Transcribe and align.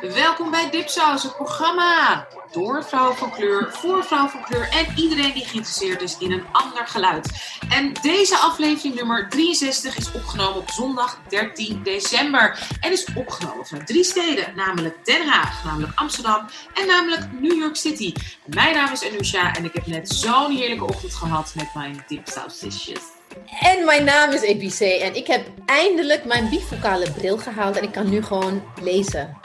Welkom 0.00 0.50
bij 0.50 0.70
Dipsaus, 0.70 1.22
het 1.22 1.36
programma. 1.36 2.26
Door 2.50 2.84
vrouwen 2.84 3.16
van 3.16 3.30
kleur, 3.30 3.72
voor 3.72 4.04
vrouwen 4.04 4.30
van 4.30 4.42
kleur 4.42 4.68
en 4.68 4.86
iedereen 4.96 5.32
die 5.32 5.44
geïnteresseerd 5.44 6.02
is 6.02 6.18
in 6.18 6.32
een 6.32 6.44
ander 6.52 6.86
geluid. 6.86 7.56
En 7.68 7.92
deze 7.92 8.36
aflevering 8.36 8.94
nummer 8.94 9.28
63 9.28 9.96
is 9.96 10.12
opgenomen 10.12 10.60
op 10.60 10.70
zondag 10.70 11.18
13 11.28 11.82
december. 11.82 12.68
En 12.80 12.92
is 12.92 13.06
opgenomen 13.14 13.66
vanuit 13.66 13.86
drie 13.86 14.04
steden, 14.04 14.52
namelijk 14.56 15.04
Den 15.04 15.28
Haag, 15.28 15.64
namelijk 15.64 15.92
Amsterdam 15.94 16.46
en 16.74 16.86
namelijk 16.86 17.32
New 17.40 17.58
York 17.58 17.76
City. 17.76 18.14
mijn 18.46 18.74
naam 18.74 18.92
is 18.92 19.04
Anusha 19.04 19.54
en 19.54 19.64
ik 19.64 19.74
heb 19.74 19.86
net 19.86 20.08
zo'n 20.08 20.50
heerlijke 20.50 20.84
ochtend 20.84 21.14
gehad 21.14 21.52
met 21.54 21.74
mijn 21.74 22.04
dipsausdishes. 22.06 23.17
En 23.60 23.84
mijn 23.84 24.04
naam 24.04 24.30
is 24.30 24.42
EBC 24.42 24.80
en 24.80 25.14
ik 25.14 25.26
heb 25.26 25.46
eindelijk 25.66 26.24
mijn 26.24 26.48
bifocale 26.48 27.10
bril 27.10 27.38
gehaald 27.38 27.76
en 27.76 27.82
ik 27.82 27.92
kan 27.92 28.10
nu 28.10 28.22
gewoon 28.22 28.62
lezen. 28.80 29.36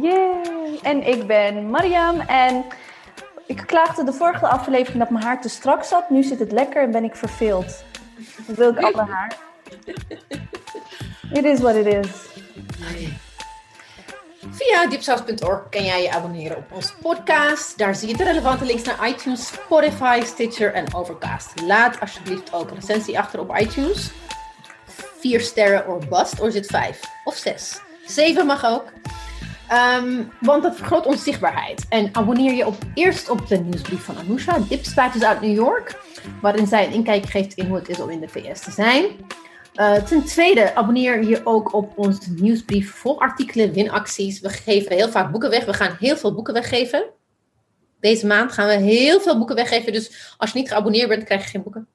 Yay! 0.00 0.78
En 0.82 1.06
ik 1.06 1.26
ben 1.26 1.70
Mariam 1.70 2.20
en 2.20 2.64
ik 3.46 3.62
klaagde 3.66 4.04
de 4.04 4.12
vorige 4.12 4.46
aflevering 4.46 4.98
dat 4.98 5.10
mijn 5.10 5.24
haar 5.24 5.40
te 5.40 5.48
strak 5.48 5.84
zat. 5.84 6.10
Nu 6.10 6.22
zit 6.22 6.38
het 6.38 6.52
lekker 6.52 6.82
en 6.82 6.90
ben 6.90 7.04
ik 7.04 7.16
verveeld. 7.16 7.84
Dan 8.46 8.54
wil 8.54 8.70
ik 8.70 8.78
alle 8.94 9.06
haar. 9.10 9.36
It 11.32 11.44
is 11.44 11.60
what 11.60 11.74
it 11.74 11.86
is. 11.86 12.10
Via 14.50 14.86
dipsaus.org 14.86 15.68
kan 15.68 15.84
jij 15.84 16.02
je 16.02 16.10
abonneren 16.10 16.56
op 16.56 16.72
onze 16.72 16.92
podcast. 17.02 17.78
Daar 17.78 17.94
zie 17.94 18.08
je 18.08 18.16
de 18.16 18.24
relevante 18.24 18.64
links 18.64 18.82
naar 18.82 19.08
iTunes, 19.08 19.46
Spotify, 19.46 20.20
Stitcher 20.24 20.72
en 20.72 20.94
Overcast. 20.94 21.60
Laat 21.62 22.00
alsjeblieft 22.00 22.52
ook 22.52 22.70
een 22.70 22.74
recensie 22.74 23.18
achter 23.18 23.40
op 23.40 23.58
iTunes. 23.58 24.10
Vier 25.18 25.40
sterren 25.40 25.94
of 25.94 26.08
bust, 26.08 26.40
of 26.40 26.52
zit 26.52 26.66
vijf 26.66 27.00
of 27.24 27.36
zes. 27.36 27.80
Zeven 28.06 28.46
mag 28.46 28.64
ook. 28.64 28.84
Ehm, 29.68 30.22
want 30.40 30.62
dat 30.62 30.76
vergroot 30.76 31.06
onze 31.06 31.22
zichtbaarheid. 31.22 31.86
En 31.88 32.08
abonneer 32.12 32.54
je 32.54 32.66
op, 32.66 32.76
eerst 32.94 33.28
op 33.28 33.48
de 33.48 33.58
nieuwsbrief 33.58 34.04
van 34.04 34.18
Anousha, 34.18 34.58
Dipspuiters 34.58 35.24
uit 35.24 35.40
New 35.40 35.54
York, 35.54 36.00
waarin 36.40 36.66
zij 36.66 36.86
een 36.86 36.92
inkijk 36.92 37.26
geeft 37.26 37.54
in 37.54 37.66
hoe 37.66 37.76
het 37.76 37.88
is 37.88 38.00
om 38.00 38.10
in 38.10 38.20
de 38.20 38.28
VS 38.28 38.60
te 38.60 38.70
zijn. 38.70 39.04
Uh, 39.76 39.94
ten 39.94 40.24
tweede, 40.24 40.74
abonneer 40.74 41.24
je 41.24 41.40
ook 41.44 41.74
op 41.74 41.98
onze 41.98 42.32
nieuwsbrief 42.32 42.94
vol 42.94 43.20
artikelen, 43.20 43.72
winacties. 43.72 44.40
We 44.40 44.48
geven 44.48 44.96
heel 44.96 45.08
vaak 45.08 45.30
boeken 45.30 45.50
weg. 45.50 45.64
We 45.64 45.72
gaan 45.72 45.96
heel 45.98 46.16
veel 46.16 46.34
boeken 46.34 46.54
weggeven. 46.54 47.10
Deze 48.00 48.26
maand 48.26 48.52
gaan 48.52 48.66
we 48.66 48.74
heel 48.74 49.20
veel 49.20 49.36
boeken 49.36 49.56
weggeven. 49.56 49.92
Dus 49.92 50.34
als 50.36 50.52
je 50.52 50.58
niet 50.58 50.68
geabonneerd 50.68 51.08
bent, 51.08 51.24
krijg 51.24 51.42
je 51.42 51.48
geen 51.48 51.62
boeken. 51.62 51.88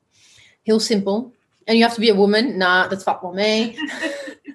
Heel 0.63 0.79
simpel. 0.79 1.33
En 1.63 1.77
you 1.77 1.87
have 1.87 1.95
to 1.95 2.07
be 2.07 2.11
a 2.11 2.15
woman. 2.15 2.57
Nou, 2.57 2.89
dat 2.89 3.03
valt 3.03 3.21
wel 3.21 3.33
mee. 3.33 3.75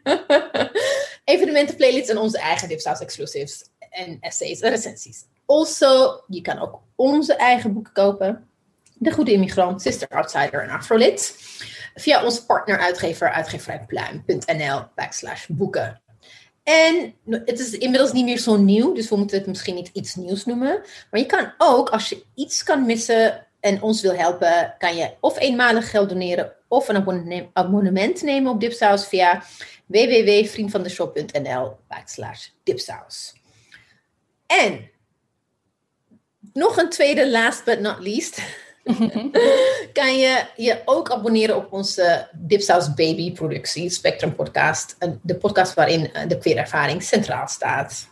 Evenementen, 1.25 1.77
playlists 1.77 2.11
en 2.11 2.19
onze 2.19 2.39
eigen 2.39 2.69
Dipsaus 2.69 3.01
exclusives. 3.01 3.65
En 3.91 4.17
essays 4.21 4.61
en 4.61 4.71
recensies. 4.71 5.25
Also, 5.47 6.23
je 6.27 6.41
kan 6.41 6.59
ook 6.59 6.81
onze 6.95 7.35
eigen 7.35 7.73
boeken 7.73 7.93
kopen. 7.93 8.49
De 8.95 9.11
Goede 9.11 9.33
Immigrant, 9.33 9.83
Sister 9.83 10.09
Outsider 10.09 10.63
en 10.63 10.71
Afrolit. 10.71 11.35
Via 11.99 12.25
onze 12.25 12.47
partneruitgever 12.47 13.31
uitgeverijpluim.nl 13.31 14.83
backslash 14.95 15.47
boeken. 15.47 16.01
En 16.63 17.15
het 17.25 17.59
is 17.59 17.71
inmiddels 17.71 18.13
niet 18.13 18.25
meer 18.25 18.39
zo 18.39 18.57
nieuw, 18.57 18.93
dus 18.93 19.09
we 19.09 19.17
moeten 19.17 19.39
het 19.39 19.47
misschien 19.47 19.75
niet 19.75 19.91
iets 19.93 20.15
nieuws 20.15 20.45
noemen. 20.45 20.81
Maar 21.11 21.21
je 21.21 21.27
kan 21.27 21.53
ook, 21.59 21.89
als 21.89 22.09
je 22.09 22.25
iets 22.35 22.63
kan 22.63 22.87
missen 22.87 23.47
en 23.61 23.83
ons 23.83 24.03
wil 24.03 24.15
helpen, 24.15 24.75
kan 24.79 24.97
je 24.97 25.15
of 25.21 25.39
eenmalig 25.39 25.91
geld 25.91 26.09
doneren 26.09 26.53
of 26.69 26.89
een 26.89 27.51
abonnement 27.53 28.23
nemen 28.23 28.53
op 28.53 28.61
Dipsaus 28.61 29.07
via 29.07 29.43
www.vriendvandeshop.nl 29.87 31.77
backslash 31.89 32.49
dipsaus. 32.63 33.35
En 34.47 34.91
nog 36.53 36.77
een 36.77 36.91
tweede, 36.91 37.31
last 37.31 37.65
but 37.65 37.81
not 37.81 37.99
least, 37.99 38.41
kan 39.93 40.17
je 40.19 40.45
je 40.57 40.83
ook 40.85 41.11
abonneren 41.11 41.57
op 41.57 41.73
onze 41.73 42.29
Dipsaus 42.33 42.95
Baby 42.95 43.33
productie, 43.33 43.91
Spectrum 43.91 44.35
Podcast. 44.35 44.97
De 45.23 45.37
podcast 45.37 45.75
waarin 45.75 46.11
de 46.29 46.39
queerervaring 46.39 47.03
centraal 47.03 47.49
staat. 47.49 48.09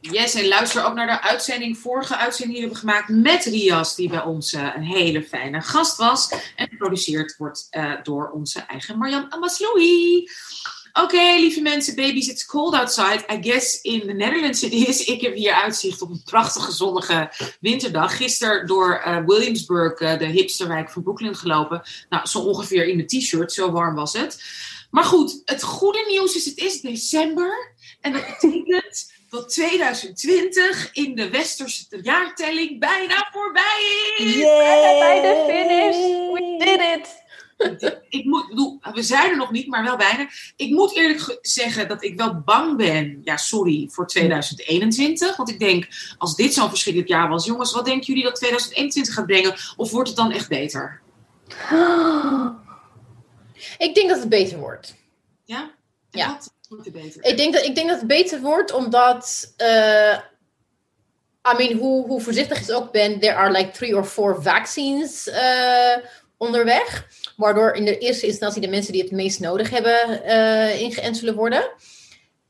Yes, 0.00 0.34
en 0.34 0.48
luister 0.48 0.84
ook 0.84 0.94
naar 0.94 1.06
de 1.06 1.22
uitzending, 1.22 1.78
vorige 1.78 2.16
uitzending 2.16 2.58
die 2.58 2.68
we 2.68 2.74
hebben 2.74 2.90
gemaakt 2.90 3.08
met 3.08 3.44
Rias, 3.44 3.94
die 3.94 4.08
bij 4.08 4.22
ons 4.22 4.52
uh, 4.52 4.72
een 4.76 4.82
hele 4.82 5.22
fijne 5.22 5.60
gast 5.60 5.96
was. 5.96 6.32
En 6.56 6.68
geproduceerd 6.68 7.36
wordt 7.36 7.66
uh, 7.70 7.92
door 8.02 8.30
onze 8.30 8.60
eigen 8.60 8.98
Marjan 8.98 9.32
Amasloui. 9.32 10.28
Oké, 10.92 11.36
lieve 11.38 11.60
mensen, 11.60 11.94
babies, 11.94 12.28
it's 12.28 12.46
cold 12.46 12.74
outside. 12.74 13.24
I 13.32 13.50
guess 13.50 13.80
in 13.80 14.00
the 14.00 14.12
Netherlands 14.12 14.62
it 14.62 14.72
is. 14.72 15.04
Ik 15.04 15.20
heb 15.20 15.34
hier 15.34 15.52
uitzicht 15.52 16.02
op 16.02 16.10
een 16.10 16.22
prachtige 16.24 16.72
zonnige 16.72 17.32
winterdag. 17.60 18.16
Gisteren 18.16 18.66
door 18.66 19.02
uh, 19.06 19.18
Williamsburg, 19.26 20.00
uh, 20.00 20.18
de 20.18 20.26
hipsterwijk 20.26 20.90
van 20.90 21.02
Brooklyn, 21.02 21.36
gelopen. 21.36 21.82
Nou, 22.08 22.26
zo 22.26 22.38
ongeveer 22.38 22.88
in 22.88 22.96
de 22.96 23.04
t-shirt, 23.04 23.52
zo 23.52 23.70
warm 23.70 23.94
was 23.94 24.12
het. 24.12 24.42
Maar 24.90 25.04
goed, 25.04 25.42
het 25.44 25.62
goede 25.62 26.04
nieuws 26.08 26.36
is, 26.36 26.44
het 26.44 26.58
is 26.58 26.80
december. 26.80 27.74
En 28.00 28.12
dat 28.12 28.26
betekent 28.26 29.12
dat 29.30 29.48
2020 29.48 30.90
in 30.92 31.14
de 31.14 31.30
westerse 31.30 31.84
jaartelling 32.02 32.80
bijna 32.80 33.28
voorbij 33.32 34.14
is. 34.16 34.34
Yeah. 34.34 34.98
Bij 34.98 35.20
de 35.20 35.44
finish. 35.48 35.96
We 36.32 36.64
did 36.64 36.80
it 36.98 37.19
ik 38.08 38.24
moet, 38.24 38.48
bedoel, 38.48 38.78
we 38.92 39.02
zijn 39.02 39.30
er 39.30 39.36
nog 39.36 39.50
niet, 39.50 39.66
maar 39.66 39.84
wel 39.84 39.96
bijna. 39.96 40.28
Ik 40.56 40.70
moet 40.70 40.96
eerlijk 40.96 41.38
zeggen 41.42 41.88
dat 41.88 42.04
ik 42.04 42.16
wel 42.16 42.40
bang 42.40 42.76
ben, 42.76 43.20
ja 43.24 43.36
sorry, 43.36 43.88
voor 43.90 44.06
2021. 44.06 45.36
Want 45.36 45.48
ik 45.48 45.58
denk, 45.58 45.88
als 46.18 46.36
dit 46.36 46.54
zo'n 46.54 46.68
verschrikkelijk 46.68 47.12
jaar 47.12 47.28
was, 47.28 47.46
jongens, 47.46 47.72
wat 47.72 47.84
denken 47.84 48.06
jullie 48.06 48.22
dat 48.22 48.34
2021 48.34 49.14
gaat 49.14 49.26
brengen? 49.26 49.54
Of 49.76 49.90
wordt 49.90 50.08
het 50.08 50.16
dan 50.16 50.32
echt 50.32 50.48
beter? 50.48 51.00
Ik 53.78 53.94
denk 53.94 54.08
dat 54.08 54.18
het 54.18 54.28
beter 54.28 54.58
wordt. 54.58 54.94
Ja? 55.44 55.70
ja. 56.10 56.28
Wat 56.28 56.52
wordt 56.68 56.84
het 56.84 56.94
beter? 56.94 57.24
Ik 57.24 57.36
denk, 57.36 57.54
dat, 57.54 57.64
ik 57.64 57.74
denk 57.74 57.88
dat 57.88 57.98
het 57.98 58.08
beter 58.08 58.40
wordt 58.40 58.72
omdat... 58.72 59.54
Uh, 59.58 60.18
I 61.52 61.56
mean, 61.56 61.78
hoe, 61.78 62.06
hoe 62.06 62.20
voorzichtig 62.20 62.68
ik 62.68 62.74
ook 62.74 62.92
ben, 62.92 63.20
there 63.20 63.34
are 63.34 63.50
like 63.50 63.70
three 63.70 63.96
or 63.96 64.04
four 64.04 64.42
vaccines 64.42 65.26
uh, 65.26 65.96
onderweg. 66.36 67.06
Waardoor 67.40 67.72
in 67.72 67.84
de 67.84 67.98
eerste 67.98 68.26
instantie 68.26 68.60
de 68.60 68.68
mensen 68.68 68.92
die 68.92 69.02
het 69.02 69.10
meest 69.10 69.40
nodig 69.40 69.70
hebben 69.70 70.22
uh, 70.26 70.80
ingeënt 70.80 71.16
zullen 71.16 71.34
worden. 71.34 71.70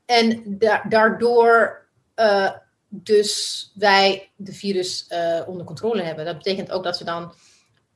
En 0.05 0.43
da 0.45 0.83
daardoor 0.89 1.81
uh, 2.15 2.51
dus 2.89 3.71
wij 3.75 4.29
de 4.35 4.53
virus 4.53 5.05
uh, 5.09 5.41
onder 5.47 5.65
controle 5.65 6.01
hebben. 6.01 6.25
Dat 6.25 6.37
betekent 6.37 6.71
ook 6.71 6.83
dat 6.83 6.99
we 6.99 7.05
dan 7.05 7.33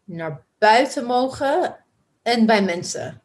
naar 0.04 0.44
buiten 0.58 1.06
mogen 1.06 1.78
en 2.24 2.46
bij 2.46 2.64
mensen 2.64 3.22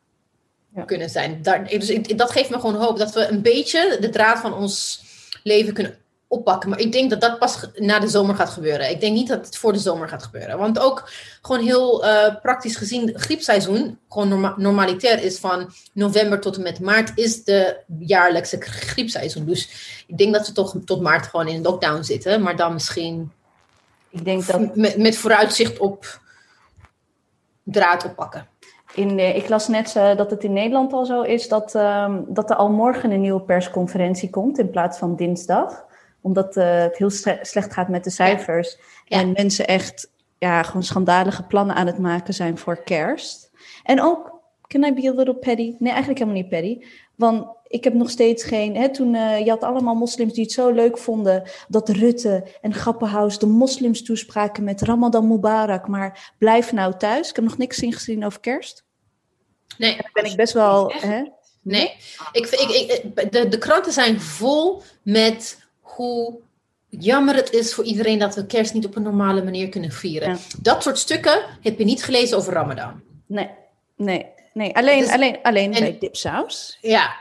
ja. 0.75 0.85
kunnen 0.85 1.11
zijn. 1.11 1.43
Daar, 1.43 1.69
dus 1.69 1.91
ik, 1.91 2.19
dat 2.19 2.31
geeft 2.31 2.51
me 2.51 2.61
gewoon 2.61 2.83
hoop 2.83 2.99
dat 2.99 3.15
we 3.15 3.27
een 3.27 3.43
beetje 3.43 3.97
de 4.01 4.09
draad 4.09 4.39
van 4.39 4.55
ons 4.55 5.03
leven 5.43 5.73
kunnen 5.73 5.99
oppakken. 6.31 6.71
Maar 6.71 6.79
ik 6.79 6.93
denk 6.93 7.11
dat 7.11 7.21
dat 7.21 7.39
pas 7.39 7.67
na 7.75 7.99
de 7.99 8.09
zomer 8.09 8.35
gaat 8.35 8.51
gebeuren. 8.51 8.91
Ik 8.91 9.01
denk 9.01 9.15
niet 9.15 9.29
dat 9.29 9.47
het 9.47 9.57
voor 9.57 9.73
de 9.73 9.79
zomer 9.79 10.09
gaat 10.09 10.23
gebeuren. 10.23 10.59
Want 10.59 10.79
ook 10.79 11.11
gewoon 11.43 11.63
heel 11.63 12.05
uh, 12.05 12.35
praktisch 12.43 12.77
gezien, 12.77 13.13
griepseizoen, 13.15 13.99
gewoon 14.09 14.29
norma 14.29 14.55
normalitair 14.57 15.23
is 15.23 15.39
van 15.39 15.73
november 15.93 16.41
tot 16.41 16.57
en 16.57 16.63
met 16.63 16.81
maart, 16.81 17.13
is 17.15 17.45
de 17.45 17.77
jaarlijkse 17.99 18.61
griepseizoen. 18.61 19.45
Dus 19.45 19.69
ik 20.07 20.19
denk 20.19 20.35
dat 20.35 20.47
we 20.47 20.53
toch 20.53 20.77
tot 20.85 21.01
maart 21.01 21.27
gewoon 21.27 21.49
in 21.49 21.63
lockdown 21.63 22.03
zitten. 22.03 22.43
Maar 22.43 22.57
dan 22.57 22.73
misschien 22.73 23.33
ik 24.11 24.25
denk 24.25 24.47
dat... 24.47 24.77
met, 24.77 24.97
met 24.97 25.17
vooruitzicht 25.17 25.79
op 25.79 26.21
draad 27.63 28.05
oppakken. 28.05 28.49
In, 28.95 29.19
ik 29.19 29.49
las 29.49 29.69
net 29.69 29.95
uh, 29.97 30.17
dat 30.17 30.31
het 30.31 30.45
in 30.45 30.53
Nederland 30.53 30.93
al 30.93 31.05
zo 31.05 31.23
is 31.23 31.49
dat, 31.49 31.75
uh, 31.75 32.15
dat 32.27 32.51
er 32.51 32.57
al 32.57 32.69
morgen 32.69 33.11
een 33.11 33.21
nieuwe 33.21 33.41
persconferentie 33.41 34.31
komt 34.31 34.59
in 34.59 34.71
plaats 34.71 34.99
van 34.99 35.17
dinsdag 35.17 35.89
omdat 36.23 36.57
uh, 36.57 36.83
het 36.83 36.97
heel 36.97 37.11
slecht 37.43 37.73
gaat 37.73 37.89
met 37.89 38.05
de 38.05 38.11
cijfers. 38.11 38.79
Ja. 39.05 39.19
En 39.19 39.33
mensen 39.33 39.67
echt 39.67 40.11
ja, 40.39 40.63
gewoon 40.63 40.83
schandalige 40.83 41.43
plannen 41.43 41.77
aan 41.77 41.87
het 41.87 41.99
maken 41.99 42.35
zijn 42.35 42.59
voor 42.59 42.83
kerst. 42.83 43.51
En 43.83 44.03
ook, 44.03 44.41
can 44.67 44.85
I 44.85 44.95
be 44.95 45.09
a 45.09 45.13
little 45.13 45.35
petty? 45.35 45.75
Nee, 45.79 45.91
eigenlijk 45.93 46.19
helemaal 46.19 46.41
niet 46.41 46.51
petty. 46.51 46.79
Want 47.17 47.47
ik 47.67 47.85
heb 47.85 47.95
nog 47.95 48.11
steeds 48.11 48.45
geen. 48.45 48.77
Hè, 48.77 48.89
toen 48.93 49.15
uh, 49.15 49.45
je 49.45 49.51
had 49.51 49.63
allemaal 49.63 49.95
moslims 49.95 50.33
die 50.33 50.43
het 50.43 50.53
zo 50.53 50.71
leuk 50.71 50.99
vonden 50.99 51.43
dat 51.69 51.89
Rutte 51.89 52.47
en 52.61 52.75
Grappenhaus 52.75 53.39
de 53.39 53.47
moslims 53.47 54.03
toespraken 54.03 54.65
met 54.65 54.83
Ramadan 54.83 55.29
Mubarak. 55.29 55.89
Maar 55.89 56.33
blijf 56.39 56.73
nou 56.73 56.97
thuis. 56.97 57.29
Ik 57.29 57.37
heb 57.37 57.45
nog 57.45 57.59
niks 57.59 57.77
zien 57.77 57.93
gezien 57.93 58.25
over 58.25 58.41
kerst. 58.41 58.85
Nee, 59.79 59.97
daar 59.97 60.11
ben 60.13 60.25
ik 60.25 60.37
best 60.37 60.53
wel. 60.53 60.93
Hè? 60.95 61.23
Nee, 61.63 61.97
ik, 62.33 62.47
ik, 62.47 62.71
ik, 63.15 63.33
de, 63.33 63.49
de 63.49 63.59
kranten 63.59 63.93
zijn 63.93 64.21
vol 64.21 64.83
met 65.03 65.60
hoe 66.01 66.39
jammer 66.89 67.35
het 67.35 67.53
is 67.53 67.75
voor 67.75 67.85
iedereen 67.85 68.19
dat 68.19 68.35
we 68.35 68.47
kerst 68.47 68.75
niet 68.75 68.87
op 68.87 68.97
een 68.97 69.03
normale 69.03 69.43
manier 69.43 69.69
kunnen 69.69 69.91
vieren. 69.91 70.39
Dat 70.59 70.83
soort 70.83 70.99
stukken 70.99 71.43
heb 71.61 71.79
je 71.79 71.85
niet 71.85 72.05
gelezen 72.05 72.37
over 72.37 72.53
Ramadan. 72.53 73.01
Nee, 73.27 73.51
nee, 73.97 74.27
nee. 74.53 74.77
Alleen, 74.77 75.01
dus, 75.01 75.11
alleen, 75.11 75.39
alleen 75.43 75.71
bij 75.71 75.97
dipsaus. 75.99 76.79
Ja, 76.81 77.17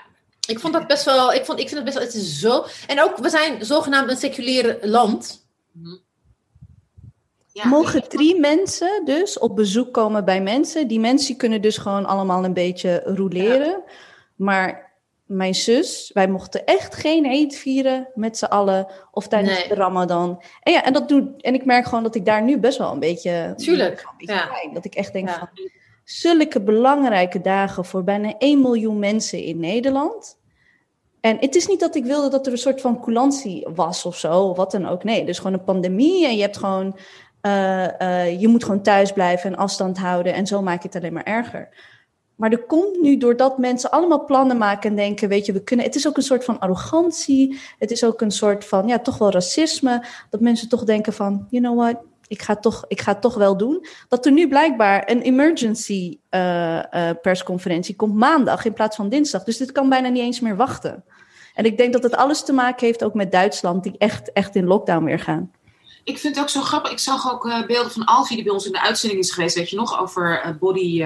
Ik 0.48 0.60
vond 0.60 0.74
dat 0.74 0.88
best 0.88 1.06
wel, 1.06 1.34
ik, 1.34 1.46
vond, 1.46 1.60
ik 1.60 1.68
vind 1.70 1.76
het 1.76 1.86
best 1.86 1.98
wel, 1.98 2.08
het 2.08 2.16
is 2.16 2.40
zo. 2.40 2.66
En 2.88 3.02
ook, 3.02 3.18
we 3.18 3.30
zijn 3.30 3.66
zogenaamd 3.66 4.10
een 4.10 4.18
seculier 4.18 4.78
land. 4.82 5.48
Ja, 7.52 7.68
Mogen 7.68 8.10
drie 8.10 8.40
mensen 8.40 9.02
dus 9.06 9.40
op 9.40 9.56
bezoek 9.56 9.94
komen 9.94 10.26
bij 10.26 10.42
mensen? 10.42 10.88
Die 10.88 11.00
mensen 11.00 11.38
kunnen 11.38 11.62
dus 11.62 11.78
gewoon 11.78 12.06
allemaal 12.06 12.44
een 12.44 12.54
beetje 12.54 13.02
roleren. 13.06 13.84
Maar 14.36 14.89
mijn 15.30 15.56
zus, 15.56 16.12
wij 16.14 16.28
mochten 16.28 16.66
echt 16.66 16.96
geen 16.96 17.26
eet 17.26 17.56
vieren 17.56 18.08
met 18.16 18.38
z'n 18.38 18.46
allen 18.46 18.88
of 19.12 19.28
tijdens 19.28 19.68
de 19.68 19.76
Ramadan. 19.76 20.44
En 20.62 20.74
ja, 20.74 20.84
en 20.84 20.94
dat 20.94 21.10
doet, 21.10 21.42
en 21.42 21.54
ik 21.54 21.66
merk 21.66 21.86
gewoon 21.86 22.04
dat 22.04 22.16
ik 22.16 22.26
daar 22.26 22.44
nu 22.44 22.58
best 22.58 22.78
wel 22.78 22.92
een 22.92 23.00
beetje. 23.00 23.54
Tuurlijk. 23.56 24.06
ja. 24.18 24.50
dat 24.74 24.86
ik 24.86 24.96
echt 24.96 25.14
denk 25.14 25.30
van 25.30 25.50
zulke 26.04 26.62
belangrijke 26.62 27.42
dagen 27.42 27.86
voor 27.86 28.04
bijna 28.04 28.38
1 28.38 28.62
miljoen 28.62 29.00
mensen 29.00 29.44
in 29.44 29.60
Nederland. 29.60 30.38
En 31.22 31.38
het 31.40 31.56
is 31.56 31.68
niet 31.68 31.80
dat 31.80 31.96
ik 31.96 32.06
wilde 32.06 32.30
dat 32.30 32.46
er 32.46 32.52
een 32.52 32.58
soort 32.58 32.82
van 32.82 33.02
coulantie 33.02 33.68
was 33.76 34.06
of 34.06 34.18
zo, 34.18 34.42
of 34.42 34.58
wat 34.58 34.72
dan 34.72 34.88
ook. 34.88 35.04
Nee, 35.04 35.26
dus 35.26 35.38
gewoon 35.38 35.54
een 35.54 35.64
pandemie 35.64 36.28
en 36.28 36.36
je 36.36 36.42
hebt 36.42 36.58
gewoon, 36.58 36.98
uh, 37.42 37.88
uh, 38.00 38.42
je 38.42 38.48
moet 38.48 38.64
gewoon 38.64 38.82
thuis 38.82 39.12
blijven 39.12 39.52
en 39.52 39.58
afstand 39.58 39.98
houden 39.98 40.34
en 40.34 40.48
zo 40.48 40.62
maak 40.62 40.82
je 40.82 40.88
het 40.88 40.98
alleen 40.98 41.14
maar 41.14 41.24
erger. 41.24 41.70
Maar 42.40 42.52
er 42.52 42.66
komt 42.66 43.02
nu 43.02 43.18
doordat 43.18 43.58
mensen 43.58 43.92
allemaal 43.92 44.26
plannen 44.26 44.58
maken 44.58 44.90
en 44.90 44.96
denken, 44.96 45.30
weet 45.30 45.46
je, 45.46 45.54
we 45.54 45.64
kunnen. 45.64 45.86
Het 45.86 45.96
is 45.96 46.08
ook 46.08 46.18
een 46.18 46.24
soort 46.24 46.44
van 46.44 46.60
arrogantie. 46.60 47.60
Het 47.78 47.92
is 47.92 48.04
ook 48.04 48.22
een 48.22 48.32
soort 48.32 48.66
van, 48.66 48.88
ja, 48.88 49.00
toch 49.00 49.18
wel 49.18 49.32
racisme. 49.32 50.06
Dat 50.30 50.40
mensen 50.40 50.70
toch 50.70 50.84
denken 50.84 51.14
van, 51.14 51.48
you 51.50 51.64
know 51.64 51.78
what, 51.78 51.96
ik 52.28 52.42
ga, 52.42 52.56
toch, 52.56 52.86
ik 52.88 53.02
ga 53.02 53.12
het 53.12 53.22
toch 53.22 53.36
wel 53.36 53.58
doen. 53.58 53.86
Dat 54.08 54.26
er 54.26 54.32
nu 54.32 54.48
blijkbaar 54.48 55.10
een 55.10 55.22
emergency 55.22 56.20
uh, 56.32 56.76
uh, 56.76 57.10
persconferentie 57.22 57.96
komt 57.96 58.16
maandag 58.16 58.66
in 58.66 58.74
plaats 58.74 58.96
van 58.96 59.10
dinsdag. 59.10 59.44
Dus 59.44 59.58
dit 59.58 59.72
kan 59.72 59.90
bijna 59.90 60.08
niet 60.08 60.24
eens 60.24 60.40
meer 60.40 60.56
wachten. 60.56 61.04
En 61.54 61.66
ik 61.66 61.78
denk 61.78 61.94
dat 61.94 62.04
het 62.04 62.16
alles 62.16 62.44
te 62.44 62.54
maken 62.54 62.86
heeft 62.86 63.04
ook 63.04 63.14
met 63.14 63.32
Duitsland, 63.32 63.84
die 63.84 63.96
echt, 63.98 64.32
echt 64.32 64.56
in 64.56 64.66
lockdown 64.66 65.04
weer 65.04 65.20
gaan. 65.20 65.52
Ik 66.04 66.18
vind 66.18 66.36
het 66.36 66.44
ook 66.44 66.50
zo 66.50 66.62
grappig. 66.62 66.92
Ik 66.92 67.00
zag 67.00 67.32
ook 67.32 67.46
uh, 67.46 67.66
beelden 67.66 67.92
van 67.92 68.06
Alfie 68.06 68.36
die 68.36 68.46
bij 68.46 68.54
ons 68.54 68.66
in 68.66 68.72
de 68.72 68.82
uitzending 68.82 69.22
is 69.22 69.32
geweest. 69.32 69.56
Weet 69.56 69.70
je 69.70 69.76
nog 69.76 70.00
over 70.00 70.58
body, 70.60 71.06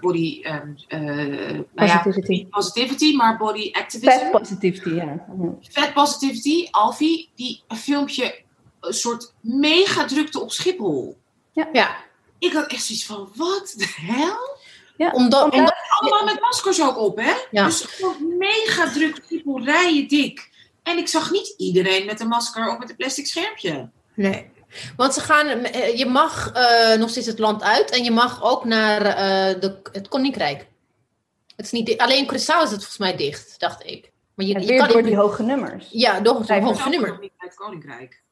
body 0.00 0.42
um, 0.44 0.74
positivity. 0.74 1.64
Nou 1.74 1.88
ja, 1.88 2.46
positivity, 2.50 3.16
maar 3.16 3.36
body 3.36 3.70
activism. 3.72 4.18
Fat 4.18 4.30
positivity, 4.30 4.88
ja. 4.88 5.26
Fat 5.70 5.92
positivity. 5.92 6.68
Alfie, 6.70 7.30
die 7.34 7.62
een 7.68 7.76
filmpje 7.76 8.46
een 8.80 8.94
soort 8.94 9.32
mega 9.40 10.04
drukte 10.04 10.40
op 10.40 10.52
Schiphol. 10.52 11.16
Ja. 11.52 11.68
ja. 11.72 11.96
Ik 12.38 12.52
had 12.52 12.66
echt 12.66 12.84
zoiets 12.84 13.06
van, 13.06 13.28
wat 13.34 13.74
de 13.76 13.94
hel? 13.96 14.56
Ja, 14.96 15.10
omdat, 15.10 15.52
omdat, 15.52 15.74
allemaal 15.98 16.24
met 16.24 16.40
maskers 16.40 16.82
ook 16.82 16.98
op, 16.98 17.16
hè? 17.16 17.34
Ja. 17.50 17.64
Dus 17.64 17.80
gewoon 17.80 18.36
mega 18.38 18.92
druk 18.92 19.20
Schiphol, 19.24 19.64
rijden 19.64 20.08
dik. 20.08 20.50
En 20.82 20.98
ik 20.98 21.08
zag 21.08 21.30
niet 21.30 21.54
iedereen 21.56 22.06
met 22.06 22.20
een 22.20 22.28
masker 22.28 22.70
of 22.70 22.78
met 22.78 22.90
een 22.90 22.96
plastic 22.96 23.26
schermpje. 23.26 23.90
Nee. 24.18 24.50
Want 24.96 25.14
ze 25.14 25.20
gaan, 25.20 25.46
eh, 25.48 25.98
je 25.98 26.06
mag 26.06 26.52
uh, 26.56 26.98
nog 26.98 27.10
steeds 27.10 27.26
het 27.26 27.38
land 27.38 27.62
uit 27.62 27.90
en 27.90 28.04
je 28.04 28.10
mag 28.10 28.42
ook 28.42 28.64
naar 28.64 29.00
uh, 29.00 29.60
de, 29.60 29.78
het 29.92 30.08
Koninkrijk. 30.08 30.66
Het 31.56 31.64
is 31.64 31.72
niet, 31.72 31.98
alleen 31.98 32.26
Curaçao 32.26 32.62
is 32.62 32.70
het 32.70 32.70
volgens 32.70 32.98
mij 32.98 33.16
dicht, 33.16 33.60
dacht 33.60 33.86
ik. 33.86 34.10
Maar 34.34 34.46
je, 34.46 34.60
je 34.60 34.76
kan 34.76 34.88
door 34.88 35.02
die 35.02 35.16
hoge 35.16 35.42
nummers. 35.42 35.86
Ja, 35.90 36.20
door 36.20 36.46
die 36.46 36.60
hoge 36.60 36.88
nummers. 36.88 37.18
het 37.36 37.54
Koninkrijk. 37.54 38.22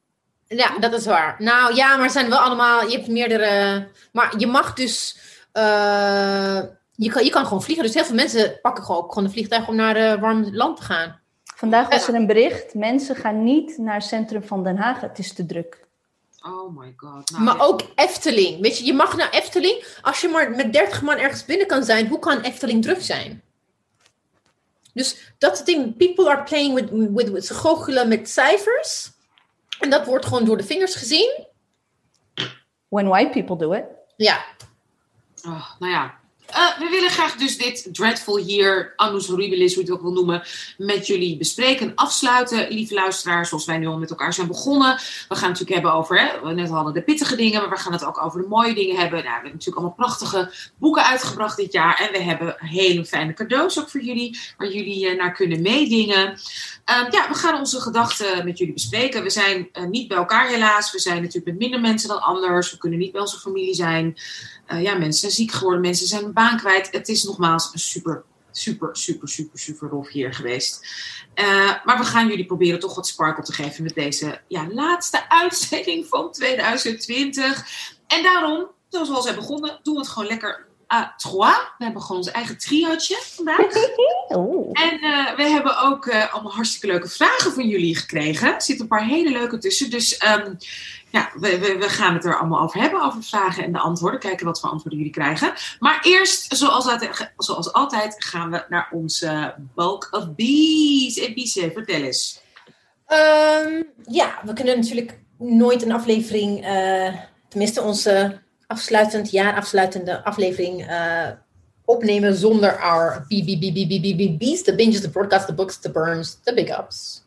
Ja, 0.46 0.78
dat 0.78 0.92
is 0.92 1.06
waar. 1.06 1.36
Nou 1.38 1.74
ja, 1.74 1.96
maar 1.96 2.10
zijn 2.10 2.28
wel 2.28 2.38
allemaal. 2.38 2.88
Je 2.88 2.96
hebt 2.96 3.08
meerdere. 3.08 3.88
Maar 4.12 4.34
je 4.38 4.46
mag 4.46 4.72
dus. 4.72 5.18
Uh, 5.52 6.60
je, 6.92 7.10
kan, 7.10 7.24
je 7.24 7.30
kan 7.30 7.44
gewoon 7.44 7.62
vliegen. 7.62 7.84
Dus 7.84 7.94
heel 7.94 8.04
veel 8.04 8.14
mensen 8.14 8.58
pakken 8.62 8.84
gewoon, 8.84 9.04
gewoon 9.08 9.24
een 9.24 9.30
vliegtuig 9.30 9.68
om 9.68 9.76
naar 9.76 9.96
een 9.96 10.20
warm 10.20 10.48
land 10.52 10.76
te 10.76 10.82
gaan. 10.82 11.20
Vandaag 11.56 11.88
was 11.88 12.08
er 12.08 12.14
een 12.14 12.26
bericht: 12.26 12.74
mensen 12.74 13.16
gaan 13.16 13.44
niet 13.44 13.78
naar 13.78 13.94
het 13.94 14.04
centrum 14.04 14.44
van 14.44 14.64
Den 14.64 14.76
Haag. 14.76 15.00
Het 15.00 15.18
is 15.18 15.32
te 15.32 15.46
druk. 15.46 15.84
Oh 16.42 16.78
my 16.78 16.94
god. 16.96 17.30
Nou, 17.30 17.42
maar 17.42 17.60
ook 17.60 17.80
Efteling. 17.94 18.60
Weet 18.60 18.78
je, 18.78 18.84
je 18.84 18.92
mag 18.92 19.16
naar 19.16 19.30
Efteling. 19.30 19.98
Als 20.02 20.20
je 20.20 20.28
maar 20.28 20.50
met 20.50 20.72
30 20.72 21.02
man 21.02 21.16
ergens 21.16 21.44
binnen 21.44 21.66
kan 21.66 21.84
zijn, 21.84 22.08
hoe 22.08 22.18
kan 22.18 22.40
Efteling 22.40 22.82
druk 22.82 23.02
zijn? 23.02 23.42
Dus 24.92 25.32
dat 25.38 25.52
is 25.52 25.58
het 25.58 25.66
ding. 25.66 25.96
People 25.96 26.30
are 26.30 26.42
playing 26.42 26.74
with, 26.74 26.90
with, 26.90 27.28
with 27.28 27.46
ze 27.46 27.54
goochelen 27.54 28.08
met 28.08 28.30
cijfers. 28.30 29.10
En 29.80 29.90
dat 29.90 30.06
wordt 30.06 30.26
gewoon 30.26 30.44
door 30.44 30.56
de 30.56 30.64
vingers 30.64 30.94
gezien. 30.94 31.46
When 32.88 33.08
white 33.08 33.30
people 33.30 33.56
do 33.56 33.72
it. 33.72 33.84
Ja. 34.16 34.44
Oh, 35.44 35.70
nou 35.78 35.92
ja, 35.92 36.14
uh, 36.50 36.78
we 36.78 36.88
willen 36.90 37.10
graag 37.10 37.34
dus 37.34 37.58
dit 37.58 37.88
Dreadful 37.92 38.40
Year, 38.40 38.92
Annus 38.96 39.26
Horribilis, 39.26 39.74
hoe 39.74 39.84
je 39.84 39.90
het 39.90 39.98
ook 39.98 40.04
wil 40.04 40.14
noemen, 40.14 40.42
met 40.78 41.06
jullie 41.06 41.36
bespreken. 41.36 41.92
Afsluiten, 41.94 42.68
lieve 42.68 42.94
luisteraars, 42.94 43.48
zoals 43.48 43.64
wij 43.64 43.78
nu 43.78 43.86
al 43.86 43.98
met 43.98 44.10
elkaar 44.10 44.32
zijn 44.32 44.46
begonnen. 44.46 44.96
We 44.96 45.34
gaan 45.34 45.50
het 45.50 45.60
natuurlijk 45.60 45.70
hebben 45.70 45.92
over, 45.92 46.20
hè, 46.20 46.40
we 46.42 46.52
net 46.52 46.70
hadden 46.70 46.94
de 46.94 47.02
pittige 47.02 47.36
dingen, 47.36 47.60
maar 47.60 47.70
we 47.70 47.76
gaan 47.76 47.92
het 47.92 48.04
ook 48.04 48.22
over 48.22 48.40
de 48.40 48.48
mooie 48.48 48.74
dingen 48.74 48.96
hebben. 48.96 49.18
Nou, 49.18 49.24
we 49.24 49.32
hebben 49.32 49.50
natuurlijk 49.50 49.76
allemaal 49.76 49.96
prachtige 49.96 50.52
boeken 50.78 51.04
uitgebracht 51.04 51.56
dit 51.56 51.72
jaar. 51.72 52.00
En 52.00 52.12
we 52.12 52.22
hebben 52.22 52.54
hele 52.58 53.04
fijne 53.04 53.34
cadeaus 53.34 53.80
ook 53.80 53.90
voor 53.90 54.02
jullie, 54.02 54.38
waar 54.56 54.72
jullie 54.72 55.10
uh, 55.10 55.18
naar 55.18 55.32
kunnen 55.32 55.62
meedingen. 55.62 56.28
Um, 56.28 57.06
ja, 57.10 57.28
we 57.28 57.34
gaan 57.34 57.58
onze 57.58 57.80
gedachten 57.80 58.44
met 58.44 58.58
jullie 58.58 58.74
bespreken. 58.74 59.22
We 59.22 59.30
zijn 59.30 59.68
uh, 59.72 59.84
niet 59.84 60.08
bij 60.08 60.16
elkaar 60.16 60.48
helaas. 60.48 60.92
We 60.92 60.98
zijn 60.98 61.16
natuurlijk 61.16 61.46
met 61.46 61.58
minder 61.58 61.80
mensen 61.80 62.08
dan 62.08 62.20
anders. 62.22 62.70
We 62.70 62.78
kunnen 62.78 62.98
niet 62.98 63.12
bij 63.12 63.20
onze 63.20 63.38
familie 63.38 63.74
zijn. 63.74 64.16
Uh, 64.68 64.82
ja, 64.82 64.94
mensen 64.94 65.20
zijn 65.20 65.32
ziek 65.32 65.52
geworden, 65.52 65.80
mensen 65.80 66.06
zijn 66.06 66.22
hun 66.22 66.32
baan 66.32 66.56
kwijt. 66.56 66.88
Het 66.90 67.08
is 67.08 67.22
nogmaals 67.22 67.70
een 67.72 67.78
super, 67.78 68.24
super, 68.50 68.96
super, 68.96 69.28
super, 69.28 69.58
super 69.58 69.88
rof 69.88 70.08
hier 70.08 70.34
geweest. 70.34 70.86
Uh, 71.34 71.84
maar 71.84 71.98
we 71.98 72.04
gaan 72.04 72.28
jullie 72.28 72.46
proberen 72.46 72.80
toch 72.80 72.94
wat 72.94 73.06
sparkle 73.06 73.44
te 73.44 73.52
geven 73.52 73.82
met 73.82 73.94
deze 73.94 74.40
ja, 74.48 74.66
laatste 74.70 75.28
uitzending 75.42 76.06
van 76.06 76.32
2020. 76.32 77.66
En 78.06 78.22
daarom, 78.22 78.66
zoals 78.88 79.08
we 79.08 79.14
al 79.14 79.22
zijn 79.22 79.34
begonnen, 79.34 79.80
doen 79.82 79.94
we 79.94 80.00
het 80.00 80.08
gewoon 80.08 80.28
lekker 80.28 80.66
à 80.92 81.14
trois. 81.16 81.56
We 81.78 81.84
hebben 81.84 82.02
gewoon 82.02 82.16
ons 82.16 82.30
eigen 82.30 82.58
triootje 82.58 83.20
vandaag. 83.22 83.66
Oh. 84.28 84.70
En 84.72 85.04
uh, 85.04 85.36
we 85.36 85.42
hebben 85.42 85.82
ook 85.82 86.10
allemaal 86.10 86.52
hartstikke 86.52 86.86
leuke 86.86 87.08
vragen 87.08 87.52
van 87.52 87.68
jullie 87.68 87.96
gekregen. 87.96 88.54
Er 88.54 88.62
zitten 88.62 88.84
een 88.84 88.96
paar 88.96 89.06
hele 89.06 89.30
leuke 89.30 89.58
tussen. 89.58 89.90
Dus 89.90 90.22
um, 90.24 90.56
ja, 91.16 91.30
we, 91.40 91.58
we, 91.58 91.76
we, 91.78 91.88
gaan 91.88 92.14
het 92.14 92.24
er 92.24 92.38
allemaal 92.38 92.62
over 92.62 92.80
hebben, 92.80 93.02
over 93.02 93.22
vragen 93.22 93.64
en 93.64 93.72
de 93.72 93.78
antwoorden. 93.78 94.20
Kijken 94.20 94.46
wat 94.46 94.60
voor 94.60 94.70
antwoorden 94.70 94.98
jullie 94.98 95.14
krijgen. 95.14 95.52
Maar 95.78 96.00
eerst, 96.02 96.56
zoals 96.56 96.86
altijd, 96.86 97.32
altijd 97.72 98.24
gaan 98.24 98.50
we 98.50 98.64
naar 98.68 98.88
onze 98.90 99.54
bulk 99.74 100.08
of 100.10 100.34
bees. 100.34 101.18
En 101.18 101.34
Biese, 101.34 101.70
vertel 101.74 102.02
eens. 102.02 102.40
Um, 103.08 103.86
ja, 104.06 104.38
we 104.44 104.52
kunnen 104.52 104.76
natuurlijk 104.76 105.18
nooit 105.38 105.82
een 105.82 105.92
aflevering, 105.92 106.66
uh, 106.66 107.14
tenminste 107.48 107.82
onze 107.82 108.40
afsluitend, 108.66 109.30
jaar 109.30 109.56
afsluitende 109.56 110.24
aflevering 110.24 110.90
uh, 110.90 111.28
opnemen 111.84 112.34
zonder 112.34 112.78
our 112.78 113.24
BBBBBBB's, 113.28 114.62
de 114.62 114.74
binges, 114.74 115.00
de 115.00 115.10
broadcasts, 115.10 115.46
de 115.46 115.54
books, 115.54 115.80
de 115.80 115.90
burns, 115.90 116.38
de 116.42 116.54
big 116.54 116.78
ups. 116.78 117.24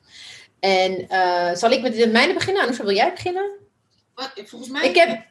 En 0.60 1.06
uh, 1.12 1.54
zal 1.54 1.72
ik 1.72 1.82
met 1.82 2.12
mijne 2.12 2.34
beginnen? 2.34 2.64
Anousha, 2.64 2.84
wil 2.84 2.96
jij 2.96 3.14
beginnen? 3.14 3.60
Wat, 4.20 4.48
volgens 4.48 4.72
mij... 4.72 4.90
Ik 4.90 4.96
heb, 4.96 5.26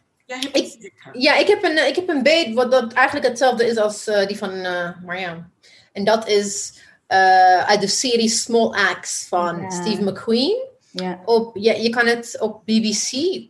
ik, 0.52 0.92
ja, 1.12 1.36
ik 1.36 1.46
heb 1.46 1.64
een, 1.64 1.86
ik 1.86 1.96
heb 1.96 2.08
een 2.08 2.22
beet 2.22 2.54
wat 2.54 2.70
dat 2.70 2.92
eigenlijk 2.92 3.26
hetzelfde 3.26 3.66
is 3.66 3.76
als 3.76 4.08
uh, 4.08 4.26
die 4.26 4.36
van 4.36 4.54
uh, 4.54 4.90
Mariam. 5.04 5.52
En 5.92 6.04
dat 6.04 6.28
is 6.28 6.72
uh, 7.08 7.64
uit 7.64 7.80
de 7.80 7.86
serie 7.86 8.28
Small 8.28 8.70
Axe 8.70 9.26
van 9.26 9.60
ja. 9.60 9.70
Steve 9.70 10.02
McQueen. 10.02 10.66
Ja. 10.90 11.20
Op, 11.24 11.56
ja, 11.56 11.72
je 11.72 11.90
kan 11.90 12.06
het 12.06 12.36
op 12.40 12.62
BBC 12.64 13.40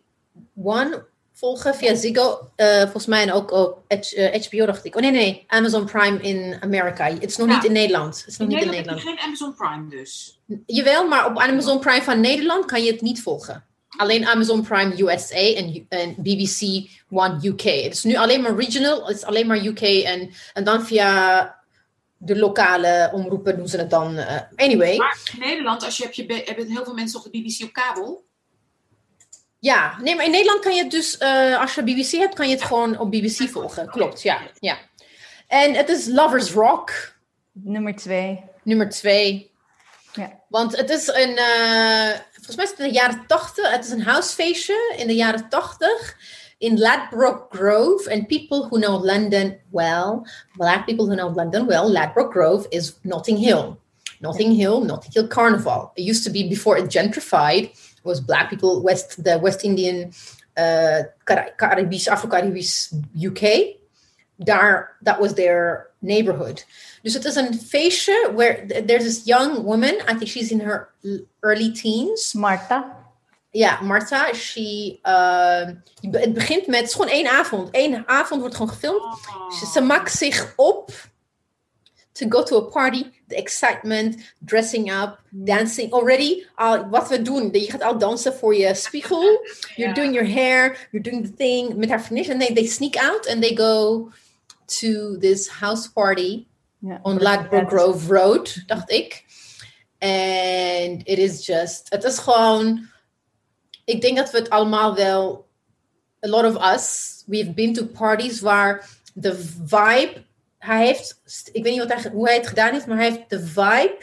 One 0.63 1.07
volgen 1.33 1.75
via 1.75 1.95
Ziggo. 1.95 2.51
Uh, 2.57 2.81
volgens 2.81 3.07
mij 3.07 3.23
en 3.23 3.33
ook 3.33 3.51
op 3.51 3.85
HBO 3.89 4.67
dacht 4.67 4.85
ik. 4.85 4.97
Oh 4.97 5.03
nee, 5.03 5.11
nee. 5.11 5.45
Amazon 5.47 5.85
Prime 5.85 6.21
in 6.21 6.57
Amerika. 6.61 7.05
Het 7.05 7.23
is 7.23 7.37
nog 7.37 7.49
ja. 7.49 7.55
niet 7.55 7.65
in 7.65 7.73
Nederland. 7.73 8.19
Het 8.19 8.27
is 8.27 8.37
nog 8.37 8.49
in 8.49 8.55
niet 8.55 8.65
Nederland 8.65 9.01
in 9.01 9.05
Nederland. 9.05 9.19
geen 9.19 9.27
Amazon 9.27 9.55
Prime 9.55 9.89
dus. 9.89 10.41
Jawel, 10.67 11.09
maar 11.09 11.27
op 11.27 11.39
Amazon 11.39 11.79
Prime 11.79 12.03
van 12.03 12.21
Nederland 12.21 12.65
kan 12.65 12.85
je 12.85 12.93
het 12.93 13.01
niet 13.01 13.23
volgen. 13.23 13.68
Alleen 13.97 14.27
Amazon 14.27 14.63
Prime 14.63 15.03
USA 15.03 15.55
en, 15.55 15.87
en, 15.89 16.15
BBC 16.19 16.89
One 17.11 17.39
UK. 17.43 17.63
Het 17.63 17.93
is 17.93 18.05
nu 18.05 18.17
alleen 18.17 18.43
maar 18.43 18.57
regional, 18.57 19.07
het 19.07 19.17
is 19.17 19.25
alleen 19.25 19.47
maar 19.47 19.65
UK 19.65 19.81
en, 19.81 20.31
en 20.53 20.65
dan 20.65 20.87
via 20.87 21.57
de 22.17 22.39
lokale 22.39 23.11
omroepen 23.13 23.57
doen 23.57 23.69
ze 23.69 23.77
het 23.77 23.91
dan. 23.91 24.19
Uh, 24.19 24.41
anyway. 24.57 24.97
Maar 24.97 25.19
in 25.33 25.39
Nederland, 25.39 25.85
als 25.85 25.97
je 25.97 26.03
hebt, 26.03 26.17
je, 26.17 26.43
hebben 26.45 26.67
heel 26.67 26.85
veel 26.85 26.95
mensen 26.95 27.19
op 27.19 27.25
de 27.25 27.31
BBC 27.31 27.63
op 27.63 27.73
kabel. 27.73 28.27
Ja, 29.59 29.99
nee, 30.01 30.15
maar 30.15 30.25
in 30.25 30.31
Nederland 30.31 30.61
kan 30.61 30.75
je 30.75 30.83
het 30.83 30.91
dus, 30.91 31.21
uh, 31.21 31.61
als 31.61 31.75
je 31.75 31.83
BBC 31.83 32.11
hebt, 32.11 32.35
kan 32.35 32.49
je 32.49 32.55
het 32.55 32.65
gewoon 32.65 32.99
op 32.99 33.11
BBC 33.11 33.49
volgen. 33.49 33.89
Klopt, 33.89 34.23
ja. 34.23 34.41
ja. 34.59 34.79
En 35.47 35.75
het 35.75 35.89
is 35.89 36.07
Lovers 36.07 36.51
Rock. 36.51 37.17
Nummer 37.53 37.97
twee. 37.97 38.45
Nummer 38.63 38.89
twee. 38.89 39.51
Ja. 40.13 40.41
Want 40.49 40.77
het 40.77 40.91
is 40.91 41.07
een, 41.07 41.31
uh, 41.31 42.11
volgens 42.33 42.57
mij 42.57 42.65
is 42.65 42.71
het 42.71 42.79
in 42.79 42.89
de 42.89 42.95
jaren 42.95 43.25
80. 43.27 43.71
Het 43.71 43.85
is 43.85 43.91
een 43.91 44.03
housefeestje 44.03 44.95
in 44.97 45.07
de 45.07 45.15
jaren 45.15 45.49
80 45.49 46.17
in 46.59 46.79
Ladbroke 46.79 47.57
Grove. 47.57 48.11
And 48.11 48.27
people 48.27 48.67
who 48.69 48.79
know 48.79 49.05
London 49.05 49.59
well, 49.71 50.23
black 50.57 50.87
people 50.87 51.07
who 51.07 51.15
know 51.15 51.37
London 51.37 51.67
well, 51.67 51.93
Ladbroke 51.93 52.33
Grove 52.33 52.67
is 52.69 52.99
Notting 53.03 53.39
Hill. 53.39 53.79
Notting 54.21 54.57
Hill, 54.57 54.85
Notting 54.85 55.13
Hill 55.13 55.29
Carnival. 55.29 55.93
It 55.95 56.03
used 56.03 56.25
to 56.25 56.31
be 56.31 56.49
before 56.49 56.77
it 56.77 56.91
gentrified. 56.91 57.71
It 57.71 58.05
was 58.05 58.21
black 58.21 58.51
people, 58.51 58.83
West, 58.83 59.23
the 59.23 59.39
West 59.39 59.65
Indian, 59.65 60.13
uh, 60.57 61.03
Caribisch, 61.25 62.09
Afro-Caribisch 62.09 62.93
UK. 63.15 63.77
Daar, 64.41 64.97
that 65.03 65.21
was 65.21 65.35
their 65.35 65.88
neighborhood. 65.99 66.67
Dus 67.03 67.15
het 67.15 67.25
is 67.25 67.35
een 67.35 67.61
feestje 67.61 68.33
where 68.35 68.85
there's 68.85 69.05
this 69.05 69.25
young 69.25 69.63
woman, 69.63 69.95
I 69.95 70.17
think 70.17 70.27
she's 70.27 70.51
in 70.51 70.61
her 70.61 70.89
early 71.41 71.73
teens. 71.73 72.33
Marta. 72.33 72.97
Ja, 73.51 73.81
Marta, 73.81 74.33
she, 74.35 74.99
uh, 75.03 75.67
het 76.11 76.35
begint 76.35 76.67
met, 76.67 76.77
het 76.77 76.89
is 76.89 76.95
gewoon 76.95 77.11
één 77.11 77.29
avond. 77.29 77.69
Eén 77.73 78.09
avond 78.09 78.41
wordt 78.41 78.57
gewoon 78.57 78.73
gefilmd. 78.73 79.03
Oh. 79.03 79.73
Ze 79.73 79.81
maakt 79.81 80.13
zich 80.13 80.53
op 80.57 80.91
to 82.13 82.27
go 82.29 82.43
to 82.43 82.57
a 82.57 82.71
party. 82.71 83.05
The 83.29 83.37
excitement, 83.37 84.17
dressing 84.45 84.91
up, 84.91 85.19
dancing. 85.31 85.93
Already, 85.93 86.45
uh, 86.59 86.91
wat 86.91 87.09
we 87.09 87.23
doen, 87.23 87.49
je 87.53 87.71
gaat 87.71 87.83
al 87.83 87.99
dansen 87.99 88.35
voor 88.35 88.55
je 88.55 88.75
spiegel. 88.75 89.47
You're 89.77 89.95
doing 89.95 90.15
your 90.15 90.33
hair, 90.33 90.89
you're 90.91 91.11
doing 91.11 91.27
the 91.27 91.35
thing 91.35 91.77
met 91.77 91.89
haar 91.89 92.03
vriendin. 92.03 92.31
En 92.31 92.39
they, 92.39 92.55
they 92.55 92.67
sneak 92.67 92.97
out 92.97 93.29
and 93.29 93.43
they 93.43 93.57
go 93.57 94.09
to 94.81 95.17
this 95.19 95.49
house 95.49 95.89
party 95.89 96.47
yeah, 96.81 96.99
on 97.03 97.19
Ladbroke 97.19 97.69
Grove 97.69 98.09
Road, 98.09 98.63
dacht 98.67 98.91
ik. 98.91 99.25
And 99.99 101.03
it 101.05 101.19
is 101.19 101.47
just, 101.47 101.91
het 101.91 102.05
is 102.05 102.19
gewoon 102.19 102.89
ik 103.89 104.01
denk 104.01 104.17
dat 104.17 104.31
we 104.31 104.39
het 104.39 104.51
allemaal 104.51 104.95
wel, 104.95 105.49
a 106.27 106.29
lot 106.29 106.45
of 106.45 106.75
us, 106.75 107.23
we've 107.27 107.53
been 107.53 107.73
to 107.73 107.85
parties 107.85 108.41
waar 108.41 108.89
de 109.15 109.35
vibe, 109.67 110.25
hij 110.59 110.87
heeft, 110.87 111.21
ik 111.53 111.63
weet 111.63 111.73
niet 111.73 111.89
wat 111.89 112.03
hij, 112.03 112.11
hoe 112.13 112.27
hij 112.27 112.37
het 112.37 112.47
gedaan 112.47 112.73
heeft, 112.73 112.87
maar 112.87 112.97
hij 112.97 113.11
heeft 113.11 113.31
de 113.31 113.47
vibe 113.47 113.99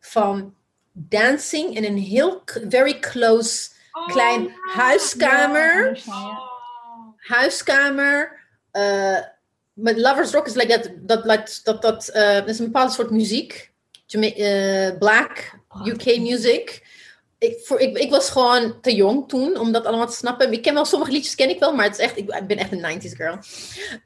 van 0.00 0.54
dancing 0.92 1.76
in 1.76 1.84
een 1.84 1.98
heel, 1.98 2.42
very 2.68 2.98
close, 2.98 3.70
oh, 3.92 4.08
klein 4.08 4.54
huiskamer. 4.74 5.98
Huiskamer. 7.16 8.42
Uh, 8.72 9.18
met 9.74 9.98
Lovers 9.98 10.32
Rock 10.32 10.46
is 10.46 10.54
like 10.54 10.96
dat, 11.00 11.24
dat, 11.24 11.60
dat, 11.64 11.82
dat, 11.82 12.10
uh, 12.14 12.46
is 12.46 12.58
een 12.58 12.64
bepaald 12.64 12.92
soort 12.92 13.10
muziek. 13.10 13.72
Uh, 14.14 14.98
black 14.98 15.58
UK 15.86 16.18
music 16.18 16.82
ik, 17.44 17.60
voor, 17.64 17.80
ik, 17.80 17.98
ik 17.98 18.10
was 18.10 18.30
gewoon 18.30 18.80
te 18.80 18.94
jong 18.94 19.28
toen 19.28 19.58
om 19.58 19.72
dat 19.72 19.86
allemaal 19.86 20.06
te 20.06 20.16
snappen. 20.16 20.52
Ik 20.52 20.62
ken 20.62 20.74
wel 20.74 20.84
sommige 20.84 21.12
liedjes, 21.12 21.34
ken 21.34 21.48
ik 21.48 21.58
wel, 21.58 21.74
maar 21.74 21.84
het 21.84 21.98
is 21.98 22.04
echt, 22.04 22.16
ik, 22.16 22.26
ben 22.46 22.56
echt 22.56 22.72
een 22.72 23.00
90s 23.00 23.16
girl. 23.16 23.38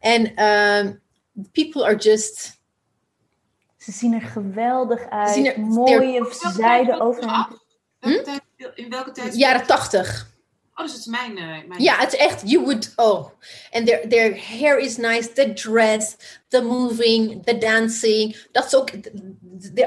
En 0.00 0.44
um, 0.44 1.00
people 1.52 1.84
are 1.84 1.96
just. 1.96 2.60
Ze 3.76 3.92
zien 3.92 4.14
er 4.14 4.20
geweldig 4.20 5.10
uit. 5.10 5.34
Ze 5.34 5.52
er, 5.52 5.60
Mooie 5.60 6.34
zijde 6.56 7.00
over. 7.00 7.48
Hm? 8.00 8.38
In 8.74 8.90
welke 8.90 9.10
tijd? 9.10 9.36
Jaren 9.36 9.66
80. 9.66 10.36
Oh, 10.78 10.84
dus 10.84 10.92
het 10.92 11.00
is 11.00 11.06
mijn, 11.06 11.38
uh, 11.38 11.46
mijn... 11.68 11.82
Ja, 11.82 11.96
het 11.98 12.12
is 12.12 12.18
echt, 12.18 12.42
you 12.50 12.64
would, 12.64 12.92
oh. 12.96 13.26
And 13.70 13.86
their, 13.86 14.08
their 14.08 14.40
hair 14.48 14.78
is 14.78 14.96
nice, 14.96 15.32
the 15.32 15.52
dress, 15.52 16.16
the 16.48 16.62
moving, 16.62 17.44
the 17.44 17.58
dancing. 17.58 18.46
Dat 18.52 18.64
is 18.64 18.74
ook, 18.74 18.90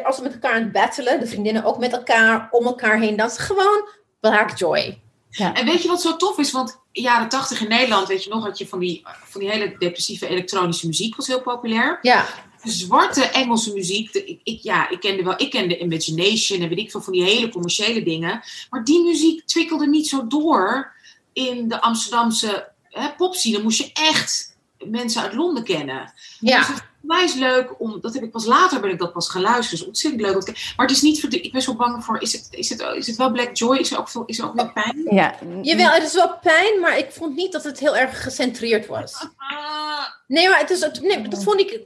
als 0.04 0.16
ze 0.16 0.22
met 0.22 0.34
elkaar 0.34 0.54
aan 0.54 0.64
het 0.64 0.72
battelen, 0.72 1.20
de 1.20 1.28
vriendinnen 1.28 1.64
ook 1.64 1.78
met 1.78 1.92
elkaar, 1.92 2.48
om 2.52 2.66
elkaar 2.66 3.00
heen 3.00 3.16
dansen. 3.16 3.44
Gewoon 3.44 3.88
black 4.20 4.58
joy. 4.58 5.02
Ja. 5.30 5.54
En 5.54 5.66
weet 5.66 5.82
je 5.82 5.88
wat 5.88 6.02
zo 6.02 6.16
tof 6.16 6.38
is? 6.38 6.52
Want 6.52 6.80
jaren 6.92 7.30
tachtig 7.30 7.62
in 7.62 7.70
Nederland, 7.70 8.08
weet 8.08 8.24
je 8.24 8.30
nog, 8.30 8.44
had 8.44 8.58
je 8.58 8.68
van 8.68 8.80
die, 8.80 9.02
van 9.24 9.42
die 9.42 9.50
hele 9.50 9.76
depressieve 9.78 10.28
elektronische 10.28 10.88
muziek, 10.88 11.16
was 11.16 11.28
heel 11.28 11.42
populair. 11.42 12.00
Ja. 12.02 12.26
De 12.64 12.72
zwarte 12.72 13.24
Engelse 13.24 13.74
muziek, 13.74 14.14
ik, 14.14 14.40
ik, 14.44 14.62
ja, 14.62 14.90
ik 14.90 15.00
kende 15.00 15.24
wel, 15.24 15.42
ik 15.42 15.50
kende 15.50 15.80
Imagination 15.80 16.62
en 16.62 16.70
weet 16.70 16.78
ik 16.78 16.92
veel 16.92 17.02
van 17.02 17.14
die 17.14 17.24
hele 17.24 17.50
commerciële 17.50 18.04
dingen. 18.04 18.42
Maar 18.70 18.84
die 18.84 19.04
muziek 19.04 19.46
twikkelde 19.46 19.88
niet 19.88 20.08
zo 20.08 20.28
door 20.28 20.94
in 21.34 21.68
de 21.68 21.82
Amsterdamse 21.82 22.70
hè, 22.84 23.10
popscene. 23.18 23.54
Dan 23.54 23.64
moest 23.64 23.78
je 23.78 23.90
echt 23.94 24.56
mensen 24.86 25.22
uit 25.22 25.34
Londen 25.34 25.64
kennen. 25.64 26.14
Ja. 26.40 26.68
Dus 26.68 26.78
mij 27.02 27.24
is 27.24 27.34
leuk 27.34 27.80
om, 27.80 28.02
dat 28.02 28.14
heb 28.14 28.24
ik 28.24 28.32
pas 28.32 28.46
later 28.46 28.82
ben 28.82 28.90
ik 28.90 29.00
dat 29.00 29.14
pas 29.14 29.30
geluisterd. 29.30 29.80
Dus 29.80 29.88
ontzettend 29.88 30.22
leuk. 30.22 30.74
Maar 30.78 30.86
het 30.88 30.96
is 30.96 31.02
niet 31.02 31.22
voor 31.22 31.34
ik 31.34 31.52
ben 31.52 31.62
zo 31.62 31.76
bang 31.76 32.04
voor, 32.04 32.22
is 32.22 32.32
het, 32.32 32.48
is 32.52 32.70
het, 32.70 32.82
is 32.96 33.08
het 33.08 33.16
wel 33.16 33.32
Black 33.32 33.58
Joy? 33.58 33.78
Is 33.78 33.92
er 33.92 33.98
ook, 33.98 34.10
veel, 34.10 34.24
is 34.26 34.40
er 34.40 34.46
ook 34.46 34.56
wel 34.56 34.72
pijn? 34.72 35.08
Ja. 35.10 35.36
Jawel, 35.62 35.90
het 35.90 36.04
is 36.04 36.14
wel 36.14 36.38
pijn, 36.42 36.80
maar 36.80 36.98
ik 36.98 37.12
vond 37.12 37.36
niet 37.36 37.52
dat 37.52 37.64
het 37.64 37.80
heel 37.80 37.98
erg 37.98 38.24
gecentreerd 38.24 38.88
was. 38.88 39.28
Nee, 40.28 40.50
maar 40.50 40.60
het 40.60 40.70
is, 40.70 41.00
nee, 41.02 41.28
dat 41.28 41.44
vond 41.44 41.60
ik, 41.60 41.80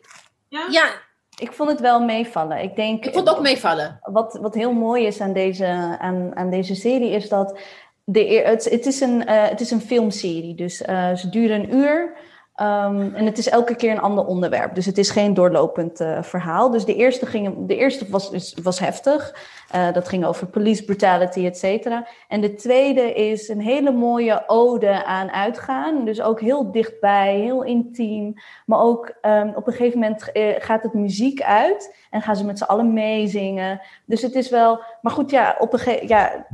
ja? 0.48 0.68
ja. 0.70 1.04
Ik 1.40 1.52
vond 1.52 1.70
het 1.70 1.80
wel 1.80 2.00
meevallen. 2.00 2.62
Ik, 2.62 2.76
denk, 2.76 3.06
ik 3.06 3.14
vond 3.14 3.28
het 3.28 3.38
ook 3.38 3.44
meevallen. 3.44 4.00
Wat, 4.02 4.38
wat 4.42 4.54
heel 4.54 4.74
mooi 4.74 5.06
is 5.06 5.22
aan 5.22 5.34
deze, 5.34 5.98
aan, 6.00 6.36
aan 6.36 6.50
deze 6.50 6.76
serie 6.76 7.10
is 7.10 7.30
dat 7.30 7.60
de, 8.04 8.42
het, 8.46 8.64
het, 8.70 8.86
is 8.86 9.02
een, 9.02 9.22
uh, 9.22 9.48
het 9.48 9.62
is 9.62 9.72
een 9.72 9.82
filmserie. 9.82 10.56
Dus 10.56 10.82
uh, 10.82 11.16
ze 11.16 11.30
duren 11.30 11.60
een 11.60 11.76
uur. 11.76 12.18
Um, 12.62 13.16
en 13.16 13.26
het 13.26 13.38
is 13.38 13.50
elke 13.50 13.76
keer 13.76 13.92
een 13.92 14.00
ander 14.00 14.26
onderwerp. 14.26 14.76
Dus 14.76 14.86
het 14.86 14.98
is 14.98 15.10
geen 15.10 15.34
doorlopend 15.34 16.02
uh, 16.02 16.22
verhaal. 16.22 16.72
Dus 16.72 16.86
de 16.86 16.96
eerste, 16.96 17.26
ging, 17.26 17.68
de 17.68 17.76
eerste 17.76 18.06
was, 18.10 18.56
was 18.64 18.80
heftig. 18.80 19.36
Uh, 19.76 19.94
dat 19.94 20.08
ging 20.08 20.26
over 20.26 20.48
police 20.48 20.84
brutality, 20.84 21.46
et 21.46 21.58
cetera. 21.58 22.08
En 22.28 22.42
de 22.42 22.54
tweede 22.54 23.14
is 23.14 23.50
een 23.50 23.62
hele 23.62 23.92
mooie 23.92 24.44
ode 24.48 25.06
aan 25.06 25.32
uitgaan. 25.32 26.06
Dus 26.06 26.22
ook 26.22 26.42
heel 26.42 26.72
dichtbij, 26.72 27.36
heel 27.36 27.64
intiem. 27.64 28.34
Maar 28.66 28.80
ook 28.80 29.14
um, 29.22 29.54
op 29.56 29.68
een 29.68 29.74
gegeven 29.74 30.00
moment 30.00 30.30
uh, 30.34 30.56
gaat 30.58 30.84
het 30.84 30.94
muziek 30.94 31.42
uit. 31.42 31.96
En 32.10 32.22
gaan 32.22 32.36
ze 32.36 32.46
met 32.46 32.58
z'n 32.58 32.64
allen 32.64 32.94
meezingen. 32.94 33.82
Dus 34.06 34.22
het 34.22 34.36
is 34.36 34.50
wel... 34.50 34.80
Maar 35.02 35.14
goed, 35.14 35.30
ja, 35.30 35.56
op 35.60 35.74
een 35.74 35.80
gegeven... 35.80 36.08
Ja, 36.08 36.46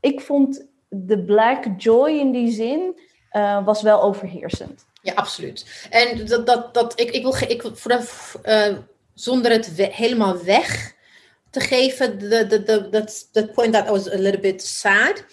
ik 0.00 0.20
vond 0.20 0.66
de 0.88 1.24
black 1.24 1.64
joy 1.76 2.10
in 2.10 2.32
die 2.32 2.50
zin... 2.50 3.00
was 3.64 3.82
wel 3.82 4.02
overheersend. 4.02 4.86
Ja, 5.02 5.12
absoluut. 5.12 5.86
En 5.90 6.26
dat, 6.26 6.46
dat, 6.46 6.74
dat, 6.74 7.00
ik, 7.00 7.10
ik 7.10 7.22
wil, 7.22 7.34
ik, 7.48 7.62
voor 7.74 7.90
de, 7.90 8.06
uh, 8.46 8.78
zonder 9.14 9.50
het 9.50 9.74
we, 9.74 9.88
helemaal 9.92 10.44
weg 10.44 10.94
te 11.50 11.60
geven, 11.60 12.28
dat 13.32 13.52
point 13.52 13.72
that 13.72 13.88
was 13.88 14.10
a 14.10 14.18
little 14.18 14.40
bit 14.40 14.62
sad, 14.62 15.24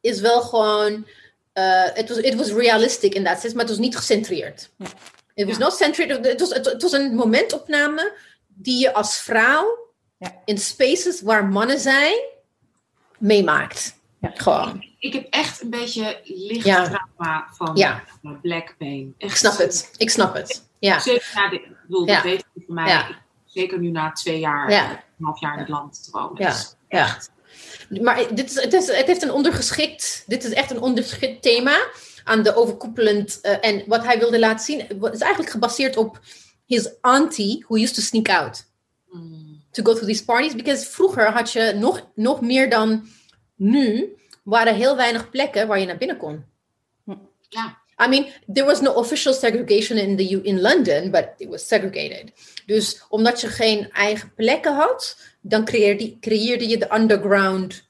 is 0.00 0.20
wel 0.20 0.40
gewoon, 0.40 1.06
uh, 1.54 1.86
it, 1.94 2.08
was, 2.08 2.18
it 2.18 2.34
was 2.34 2.52
realistic 2.52 3.14
in 3.14 3.24
that 3.24 3.40
sense, 3.40 3.56
maar 3.56 3.64
het 3.64 3.74
was 3.76 3.84
niet 3.84 3.96
gecentreerd. 3.96 4.70
Ja. 4.76 4.86
It 5.34 5.46
was 5.46 5.58
not 5.58 5.76
centered, 5.76 6.26
het 6.26 6.40
was, 6.40 6.52
het, 6.52 6.82
was 6.82 6.92
een 6.92 7.14
momentopname 7.14 8.12
die 8.46 8.80
je 8.80 8.92
als 8.92 9.16
vrouw 9.16 9.92
ja. 10.18 10.42
in 10.44 10.58
spaces 10.58 11.20
waar 11.20 11.44
mannen 11.44 11.80
zijn, 11.80 12.20
meemaakt. 13.18 13.96
Ja. 14.20 14.30
Gewoon. 14.34 14.87
Ik 14.98 15.12
heb 15.12 15.26
echt 15.30 15.62
een 15.62 15.70
beetje 15.70 16.20
licht 16.24 16.64
trauma 16.64 17.48
van 17.50 17.76
ja. 17.76 18.04
Black 18.42 18.74
Pain. 18.78 19.14
Ik 19.18 19.36
snap 19.36 19.58
het. 19.58 19.90
Ik 19.96 20.10
snap 20.10 20.34
het. 20.34 20.68
Ja. 20.78 21.00
Zeker 21.00 21.30
na 21.34 21.48
de, 21.48 21.56
ik 21.56 21.76
bedoel, 21.86 22.06
dat 22.06 22.22
weet 22.22 22.44
ik 22.54 22.62
voor 22.66 22.74
mij. 22.74 23.16
Zeker 23.44 23.78
nu 23.78 23.90
na 23.90 24.12
twee 24.12 24.38
jaar, 24.38 24.70
een 25.18 25.24
half 25.24 25.40
jaar 25.40 25.52
in 25.52 25.58
het 25.58 25.68
land 25.68 26.04
te 26.04 26.10
wonen. 26.10 26.42
Ja. 26.42 26.54
ja. 26.88 27.18
Maar 28.02 28.34
dit 28.34 28.50
is, 28.50 28.62
het, 28.62 28.72
is, 28.72 28.86
het 28.86 29.06
heeft 29.06 29.22
een 29.22 29.32
ondergeschikt, 29.32 30.24
dit 30.26 30.44
is 30.44 30.52
echt 30.52 30.70
een 30.70 30.80
ondergeschikt 30.80 31.42
thema 31.42 31.86
aan 32.24 32.42
de 32.42 32.54
overkoepelend. 32.54 33.38
Uh, 33.42 33.64
en 33.64 33.82
wat 33.86 34.04
hij 34.04 34.18
wilde 34.18 34.38
laten 34.38 34.64
zien, 34.64 34.78
is 35.12 35.20
eigenlijk 35.20 35.50
gebaseerd 35.50 35.96
op 35.96 36.20
his 36.66 36.90
auntie, 37.00 37.64
who 37.68 37.76
used 37.76 37.94
to 37.94 38.00
sneak 38.00 38.28
out. 38.28 38.64
Mm. 39.10 39.62
To 39.70 39.82
go 39.82 39.94
to 39.94 40.06
these 40.06 40.24
parties. 40.24 40.54
Because 40.54 40.86
vroeger 40.86 41.32
had 41.32 41.52
je 41.52 41.72
nog, 41.72 42.06
nog 42.14 42.40
meer 42.40 42.70
dan 42.70 43.08
nu 43.54 44.16
waren 44.48 44.74
heel 44.74 44.96
weinig 44.96 45.30
plekken 45.30 45.66
waar 45.66 45.80
je 45.80 45.86
naar 45.86 45.98
binnen 45.98 46.16
kon. 46.16 46.44
Ja. 47.48 47.78
I 48.04 48.08
mean, 48.08 48.26
there 48.52 48.66
was 48.66 48.80
no 48.80 48.92
official 48.92 49.32
segregation 49.32 49.98
in, 49.98 50.16
the, 50.16 50.42
in 50.42 50.60
London, 50.60 51.10
but 51.10 51.28
it 51.36 51.48
was 51.48 51.66
segregated. 51.66 52.32
Dus 52.66 53.02
omdat 53.08 53.40
je 53.40 53.46
geen 53.46 53.90
eigen 53.92 54.34
plekken 54.34 54.74
had, 54.74 55.16
dan 55.40 55.64
creëerde, 55.64 56.18
creëerde 56.20 56.68
je 56.68 56.78
de 56.78 56.94
underground 56.94 57.88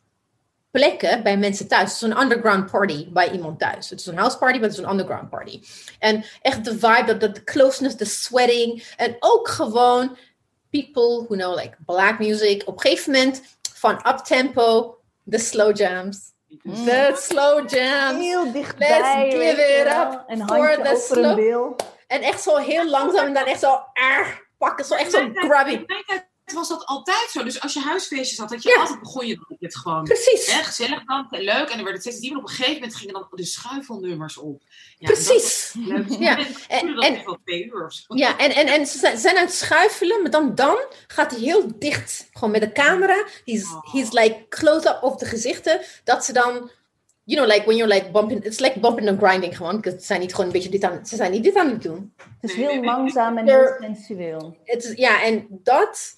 plekken 0.71 1.23
bij 1.23 1.39
mensen 1.39 1.69
thuis. 1.69 1.93
Het 1.93 2.03
is 2.03 2.09
een 2.09 2.21
underground 2.21 2.71
party 2.71 3.09
bij 3.13 3.31
iemand 3.31 3.59
thuis. 3.59 3.91
Het 3.91 4.01
is 4.01 4.07
een 4.07 4.17
house 4.17 4.39
party, 4.39 4.59
maar 4.59 4.69
het 4.69 4.79
is 4.79 4.85
een 4.85 4.91
underground 4.91 5.31
party. 5.31 5.61
En 5.99 6.25
echt 6.43 6.65
de 6.65 6.79
vibe, 6.79 7.17
de 7.17 7.45
closeness, 7.45 7.97
de 7.97 8.05
sweating. 8.05 8.93
En 8.97 9.17
ook 9.19 9.49
gewoon 9.49 10.17
people 10.71 11.25
who 11.27 11.37
know 11.37 11.57
like 11.57 11.77
black 11.87 12.19
music. 12.19 12.63
Op 12.67 12.75
een 12.75 12.81
gegeven 12.81 13.13
moment 13.13 13.43
van 13.75 14.01
uptempo 14.07 14.99
de 15.23 15.39
slow 15.39 15.77
jams. 15.77 16.37
Mm. 16.63 16.85
De 16.85 17.13
slow 17.17 17.71
jams. 17.71 18.19
Heel 18.19 18.53
dichtbij. 18.53 18.89
Let's 18.89 19.35
give 19.35 19.81
it 19.81 19.87
up 19.87 20.25
en 20.27 20.47
for 20.47 20.83
the 20.83 21.07
slow. 21.11 21.77
En 22.07 22.23
echt 22.23 22.43
zo 22.43 22.57
heel 22.57 22.89
langzaam 22.89 23.27
en 23.27 23.35
dan 23.35 23.45
echt 23.45 23.61
zo 23.61 23.71
ah, 23.93 24.27
pakken. 24.59 24.85
Zo 24.85 24.95
echt 24.95 25.11
zo 25.11 25.31
grabby. 25.35 25.85
Was 26.53 26.69
dat 26.69 26.85
altijd 26.87 27.29
zo. 27.31 27.43
Dus 27.45 27.61
als 27.61 27.73
je 27.73 27.81
huisfeestjes 27.81 28.39
had, 28.39 28.49
dat 28.49 28.63
je 28.63 28.77
altijd 28.79 29.01
begon 29.01 29.27
je 29.27 29.57
het 29.59 29.77
gewoon 29.77 30.05
Precies. 30.05 30.53
hè, 30.55 30.63
gezellig 30.63 31.05
dan, 31.05 31.27
leuk. 31.31 31.69
En 31.69 31.75
dan 31.77 31.83
werd 31.85 31.91
het 31.93 32.01
steeds 32.01 32.19
dieper. 32.21 32.39
Op 32.39 32.45
een 32.45 32.49
gegeven 32.55 32.75
moment 32.75 32.95
gingen 32.95 33.15
dan 33.15 33.27
de 33.31 33.45
schuifelnummers 33.45 34.37
op. 34.37 34.63
Ja, 34.99 35.07
Precies. 35.07 35.75
Leuk. 35.79 36.09
Ja. 36.19 36.39
En, 36.69 36.95
dat 36.95 37.25
wel 37.25 37.39
twee 37.45 37.65
uur. 37.65 38.05
Ja, 38.09 38.39
en, 38.39 38.51
en, 38.55 38.67
en 38.67 38.87
ze 38.87 38.99
zijn- 39.17 39.37
aan 39.37 39.45
het 39.45 39.55
schuifelen, 39.55 40.23
maar 40.23 40.31
dan, 40.31 40.55
dan 40.55 40.79
gaat 41.07 41.31
hij 41.31 41.41
heel 41.41 41.79
dicht, 41.79 42.29
gewoon 42.33 42.51
met 42.51 42.61
de 42.61 42.73
camera. 42.73 43.25
He's, 43.45 43.63
Oh. 43.65 43.93
he's 43.93 44.11
like 44.13 44.47
close-up 44.49 44.99
op 45.03 45.19
de 45.19 45.27
gezichten, 45.27 45.81
dat 46.05 46.25
ze 46.25 46.33
dan, 46.33 46.71
you 47.25 47.41
know, 47.41 47.47
like 47.55 47.65
when 47.65 47.77
you're 47.77 47.95
like 47.95 48.11
bumping, 48.11 48.45
it's 48.45 48.59
like 48.59 48.81
bumping 48.81 49.09
and 49.09 49.19
grinding 49.23 49.57
gewoon, 49.57 49.81
ze 49.85 49.97
zijn 49.99 50.21
niet 50.21 50.31
gewoon 50.31 50.47
een 50.47 50.53
beetje 50.53 50.69
dit 50.71 50.85
aan, 50.85 51.07
ze 51.07 51.17
zijn 51.17 51.31
niet 51.31 51.43
dit 51.45 51.57
aan 51.57 51.71
het 51.71 51.83
doen. 51.83 52.15
Het 52.41 52.51
is 52.51 52.57
heel 52.57 52.83
langzaam 52.85 53.39
en 53.39 53.49
Er- 53.49 53.77
heel 53.81 53.95
sensueel. 53.95 54.57
Het 54.65 54.85
is, 54.85 54.93
ja, 54.97 55.23
en 55.23 55.47
dat, 55.51 56.15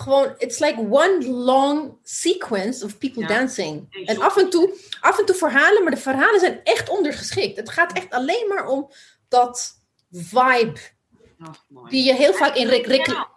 gewoon, 0.00 0.34
it's 0.38 0.58
like 0.58 0.78
one 0.90 1.26
long 1.28 1.98
sequence 2.02 2.84
of 2.84 2.98
people 2.98 3.22
Ja. 3.22 3.28
dancing. 3.28 4.04
En 4.04 4.20
af 4.20 4.36
en, 4.36 4.50
toe, 4.50 4.78
af 5.00 5.18
en 5.18 5.24
toe 5.26 5.34
verhalen, 5.34 5.82
maar 5.82 5.94
de 5.94 6.00
verhalen 6.00 6.40
zijn 6.40 6.60
echt 6.64 6.88
ondergeschikt. 6.88 7.56
Het 7.56 7.70
gaat 7.70 7.92
echt 7.92 8.10
alleen 8.10 8.48
maar 8.48 8.66
om 8.66 8.90
dat 9.28 9.80
vibe, 10.10 10.78
Oh, 11.74 11.88
die 11.88 12.04
je 12.04 12.14
heel 12.14 12.32
vaak 12.34 12.54
in 12.54 12.66
rec- 12.68 12.84
Geniaal. 12.86 13.34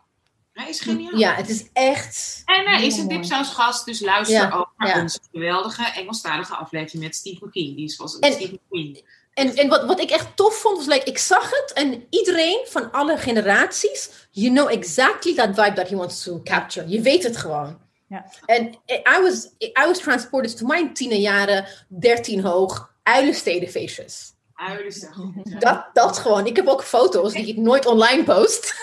Hij 0.53 0.69
is 0.69 0.79
geniaal. 0.81 1.17
Ja, 1.17 1.33
het 1.33 1.49
is 1.49 1.65
echt... 1.73 2.41
En 2.45 2.67
hij 2.67 2.85
is 2.85 2.93
Heel 2.93 3.01
een 3.01 3.07
mooi. 3.07 3.19
dipsausgast, 3.21 3.85
dus 3.85 3.99
luister 3.99 4.35
Ja, 4.37 4.51
ook 4.51 4.69
naar 4.77 4.95
ja. 4.95 5.01
onze 5.01 5.19
geweldige 5.31 5.83
Engelstalige 5.83 6.55
aflevering 6.55 7.03
met 7.03 7.15
Steve 7.15 7.45
McQueen. 7.45 7.75
Die 7.75 7.93
was 7.97 8.19
En- 8.19 8.33
Steve 8.33 8.53
McQueen. 8.53 9.03
En, 9.39 9.55
en 9.55 9.67
wat, 9.67 9.85
wat 9.85 9.99
ik 9.99 10.09
echt 10.09 10.35
tof 10.35 10.55
vond, 10.55 10.77
was 10.77 10.87
like, 10.87 11.05
ik 11.05 11.17
zag 11.17 11.49
het 11.49 11.73
en 11.73 12.05
iedereen 12.09 12.65
van 12.65 12.91
alle 12.91 13.17
generaties, 13.17 14.09
you 14.31 14.51
know 14.51 14.71
exactly 14.71 15.35
that 15.35 15.55
vibe 15.55 15.73
that 15.73 15.89
he 15.89 15.95
wants 15.95 16.23
to 16.23 16.41
capture. 16.43 16.87
Je 16.87 17.01
weet 17.01 17.23
het 17.23 17.37
gewoon. 17.37 17.79
Ja. 18.07 18.25
En 18.45 18.65
I 18.87 19.21
was, 19.21 19.49
I 19.59 19.85
was 19.85 19.99
transported 19.99 20.57
to 20.57 20.65
mijn 20.65 20.93
tienerjaren, 20.93 21.65
13 21.87 22.41
hoog, 22.41 22.93
uilenstedenfeestjes. 23.03 24.33
Huilen 24.59 24.93
goed. 25.13 25.61
Dat, 25.61 25.89
dat 25.93 26.17
gewoon. 26.17 26.45
Ik 26.45 26.55
heb 26.55 26.67
ook 26.67 26.83
foto's 26.83 27.33
die 27.33 27.47
ik 27.47 27.57
nooit 27.57 27.85
online 27.85 28.23
post. 28.23 28.75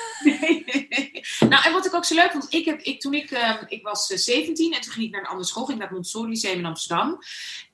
nou, 1.50 1.64
en 1.64 1.72
wat 1.72 1.86
ik 1.86 1.94
ook 1.94 2.04
zo 2.04 2.14
leuk 2.14 2.30
vond, 2.30 2.46
ik 2.48 2.64
heb, 2.64 2.80
ik, 2.80 3.00
toen 3.00 3.14
ik, 3.14 3.30
ehm, 3.30 3.64
ik 3.68 3.82
was 3.82 4.10
eh, 4.10 4.18
17 4.18 4.72
en 4.72 4.80
toen 4.80 4.92
ging 4.92 5.06
ik 5.06 5.12
naar 5.12 5.20
een 5.20 5.26
andere 5.26 5.46
school, 5.46 5.64
ging 5.64 5.72
ik 5.72 5.78
naar 5.78 5.88
het 5.88 5.96
Montessori 5.96 6.28
Lyceum 6.28 6.58
in 6.58 6.66
Amsterdam. 6.66 7.18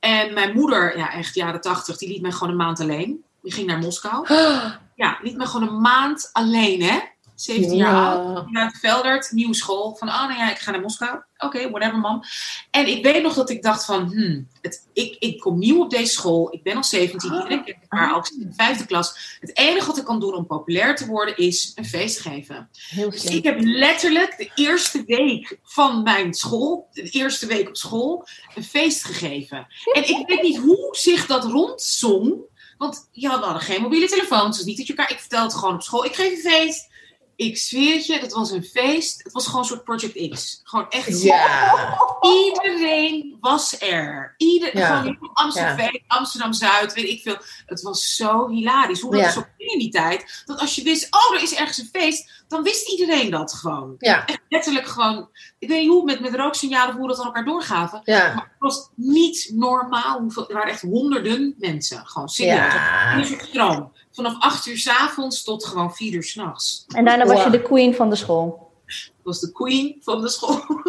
En 0.01 0.35
mijn 0.35 0.53
moeder, 0.53 0.99
ja 0.99 1.13
echt 1.13 1.35
jaren 1.35 1.61
80, 1.61 1.97
die 1.97 2.09
liet 2.09 2.23
mij 2.23 2.33
gewoon 2.33 2.49
een 2.49 2.57
maand 2.57 2.81
alleen. 2.81 3.25
Die 3.43 3.53
ging 3.53 3.67
naar 3.67 3.79
Moskou. 3.79 4.27
Ja, 4.95 5.19
liet 5.23 5.37
me 5.37 5.47
gewoon 5.47 5.69
een 5.69 5.81
maand 5.81 6.31
alleen, 6.33 6.83
hè? 6.83 6.99
17 7.43 7.77
jaar 7.77 7.95
oud. 7.95 8.45
Vanuit 8.45 8.79
Veldert, 8.81 9.31
nieuwe 9.33 9.55
school. 9.55 9.95
Van, 9.95 10.09
oh 10.09 10.29
nou 10.29 10.39
ja, 10.39 10.51
ik 10.51 10.59
ga 10.59 10.71
naar 10.71 10.81
Moskou. 10.81 11.21
Oké, 11.39 11.71
whatever, 11.71 11.99
mam. 11.99 12.23
En 12.71 12.87
ik 12.87 13.05
weet 13.05 13.23
nog 13.23 13.35
dat 13.35 13.51
ik 13.51 13.63
dacht 13.63 13.85
van, 13.85 14.11
hmm, 14.11 14.49
het, 14.61 14.89
ik, 14.93 15.17
ik 15.19 15.41
kom 15.41 15.59
nieuw 15.59 15.83
op 15.83 15.91
deze 15.91 16.13
school. 16.13 16.55
Ik 16.55 16.63
ben 16.63 16.77
al 16.77 16.85
17, 16.85 17.33
iedereen 17.33 17.65
kent 17.65 17.77
elkaar 17.81 18.13
al 18.13 18.27
in 18.39 18.49
de 18.49 18.55
vijfde 18.55 18.87
klas. 18.87 19.39
Het 19.41 19.57
enige 19.59 19.87
wat 19.87 19.99
ik 19.99 20.05
kan 20.05 20.21
doen 20.21 20.35
om 20.35 20.47
populair 20.47 20.97
te 20.97 21.07
worden, 21.07 21.37
is 21.37 21.73
een 21.75 21.85
feest 21.85 22.21
geven. 22.21 22.69
Heel 22.89 23.11
Dus 23.11 23.25
ik 23.25 23.45
heb 23.45 23.57
letterlijk 23.61 24.37
de 24.37 24.51
eerste 24.55 25.05
week 25.07 25.59
van 25.63 26.03
mijn 26.03 26.35
school, 26.35 26.89
de 26.93 27.11
eerste 27.11 27.47
week 27.47 27.69
op 27.69 27.77
school, 27.77 28.27
een 28.55 28.65
feest 28.65 29.05
gegeven. 29.05 29.67
En 29.93 30.09
ik 30.09 30.27
weet 30.27 30.43
niet 30.43 30.59
hoe 30.59 30.89
zich 30.91 31.27
dat 31.27 31.45
rondzong. 31.45 32.51
Want 32.79 33.09
ja, 33.13 33.39
we 33.39 33.45
hadden 33.45 33.63
geen 33.63 33.83
mobiele 33.83 34.09
telefoons, 34.09 34.57
dus 34.57 34.67
niet 34.67 34.77
dat 34.77 34.87
je 34.87 34.95
elkaar... 34.95 35.13
Ik 35.13 35.21
vertelde 35.21 35.45
het 35.45 35.55
gewoon 35.55 35.75
op 35.75 35.83
school. 35.83 36.05
Ik 36.05 36.15
geef 36.15 36.33
een 36.33 36.51
feest. 36.51 36.91
Ik 37.37 37.59
zweer 37.59 37.95
het 37.95 38.07
je, 38.07 38.21
dat 38.21 38.33
was 38.33 38.51
een 38.51 38.65
feest. 38.65 39.23
Het 39.23 39.33
was 39.33 39.45
gewoon 39.45 39.61
een 39.61 39.67
soort 39.67 39.85
Project 39.85 40.31
X. 40.31 40.61
Gewoon 40.65 40.91
echt... 40.91 41.23
Ja. 41.23 41.75
Iedereen 42.47 43.37
was 43.41 43.81
er. 43.81 44.35
Ieder, 44.37 44.79
Ja. 44.79 45.01
Gewoon 45.01 45.31
Amsterdam, 45.33 46.01
Amsterdam 46.07 46.53
Zuid, 46.53 46.95
weet 46.95 47.09
ik 47.09 47.23
veel. 47.23 47.37
Het 47.67 47.83
was 47.83 48.17
zo 48.17 48.49
hilarisch. 48.49 49.01
Hoe 49.01 49.17
dat 49.17 49.27
is 49.27 49.33
zo 49.33 49.45
in 49.57 49.79
die 49.79 49.91
tijd. 49.91 50.43
Dat 50.47 50.61
als 50.61 50.75
je 50.75 50.83
wist, 50.83 51.09
oh, 51.11 51.37
er 51.37 51.43
is 51.43 51.55
ergens 51.55 51.79
een 51.79 51.89
feest, 51.93 52.45
dan 52.49 52.63
wist 52.63 52.91
iedereen 52.91 53.31
dat 53.31 53.53
gewoon. 53.53 53.95
Ja. 53.99 54.27
Echt 54.27 54.41
letterlijk 54.49 54.87
gewoon. 54.87 55.29
Ik 55.59 55.69
weet 55.69 55.81
niet 55.81 55.91
hoe 55.91 56.05
met, 56.05 56.21
met 56.21 56.35
rooksignalen 56.35 56.89
of 56.89 57.01
hoe 57.01 57.09
dat 57.09 57.19
aan 57.19 57.25
elkaar 57.27 57.45
doorgaven. 57.45 58.01
Ja. 58.05 58.35
Maar 58.35 58.45
het 58.45 58.59
was 58.59 58.89
niet 58.95 59.51
normaal. 59.55 60.21
Hoeveel, 60.21 60.49
er 60.49 60.55
waren 60.55 60.73
echt 60.73 60.83
honderden 60.83 61.55
mensen. 61.59 62.07
Gewoon 62.07 62.29
serieus. 62.29 62.73
Ja. 62.73 63.17
Een 63.17 63.25
soort 63.25 63.43
stroom. 63.43 63.93
Vanaf 64.13 64.35
acht 64.39 64.67
uur 64.67 64.79
s 64.79 64.89
avonds 64.89 65.43
tot 65.43 65.65
gewoon 65.65 65.95
vier 65.95 66.13
uur 66.13 66.23
s'nachts. 66.23 66.85
En 66.89 67.05
daarna 67.05 67.27
was 67.27 67.45
je 67.45 67.51
de 67.51 67.63
queen 67.63 67.95
van 67.95 68.11
de 68.11 68.17
school. 68.17 68.71
Dat 68.87 69.11
was 69.23 69.41
de 69.41 69.53
queen 69.53 69.97
van 70.01 70.21
de 70.21 70.29
school. 70.29 70.65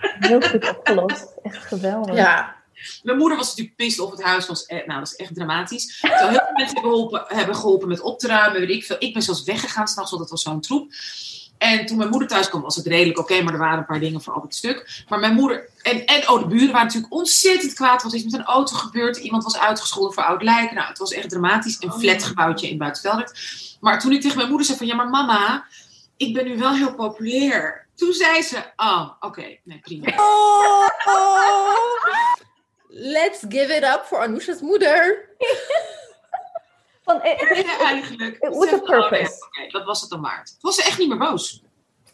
Heel 0.00 0.40
goed 0.40 0.68
opgelost. 0.68 1.34
Echt 1.42 1.64
geweldig. 1.64 2.14
Ja. 2.16 2.62
Mijn 3.02 3.18
moeder 3.18 3.38
was 3.38 3.48
natuurlijk 3.48 3.76
pist 3.76 4.00
of 4.00 4.10
het 4.10 4.22
huis 4.22 4.46
was. 4.46 4.66
Nou, 4.66 4.86
dat 4.86 5.06
is 5.06 5.16
echt 5.16 5.34
dramatisch. 5.34 6.00
Terwijl 6.00 6.28
heel 6.28 6.38
veel 6.38 6.52
mensen 6.52 6.74
hebben 6.74 6.92
geholpen, 6.92 7.24
hebben 7.28 7.56
geholpen 7.56 7.88
met 7.88 8.00
op 8.00 8.18
te 8.18 8.26
ruimen. 8.26 8.60
Weet 8.60 8.70
ik, 8.70 8.84
veel. 8.84 8.96
ik 8.98 9.12
ben 9.12 9.22
zelfs 9.22 9.42
weggegaan 9.42 9.88
s'nachts, 9.88 10.10
want 10.10 10.22
het 10.22 10.30
was 10.30 10.42
zo'n 10.42 10.60
troep. 10.60 10.92
En 11.58 11.86
toen 11.86 11.96
mijn 11.96 12.10
moeder 12.10 12.28
thuis 12.28 12.48
kwam, 12.48 12.62
was 12.62 12.76
het 12.76 12.86
redelijk 12.86 13.18
oké, 13.18 13.42
maar 13.42 13.52
er 13.52 13.58
waren 13.58 13.78
een 13.78 13.86
paar 13.86 14.00
dingen 14.00 14.22
voor 14.22 14.34
altijd 14.34 14.54
stuk. 14.54 15.04
Maar 15.08 15.18
mijn 15.18 15.34
moeder, 15.34 15.68
en, 15.82 16.04
en 16.04 16.28
oh, 16.28 16.40
de 16.40 16.46
buren 16.46 16.72
waren 16.72 16.86
natuurlijk 16.86 17.12
ontzettend 17.12 17.72
kwaad. 17.72 18.02
Er 18.02 18.10
was 18.10 18.14
iets 18.14 18.32
met 18.32 18.40
een 18.40 18.46
auto 18.46 18.76
gebeurd, 18.76 19.16
iemand 19.16 19.44
was 19.44 19.58
uitgescholden 19.58 20.12
voor 20.12 20.22
oud 20.22 20.42
lijken. 20.42 20.74
Nou, 20.74 20.88
het 20.88 20.98
was 20.98 21.12
echt 21.12 21.30
dramatisch. 21.30 21.76
Een 21.80 21.92
flatgebouwtje 21.92 22.68
in 22.68 22.78
Buitenveldert. 22.78 23.40
Maar 23.80 24.00
toen 24.00 24.12
ik 24.12 24.20
tegen 24.20 24.36
mijn 24.36 24.48
moeder 24.48 24.66
zei 24.66 24.78
van, 24.78 24.86
ja, 24.86 24.94
maar 24.94 25.08
mama, 25.08 25.66
ik 26.16 26.34
ben 26.34 26.44
nu 26.44 26.58
wel 26.58 26.74
heel 26.74 26.94
populair. 26.94 27.86
Toen 27.94 28.12
zei 28.12 28.42
ze, 28.42 28.64
oh, 28.76 29.10
oké, 29.20 29.58
nee, 29.64 29.78
prima. 29.80 30.06
Let's 32.88 33.38
give 33.48 33.76
it 33.76 33.84
up 33.84 34.04
voor 34.04 34.18
Anousha's 34.18 34.60
moeder. 34.60 35.28
Van, 37.04 37.20
eh, 37.20 37.40
het 37.48 37.66
Ja, 37.66 37.78
eigenlijk. 37.86 38.36
It 38.40 38.54
was 38.56 38.72
a 38.72 38.76
oh, 38.76 38.82
purpose. 38.84 39.46
oké, 39.46 39.68
dat 39.70 39.84
was 39.84 40.00
het 40.00 40.10
dan 40.10 40.20
waard. 40.20 40.46
Toen 40.46 40.56
was 40.60 40.74
ze 40.74 40.82
echt 40.84 40.98
niet 40.98 41.08
meer 41.08 41.18
boos. 41.18 41.62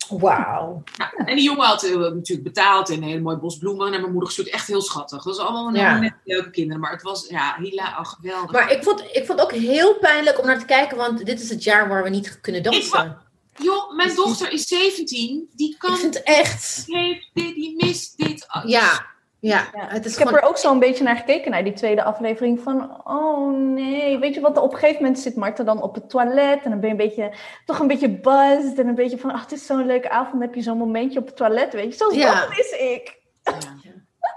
Wauw. 0.08 0.82
Nou, 0.96 1.10
en 1.24 1.36
die 1.36 1.44
jongen 1.44 1.66
had 1.66 1.82
eh, 1.82 1.96
natuurlijk 1.96 2.42
betaald 2.42 2.88
en 2.88 2.96
een 2.96 3.02
hele 3.02 3.20
mooie 3.20 3.36
bos 3.38 3.58
bloemen 3.58 3.90
naar 3.90 4.00
mijn 4.00 4.12
moeder 4.12 4.28
gestuurd. 4.28 4.48
Echt 4.54 4.66
heel 4.66 4.80
schattig. 4.82 5.22
Dat 5.22 5.36
was 5.36 5.46
allemaal 5.46 5.74
Ja. 5.74 5.98
net 5.98 6.14
leuke 6.24 6.50
kinderen. 6.50 6.80
Maar 6.80 6.90
het 6.92 7.02
was, 7.02 7.26
ja, 7.28 7.56
Hila, 7.58 7.96
oh, 7.98 8.04
geweldig. 8.06 8.50
Maar 8.52 8.72
ik 8.72 8.82
vond, 8.84 9.00
ik 9.00 9.26
vond 9.26 9.40
het 9.40 9.40
ook 9.40 9.52
heel 9.52 9.94
pijnlijk 9.98 10.38
om 10.40 10.46
naar 10.46 10.58
te 10.58 10.64
kijken, 10.64 10.96
want 10.96 11.26
dit 11.26 11.40
is 11.40 11.50
het 11.50 11.62
jaar 11.64 11.88
waar 11.88 12.02
we 12.02 12.08
niet 12.08 12.40
kunnen 12.40 12.62
dansen. 12.62 13.18
Joh, 13.58 13.94
mijn 13.96 14.14
dochter 14.14 14.52
is 14.52 14.66
17. 14.66 15.48
Die 15.52 15.76
kan, 15.78 15.92
Ik 15.92 15.98
vind 15.98 16.14
het 16.14 16.22
echt. 16.22 16.86
die 16.86 16.96
heeft 16.96 17.30
dit, 17.34 17.54
die 17.54 17.74
mist 17.84 18.16
dit. 18.18 18.46
Oh, 18.56 18.62
Ja, 18.68 19.06
ja. 19.40 19.68
Ja, 19.74 19.86
Het 19.88 20.04
is 20.04 20.12
ik 20.18 20.24
heb 20.24 20.34
er 20.34 20.42
ook 20.48 20.56
zo'n 20.56 20.78
beetje 20.78 21.04
naar 21.04 21.16
gekeken, 21.16 21.50
naar 21.50 21.64
die 21.64 21.72
tweede 21.72 22.02
aflevering. 22.02 22.60
Van, 22.60 23.00
oh 23.06 23.58
nee, 23.58 24.18
weet 24.18 24.34
je 24.34 24.40
wat? 24.40 24.56
Op 24.56 24.72
een 24.72 24.78
gegeven 24.78 25.02
moment 25.02 25.20
zit 25.20 25.36
Marta 25.36 25.62
dan 25.64 25.82
op 25.82 25.94
het 25.94 26.10
toilet. 26.10 26.62
En 26.64 26.70
dan 26.70 26.80
ben 26.80 26.88
je 26.88 27.02
een 27.02 27.08
beetje, 27.08 27.32
toch 27.64 27.78
een 27.78 27.86
beetje 27.86 28.08
buzzed. 28.18 28.78
En 28.78 28.86
een 28.88 28.94
beetje 28.94 29.18
van, 29.18 29.30
ach, 29.32 29.40
het 29.42 29.52
is 29.52 29.66
zo'n 29.66 29.86
leuke 29.86 30.10
avond. 30.10 30.32
Dan 30.32 30.40
heb 30.40 30.54
je 30.54 30.62
zo'n 30.62 30.78
momentje 30.78 31.18
op 31.18 31.26
het 31.26 31.36
toilet, 31.36 31.72
weet 31.72 31.92
je. 31.92 31.98
Zoals 31.98 32.14
Ja. 32.14 32.40
dat 32.40 32.58
is 32.58 32.70
ik. 32.70 33.18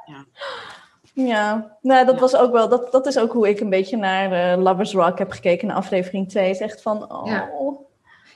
Ja. 0.06 0.26
Ja, 1.13 1.78
nou, 1.82 2.06
dat 2.06 2.16
Ja. 2.16 2.22
was 2.22 2.36
ook 2.36 2.52
wel, 2.52 2.70
dat, 2.70 2.92
dat 2.92 3.06
is 3.06 3.18
ook 3.18 3.32
hoe 3.32 3.50
ik 3.50 3.60
een 3.60 3.70
beetje 3.70 3.98
naar 3.98 4.32
eh, 4.54 4.62
Lovers 4.63 4.94
Rock 4.94 5.18
heb 5.18 5.32
gekeken 5.32 5.68
in 5.68 5.74
aflevering 5.74 6.30
2. 6.30 6.50
is 6.50 6.60
echt 6.60 6.82
van, 6.82 7.12
oh. 7.12 7.28
Ja. 7.28 7.50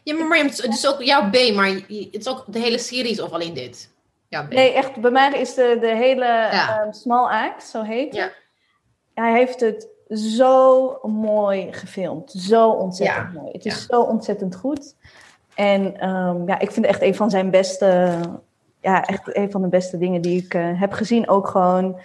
Ja, 0.03 0.13
maar 0.15 0.27
Mariam, 0.27 0.45
het 0.47 0.63
is 0.67 0.88
ook 0.88 1.01
jouw 1.03 1.30
B, 1.30 1.53
maar 1.56 1.67
het 1.67 1.84
is 2.12 2.27
ook 2.27 2.43
de 2.47 2.60
hele 2.60 2.77
series 2.77 3.21
of 3.21 3.32
alleen 3.32 3.53
dit? 3.53 3.95
Ja. 4.27 4.41
Nee, 4.49 4.73
echt, 4.73 5.01
bij 5.01 5.11
mij 5.11 5.39
is 5.39 5.53
de, 5.53 5.77
de 5.81 5.95
hele 5.95 6.25
Ja. 6.25 6.81
ehm, 6.81 6.91
Small 6.91 7.45
Act, 7.45 7.63
zo 7.63 7.81
heet 7.81 8.15
Ja. 8.15 8.29
Hij 9.13 9.31
heeft 9.31 9.59
het 9.59 9.87
zo 10.09 10.99
mooi 11.03 11.73
gefilmd. 11.73 12.31
Zo 12.31 12.69
ontzettend 12.69 13.33
mooi. 13.33 13.51
Het 13.51 13.65
is 13.65 13.85
zo 13.85 14.01
ontzettend 14.01 14.55
goed. 14.55 14.95
En 15.55 15.99
ehm, 15.99 16.47
ja, 16.47 16.59
ik 16.59 16.71
vind 16.71 16.85
het 16.85 16.95
echt 16.95 17.01
een 17.01 17.15
van 17.15 17.29
zijn 17.29 17.49
beste... 17.49 18.19
Ja, 18.81 19.05
echt 19.05 19.35
een 19.35 19.51
van 19.51 19.61
de 19.61 19.67
beste 19.67 19.97
dingen 19.97 20.21
die 20.21 20.43
ik 20.43 20.53
eh, 20.53 20.79
heb 20.79 20.91
gezien. 20.91 21.29
Ook 21.29 21.47
gewoon... 21.47 21.99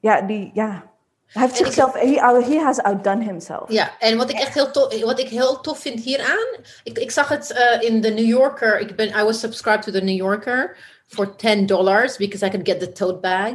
Ja, 0.00 0.20
die... 0.20 0.50
Ja, 0.54 0.82
hij 1.28 1.42
heeft 1.42 1.58
En 1.58 1.64
zichzelf... 1.64 1.92
He, 1.92 2.42
he 2.42 2.58
has 2.58 2.78
outdone 2.82 3.24
himself. 3.24 3.70
Ja, 3.70 3.98
en 3.98 4.16
wat 4.16 4.30
ik 4.30 4.36
echt 4.36 4.54
heel 4.54 4.70
tof, 4.70 5.00
wat 5.00 5.18
ik 5.18 5.28
heel 5.28 5.60
tof 5.60 5.78
vind 5.78 6.00
hieraan, 6.00 6.46
ik, 6.82 6.98
ik 6.98 7.10
zag 7.10 7.28
het 7.28 7.52
eh, 7.52 7.88
in 7.88 8.00
de 8.00 8.10
New 8.10 8.26
Yorker, 8.26 8.78
ik 8.78 8.96
ben, 8.96 9.08
I 9.08 9.22
was 9.22 9.40
subscribed 9.40 9.82
to 9.82 9.92
the 9.92 10.00
New 10.00 10.16
Yorker 10.16 10.76
for 11.06 11.36
10 11.36 11.66
dollars 11.66 12.16
because 12.16 12.46
I 12.46 12.48
could 12.48 12.68
get 12.68 12.80
the 12.80 12.92
tote 12.92 13.18
bag. 13.20 13.52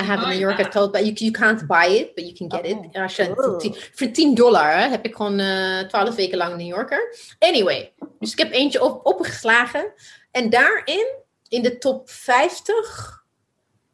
I 0.00 0.02
have 0.02 0.20
a 0.20 0.22
Oh, 0.22 0.28
New 0.28 0.38
ja. 0.38 0.46
Yorker 0.46 0.70
tote 0.70 0.90
bag. 0.90 1.02
You, 1.02 1.12
you 1.14 1.30
can't 1.30 1.66
buy 1.66 1.86
it, 1.86 2.14
but 2.14 2.24
you 2.24 2.32
can 2.32 2.50
get 2.50 2.64
it. 2.70 2.76
Oh. 2.76 3.02
Als 3.02 3.16
je, 3.16 3.28
Oh. 3.28 3.34
voor, 3.44 3.58
10, 3.58 3.74
voor 3.94 4.10
10 4.10 4.34
dollar 4.34 4.72
hè, 4.78 4.88
heb 4.88 5.04
ik 5.04 5.14
gewoon 5.14 5.38
eh 5.38 5.78
12 5.80 6.14
weken 6.14 6.38
lang 6.38 6.56
New 6.56 6.66
Yorker. 6.66 7.14
Anyway, 7.38 7.92
dus 8.18 8.32
ik 8.32 8.38
heb 8.38 8.52
eentje 8.52 8.82
op, 8.82 9.06
opgeslagen. 9.06 9.92
En 10.30 10.50
daarin, 10.50 11.06
in 11.48 11.62
de 11.62 11.78
top 11.78 12.10
50 12.10 13.24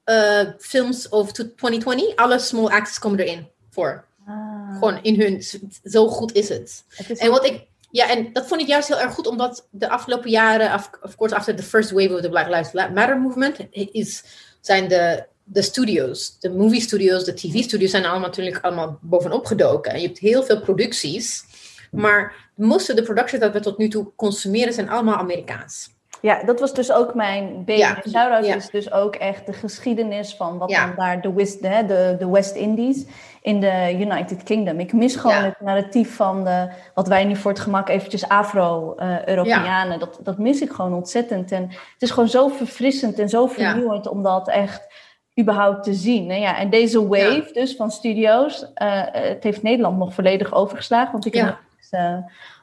eh, 0.07 0.41
films 0.59 1.09
of 1.09 1.33
2020, 1.33 2.17
alle 2.17 2.39
small 2.39 2.67
actors 2.67 2.99
komen 2.99 3.19
erin 3.19 3.49
voor. 3.71 4.05
Ah, 4.27 4.73
Gewoon 4.73 4.99
in 5.03 5.21
hun, 5.21 5.43
zo 5.85 6.09
goed 6.09 6.33
is 6.33 6.49
het. 6.49 6.85
is 7.09 7.19
En 7.19 7.31
wat 7.31 7.45
ik, 7.45 7.67
Ja, 7.91 8.11
en 8.11 8.33
dat 8.33 8.47
vond 8.47 8.61
ik 8.61 8.67
juist 8.67 8.89
heel 8.89 9.01
erg 9.01 9.15
goed, 9.15 9.27
omdat 9.27 9.69
de 9.71 9.89
afgelopen 9.89 10.31
jaren, 10.31 10.75
of, 10.75 10.91
of 11.03 11.17
course, 11.17 11.35
after 11.35 11.57
the 11.57 11.63
first 11.63 11.91
wave 11.91 12.15
of 12.15 12.21
the 12.21 12.29
Black 12.29 12.49
Lives 12.49 12.73
Matter 12.73 13.21
movement, 13.21 13.59
is, 13.71 14.25
zijn 14.61 14.89
de, 14.89 15.27
de 15.45 15.63
studios, 15.63 16.37
de 16.41 16.51
movie 16.51 16.81
studios, 16.81 17.25
de 17.25 17.35
tv 17.35 17.63
studios, 17.63 17.91
zijn 17.91 18.05
allemaal 18.05 18.29
natuurlijk 18.29 18.65
allemaal 18.65 18.99
bovenop 19.03 19.47
gedoken. 19.47 19.93
En 19.93 20.01
je 20.01 20.07
hebt 20.07 20.19
heel 20.19 20.43
veel 20.43 20.61
producties, 20.61 21.45
maar 21.91 22.51
most 22.55 22.91
of 22.91 22.97
de 22.97 23.03
producties 23.03 23.41
dat 23.41 23.53
we 23.53 23.61
tot 23.61 23.79
nu 23.79 23.89
toe 23.89 24.13
consumeren 24.17 24.73
zijn 24.73 24.89
allemaal 24.89 25.17
Amerikaans. 25.17 25.95
Ja, 26.21 26.43
dat 26.45 26.61
was 26.61 26.75
dus 26.75 26.93
ook 26.93 27.15
mijn 27.15 27.65
baby. 27.65 27.79
Ja. 27.79 28.03
Shout-out 28.09 28.45
is 28.45 28.71
dus 28.71 28.93
ook 28.93 29.15
echt 29.15 29.47
de 29.47 29.53
geschiedenis 29.53 30.35
van 30.35 30.59
wat 30.59 30.71
dan 30.71 30.93
daar 30.97 31.21
de 31.21 31.33
West, 31.33 31.63
de, 31.63 32.17
de 32.19 32.29
West 32.31 32.55
Indies 32.55 33.07
in 33.43 33.61
de 33.61 33.97
United 33.99 34.43
Kingdom. 34.43 34.81
Ik 34.81 34.93
mis 34.93 35.17
gewoon 35.17 35.43
het 35.43 35.61
narratief 35.61 36.17
van 36.17 36.45
de, 36.45 36.69
wat 36.95 37.09
wij 37.09 37.25
nu 37.25 37.37
voor 37.37 37.51
het 37.51 37.61
gemak 37.61 37.89
eventjes 37.89 38.29
Afro-Europeanen. 38.29 39.99
Dat, 39.99 40.21
dat 40.23 40.39
mis 40.39 40.61
ik 40.61 40.71
gewoon 40.71 40.95
ontzettend. 40.95 41.53
En 41.53 41.63
het 41.63 42.03
is 42.03 42.11
gewoon 42.11 42.29
zo 42.29 42.49
verfrissend 42.49 43.19
en 43.19 43.29
zo 43.29 43.47
vernieuwend 43.47 44.09
om 44.09 44.23
dat 44.23 44.49
echt 44.49 44.95
überhaupt 45.41 45.83
te 45.83 45.95
zien. 45.95 46.31
En, 46.31 46.41
ja, 46.41 46.59
en 46.59 46.71
deze 46.71 47.09
wave 47.09 47.51
dus 47.53 47.77
van 47.77 47.91
studio's, 47.91 48.63
uh, 48.63 49.03
het 49.13 49.43
heeft 49.43 49.63
Nederland 49.63 49.99
nog 49.99 50.15
volledig 50.15 50.55
overgeslagen. 50.55 51.13
Want 51.13 51.27
ik 51.27 51.35
heb 51.35 51.59
uh, 51.91 52.17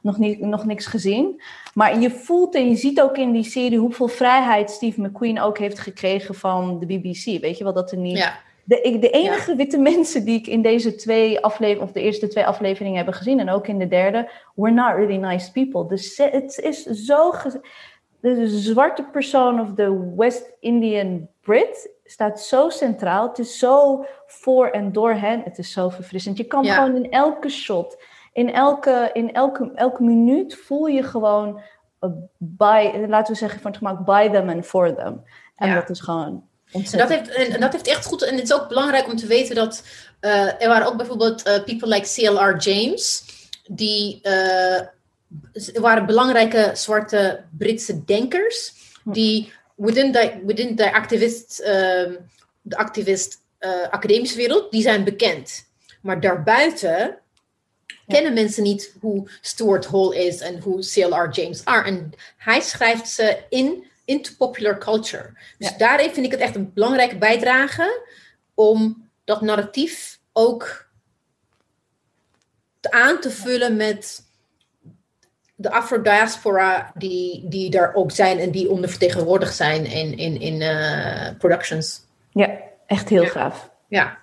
nog, 0.04 0.18
niet, 0.18 0.39
nog 0.39 0.66
niks 0.66 0.86
gezien. 0.86 1.42
Maar 1.74 2.00
je 2.00 2.10
voelt 2.12 2.56
en 2.56 2.70
je 2.70 2.76
ziet 2.76 3.02
ook 3.02 3.18
in 3.18 3.32
die 3.32 3.44
serie 3.44 3.78
hoeveel 3.78 4.08
vrijheid 4.08 4.72
Steve 4.72 5.02
McQueen 5.02 5.42
ook 5.42 5.58
heeft 5.58 5.80
gekregen 5.80 6.36
van 6.36 6.80
de 6.80 6.86
BBC. 6.86 7.42
Weet 7.42 7.58
je 7.58 7.63
wel, 7.63 7.74
dat 7.74 7.92
er 7.92 7.98
niet... 7.98 8.18
Ja. 8.18 8.39
De, 8.66 8.98
de 9.00 9.10
enige 9.10 9.56
witte 9.56 9.78
mensen 9.78 10.26
die 10.26 10.39
ik 10.39 10.48
in 10.48 10.62
deze 10.62 10.96
twee 10.96 11.39
afleveringen, 11.39 11.88
of 11.88 11.94
de 11.94 12.02
eerste 12.02 12.28
twee 12.28 12.46
afleveringen 12.46 12.96
hebben 12.96 13.13
gezien, 13.13 13.39
en 13.39 13.50
ook 13.50 13.68
in 13.68 13.80
de 13.80 13.88
derde, 13.88 14.30
were 14.56 14.74
not 14.74 14.96
really 14.96 15.16
nice 15.16 15.52
people. 15.52 15.88
Dus 15.88 16.18
het 16.18 16.58
is 16.58 16.84
zo. 16.84 17.34
De 18.20 18.48
zwarte 18.48 19.04
persoon 19.04 19.60
of 19.60 19.70
de 19.70 20.13
West 20.16 20.54
Indian 20.60 21.28
Brit 21.42 21.89
staat 22.06 22.42
zo 22.42 22.70
centraal. 22.70 23.28
Het 23.28 23.39
is 23.39 23.60
zo 23.60 24.06
voor 24.26 24.68
en 24.68 24.92
door 24.92 25.13
hen. 25.13 25.42
Het 25.44 25.58
is 25.58 25.72
zo 25.72 25.89
verfrissend. 25.89 26.38
Je 26.38 26.44
kan 26.44 26.66
gewoon 26.66 26.96
in 26.96 27.12
elke 27.12 27.50
shot 27.50 27.98
in 28.34 28.54
elke, 28.54 29.10
in 29.13 29.34
elke, 29.34 29.72
elke 29.76 30.04
minuut 30.04 30.56
voel 30.56 30.86
je 30.86 31.04
gewoon 31.04 31.62
uh, 32.02 32.10
by, 32.38 33.06
laten 33.08 33.34
we 33.34 33.39
zeggen 33.39 33.60
van 33.60 33.72
het 33.72 33.80
gemak, 33.80 34.06
by 34.06 34.30
them 34.30 34.50
and 34.50 34.65
for 34.65 34.96
them. 34.96 35.24
En 35.56 35.74
dat 35.74 35.89
is 35.89 36.00
gewoon 36.00 36.43
ontzettend. 36.72 37.12
En 37.12 37.24
dat, 37.26 37.36
heeft, 37.36 37.54
en 37.54 37.60
dat 37.60 37.72
heeft 37.72 37.88
echt 37.88 38.06
goed, 38.06 38.24
en 38.24 38.36
het 38.36 38.43
is 38.43 38.54
ook 38.54 38.67
belangrijk 38.67 39.08
om 39.08 39.15
te 39.15 39.28
weten 39.28 39.56
dat 39.56 39.84
uh, 40.22 40.62
er 40.62 40.67
waren 40.67 40.88
ook 40.88 40.98
bijvoorbeeld 40.98 41.48
uh, 41.48 41.63
people 41.63 41.88
like 41.88 42.13
CLR 42.13 42.58
James, 42.58 43.24
die 43.67 44.19
uh, 44.24 44.80
waren 45.74 46.06
belangrijke 46.06 46.72
zwarte 46.74 47.43
Britse 47.58 48.04
denkers, 48.04 48.74
die 49.04 49.54
within 49.76 50.12
the, 50.12 50.41
within 50.46 50.76
the 50.76 50.93
activist, 50.93 51.60
um, 51.60 52.17
de 52.62 52.78
activist 52.78 53.41
academische 53.89 54.38
wereld, 54.38 54.72
die 54.72 54.82
zijn 54.82 55.04
bekend. 55.04 55.72
Maar 56.02 56.19
daarbuiten 56.19 57.17
kennen 58.13 58.34
mensen 58.34 58.63
niet 58.63 58.95
hoe 58.99 59.30
Stuart 59.41 59.86
Hall 59.86 60.10
is 60.10 60.39
en 60.39 60.60
hoe 60.60 60.80
CLR 60.80 61.30
James 61.32 61.65
are. 61.65 61.88
En 61.88 62.13
hij 62.38 62.62
schrijft 62.62 63.10
ze 63.10 63.38
in 63.49 63.84
into 64.06 64.32
popular 64.38 64.78
culture. 64.78 65.30
Dus 65.58 65.69
ja. 65.69 65.78
daarin 65.78 66.13
vind 66.13 66.26
ik 66.26 66.32
het 66.32 66.41
echt 66.41 66.56
een 66.56 66.71
belangrijke 66.73 67.17
bijdrage 67.17 68.02
om 68.54 69.10
dat 69.23 69.41
narratief 69.41 70.19
ook 70.34 70.88
aan 72.82 73.19
te 73.19 73.30
vullen 73.30 73.76
met 73.76 74.21
de 75.56 75.71
Afro-diaspora 75.71 76.91
die, 76.95 77.47
die 77.47 77.69
daar 77.69 77.93
ook 77.93 78.12
zijn 78.12 78.39
en 78.39 78.52
die 78.52 78.69
ondervertegenwoordigd 78.69 79.56
zijn 79.56 79.86
in, 79.86 80.17
in, 80.17 80.41
in 80.41 80.62
uh, 80.62 81.30
productions. 81.38 82.02
Ja, 82.32 82.60
echt 82.88 83.10
heel 83.10 83.26
gaaf. 83.26 83.69
Ja. 83.88 84.22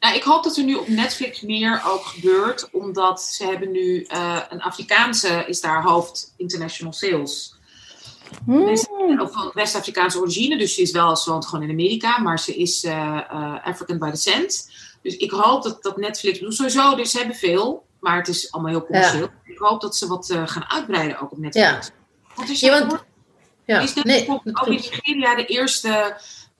Nou, 0.00 0.14
ik 0.14 0.22
hoop 0.22 0.44
dat 0.44 0.56
er 0.56 0.64
nu 0.64 0.74
op 0.74 0.88
Netflix 0.88 1.40
meer 1.40 1.82
ook 1.86 2.04
gebeurt, 2.04 2.68
omdat 2.70 3.22
ze 3.22 3.44
hebben 3.44 3.70
nu 3.70 4.06
uh, 4.08 4.40
een 4.48 4.62
Afrikaanse 4.62 5.44
is 5.46 5.60
daar 5.60 5.82
hoofd 5.82 6.34
international 6.36 6.92
sales. 6.92 7.54
Hmm. 8.44 8.76
Van 9.28 9.50
West-Afrikaanse 9.54 10.18
origine, 10.18 10.58
dus 10.58 10.74
ze 10.74 10.82
is 10.82 10.90
wel, 10.90 11.16
ze 11.16 11.30
woont 11.30 11.46
gewoon 11.46 11.64
in 11.64 11.70
Amerika, 11.70 12.18
maar 12.18 12.38
ze 12.38 12.56
is 12.56 12.84
uh, 12.84 13.64
African 13.64 13.98
by 13.98 14.10
descent. 14.10 14.70
Dus 15.02 15.16
ik 15.16 15.30
hoop 15.30 15.62
dat, 15.62 15.82
dat 15.82 15.96
Netflix, 15.96 16.38
sowieso, 16.56 16.94
dus 16.94 17.10
ze 17.10 17.18
hebben 17.18 17.36
veel, 17.36 17.86
maar 18.00 18.16
het 18.16 18.28
is 18.28 18.52
allemaal 18.52 18.72
heel 18.72 18.84
commercieel. 18.84 19.28
Ik 19.44 19.58
hoop 19.58 19.80
dat 19.80 19.96
ze 19.96 20.06
wat 20.06 20.34
gaan 20.44 20.70
uitbreiden 20.70 21.20
ook 21.20 21.32
op 21.32 21.38
Netflix. 21.38 21.66
Ja. 21.66 21.80
Want 22.34 22.48
is, 22.48 22.60
ja, 22.60 22.86
want, 22.86 23.04
ja. 23.64 23.80
is 23.80 23.94
nee, 23.94 24.28
ook 24.28 24.44
in 24.44 24.70
Nigeria 24.70 25.34
de 25.34 25.46
eerste 25.46 26.16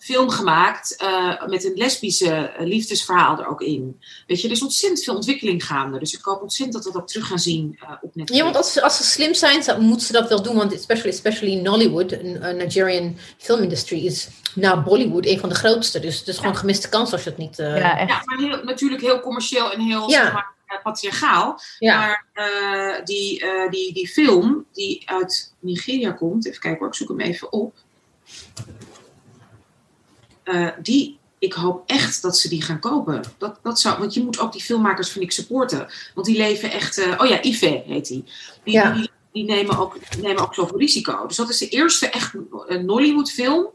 film 0.06 0.30
gemaakt 0.30 1.02
uh, 1.02 1.46
met 1.46 1.64
een 1.64 1.72
lesbische 1.74 2.32
eh, 2.32 2.66
liefdesverhaal 2.66 3.38
er 3.38 3.46
ook 3.46 3.60
in. 3.60 4.00
Weet 4.26 4.40
je, 4.40 4.46
er 4.46 4.52
is 4.52 4.62
ontzettend 4.62 5.04
veel 5.04 5.14
ontwikkeling 5.14 5.64
gaande. 5.64 5.98
Dus 5.98 6.14
ik 6.14 6.24
hoop 6.24 6.42
ontzettend 6.42 6.76
dat 6.76 6.84
we 6.84 6.92
dat 6.92 7.00
ook 7.00 7.08
terug 7.08 7.26
gaan 7.26 7.38
zien 7.38 7.78
uh, 7.82 7.90
op 8.00 8.14
Netflix. 8.14 8.38
Ja, 8.38 8.44
want 8.44 8.56
als, 8.56 8.80
als 8.80 8.96
ze 8.96 9.04
slim 9.04 9.34
zijn, 9.34 9.64
dan 9.64 9.80
moeten 9.80 10.06
ze 10.06 10.12
dat 10.12 10.28
wel 10.28 10.42
doen. 10.42 10.56
Want 10.56 10.74
especially, 10.74 11.10
especially 11.10 11.52
in 11.56 11.62
Nollywood, 11.62 12.12
een 12.12 12.56
Nigerian 12.56 13.16
film 13.38 13.62
industry, 13.62 14.06
is 14.06 14.28
na 14.54 14.82
Bollywood 14.82 15.26
een 15.26 15.38
van 15.38 15.48
de 15.48 15.54
grootste. 15.54 16.00
Dus 16.00 16.18
het 16.18 16.28
is 16.28 16.36
gewoon 16.36 16.52
een 16.52 16.58
gemiste 16.58 16.88
kans 16.88 17.12
als 17.12 17.22
je 17.22 17.30
het 17.30 17.38
niet... 17.38 17.58
Uh... 17.58 17.78
Ja, 17.78 17.98
echt. 17.98 18.10
ja, 18.10 18.22
maar 18.24 18.38
heel, 18.38 18.64
natuurlijk 18.64 19.02
heel 19.02 19.20
commercieel 19.20 19.72
en 19.72 19.80
heel... 19.80 20.10
Ja. 20.10 20.22
Zeg 20.22 20.32
maar, 20.32 20.54
patriarchaal. 20.82 21.60
Ja. 21.78 21.98
Maar 21.98 22.24
uh, 22.34 23.04
die, 23.04 23.44
uh, 23.44 23.70
die, 23.70 23.92
die 23.92 24.08
film 24.08 24.66
die 24.72 25.02
uit 25.04 25.54
Nigeria 25.60 26.12
komt, 26.12 26.46
even 26.46 26.60
kijken 26.60 26.78
hoor, 26.78 26.88
ik 26.88 26.94
zoek 26.94 27.08
hem 27.08 27.20
even 27.20 27.52
op. 27.52 27.74
Uh, 30.46 30.68
die, 30.82 31.18
ik 31.38 31.52
hoop 31.52 31.82
echt 31.86 32.22
dat 32.22 32.38
ze 32.38 32.48
die 32.48 32.62
gaan 32.62 32.80
kopen. 32.80 33.22
Dat, 33.38 33.58
dat 33.62 33.80
zou, 33.80 33.98
want 33.98 34.14
je 34.14 34.22
moet 34.22 34.38
ook 34.38 34.52
die 34.52 34.62
filmmakers, 34.62 35.10
vind 35.10 35.24
ik, 35.24 35.32
supporten. 35.32 35.86
Want 36.14 36.26
die 36.26 36.36
leven 36.36 36.70
echt... 36.70 36.98
Uh, 36.98 37.14
oh 37.18 37.26
ja, 37.26 37.42
Ive 37.42 37.82
heet 37.86 38.06
die. 38.06 38.24
Die, 38.64 38.74
ja. 38.74 38.92
die, 38.92 39.10
die, 39.32 39.44
nemen, 39.44 39.78
ook, 39.78 39.98
nemen 40.20 40.42
ook 40.42 40.54
zoveel 40.54 40.78
risico. 40.78 41.26
Dus 41.26 41.36
dat 41.36 41.48
is 41.48 41.58
de 41.58 41.68
eerste 41.68 42.08
echt 42.08 42.34
Nollywood 42.68 43.30
film. 43.30 43.70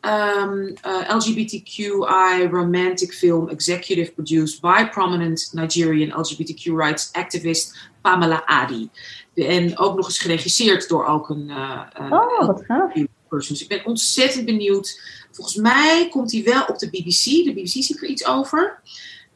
Um, 0.00 0.74
uh, 0.86 1.16
LGBTQI 1.16 2.48
romantic 2.50 3.12
film 3.12 3.48
executive 3.48 4.12
produced 4.12 4.60
by 4.60 4.88
prominent 4.90 5.50
Nigerian 5.52 6.20
LGBTQ 6.20 6.64
rights 6.76 7.12
activist 7.12 7.90
Pamela 8.00 8.46
Adi. 8.46 8.90
En 9.34 9.78
ook 9.78 9.96
nog 9.96 10.06
eens 10.06 10.18
geregisseerd 10.18 10.88
door 10.88 11.06
ook 11.06 11.28
een 11.28 11.48
uh, 11.48 11.80
oh, 12.10 12.46
wat 12.46 12.64
gaaf. 12.66 12.92
person. 13.28 13.54
Dus 13.54 13.62
ik 13.62 13.68
ben 13.68 13.86
ontzettend 13.86 14.44
benieuwd 14.44 15.00
Volgens 15.32 15.56
mij 15.56 16.08
komt 16.10 16.32
hij 16.32 16.42
wel 16.42 16.64
op 16.64 16.78
de 16.78 16.90
BBC. 16.90 17.24
De 17.24 17.52
BBC 17.52 17.68
ziet 17.68 18.02
er 18.02 18.08
iets 18.08 18.26
over. 18.26 18.80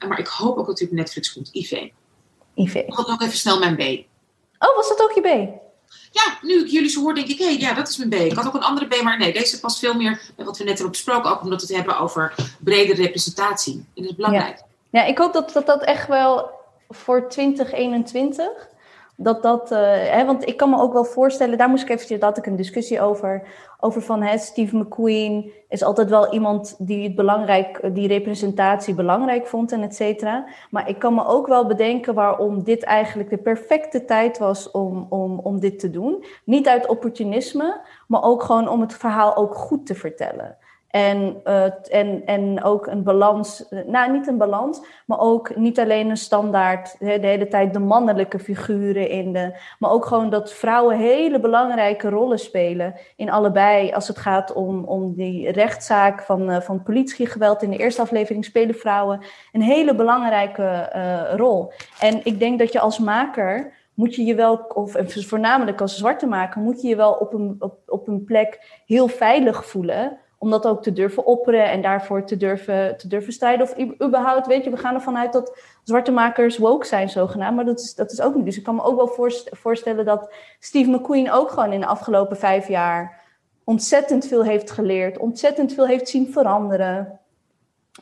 Maar 0.09 0.19
ik 0.19 0.27
hoop 0.27 0.59
ook 0.59 0.67
dat 0.67 0.79
hij 0.79 0.89
op 0.89 0.95
Netflix 0.95 1.33
komt. 1.33 1.51
IV. 1.53 1.89
IV. 2.55 2.75
Ik 2.75 2.95
had 2.95 3.09
ook 3.09 3.23
even 3.23 3.39
snel 3.39 3.59
mijn 3.59 3.77
B. 3.77 3.81
Oh, 4.59 4.77
was 4.77 4.89
dat 4.89 5.03
ook 5.03 5.13
je 5.13 5.21
B? 5.21 5.61
Ja, 6.11 6.39
nu 6.43 6.61
ik 6.61 6.71
jullie 6.71 6.89
zo 6.89 7.01
hoor, 7.01 7.15
denk 7.15 7.29
ik, 7.29 7.39
hé, 7.39 7.45
hey, 7.45 7.59
ja, 7.59 7.75
dat 7.75 7.89
is 7.89 7.97
mijn 7.97 8.11
B. 8.11 8.15
Ik 8.15 8.33
had 8.33 8.47
ook 8.47 8.55
een 8.55 8.63
andere 8.63 8.87
B, 8.87 9.03
maar 9.03 9.19
nee, 9.19 9.33
deze 9.33 9.61
past 9.61 9.79
veel 9.79 9.95
meer 9.95 10.21
bij 10.37 10.45
wat 10.45 10.59
we 10.59 10.65
net 10.65 10.73
hebben 10.73 10.91
besproken. 10.91 11.31
Ook 11.31 11.43
omdat 11.43 11.61
we 11.61 11.67
het 11.67 11.77
hebben 11.77 11.99
over 11.99 12.35
brede 12.61 12.95
representatie. 12.95 13.75
En 13.75 14.03
dat 14.03 14.05
is 14.05 14.15
belangrijk. 14.15 14.59
Ja, 14.91 15.01
ja 15.01 15.07
ik 15.07 15.19
hoop 15.19 15.33
dat, 15.33 15.53
dat 15.53 15.67
dat 15.67 15.83
echt 15.83 16.09
wel 16.09 16.51
voor 16.89 17.29
2021 17.29 18.49
dat 19.17 19.43
dat, 19.43 19.73
uh, 19.73 19.79
hè, 19.93 20.25
want 20.25 20.49
ik 20.49 20.57
kan 20.57 20.71
me 20.71 20.81
ook 20.81 20.93
wel 20.93 21.05
voorstellen, 21.05 21.59
daar 21.59 21.69
moest 21.69 21.83
ik 21.83 21.89
eventjes, 21.89 22.21
dat 22.21 22.37
ik 22.37 22.47
een 22.47 22.57
discussie 22.57 23.01
over, 23.01 23.43
over 23.81 24.03
van 24.03 24.23
hè, 24.23 24.39
Steve 24.39 24.77
McQueen 24.77 25.51
is 25.69 25.83
altijd 25.83 26.11
wel 26.11 26.33
iemand 26.33 26.75
die 26.79 27.03
het 27.03 27.15
belangrijk, 27.15 27.95
die 27.95 28.09
representatie 28.09 28.95
belangrijk 28.95 29.47
vond 29.47 29.73
en 29.73 29.83
et 29.83 29.95
cetera. 29.95 30.47
Maar 30.71 30.89
ik 30.89 30.99
kan 30.99 31.15
me 31.15 31.27
ook 31.27 31.47
wel 31.47 31.67
bedenken 31.67 32.15
waarom 32.15 32.63
dit 32.63 32.85
eigenlijk 32.85 33.31
de 33.31 33.39
perfecte 33.39 34.05
tijd 34.05 34.39
was 34.39 34.71
om, 34.71 35.07
om, 35.09 35.39
om 35.39 35.61
dit 35.61 35.79
te 35.79 35.91
doen. 35.91 36.25
Niet 36.45 36.69
uit 36.69 36.87
opportunisme, 36.87 37.81
maar 38.07 38.23
ook 38.23 38.43
gewoon 38.43 38.69
om 38.69 38.81
het 38.81 38.95
verhaal 38.95 39.37
ook 39.37 39.55
goed 39.55 39.87
te 39.87 39.95
vertellen. 39.95 40.57
En, 40.93 41.41
uh, 41.45 41.65
en, 41.95 42.23
en 42.25 42.63
ook 42.63 42.87
een 42.87 43.03
balans, 43.03 43.65
nou 43.87 44.13
niet 44.13 44.27
een 44.27 44.39
balans, 44.39 44.81
maar 45.07 45.19
ook 45.19 45.57
niet 45.57 45.81
alleen 45.81 46.11
een 46.11 46.17
standaard, 46.17 46.99
de 46.99 47.19
hele 47.21 47.49
tijd 47.49 47.73
de 47.73 47.79
mannelijke 47.79 48.39
figuren 48.39 49.09
in 49.09 49.33
de, 49.33 49.57
maar 49.79 49.91
ook 49.91 50.07
gewoon 50.07 50.31
dat 50.31 50.53
vrouwen 50.53 50.97
hele 50.97 51.41
belangrijke 51.41 52.09
rollen 52.09 52.39
spelen 52.39 52.95
in 53.17 53.31
allebei. 53.31 53.93
Als 53.93 54.09
het 54.09 54.19
gaat 54.19 54.53
om, 54.53 54.85
om 54.85 55.15
die 55.15 55.51
rechtszaak 55.51 56.23
van, 56.23 56.51
uh, 56.51 56.61
van 56.61 56.83
politiegeweld 56.83 57.63
in 57.63 57.71
de 57.71 57.79
eerste 57.79 58.03
aflevering 58.03 58.45
spelen 58.45 58.75
vrouwen 58.75 59.21
een 59.53 59.63
hele 59.63 59.95
belangrijke 59.95 60.89
rol. 61.37 61.73
En 62.01 62.21
ik 62.25 62.39
denk 62.39 62.59
dat 62.59 62.73
je 62.73 62.81
als 62.81 62.99
maker 62.99 63.73
moet 63.95 64.15
je 64.15 64.25
je 64.25 64.35
wel, 64.35 64.55
of 64.55 64.97
voornamelijk 65.09 65.81
als 65.81 65.97
zwarte 65.97 66.27
maker, 66.27 66.61
moet 66.61 66.83
je 66.83 66.89
je 66.89 66.97
wel 66.97 67.13
op 67.13 67.33
een, 67.35 67.57
op, 67.59 67.79
op 67.87 68.09
een 68.09 68.25
plek 68.25 68.83
heel 68.87 69.09
veilig 69.09 69.67
voelen 69.67 70.21
om 70.43 70.51
dat 70.51 70.67
ook 70.67 70.83
te 70.83 70.93
durven 70.93 71.27
opperen 71.27 71.71
en 71.71 71.83
daarvoor 71.83 72.25
te 72.25 72.37
durven, 72.37 72.97
te 72.97 73.09
durven 73.09 73.33
strijden. 73.33 73.67
Of 73.67 73.79
überhaupt, 74.07 74.47
weet 74.47 74.65
je, 74.65 74.71
we 74.71 74.77
gaan 74.77 74.95
ervan 74.95 75.17
uit 75.17 75.33
dat 75.33 75.59
zwarte 75.83 76.11
makers 76.11 76.59
woke 76.59 76.87
zijn 76.87 77.09
zogenaamd, 77.09 77.57
maar 77.57 77.65
dat 77.65 77.81
is, 77.81 77.95
dat 77.95 78.13
is 78.13 78.21
ook 78.21 78.35
niet. 78.35 78.45
Dus 78.45 78.57
ik 78.57 78.63
kan 78.63 78.75
me 78.75 78.83
ook 78.83 78.97
wel 78.97 79.33
voorstellen 79.51 80.05
dat 80.05 80.35
Steve 80.59 80.91
McQueen 80.91 81.31
ook 81.31 81.51
gewoon 81.51 81.73
in 81.73 81.81
de 81.81 81.87
afgelopen 81.87 82.37
vijf 82.37 82.69
jaar 82.69 83.21
ontzettend 83.65 84.27
veel 84.27 84.45
heeft 84.45 84.71
geleerd, 84.71 85.19
ontzettend 85.19 85.73
veel 85.73 85.87
heeft 85.87 86.09
zien 86.09 86.33
veranderen. 86.33 87.21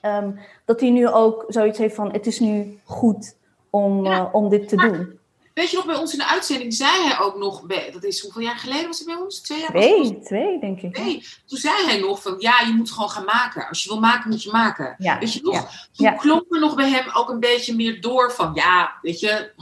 Ehm, 0.00 0.30
dat 0.64 0.80
hij 0.80 0.90
nu 0.90 1.08
ook 1.08 1.44
zoiets 1.48 1.78
heeft 1.78 1.94
van: 1.94 2.12
het 2.12 2.26
is 2.26 2.40
nu 2.40 2.78
goed 2.84 3.36
om, 3.70 4.06
eh, 4.06 4.26
om 4.32 4.48
dit 4.48 4.68
te 4.68 4.76
doen. 4.76 5.19
Weet 5.54 5.70
je 5.70 5.76
nog, 5.76 5.86
bij 5.86 5.96
ons 5.96 6.12
in 6.12 6.18
de 6.18 6.28
uitzending 6.28 6.74
zei 6.74 6.90
hij 7.02 7.18
ook 7.18 7.36
nog, 7.36 7.62
dat 7.92 8.04
is 8.04 8.20
hoeveel 8.20 8.42
jaar 8.42 8.56
geleden 8.56 8.86
was 8.86 8.98
het 8.98 9.06
bij 9.06 9.16
ons? 9.16 9.40
Twee 9.40 9.60
jaar? 9.60 9.68
Twee, 9.68 10.20
twee 10.20 10.60
denk 10.60 10.80
ik. 10.80 10.98
Nee, 10.98 11.24
toen 11.46 11.58
zei 11.58 11.84
hij 11.84 11.98
nog 11.98 12.22
van, 12.22 12.34
ja, 12.38 12.60
je 12.60 12.72
moet 12.72 12.90
gewoon 12.90 13.10
gaan 13.10 13.24
maken. 13.24 13.68
Als 13.68 13.82
je 13.82 13.88
wil 13.88 14.00
maken, 14.00 14.30
moet 14.30 14.42
je 14.42 14.50
maken. 14.50 14.94
Ja. 14.98 15.18
Weet 15.18 15.32
je 15.32 15.40
nog? 15.42 15.70
Toen 15.92 16.16
klonk 16.16 16.54
er 16.54 16.60
nog 16.60 16.74
bij 16.74 16.90
hem 16.90 17.04
ook 17.12 17.28
een 17.28 17.40
beetje 17.40 17.74
meer 17.74 18.00
door 18.00 18.32
van, 18.32 18.50
ja, 18.54 18.92
weet 19.02 19.20
je, 19.20 19.52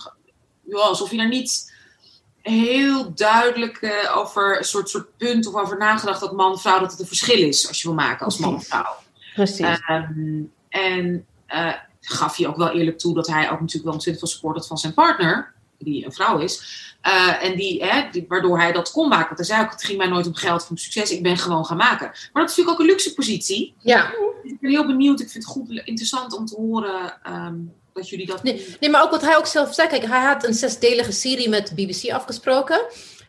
alsof 0.70 1.10
je 1.10 1.18
er 1.18 1.28
niet 1.28 1.76
heel 2.42 3.14
duidelijk 3.14 3.82
uh, 3.82 4.16
over 4.16 4.58
een 4.58 4.64
soort, 4.64 4.88
soort 4.88 5.16
punt 5.16 5.46
of 5.46 5.54
over 5.54 5.78
nagedacht 5.78 6.20
dat 6.20 6.32
man-vrouw, 6.32 6.80
dat 6.80 6.90
het 6.90 7.00
een 7.00 7.06
verschil 7.06 7.48
is 7.48 7.68
als 7.68 7.82
je 7.82 7.88
wil 7.88 7.96
maken 7.96 8.24
als 8.24 8.38
man-vrouw. 8.38 8.96
Precies. 9.34 9.80
Ehm, 9.86 10.42
en 10.68 11.26
uh, 11.48 11.72
gaf 12.00 12.36
hij 12.36 12.46
ook 12.46 12.56
wel 12.56 12.70
eerlijk 12.70 12.98
toe 12.98 13.14
dat 13.14 13.26
hij 13.26 13.50
ook 13.50 13.60
natuurlijk 13.60 13.84
wel 13.84 13.92
ontzettend 13.92 14.18
veel 14.18 14.34
support 14.34 14.56
had 14.56 14.66
van 14.66 14.78
zijn 14.78 14.94
partner 14.94 15.56
die 15.78 16.04
een 16.04 16.12
vrouw 16.12 16.38
is. 16.38 16.86
Uh, 17.06 17.44
en 17.44 17.56
die, 17.56 17.84
hè, 17.84 18.10
die, 18.10 18.24
waardoor 18.28 18.58
hij 18.58 18.72
dat 18.72 18.90
kon 18.90 19.08
maken. 19.08 19.26
Want 19.26 19.38
hij 19.38 19.56
zei 19.56 19.62
ook, 19.62 19.70
het 19.70 19.84
ging 19.84 19.98
mij 19.98 20.06
nooit 20.06 20.26
om 20.26 20.34
geld 20.34 20.62
of 20.62 20.70
om 20.70 20.76
succes. 20.76 21.10
Ik 21.10 21.22
ben 21.22 21.36
gewoon 21.36 21.66
gaan 21.66 21.76
maken. 21.76 22.06
Maar 22.06 22.42
dat 22.42 22.50
is 22.50 22.56
natuurlijk 22.56 22.70
ook 22.70 22.78
een 22.78 22.92
luxe 22.92 23.14
positie. 23.14 23.74
Ja. 23.78 24.12
Ik 24.42 24.60
ben 24.60 24.70
heel 24.70 24.86
benieuwd. 24.86 25.20
Ik 25.20 25.30
vind 25.30 25.44
het 25.44 25.52
goed 25.52 25.70
interessant 25.70 26.36
om 26.36 26.46
te 26.46 26.54
horen 26.54 27.18
um, 27.26 27.72
dat 27.92 28.08
jullie 28.08 28.26
dat... 28.26 28.42
Nee, 28.42 28.76
nee, 28.80 28.90
maar 28.90 29.02
ook 29.02 29.10
wat 29.10 29.22
hij 29.22 29.36
ook 29.36 29.46
zelf 29.46 29.74
zei. 29.74 29.88
Kijk, 29.88 30.04
hij 30.04 30.24
had 30.24 30.46
een 30.46 30.54
zesdelige 30.54 31.12
serie 31.12 31.48
met 31.48 31.72
BBC 31.74 32.10
afgesproken. 32.10 32.80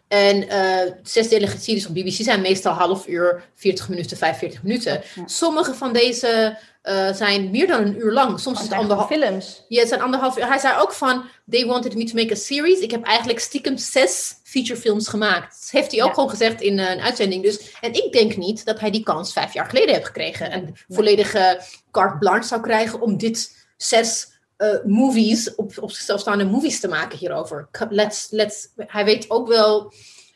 En 0.08 0.44
uh, 0.44 0.92
zesdelige 1.04 1.58
series 1.58 1.88
op 1.88 1.94
BBC 1.94 2.24
zijn 2.24 2.42
meestal 2.42 2.74
half 2.74 3.08
uur, 3.08 3.44
40 3.56 3.90
minuten, 3.90 4.18
45 4.18 4.64
minuten. 4.64 5.02
Sommige 5.26 5.74
van 5.74 5.94
deze 5.94 6.58
uh, 6.84 7.13
zijn 7.13 7.52
meer 7.52 7.68
dan 7.68 7.82
een 7.82 8.00
uur 8.00 8.12
lang. 8.12 8.39
Soms 8.39 8.58
is 8.58 8.63
het 8.63 8.74
anderhalf 8.78 9.08
films. 9.08 9.65
Ja, 9.68 9.80
het 9.80 9.89
zijn 9.89 10.02
anderhalf 10.02 10.38
uur. 10.38 10.48
Hij 10.48 10.60
zei 10.60 10.80
ook 10.80 10.94
van, 10.94 11.24
they 11.50 11.65
wanted 11.65 11.96
me 11.96 12.04
to 12.04 12.13
make 12.13 12.32
a 12.32 12.36
series. 12.36 12.80
Ik 12.80 12.92
heb 12.92 13.04
eigenlijk 13.04 13.39
stiekem 13.39 13.78
zes 13.78 14.36
featurefilms 14.44 15.08
gemaakt. 15.08 15.58
Dat 15.62 15.70
heeft 15.72 15.92
hij 15.92 16.04
ook 16.04 16.13
gewoon 16.13 16.30
gezegd 16.30 16.62
in 16.62 16.78
uh, 16.78 16.89
een 16.92 17.00
uitzending. 17.00 17.44
Dus, 17.44 17.76
en 17.82 17.94
ik 17.94 18.12
denk 18.12 18.38
niet 18.38 18.65
dat 18.65 18.80
hij 18.80 18.92
die 18.92 19.04
kans 19.04 19.34
vijf 19.34 19.54
jaar 19.54 19.65
geleden 19.65 19.94
heeft 19.94 20.06
gekregen. 20.06 20.52
En 20.52 20.74
volledige 20.89 21.62
carte 21.92 22.18
blanche 22.18 22.48
zou 22.48 22.62
krijgen 22.62 23.02
om 23.02 23.18
dit 23.18 23.68
zes 23.78 24.28
uh, 24.58 24.76
movies, 24.86 25.56
op, 25.56 25.72
op 25.80 25.92
zichzelf 25.92 26.20
staande 26.20 26.46
movies 26.46 26.80
te 26.80 26.88
maken 26.88 27.18
hierover. 27.18 27.70
Let's, 27.89 28.28
let's, 28.30 28.68
hij 28.76 29.06
weet 29.06 29.30
ook 29.30 29.48
wel 29.48 29.94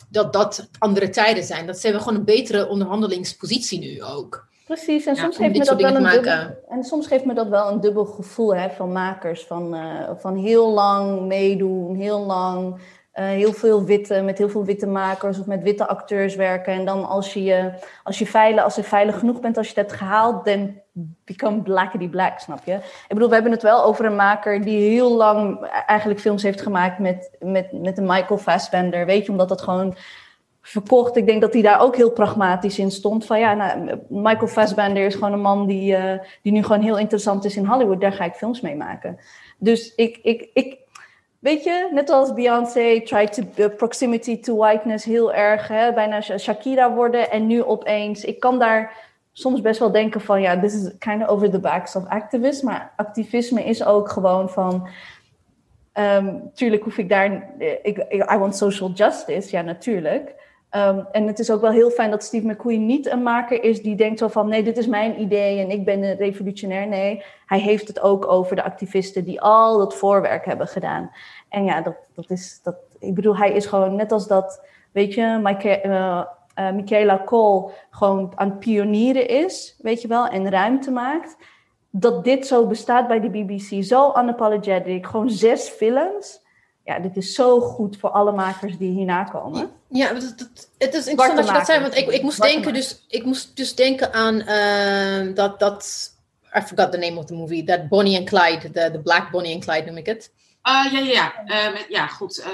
dat 0.10 0.34
dat 0.34 0.67
andere 0.79 1.10
tijden 1.10 1.43
zijn. 1.43 1.67
Dat 1.67 1.75
ze 1.75 1.82
hebben 1.82 2.03
gewoon 2.03 2.17
een 2.19 2.25
betere 2.25 2.67
onderhandelingspositie 2.67 3.79
nu 3.79 4.03
ook. 4.03 4.51
Precies, 4.65 5.06
en 5.06 5.15
soms, 5.15 5.38
geeft 5.38 5.58
me 5.58 5.65
dat 5.65 5.82
wel 5.82 5.95
een 5.95 6.04
dubbel, 6.04 6.63
en 6.69 6.84
soms 6.84 7.08
geeft 7.08 7.26
me 7.26 7.34
dat 7.34 7.47
wel 7.47 7.71
een 7.71 7.80
dubbel 7.80 8.06
gevoel 8.06 8.56
hè, 8.56 8.69
van 8.69 8.91
makers. 8.91 9.45
Van, 9.45 9.76
uh, 9.76 10.10
van 10.17 10.36
heel 10.36 10.69
lang 10.69 11.21
meedoen, 11.21 11.95
heel 11.95 12.19
lang 12.19 12.80
uh, 13.13 13.26
heel 13.26 13.54
veel 13.54 13.84
witte, 13.84 14.21
met 14.21 14.38
heel 14.38 14.49
veel 14.49 14.65
witte 14.65 14.88
makers 14.88 15.39
of 15.39 15.45
met 15.45 15.63
witte 15.63 15.88
acteurs 15.88 16.36
werken. 16.36 16.73
En 16.73 16.86
dan 16.86 17.08
als 17.08 17.34
je, 17.34 17.71
als 18.04 18.19
je 18.19 18.26
veilig, 18.26 18.63
als 18.63 18.76
je 18.76 18.84
veilig 18.84 19.19
genoeg 19.19 19.39
bent, 19.39 19.58
als 19.58 19.67
je 19.67 19.73
dat 19.73 19.86
hebt 19.86 19.99
gehaald, 19.99 20.45
dan 20.45 20.82
become 21.26 21.62
blackety 21.62 22.10
black, 22.10 22.39
snap 22.39 22.60
je? 22.65 22.73
Ik 22.73 23.06
bedoel, 23.08 23.28
we 23.28 23.34
hebben 23.34 23.52
het 23.52 23.62
wel 23.62 23.84
over 23.84 24.06
een 24.06 24.15
maker 24.15 24.62
die 24.62 24.89
heel 24.89 25.15
lang 25.15 25.65
eigenlijk 25.88 26.19
films 26.19 26.43
heeft 26.43 26.62
gemaakt 26.62 26.99
met, 26.99 27.32
met, 27.39 27.71
met 27.71 27.97
een 27.97 28.06
Michael 28.06 28.39
Fassbender. 28.39 29.06
Weet 29.06 29.26
je, 29.26 29.32
omdat 29.32 29.49
dat 29.49 29.62
gewoon 29.62 29.95
verkocht. 30.65 31.15
Ik 31.15 31.26
denk 31.26 31.41
dat 31.41 31.54
hij 31.54 31.62
daar 31.62 31.82
ook 31.82 31.95
heel 31.95 32.12
pragmatisch 32.12 32.80
in 32.80 32.91
stond. 32.91 33.26
Van 33.26 33.39
ja, 33.39 33.54
nou, 33.54 33.99
Michael 34.08 34.47
Fassbender 34.47 35.06
is 35.06 35.13
gewoon 35.13 35.34
een 35.34 35.41
man 35.41 35.67
die, 35.67 35.97
uh, 35.97 36.13
die 36.41 36.52
nu 36.52 36.63
gewoon 36.63 36.82
heel 36.82 36.97
interessant 36.97 37.45
is 37.45 37.56
in 37.56 37.65
Hollywood. 37.65 38.02
Daar 38.02 38.13
ga 38.13 38.23
ik 38.23 38.34
films 38.34 38.62
mee 38.62 38.76
maken. 38.76 39.19
Dus 39.58 39.95
ik, 39.95 40.19
ik, 40.21 40.49
ik, 40.54 40.78
weet 41.39 41.63
je, 41.63 41.89
net 41.91 42.10
als 42.10 42.34
Beyoncé 42.34 43.02
tried 43.02 43.34
to 43.34 43.69
proximity 43.69 44.39
to 44.39 44.56
whiteness 44.56 45.06
heel 45.06 45.34
erg, 45.34 45.67
hè, 45.67 45.93
bijna 45.93 46.21
Shakira 46.21 46.93
worden. 46.93 47.32
En 47.32 47.47
nu 47.47 47.63
opeens, 47.63 48.23
ik 48.26 48.39
kan 48.39 48.60
daar 48.60 48.91
soms 49.32 49.62
best 49.62 49.80
wel 49.80 49.91
denken 49.91 50.21
van 50.21 50.41
ja, 50.41 50.60
this 50.60 50.73
is 50.73 50.97
kind 50.97 51.21
of 51.21 51.28
over 51.28 51.49
the 51.49 51.60
backs 51.60 51.95
of 51.95 52.08
activists. 52.08 52.62
Maar 52.62 52.91
activisme 52.95 53.63
is 53.63 53.86
ook 53.86 54.10
gewoon 54.10 54.49
van. 54.49 54.88
Um, 55.99 56.52
tuurlijk 56.54 56.84
hoef 56.84 56.97
ik 56.97 57.10
daar. 57.10 57.54
Ik, 57.84 58.06
ik, 58.10 58.32
I 58.32 58.38
want 58.38 58.56
social 58.56 58.89
justice, 58.89 59.52
ja, 59.52 59.62
natuurlijk. 59.62 60.41
Um, 60.75 61.05
en 61.12 61.27
het 61.27 61.39
is 61.39 61.51
ook 61.51 61.62
wel 61.62 61.71
heel 61.71 61.89
fijn 61.89 62.12
dat 62.12 62.23
Steve 62.23 62.47
McQueen 62.47 62.86
niet 62.86 63.07
een 63.07 63.23
maker 63.23 63.63
is 63.63 63.81
die 63.81 63.95
denkt 63.95 64.19
zo 64.19 64.27
van 64.27 64.47
nee, 64.47 64.63
dit 64.63 64.77
is 64.77 64.88
mijn 64.88 65.21
idee 65.21 65.59
en 65.59 65.69
ik 65.69 65.86
ben 65.86 66.03
een 66.03 66.15
revolutionair. 66.15 66.88
Nee, 66.88 67.23
hij 67.45 67.59
heeft 67.59 67.88
het 67.88 68.01
ook 68.01 68.27
over 68.27 68.55
de 68.55 68.63
activisten 68.63 69.23
die 69.23 69.41
al 69.41 69.77
dat 69.77 69.95
voorwerk 69.95 70.45
hebben 70.45 70.67
gedaan. 70.67 71.12
En 71.49 71.63
ja, 71.63 71.81
dat, 71.81 71.95
dat 72.15 72.29
is 72.29 72.59
dat. 72.63 72.75
Ik 72.99 73.13
bedoel, 73.13 73.38
hij 73.38 73.51
is 73.51 73.65
gewoon 73.65 73.95
net 73.95 74.12
als 74.12 74.27
dat, 74.27 74.65
weet 74.91 75.13
je, 75.13 75.39
uh, 75.86 76.23
uh, 76.59 76.71
Michaela 76.71 77.21
Cole 77.25 77.71
gewoon 77.89 78.31
aan 78.36 78.49
het 78.49 78.59
pionieren 78.59 79.27
is, 79.27 79.75
weet 79.81 80.01
je 80.01 80.07
wel, 80.07 80.27
en 80.27 80.49
ruimte 80.49 80.91
maakt. 80.91 81.38
Dat 81.89 82.23
dit 82.23 82.47
zo 82.47 82.67
bestaat 82.67 83.07
bij 83.07 83.19
de 83.19 83.29
BBC, 83.29 83.83
zo 83.83 84.13
unapologetic, 84.17 85.05
gewoon 85.05 85.29
zes 85.29 85.69
films 85.69 86.42
ja, 86.84 87.00
dit 87.00 87.17
is 87.17 87.34
zo 87.34 87.60
goed 87.60 87.98
voor 87.98 88.10
alle 88.10 88.32
makers 88.32 88.78
die 88.78 88.91
hierna 88.91 89.24
komen. 89.24 89.72
Ja, 89.88 90.13
het, 90.13 90.93
is 90.93 91.08
interessant 91.08 91.38
dat 91.38 91.48
je 91.48 91.54
dat 91.54 91.65
zei, 91.65 91.82
want 91.82 91.96
ik, 91.96 92.08
ik 92.08 92.22
moest 92.22 92.41
denken, 92.41 92.74
dus 92.74 93.06
ik 93.08 93.26
moest 93.26 93.56
dus 93.56 93.76
denken 93.76 94.13
aan 94.13 94.36
uh, 94.36 95.36
dat, 95.36 95.60
dat, 95.60 96.12
I 96.58 96.62
forgot 96.62 96.91
the 96.91 96.98
name 96.98 97.17
of 97.17 97.26
the 97.26 97.34
movie, 97.34 97.63
that 97.63 97.88
Bonnie 97.88 98.17
and 98.17 98.28
Clyde, 98.30 98.72
the, 98.72 98.89
the 98.91 99.00
Black 99.00 99.32
Bonnie 99.32 99.54
and 99.54 99.63
Clyde 99.63 99.86
noem 99.86 99.98
ik 99.98 100.06
het. 100.06 100.32
Uh, 100.67 100.93
ja, 100.93 101.00
ja, 101.00 101.34
ja. 101.46 101.72
Uh, 101.72 101.80
ja, 101.89 102.08
goed. 102.08 102.38
Uh, 102.38 102.46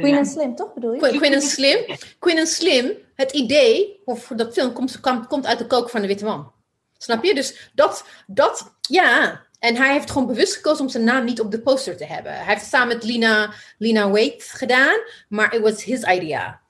Queen 0.00 0.06
ja. 0.06 0.18
and 0.18 0.28
Slim, 0.28 0.54
toch 0.54 0.74
bedoel 0.74 0.92
je? 0.92 0.98
Queen, 0.98 1.18
Queen 1.18 1.34
and 1.34 1.42
Slim. 1.42 1.96
Queen 2.18 2.38
and 2.38 2.48
Slim, 2.48 2.92
het 3.14 3.32
idee 3.32 4.00
voor 4.04 4.36
dat 4.36 4.52
film 4.52 4.72
komt, 4.72 5.00
komt 5.28 5.46
uit 5.46 5.58
de 5.58 5.66
kook 5.66 5.90
van 5.90 6.00
de 6.00 6.06
Witte 6.06 6.24
Man. 6.24 6.52
Snap 6.98 7.24
je? 7.24 7.34
Dus 7.34 7.70
dat, 7.74 8.04
dat 8.26 8.72
ja, 8.80 9.40
en 9.60 9.76
hij 9.76 9.92
heeft 9.92 10.10
gewoon 10.10 10.26
bewust 10.26 10.54
gekozen 10.54 10.84
om 10.84 10.90
zijn 10.90 11.04
naam 11.04 11.24
niet 11.24 11.40
op 11.40 11.50
de 11.50 11.60
poster 11.60 11.96
te 11.96 12.04
hebben. 12.04 12.32
Hij 12.32 12.44
heeft 12.44 12.60
het 12.60 12.70
samen 12.70 12.88
met 12.88 13.04
Lina, 13.04 13.52
Lina 13.78 14.10
Wade 14.10 14.34
gedaan, 14.38 15.00
maar 15.28 15.54
it 15.54 15.60
was 15.60 15.84
his 15.84 16.02
idea. 16.02 16.60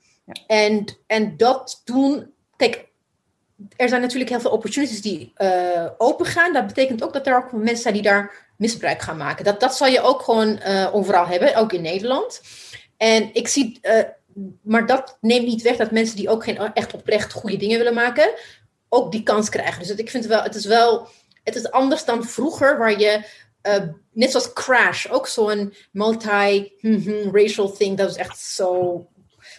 En, 0.46 0.85
en 1.07 1.37
dat 1.37 1.81
doen, 1.85 2.33
kijk, 2.57 2.88
er 3.76 3.88
zijn 3.88 4.00
natuurlijk 4.00 4.31
heel 4.31 4.40
veel 4.40 4.50
opportunities 4.50 5.03
die 5.03 5.33
uh, 5.37 5.87
open 5.98 6.26
gaan. 6.26 6.53
Dat 6.53 6.66
betekent 6.66 7.03
ook 7.03 7.12
dat 7.12 7.26
er 7.26 7.37
ook 7.37 7.53
mensen 7.53 7.83
zijn 7.83 7.94
die 7.94 8.03
daar 8.03 8.48
misbruik 8.57 9.03
gaan 9.03 9.16
maken. 9.16 9.44
Dat, 9.44 9.61
dat 9.61 9.76
zal 9.76 9.87
je 9.87 10.00
ook 10.00 10.22
gewoon 10.22 10.61
uh, 10.66 10.94
overal 10.94 11.26
hebben, 11.26 11.57
ook 11.57 11.72
in 11.72 11.83
Nederland. 11.83 12.40
En 12.96 13.31
ik 13.33 13.48
zie, 13.48 13.79
uh, 13.83 14.00
maar 14.62 14.87
dat 14.87 15.18
neemt 15.20 15.46
niet 15.46 15.62
weg 15.62 15.76
dat 15.76 15.90
mensen 15.90 16.16
die 16.16 16.29
ook 16.29 16.44
geen 16.44 16.74
echt 16.74 16.94
oprecht 16.94 17.33
goede 17.33 17.57
dingen 17.57 17.79
willen 17.79 17.94
maken, 17.94 18.31
ook 18.88 19.12
die 19.12 19.22
kans 19.22 19.48
krijgen. 19.48 19.79
Dus 19.79 19.90
ik 19.90 20.11
vind 20.11 20.24
het 20.24 20.33
wel, 20.33 20.42
het 20.42 20.55
is 20.55 20.64
wel 20.64 21.09
het 21.44 21.55
is 21.55 21.70
anders 21.70 22.05
dan 22.05 22.24
vroeger, 22.24 22.79
waar 22.79 22.98
je, 22.98 23.24
uh, 23.62 23.76
net 24.12 24.31
zoals 24.31 24.53
Crash, 24.53 25.07
ook 25.07 25.26
zo'n 25.26 25.74
multi-racial 25.92 27.72
thing, 27.72 27.96
dat 27.96 28.07
was 28.07 28.16
echt 28.16 28.38
zo. 28.38 29.07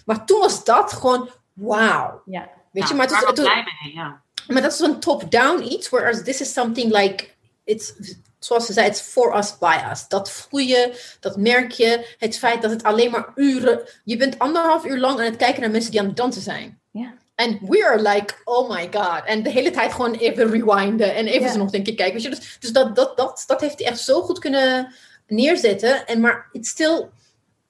Maar 0.05 0.25
toen 0.25 0.39
was 0.39 0.63
dat 0.63 0.93
gewoon 0.93 1.29
wauw. 1.53 2.21
Ja. 2.25 2.49
Weet 2.71 2.87
je, 2.87 2.93
maar 2.93 3.07
het 3.07 3.37
is. 3.37 3.43
blij 3.43 3.63
mee, 3.81 3.93
ja. 3.93 4.21
Maar 4.47 4.61
dat 4.61 4.71
is 4.71 4.77
zo'n 4.77 4.99
top-down 4.99 5.63
iets, 5.63 5.89
whereas 5.89 6.23
this 6.23 6.41
is 6.41 6.53
something 6.53 6.91
like. 6.91 7.29
It's, 7.63 7.93
zoals 8.39 8.65
ze 8.65 8.73
zei, 8.73 8.87
it's 8.87 9.01
for 9.01 9.37
us, 9.37 9.57
by 9.57 9.77
us. 9.91 10.07
Dat 10.07 10.31
voel 10.31 10.59
je, 10.59 11.15
dat 11.19 11.37
merk 11.37 11.71
je. 11.71 12.15
Het 12.17 12.37
feit 12.37 12.61
dat 12.61 12.71
het 12.71 12.83
alleen 12.83 13.11
maar 13.11 13.31
uren... 13.35 13.81
Je 14.03 14.17
bent 14.17 14.39
anderhalf 14.39 14.85
uur 14.85 14.97
lang 14.97 15.19
aan 15.19 15.25
het 15.25 15.35
kijken 15.35 15.61
naar 15.61 15.71
mensen 15.71 15.91
die 15.91 15.99
aan 15.99 16.05
het 16.05 16.15
dansen 16.15 16.41
zijn. 16.41 16.81
Ja. 16.91 17.13
En 17.35 17.59
we 17.61 17.85
are 17.85 18.01
like, 18.01 18.33
oh 18.43 18.69
my 18.69 18.89
god. 18.91 19.21
En 19.25 19.43
de 19.43 19.49
hele 19.49 19.71
tijd 19.71 19.91
gewoon 19.93 20.13
even 20.13 20.51
rewinden 20.51 21.15
en 21.15 21.25
even 21.25 21.41
yeah. 21.41 21.55
nog 21.55 21.71
denken 21.71 21.95
kijken. 21.95 22.13
Weet 22.13 22.23
je? 22.23 22.29
Dus, 22.29 22.57
dus 22.59 22.73
dat, 22.73 22.95
dat, 22.95 23.17
dat, 23.17 23.43
dat 23.47 23.61
heeft 23.61 23.79
hij 23.79 23.87
echt 23.87 23.99
zo 23.99 24.21
goed 24.21 24.39
kunnen 24.39 24.93
neerzetten. 25.27 26.07
En 26.07 26.19
maar 26.19 26.49
it's 26.51 26.69
still, 26.69 27.07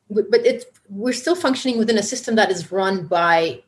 but 0.07 0.45
it, 0.45 0.71
we're 0.87 1.13
still 1.13 1.35
functioning 1.35 1.79
within 1.79 1.97
a 1.97 2.01
system 2.01 2.35
that 2.35 2.49
is 2.49 2.69
run 2.69 3.07
by 3.07 3.61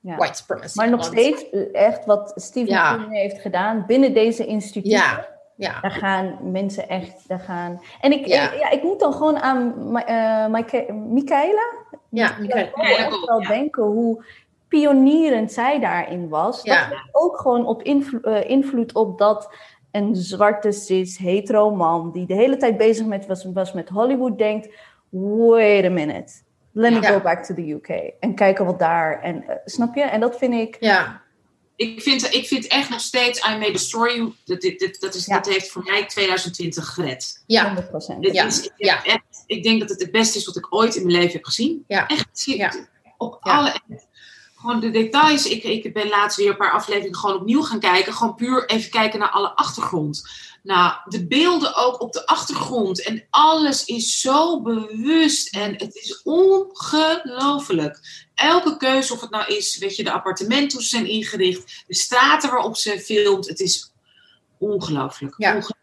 ja. 0.00 0.16
white 0.16 0.36
supremacy. 0.36 0.78
Maar 0.78 0.90
nog 0.90 1.04
steeds 1.04 1.44
echt 1.72 2.04
wat 2.04 2.32
Steven 2.34 2.72
ja. 2.72 3.06
heeft 3.08 3.40
gedaan 3.40 3.84
binnen 3.86 4.14
deze 4.14 4.46
instituten. 4.46 4.90
Ja. 4.90 5.36
Ja. 5.56 5.80
Daar 5.80 5.90
gaan 5.90 6.38
mensen 6.42 6.88
echt, 6.88 7.28
daar 7.28 7.40
gaan... 7.40 7.82
En 8.00 8.12
ik, 8.12 8.26
ja. 8.26 8.52
ik, 8.52 8.60
ja, 8.60 8.70
ik 8.70 8.82
moet 8.82 9.00
dan 9.00 9.12
gewoon 9.12 9.38
aan 9.38 9.74
uh, 10.08 10.46
Michaela. 10.90 11.72
Ja, 12.08 12.36
Michaela. 12.40 13.06
Ik 13.06 13.24
wel 13.26 13.40
denken 13.40 13.82
hoe 13.82 14.24
pionierend 14.68 15.52
zij 15.52 15.78
daarin 15.80 16.28
was. 16.28 16.62
Ja. 16.62 16.80
Dat 16.80 16.88
heeft 16.88 17.08
ook 17.12 17.38
gewoon 17.40 17.66
op 17.66 17.82
invlo- 17.82 18.20
eh, 18.20 18.50
invloed 18.50 18.94
op 18.94 19.18
dat 19.18 19.54
een 19.90 20.16
zwarte 20.16 20.72
cis 20.72 21.18
hetero 21.18 21.70
man 21.74 22.12
die 22.12 22.26
de 22.26 22.34
hele 22.34 22.56
tijd 22.56 22.76
bezig 22.76 23.06
met, 23.06 23.26
was, 23.26 23.44
was 23.44 23.72
met 23.72 23.88
Hollywood 23.88 24.38
denkt, 24.38 24.68
wait 25.10 25.84
a 25.84 25.90
minute, 25.90 26.32
let 26.72 26.92
me 26.92 27.00
Ja. 27.00 27.12
go 27.12 27.20
back 27.20 27.44
to 27.44 27.54
the 27.54 27.70
UK 27.70 27.88
en 28.20 28.34
kijken 28.34 28.64
wat 28.64 28.78
daar 28.78 29.22
en 29.22 29.48
eh, 29.48 29.56
snap 29.64 29.94
je? 29.94 30.02
En 30.02 30.20
dat 30.20 30.38
vind 30.38 30.54
ik 30.54 30.76
Ja, 30.80 31.22
Ik 31.76 32.02
vind, 32.02 32.34
ik 32.34 32.46
vind 32.46 32.66
echt 32.66 32.90
nog 32.90 33.00
steeds 33.00 33.48
I 33.48 33.56
May 33.58 33.72
Destroy 33.72 34.08
You, 34.14 34.32
dat, 34.44 34.60
dat, 35.00 35.14
is, 35.14 35.26
Ja. 35.26 35.34
dat 35.34 35.46
heeft 35.48 35.70
voor 35.70 35.82
mij 35.82 36.06
2020 36.06 36.86
gered. 36.94 37.42
ja, 37.46 37.74
100%. 37.74 38.20
Dit 38.22 38.34
Ja. 38.34 38.44
is, 38.44 38.64
ik, 38.64 38.72
Ja. 38.76 39.04
echt- 39.04 39.42
ik 39.46 39.62
denk 39.62 39.80
dat 39.80 39.88
het 39.88 40.00
het 40.02 40.10
beste 40.10 40.38
is 40.38 40.46
wat 40.46 40.56
ik 40.56 40.74
ooit 40.74 40.94
in 40.94 41.06
mijn 41.06 41.18
leven 41.18 41.32
heb 41.32 41.44
gezien. 41.44 41.84
Ja. 41.86 42.06
Echt, 42.06 42.28
zie- 42.32 42.56
Ja. 42.56 42.72
op 43.16 43.38
Ja. 43.42 43.56
alle 43.56 43.72
gewoon 44.60 44.80
de 44.80 44.90
details. 44.90 45.46
Ik, 45.46 45.62
ik 45.62 45.92
ben 45.92 46.08
laatst 46.08 46.36
weer 46.36 46.50
een 46.50 46.56
paar 46.56 46.72
afleveringen 46.72 47.18
gewoon 47.18 47.36
opnieuw 47.36 47.62
gaan 47.62 47.80
kijken. 47.80 48.12
Gewoon 48.12 48.34
puur 48.34 48.68
even 48.68 48.90
kijken 48.90 49.18
naar 49.18 49.30
alle 49.30 49.48
achtergrond. 49.54 50.28
Nou, 50.62 50.92
de 51.04 51.26
beelden 51.26 51.76
ook 51.76 52.00
op 52.00 52.12
de 52.12 52.26
achtergrond. 52.26 53.02
En 53.02 53.26
alles 53.30 53.84
is 53.84 54.20
zo 54.20 54.62
bewust. 54.62 55.54
En 55.54 55.72
het 55.72 55.94
is 55.94 56.22
ongelooflijk. 56.22 57.98
Elke 58.34 58.76
keuze, 58.76 59.12
of 59.12 59.20
het 59.20 59.30
nou 59.30 59.54
is, 59.54 59.78
weet 59.78 59.96
je, 59.96 60.04
de 60.04 60.12
appartementen 60.12 60.72
hoe 60.72 60.82
ze 60.82 60.88
zijn 60.88 61.06
ingericht. 61.06 61.84
De 61.86 61.94
straten 61.94 62.50
waarop 62.50 62.76
ze 62.76 63.00
filmt. 63.00 63.48
Het 63.48 63.60
is 63.60 63.92
ongelooflijk. 64.58 65.34
Ja. 65.36 65.48
Ongelooflijk. 65.54 65.76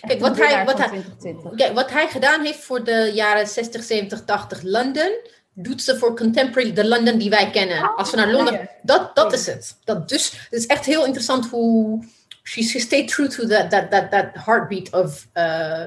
Kijk, 0.00 0.20
wat 0.20 0.36
hij- 0.36 0.64
wat 0.64 0.78
hij- 0.78 0.86
2020. 0.88 1.54
Kijk, 1.54 1.74
wat 1.74 1.90
hij 1.90 2.08
gedaan 2.08 2.44
heeft 2.44 2.64
voor 2.64 2.84
de 2.84 3.10
jaren 3.14 3.46
60, 3.46 3.82
70, 3.82 4.24
80 4.24 4.62
London, 4.62 5.10
doet 5.58 5.82
ze 5.82 5.98
voor 5.98 6.16
contemporary, 6.16 6.72
de 6.72 6.88
London 6.88 7.18
die 7.18 7.30
wij 7.30 7.50
kennen. 7.50 7.94
Als 7.96 8.10
we 8.10 8.16
naar 8.16 8.32
Londen, 8.32 8.68
dat, 8.82 9.14
dat 9.14 9.32
is 9.32 9.46
het. 9.46 9.76
Dat, 9.84 10.08
dus 10.08 10.32
het 10.50 10.52
is 10.60 10.66
echt 10.66 10.84
heel 10.84 11.04
interessant 11.04 11.48
hoe 11.50 12.04
she, 12.42 12.62
she 12.62 12.78
stayed 12.78 13.08
true 13.08 13.28
to 13.28 13.46
that, 13.46 13.70
that, 13.70 13.90
that, 13.90 14.10
that 14.10 14.26
heartbeat 14.44 14.92
of 14.92 15.26
uh, 15.34 15.84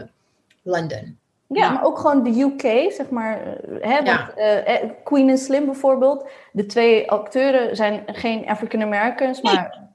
London. 0.63 1.17
Ja, 1.47 1.63
Ja. 1.63 1.69
maar 1.71 1.83
ook 1.83 1.97
gewoon 1.99 2.23
de 2.23 2.39
UK, 2.39 2.91
zeg 2.93 3.09
maar. 3.09 3.41
eh, 3.41 3.53
Hè, 3.81 3.97
Ja. 3.97 4.03
want, 4.25 4.37
eh, 4.37 4.75
eh, 4.83 4.89
Queen 5.03 5.29
en 5.29 5.37
Slim 5.37 5.65
bijvoorbeeld. 5.65 6.29
De 6.51 6.65
twee 6.65 7.11
acteuren 7.11 7.75
zijn 7.75 8.03
geen 8.07 8.47
African 8.47 8.81
Americans, 8.81 9.41
maar? 9.41 9.87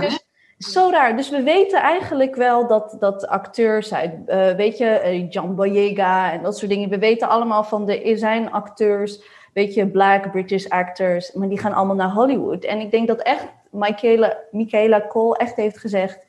Dus 0.00 0.24
zo 0.58 0.90
raar. 0.90 1.16
Dus 1.16 1.30
we 1.30 1.42
weten 1.42 1.80
eigenlijk 1.80 2.34
wel 2.34 2.66
dat, 2.66 2.96
dat 2.98 3.26
acteurs 3.26 3.94
uit, 3.94 4.12
eh, 4.26 4.54
weet 4.54 4.78
je, 4.78 4.86
eh, 4.86 5.30
John 5.30 5.54
Boyega 5.54 6.32
en 6.32 6.42
dat 6.42 6.58
soort 6.58 6.70
dingen. 6.70 6.88
We 6.88 6.98
weten 6.98 7.28
allemaal 7.28 7.64
van 7.64 7.86
de, 7.86 8.02
er 8.02 8.18
zijn 8.18 8.52
acteurs, 8.52 9.22
weet 9.52 9.74
je, 9.74 9.86
black 9.86 10.30
British 10.30 10.66
actors, 10.66 11.32
maar 11.32 11.48
die 11.48 11.58
gaan 11.58 11.72
allemaal 11.72 11.96
naar 11.96 12.10
Hollywood. 12.10 12.64
En 12.64 12.80
ik 12.80 12.90
denk 12.90 13.08
dat 13.08 13.22
echt 13.22 13.46
Michaela, 13.70 14.36
Michaela 14.50 15.06
Cole 15.06 15.36
echt 15.36 15.56
heeft 15.56 15.78
gezegd, 15.78 16.26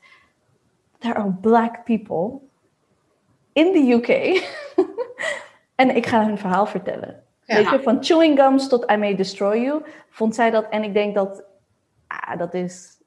there 0.98 1.14
are 1.14 1.32
black 1.40 1.84
people 1.84 2.38
in 3.52 3.72
the 3.72 3.92
UK. 3.92 4.42
en 5.82 5.96
ik 5.96 6.06
ga 6.06 6.24
hun 6.24 6.38
verhaal 6.38 6.66
vertellen. 6.66 7.22
Ja. 7.44 7.54
Weet 7.54 7.70
je, 7.70 7.82
van 7.82 8.04
chewing 8.04 8.40
gums 8.40 8.68
tot 8.68 8.90
I 8.90 8.96
May 8.96 9.14
Destroy 9.14 9.58
You, 9.58 9.82
vond 10.10 10.34
zij 10.34 10.50
dat. 10.50 10.66
En 10.70 10.82
ik 10.82 10.94
denk 10.94 11.14
dat, 11.14 11.44
ah, 12.06 12.38
dat 12.38 12.54
is 12.54 12.97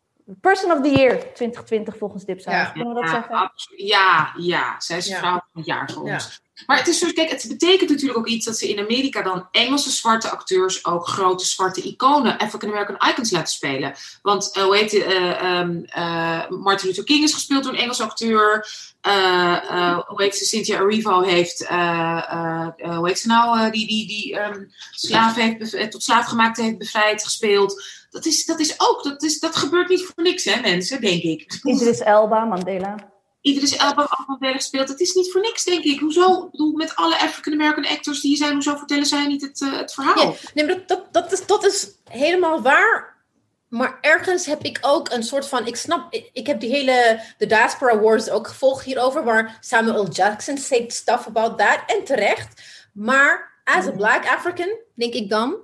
Person 0.41 0.71
of 0.71 0.81
the 0.81 0.89
Year 0.89 1.17
2020 1.33 1.97
volgens 1.97 2.25
Dipsaus. 2.25 2.53
Ja. 2.53 2.65
Kunnen 2.65 2.93
we 2.93 2.99
dat 3.01 3.09
ja, 3.09 3.15
zeggen? 3.15 3.35
absoluut. 3.35 3.87
Ja, 3.87 4.33
ja. 4.37 4.75
Zij 4.79 4.97
is 4.97 5.07
Ja. 5.07 5.17
vrouw 5.17 5.31
van 5.31 5.49
het 5.53 5.65
jaar 5.65 5.91
voor 5.91 6.07
Ja. 6.07 6.13
ons. 6.13 6.41
Maar 6.65 6.77
het 6.77 6.87
is 6.87 6.99
dus, 6.99 7.13
kijk, 7.13 7.29
het 7.29 7.45
betekent 7.47 7.89
natuurlijk 7.89 8.19
ook 8.19 8.27
iets 8.27 8.45
dat 8.45 8.57
ze 8.57 8.69
in 8.69 8.79
Amerika 8.79 9.21
dan 9.21 9.47
Engelse 9.51 9.89
zwarte 9.91 10.29
acteurs 10.29 10.85
ook 10.85 11.07
grote 11.07 11.45
zwarte 11.45 11.81
iconen, 11.81 12.37
African 12.37 12.69
American 12.69 13.09
icons 13.09 13.31
laten 13.31 13.53
spelen. 13.53 13.93
Want 14.21 14.51
eh, 14.53 14.63
hoe 14.63 14.75
heet 14.77 14.91
het, 14.91 15.03
eh, 15.03 15.41
ehm, 15.41 15.83
eh, 15.83 16.49
Martin 16.49 16.87
Luther 16.87 17.03
King 17.03 17.23
is 17.23 17.33
gespeeld 17.33 17.63
door 17.63 17.73
een 17.73 17.79
Engelse 17.79 18.03
acteur. 18.03 18.67
Eh, 19.01 19.57
eh, 19.69 19.99
hoe 20.07 20.21
heet 20.21 20.35
ze? 20.35 20.45
Cynthia 20.45 20.79
Erivo 20.79 21.21
heeft, 21.21 21.65
eh, 21.65 22.23
eh, 22.29 22.67
eh, 22.77 22.97
hoe 22.97 23.07
heet 23.07 23.19
ze 23.19 23.27
nou, 23.27 23.71
die, 23.71 23.87
die, 23.87 24.07
die 24.07 24.39
ehm 24.39 24.63
slaaf 24.91 25.35
heeft, 25.35 25.91
tot 25.91 26.03
slaaf 26.03 26.25
gemaakt 26.25 26.57
heeft 26.57 26.77
bevrijd, 26.77 27.23
gespeeld. 27.23 27.83
Dat 28.11 28.25
is, 28.25 28.45
dat 28.45 28.59
is 28.59 28.73
ook, 28.77 29.03
dat, 29.03 29.23
is, 29.23 29.39
dat 29.39 29.55
gebeurt 29.55 29.89
niet 29.89 30.05
voor 30.05 30.23
niks, 30.23 30.43
hè, 30.43 30.61
mensen, 30.61 31.01
denk 31.01 31.23
ik. 31.23 31.59
Idris 31.63 31.99
Elba, 31.99 32.45
Mandela. 32.45 33.11
Idris 33.41 33.75
Elba 33.75 34.03
allemaal 34.03 34.39
werden 34.39 34.59
gespeeld. 34.59 34.89
Het 34.89 34.99
is 34.99 35.13
niet 35.13 35.31
voor 35.31 35.41
niks, 35.41 35.63
denk 35.63 35.83
ik. 35.83 35.99
Hoezo? 35.99 36.45
Ik 36.45 36.51
bedoel, 36.51 36.71
met 36.71 36.95
alle 36.95 37.19
African-American 37.19 37.85
actors 37.85 38.21
die 38.21 38.29
hier 38.29 38.39
zijn, 38.39 38.53
hoezo 38.53 38.75
vertellen 38.75 39.05
zij 39.05 39.27
niet 39.27 39.41
het, 39.41 39.61
eh, 39.61 39.77
het 39.77 39.93
verhaal? 39.93 40.31
Ja, 40.31 40.33
nee, 40.53 40.65
maar 40.65 40.75
dat, 40.75 40.87
dat, 40.87 41.13
dat, 41.13 41.31
is, 41.31 41.45
dat 41.45 41.65
is 41.65 41.91
helemaal 42.09 42.61
waar. 42.61 43.19
Maar 43.67 43.97
ergens 44.01 44.45
heb 44.45 44.63
ik 44.63 44.77
ook 44.81 45.11
een 45.11 45.23
soort 45.23 45.47
van. 45.47 45.67
Ik 45.67 45.75
snap, 45.75 46.13
ik, 46.13 46.29
ik 46.33 46.47
heb 46.47 46.59
die 46.59 46.69
hele. 46.69 47.23
De 47.37 47.45
Diaspora 47.45 47.99
Wars 47.99 48.29
ook 48.29 48.47
gevolgd 48.47 48.85
hierover. 48.85 49.23
Waar 49.23 49.57
Samuel 49.59 50.03
L. 50.03 50.09
Jackson 50.09 50.57
said 50.57 50.93
stuff 50.93 51.27
about 51.27 51.57
that. 51.57 51.79
En 51.87 52.03
terecht. 52.03 52.61
Maar 52.93 53.61
as 53.63 53.87
a 53.87 53.91
black 53.91 54.27
African, 54.27 54.77
denk 54.95 55.13
ik 55.13 55.29
dan. 55.29 55.55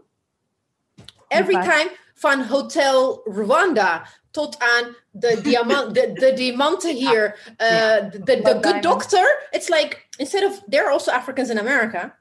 Every 1.27 1.61
time 1.61 1.89
van 2.17 2.43
Hotel 2.43 3.21
Rwanda 3.23 4.07
tot 4.31 4.59
aan 4.59 4.95
de, 5.11 5.41
diamant, 5.47 5.93
de, 5.93 6.13
de 6.13 6.33
diamanten 6.33 6.95
hier. 6.95 7.53
Ja. 7.57 7.99
de, 7.99 8.09
de, 8.09 8.23
the 8.23 8.41
Blood 8.41 8.65
good 8.65 8.83
doctor. 8.83 9.47
It's 9.49 9.67
like, 9.69 9.97
instead 10.17 10.43
of, 10.43 10.61
there 10.69 10.83
are 10.83 10.91
also 10.91 11.11
Africans 11.11 11.49
in 11.49 11.59
America. 11.59 12.17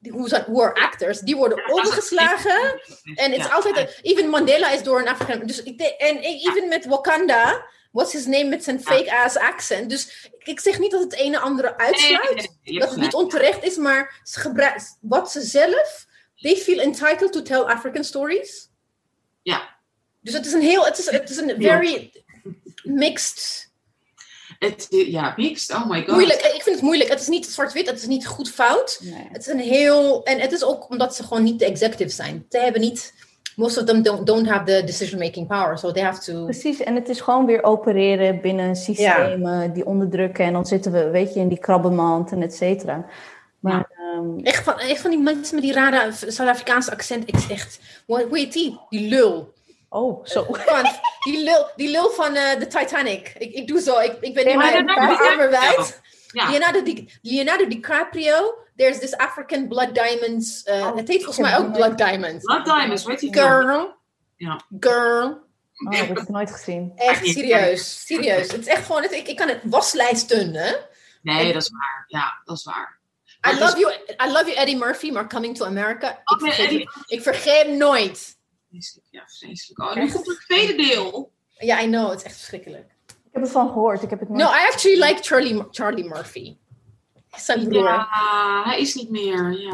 Who, 0.00 0.26
zijn- 0.26 0.44
who 0.46 0.62
are 0.62 0.74
actors, 0.74 1.20
die 1.20 1.36
worden 1.36 1.70
overgeslagen. 1.70 2.80
En 3.14 3.32
het 3.32 3.40
is 3.40 3.50
altijd, 3.50 3.98
even 4.02 4.28
Mandela 4.28 4.70
is 4.70 4.82
door 4.82 5.00
een 5.00 5.08
Afrikaan. 5.08 5.46
Dus 5.46 5.62
en 5.62 6.18
even 6.18 6.68
met 6.68 6.86
Wakanda, 6.86 7.64
what's 7.92 8.12
his 8.12 8.26
name 8.26 8.44
met 8.44 8.64
zijn 8.64 8.82
fake 8.82 9.16
ass 9.16 9.36
accent. 9.36 9.90
Dus 9.90 10.30
ik 10.38 10.60
zeg 10.60 10.78
niet 10.78 10.90
dat 10.90 11.00
het 11.00 11.14
ene 11.14 11.38
andere 11.38 11.76
uitsluit, 11.76 12.48
dat 12.64 12.90
het 12.90 13.00
niet 13.00 13.14
onterecht 13.14 13.62
is, 13.62 13.76
maar 13.76 14.20
ze 14.22 14.96
wat 15.00 15.30
ze 15.30 15.40
zelf, 15.40 16.06
they 16.36 16.56
feel 16.56 16.78
entitled 16.80 17.32
to 17.32 17.42
tell 17.42 17.60
African 17.62 18.04
stories. 18.04 18.69
Ja. 19.42 19.68
Dus 20.20 20.34
het 20.34 20.46
is 20.46 20.52
een 20.52 20.60
heel, 20.60 20.84
het 20.84 20.98
is, 20.98 21.10
het 21.10 21.30
is 21.30 21.36
een 21.36 21.54
very 21.58 22.12
mixed. 22.82 23.68
Het, 24.58 24.86
ja, 24.88 25.34
mixed. 25.36 25.76
Oh 25.76 25.90
my 25.90 26.04
god. 26.04 26.14
Moeilijk, 26.14 26.40
ik 26.40 26.62
vind 26.62 26.76
het 26.76 26.84
moeilijk. 26.84 27.10
Het 27.10 27.20
is 27.20 27.28
niet 27.28 27.46
zwart-wit, 27.46 27.86
het 27.86 27.98
is 27.98 28.06
niet 28.06 28.26
goed 28.26 28.50
fout. 28.50 29.00
Nee. 29.02 29.28
Het 29.32 29.40
is 29.40 29.46
een 29.46 29.58
heel, 29.58 30.24
en 30.24 30.40
het 30.40 30.52
is 30.52 30.64
ook 30.64 30.90
omdat 30.90 31.14
ze 31.14 31.22
gewoon 31.22 31.42
niet 31.42 31.58
de 31.58 31.64
executives 31.64 32.16
zijn. 32.16 32.46
Ze 32.48 32.58
hebben 32.58 32.80
niet, 32.80 33.14
most 33.56 33.78
of 33.78 33.84
them 33.84 34.02
don't, 34.02 34.26
don't 34.26 34.48
have 34.48 34.64
the 34.64 34.82
decision-making 34.84 35.46
power, 35.46 35.78
so 35.78 35.92
they 35.92 36.02
have 36.02 36.20
to. 36.20 36.44
Precies, 36.44 36.80
en 36.80 36.94
het 36.94 37.08
is 37.08 37.20
gewoon 37.20 37.46
weer 37.46 37.62
opereren 37.62 38.40
binnen 38.40 38.76
systemen 38.76 39.72
die 39.72 39.86
onderdrukken. 39.86 40.44
En 40.44 40.52
dan 40.52 40.66
zitten 40.66 40.92
we, 40.92 41.10
weet 41.10 41.34
je, 41.34 41.40
in 41.40 41.48
die 41.48 41.58
krabbenmand 41.58 42.32
en 42.32 42.42
et 42.42 42.54
cetera. 42.54 43.06
Maar 43.58 43.89
ehm, 44.36 44.44
Echt 44.46 44.64
van, 44.64 44.78
echt 44.78 45.00
van 45.00 45.10
die 45.10 45.18
mensen 45.20 45.54
met 45.54 45.64
die 45.64 45.72
rare 45.72 46.12
Zuid-Afrikaanse 46.12 46.90
accent. 46.90 47.28
Ik 47.28 47.38
zeg 47.38 47.50
echt, 47.50 47.78
hoe 48.06 48.26
heet 48.32 48.52
die? 48.52 48.80
Die 48.88 49.08
lul. 49.08 49.54
oh, 49.88 50.24
zo. 50.26 50.46
Van, 50.50 50.90
die 51.24 51.42
lul, 51.44 51.66
die 51.76 51.90
lul 51.90 52.10
van 52.10 52.34
eh, 52.34 52.58
de 52.58 52.66
Titanic. 52.66 53.32
Ik, 53.38 53.52
ik 53.54 53.66
doe 53.66 53.80
zo, 53.80 53.98
ik, 53.98 54.16
ik 54.20 54.34
ben 54.34 54.46
niet 54.46 54.56
mijn 54.56 54.72
Leonardo 54.72 55.06
mijn 55.06 55.18
armen 55.30 55.50
wijd. 55.50 56.00
Ja. 56.32 56.50
Leonardo, 56.50 56.82
Di, 56.82 57.08
Leonardo 57.22 57.66
DiCaprio, 57.66 58.54
there's 58.76 58.98
this 58.98 59.16
African 59.16 59.68
Blood 59.68 59.94
Diamonds. 59.94 60.62
eh, 60.62 60.86
Oh, 60.86 60.96
het 60.96 61.08
heet 61.08 61.24
volgens 61.24 61.48
mij 61.48 61.58
ook 61.58 61.72
Blood 61.72 61.98
Diamonds. 61.98 62.44
Blood 62.44 62.64
Diamonds, 62.64 63.04
weet 63.04 63.20
je. 63.20 63.32
Girl. 63.32 63.94
Ja. 64.36 64.60
Girl. 64.80 65.26
Oh, 65.26 65.90
dat 65.90 66.06
heb 66.06 66.18
ik 66.18 66.28
nooit 66.28 66.50
gezien. 66.50 66.92
Echt 66.96 67.26
serieus. 67.26 68.06
Serieus. 68.06 68.52
Het 68.52 68.60
is 68.60 68.66
echt 68.66 68.86
gewoon, 68.86 69.02
het, 69.02 69.12
ik, 69.12 69.28
ik 69.28 69.36
kan 69.36 69.48
het 69.48 69.60
waslijsten, 69.64 70.54
hè? 70.54 70.72
Nee, 71.22 71.52
dat 71.52 71.62
is 71.62 71.70
waar. 71.70 72.04
Ja, 72.06 72.40
dat 72.44 72.56
is 72.56 72.64
waar. 72.64 72.99
I 73.46 73.50
het 73.50 73.58
love, 73.60 73.78
you, 73.78 73.92
I 74.28 74.32
love 74.32 74.44
you, 74.44 74.56
Eddie 74.56 74.76
Murphy, 74.76 75.10
maar 75.10 75.28
Coming 75.28 75.56
to 75.56 75.64
America, 75.64 76.10
ik 76.10 76.30
Oh, 76.30 76.38
vergeet, 76.38 76.90
ik 77.06 77.22
vergeet 77.22 77.68
nooit. 77.68 78.38
Vreselijk, 78.70 79.06
ja, 79.10 79.22
vreselijk. 79.38 79.80
Oh, 79.80 79.94
nu 79.94 80.12
komt 80.12 80.26
het 80.26 80.40
tweede 80.40 80.74
deel. 80.74 81.32
Ja, 81.58 81.80
I 81.80 81.86
know, 81.86 82.10
het 82.10 82.18
is 82.18 82.24
echt 82.24 82.34
verschrikkelijk. 82.34 82.90
Ik 83.06 83.14
heb 83.32 83.42
ervan 83.42 83.68
gehoord, 83.68 84.02
ik 84.02 84.10
heb 84.10 84.20
het 84.20 84.28
nooit... 84.28 84.42
No, 84.42 84.48
I 84.48 84.68
actually 84.72 85.02
like 85.02 85.22
Charlie, 85.22 85.64
Charlie 85.70 86.04
Murphy. 86.04 86.56
Zijn 87.36 87.68
broer. 87.68 87.84
Ja, 87.84 88.62
hij 88.64 88.80
is 88.80 88.94
niet 88.94 89.10
meer. 89.10 89.52
Ja. 89.52 89.72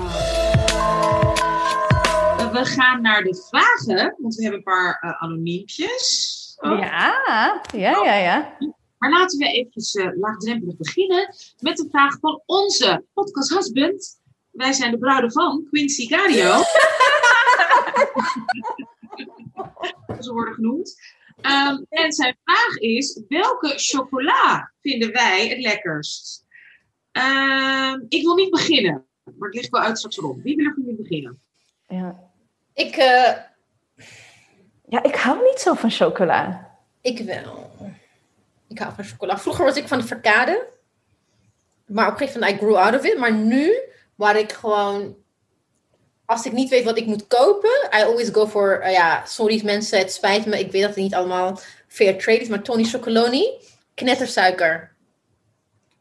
We 2.52 2.64
gaan 2.64 3.02
naar 3.02 3.22
de 3.22 3.46
vragen, 3.48 4.14
want 4.18 4.34
we 4.34 4.42
hebben 4.42 4.58
een 4.58 4.64
paar 4.64 4.98
eh, 5.00 5.22
anoniempjes. 5.22 6.34
Oh. 6.60 6.78
Ja, 6.78 7.60
ja, 7.72 8.04
ja, 8.04 8.14
ja. 8.14 8.56
Maar 8.98 9.10
laten 9.10 9.38
we 9.38 9.44
eventjes 9.44 9.94
eh, 9.94 10.08
laagdrempelig 10.14 10.76
beginnen 10.76 11.34
met 11.60 11.76
de 11.76 11.86
vraag 11.90 12.18
van 12.20 12.42
onze 12.46 13.04
podcast 13.14 13.50
husband. 13.50 14.20
Wij 14.50 14.72
zijn 14.72 14.90
de 14.90 14.98
bruiden 14.98 15.32
van 15.32 15.66
Quincy 15.70 16.06
Cario. 16.06 16.62
Ze 20.20 20.32
worden 20.32 20.54
genoemd. 20.54 20.94
Ehm, 21.40 21.82
en 21.88 22.12
zijn 22.12 22.36
vraag 22.44 22.76
is: 22.78 23.22
welke 23.28 23.72
chocola 23.76 24.72
vinden 24.80 25.12
wij 25.12 25.48
het 25.48 25.58
lekkerst? 25.58 26.44
Ehm, 27.12 28.00
ik 28.08 28.22
wil 28.22 28.34
niet 28.34 28.50
beginnen, 28.50 29.06
maar 29.24 29.48
het 29.48 29.54
ligt 29.54 29.70
wel 29.70 29.80
uit 29.80 29.98
straks 29.98 30.16
rond. 30.16 30.42
Wie 30.42 30.56
wil 30.56 30.66
er 30.66 30.74
van 30.74 30.82
jullie 30.82 31.02
beginnen? 31.02 31.40
ja. 31.88 32.24
Ik, 32.74 32.96
uh, 32.96 33.32
ja, 34.88 35.02
ik 35.02 35.14
hou 35.14 35.42
niet 35.42 35.58
zo 35.58 35.74
van 35.74 35.90
chocola. 35.90 36.70
Ik 37.00 37.18
wel. 37.18 37.74
Ik 38.68 38.78
hou 38.78 38.94
van 38.94 39.04
chocola. 39.04 39.38
Vroeger 39.38 39.64
was 39.64 39.76
ik 39.76 39.88
van 39.88 39.98
de 39.98 40.06
verkade. 40.06 40.66
Maar 41.86 42.06
op 42.06 42.12
een 42.12 42.18
gegeven 42.18 42.40
moment, 42.40 42.60
I 42.60 42.64
grew 42.64 42.76
out 42.76 42.94
of 42.94 43.04
it. 43.04 43.18
Maar 43.18 43.32
nu, 43.32 43.78
waar 44.14 44.38
ik 44.38 44.52
gewoon... 44.52 45.16
Als 46.24 46.44
ik 46.44 46.52
niet 46.52 46.68
weet 46.68 46.84
wat 46.84 46.98
ik 46.98 47.06
moet 47.06 47.26
kopen, 47.26 47.88
I 47.98 48.02
always 48.02 48.28
go 48.28 48.46
for... 48.46 48.82
Uh, 48.82 48.92
ja, 48.92 49.24
sorry 49.24 49.64
mensen, 49.64 49.98
het 49.98 50.12
spijt 50.12 50.46
me. 50.46 50.58
Ik 50.58 50.70
weet 50.70 50.82
dat 50.82 50.94
het 50.94 51.02
niet 51.02 51.14
allemaal 51.14 51.60
fair 51.88 52.18
trade 52.18 52.40
is. 52.40 52.48
Maar 52.48 52.62
Tony 52.62 52.84
Chocoloni, 52.84 53.46
knettersuiker. 53.94 54.94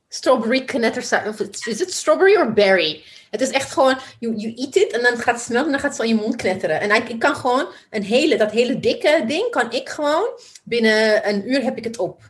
Strawberry 0.07 0.65
knettersuiker. 0.65 1.49
Is 1.67 1.79
het 1.79 1.93
strawberry 1.93 2.35
or 2.35 2.53
berry? 2.53 3.03
Het 3.31 3.41
is 3.41 3.49
echt 3.49 3.71
gewoon, 3.71 3.97
you, 4.19 4.35
you 4.35 4.53
eat 4.53 4.75
it 4.75 4.91
en 4.91 5.01
dan 5.01 5.17
gaat 5.17 5.35
het 5.35 5.43
smelten 5.43 5.65
en 5.65 5.71
dan 5.71 5.79
gaat 5.79 5.97
het 5.97 6.07
zo 6.07 6.07
je 6.07 6.21
mond 6.21 6.35
knetteren. 6.35 6.79
En 6.79 6.91
ik, 6.91 7.09
ik 7.09 7.19
kan 7.19 7.35
gewoon 7.35 7.67
een 7.89 8.03
hele, 8.03 8.37
dat 8.37 8.51
hele 8.51 8.79
dikke 8.79 9.23
ding, 9.27 9.49
kan 9.49 9.71
ik 9.71 9.89
gewoon, 9.89 10.27
binnen 10.63 11.29
een 11.29 11.51
uur 11.51 11.63
heb 11.63 11.77
ik 11.77 11.83
het 11.83 11.97
op. 11.97 12.21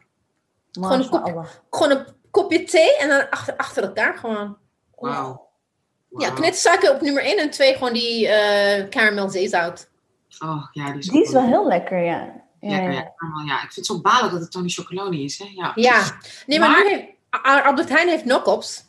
Gewoon 0.84 0.99
een, 0.99 1.09
kopje, 1.09 1.45
gewoon 1.69 1.91
een, 1.91 2.05
kopje 2.32 2.63
thee 2.63 2.97
en 2.97 3.09
dan 3.09 3.30
achter, 3.30 3.57
achter 3.57 3.84
elkaar 3.84 4.17
gewoon. 4.17 4.57
Wauw. 4.95 5.43
Wow. 6.09 6.21
Ja, 6.21 6.30
knetsuiker 6.30 6.93
op 6.93 7.01
nummer 7.01 7.23
1 7.23 7.38
en 7.38 7.49
2 7.49 7.73
gewoon 7.73 7.93
die 7.93 8.26
uh, 8.26 8.88
caramel 8.89 9.30
zeezout. 9.30 9.89
Oh, 10.39 10.67
ja, 10.71 10.91
die 10.91 10.99
is, 10.99 11.07
die 11.07 11.23
is 11.23 11.32
wel 11.32 11.45
heel 11.45 11.67
lekker, 11.67 12.03
ja. 12.03 12.43
Ja, 12.59 12.78
ja, 12.78 12.89
ja. 12.89 13.13
ja, 13.45 13.55
ik 13.55 13.59
vind 13.59 13.76
het 13.76 13.86
zo 13.86 14.01
balen 14.01 14.32
dat 14.32 14.39
het 14.39 14.51
Tony 14.51 14.69
Chocoloni 14.69 15.23
is. 15.23 15.39
Hè? 15.39 15.45
Ja. 15.55 15.71
ja, 15.76 16.19
nee, 16.45 16.59
maar, 16.59 16.69
maar... 16.69 16.84
nu 16.84 16.89
heeft, 16.89 17.65
Albert 17.65 17.89
Heijn 17.89 18.07
heeft 18.07 18.23
knock-ups. 18.23 18.84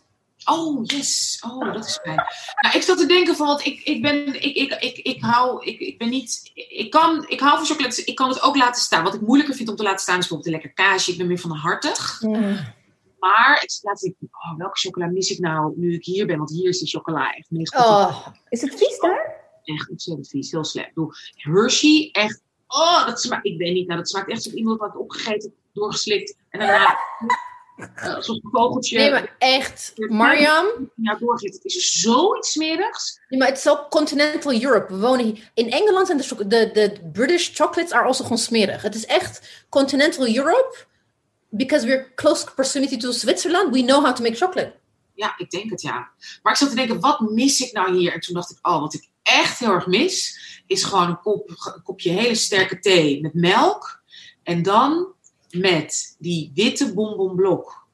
Oh, 0.50 0.80
yes. 0.84 1.42
Oh, 1.48 1.72
dat 1.72 1.86
is 1.86 1.98
fijn. 2.02 2.24
Nou, 2.60 2.76
ik 2.76 2.82
zat 2.82 2.98
te 2.98 3.06
denken 3.06 3.36
van, 3.36 3.46
want 3.46 3.66
ik, 3.66 3.80
ik 3.80 4.02
ben, 4.02 4.26
ik, 4.26 4.56
ik, 4.56 4.72
ik, 4.72 4.96
ik 4.96 5.22
hou, 5.22 5.64
ik, 5.64 5.80
ik 5.80 5.98
ben 5.98 6.08
niet, 6.08 6.50
ik 6.54 6.90
kan, 6.90 7.24
ik 7.28 7.40
hou 7.40 7.56
van 7.56 7.66
chocolade, 7.66 8.04
ik 8.04 8.14
kan 8.14 8.28
het 8.28 8.42
ook 8.42 8.56
laten 8.56 8.82
staan. 8.82 9.04
Wat 9.04 9.14
ik 9.14 9.20
moeilijker 9.20 9.54
vind 9.54 9.68
om 9.68 9.76
te 9.76 9.82
laten 9.82 10.00
staan 10.00 10.18
is 10.18 10.28
bijvoorbeeld 10.28 10.54
een 10.54 10.60
lekker 10.60 10.84
kaasje. 10.84 11.10
Ik 11.10 11.18
ben 11.18 11.26
meer 11.26 11.38
van 11.38 11.50
de 11.50 11.56
hartig. 11.56 12.20
Mm. 12.20 12.74
Maar 13.18 13.60
ik 13.62 13.78
laat 13.82 14.04
ik, 14.04 14.14
oh, 14.20 14.56
welke 14.56 14.78
chocola 14.78 15.06
mis 15.06 15.30
ik 15.30 15.38
nou 15.38 15.72
nu 15.76 15.94
ik 15.94 16.04
hier 16.04 16.26
ben? 16.26 16.38
Want 16.38 16.50
hier 16.50 16.68
is 16.68 16.78
de 16.78 16.86
chocola 16.86 17.34
echt 17.34 17.50
meestal. 17.50 17.98
Oh. 17.98 18.26
Is 18.48 18.60
het 18.60 18.74
vies 18.74 18.98
daar? 18.98 19.44
Echt 19.64 19.90
ontzettend 19.90 20.28
vies, 20.28 20.50
heel 20.50 20.64
slecht. 20.64 20.94
Doe 20.94 21.14
Hershey, 21.34 22.08
echt, 22.12 22.42
oh, 22.66 23.06
dat 23.06 23.20
smaakt, 23.20 23.46
ik 23.46 23.58
weet 23.58 23.74
niet, 23.74 23.86
nou, 23.86 23.98
dat 23.98 24.08
smaakt 24.08 24.28
echt 24.28 24.36
alsof 24.36 24.52
iemand 24.52 24.78
wat 24.78 24.96
opgegeten, 24.96 25.54
doorgeslikt 25.72 26.36
en 26.50 26.60
daarna 26.60 26.98
uh, 27.76 28.18
vogeltje. 28.42 28.98
Nee, 28.98 29.10
maar 29.10 29.34
echt, 29.38 29.92
Mariam. 29.94 30.66
Ja, 30.94 31.14
doorglit. 31.14 31.54
Het 31.54 31.64
is 31.64 32.00
zoiets 32.00 32.52
smerigs. 32.52 33.20
Nee, 33.28 33.38
maar 33.38 33.48
het 33.48 33.58
is 33.58 33.68
ook 33.68 33.90
continental 33.90 34.62
Europe. 34.62 34.94
We 34.94 35.00
wonen 35.00 35.24
hier. 35.24 35.50
In 35.54 35.70
Engeland 35.70 36.10
en 36.10 36.16
de, 36.16 36.46
de, 36.48 36.70
de 36.72 37.00
British 37.12 37.50
chocolates 37.54 37.92
are 37.92 38.06
also 38.06 38.22
gewoon 38.22 38.38
smerig. 38.38 38.82
Het 38.82 38.94
is 38.94 39.06
echt 39.06 39.64
continental 39.68 40.26
Europe. 40.36 40.76
Because 41.48 41.86
we're 41.86 42.14
close 42.14 42.44
proximity 42.54 42.96
to 42.96 43.12
Switzerland, 43.12 43.72
we 43.72 43.82
know 43.82 44.04
how 44.04 44.14
to 44.14 44.22
make 44.22 44.36
chocolate. 44.36 44.74
Ja, 45.14 45.34
ik 45.38 45.50
denk 45.50 45.70
het 45.70 45.82
ja. 45.82 46.10
Maar 46.42 46.52
ik 46.52 46.58
zat 46.58 46.68
te 46.68 46.74
denken, 46.74 47.00
wat 47.00 47.20
mis 47.20 47.60
ik 47.60 47.72
nou 47.72 47.96
hier? 47.96 48.12
En 48.12 48.20
toen 48.20 48.34
dacht 48.34 48.50
ik, 48.50 48.58
oh, 48.62 48.80
wat 48.80 48.94
ik 48.94 49.08
echt 49.22 49.58
heel 49.58 49.70
erg 49.70 49.86
mis, 49.86 50.38
is 50.66 50.84
gewoon 50.84 51.08
een, 51.08 51.20
kop, 51.20 51.48
een 51.48 51.82
kopje 51.82 52.10
hele 52.10 52.34
sterke 52.34 52.78
thee 52.78 53.20
met 53.20 53.34
melk. 53.34 54.02
En 54.42 54.62
dan 54.62 55.14
met 55.58 56.16
die 56.18 56.52
witte 56.54 56.94
bonbonblok. 56.94 57.86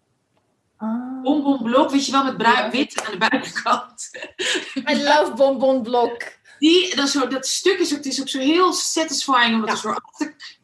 Oh. 0.79 1.23
Bonbonblok, 1.23 1.91
weet 1.91 2.07
je 2.07 2.13
wel, 2.13 2.25
met 2.25 2.37
bruin, 2.37 2.71
wit 2.71 3.05
aan 3.05 3.13
de 3.13 3.29
buitenkant. 3.29 4.11
I 4.91 5.03
love 5.03 5.33
bonbonblok. 5.37 6.23
Die, 6.59 6.97
dan 6.97 7.07
zo, 7.07 7.27
dat 7.27 7.47
stuk 7.47 7.79
is 7.79 7.91
ook, 7.91 7.97
het 7.97 8.07
is 8.07 8.21
ook 8.21 8.29
zo 8.29 8.39
heel 8.39 8.73
satisfying, 8.73 9.55
omdat 9.55 9.69
ja. 9.69 9.73
er 9.73 9.79
zo 9.79 9.95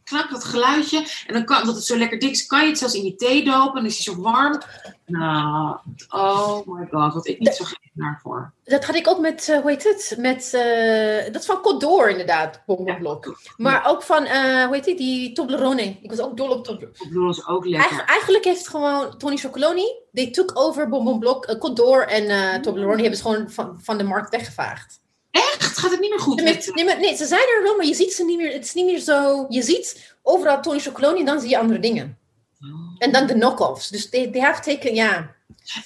knak 0.05 0.31
dat 0.31 0.45
geluidje. 0.45 1.07
En 1.27 1.35
dan 1.35 1.45
kan, 1.45 1.61
omdat 1.61 1.75
het 1.75 1.85
zo 1.85 1.97
lekker 1.97 2.19
dik 2.19 2.31
is, 2.31 2.47
kan 2.47 2.63
je 2.63 2.69
het 2.69 2.79
zelfs 2.79 2.95
in 2.95 3.05
je 3.05 3.15
thee 3.15 3.45
dopen. 3.45 3.69
En 3.69 3.75
dan 3.75 3.85
is 3.85 4.05
hij 4.05 4.15
zo 4.15 4.21
warm. 4.21 4.63
Nou, 5.07 5.77
oh 6.09 6.67
my 6.67 6.87
god, 6.91 7.15
wat 7.15 7.29
ik 7.29 7.39
niet 7.39 7.55
zo 7.55 7.65
gek 7.65 7.88
naar 7.99 8.21
voor. 8.23 8.53
Dat 8.65 8.85
had 8.85 8.95
ik 8.95 9.09
ook 9.09 9.19
met, 9.19 9.49
uh, 9.49 9.59
hoe 9.59 9.71
heet 9.71 9.85
het? 9.85 10.15
Met, 10.19 10.53
uh, 10.55 11.33
dat 11.33 11.41
is 11.41 11.47
van 11.47 11.61
Codor 11.61 12.11
inderdaad, 12.11 12.63
bonbonblok. 12.67 13.25
Ja. 13.25 13.33
Maar 13.57 13.87
ook 13.87 14.03
van, 14.03 14.23
uh, 14.23 14.65
hoe 14.65 14.75
heet 14.75 14.85
die, 14.85 14.97
die 14.97 15.33
Toblerone. 15.33 15.97
Ik 16.03 16.11
was 16.11 16.21
ook 16.21 16.37
dol 16.37 16.51
op 16.51 16.65
Toblerone. 16.65 16.97
Toblerone 16.97 17.31
is 17.31 17.47
ook 17.47 17.65
lekker. 17.67 17.91
Eigen, 17.91 18.07
eigenlijk 18.07 18.45
heeft 18.45 18.69
gewoon 18.69 19.19
Tony 19.19 19.37
Chocoloni, 19.37 19.87
they 20.13 20.31
took 20.31 20.51
over 20.55 20.89
bonbonblok, 20.89 21.59
Codor 21.59 22.07
en 22.07 22.63
Toblerone 22.63 23.01
hebben 23.01 23.19
ze 23.19 23.23
gewoon 23.23 23.51
van, 23.51 23.79
van 23.83 23.99
de 23.99 24.05
markt 24.05 24.31
weggevaagd. 24.31 25.01
Echt? 25.31 25.79
Gaat 25.79 25.91
het 25.91 26.01
niet 26.01 26.11
meer 26.11 26.21
goed? 26.21 26.37
Nee, 26.37 26.55
met, 26.55 26.71
nee, 26.75 26.85
maar, 26.85 27.01
nee, 27.01 27.17
ze 27.17 27.27
zijn 27.27 27.49
er 27.57 27.63
wel, 27.63 27.77
maar 27.77 27.87
je 27.87 27.95
ziet 27.95 28.13
ze 28.13 28.25
niet 28.25 28.37
meer. 28.37 28.53
Het 28.53 28.65
is 28.65 28.75
niet 28.75 28.87
meer 28.87 28.99
zo. 28.99 29.47
Je 29.49 29.63
ziet 29.63 30.17
overal 30.23 30.61
Tony 30.61 30.79
Chocoloni 30.79 31.19
en 31.19 31.27
dan 31.27 31.41
zie 31.41 31.49
je 31.51 31.59
andere 31.59 31.81
dingen. 31.81 32.19
Oh. 32.61 32.95
En 32.99 33.13
dan 33.13 33.27
de 33.27 33.33
knock-offs. 33.33 33.89
Dus 33.89 34.09
they, 34.09 34.31
they 34.31 34.41
have 34.41 34.63
taken, 34.63 34.95
ja. 34.95 35.37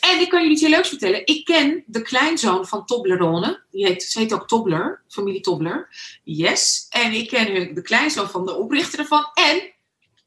En 0.00 0.20
ik 0.20 0.28
kan 0.28 0.38
jullie 0.38 0.54
iets 0.54 0.62
heel 0.62 0.70
leuks 0.70 0.88
vertellen. 0.88 1.26
Ik 1.26 1.44
ken 1.44 1.84
de 1.86 2.02
kleinzoon 2.02 2.66
van 2.66 2.84
Toblerone. 2.86 3.62
Die 3.70 3.86
heet, 3.86 4.02
ze 4.02 4.18
heet 4.18 4.32
ook 4.32 4.48
Tobler, 4.48 5.02
familie 5.08 5.40
Tobler. 5.40 5.88
Yes. 6.22 6.86
En 6.90 7.12
ik 7.12 7.28
ken 7.28 7.74
de 7.74 7.82
kleinzoon 7.82 8.30
van 8.30 8.46
de 8.46 8.54
oprichter 8.54 8.98
ervan. 8.98 9.26
En 9.34 9.72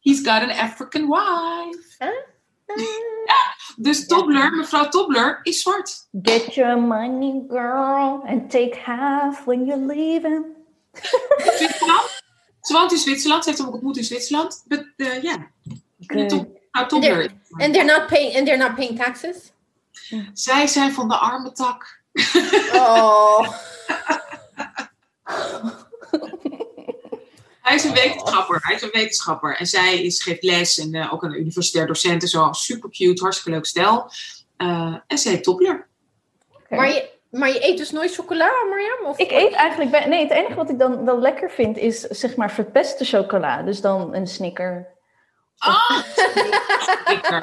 he's 0.02 0.18
got 0.18 0.28
an 0.28 0.50
African 0.50 1.08
wife. 1.08 1.96
Huh? 1.98 2.34
ja, 3.26 3.56
dus 3.76 4.08
Tobler, 4.08 4.52
mevrouw 4.52 4.90
Tobler, 4.90 5.40
is 5.44 5.62
zwart. 5.62 6.08
Get 6.22 6.54
your 6.54 6.82
money, 6.82 7.44
girl, 7.48 8.24
and 8.26 8.50
take 8.50 8.78
half 8.84 9.46
when 9.46 9.66
you're 9.66 9.86
leaving. 9.86 10.46
Zwitserland? 11.58 12.24
Ze 12.62 12.74
woont 12.74 12.92
in 12.92 12.98
Zwitserland, 12.98 13.44
ze 13.44 13.50
heeft 13.50 13.62
hem 13.62 13.68
ook 13.68 13.76
ontmoet 13.76 13.98
in 13.98 14.04
Zwitserland. 14.04 14.64
But, 14.68 14.86
uh, 14.98 15.22
yeah. 15.22 15.42
Okay. 16.76 16.96
And 16.96 17.04
they're, 17.04 17.30
and 17.58 17.74
they're 17.74 17.86
not 17.86 18.08
paying 18.08 18.36
and 18.36 18.48
they're 18.48 18.58
not 18.58 18.76
paying 18.76 18.98
taxes. 18.98 19.52
Zij 20.34 20.68
zijn 20.68 20.94
van 20.94 21.08
de 21.08 21.18
arme 21.18 21.52
tak. 21.52 22.02
Oh. 22.74 23.48
Hij 27.62 27.76
is 27.76 27.84
een 27.84 27.94
wetenschapper. 27.94 28.60
Hij 28.62 28.76
is 28.76 28.82
een 28.82 28.90
wetenschapper. 28.92 29.58
En 29.58 29.66
zij 29.66 30.04
is, 30.04 30.24
geeft 30.24 30.44
les 30.44 30.80
en 30.80 30.94
uh, 30.94 31.14
ook 31.14 31.24
een 31.24 31.40
universitair 31.40 31.88
docent 31.88 32.22
en 32.22 32.28
zo. 32.28 32.52
Super 32.52 32.90
cute, 32.90 33.22
hartstikke 33.22 33.52
leuk 33.52 33.66
stel. 33.66 34.12
Uh, 34.58 34.96
en 35.08 35.42
Tobler. 35.42 35.88
Okay. 36.50 36.78
Maar, 36.78 36.88
je, 36.88 37.10
maar 37.32 37.50
je 37.50 37.68
eet 37.68 37.78
dus 37.78 37.92
nooit 37.92 38.16
chocola, 38.16 38.52
Marjam? 38.70 39.06
Of 39.06 39.18
ik 39.18 39.32
eet 39.32 39.54
eigenlijk... 39.54 39.92
Bij, 39.92 40.06
nee, 40.06 40.22
het 40.22 40.32
enige 40.32 40.54
wat 40.56 40.70
ik 40.70 40.80
dan 40.80 41.06
wel 41.06 41.20
lekker 41.20 41.52
vind 41.52 41.78
is 41.78 42.00
zeg 42.00 42.36
maar 42.36 42.52
verpeste 42.52 43.06
chocola. 43.06 43.62
Dus 43.62 43.82
dan 43.82 44.16
een 44.16 44.28
snicker. 44.28 44.95
Ah, 45.66 46.04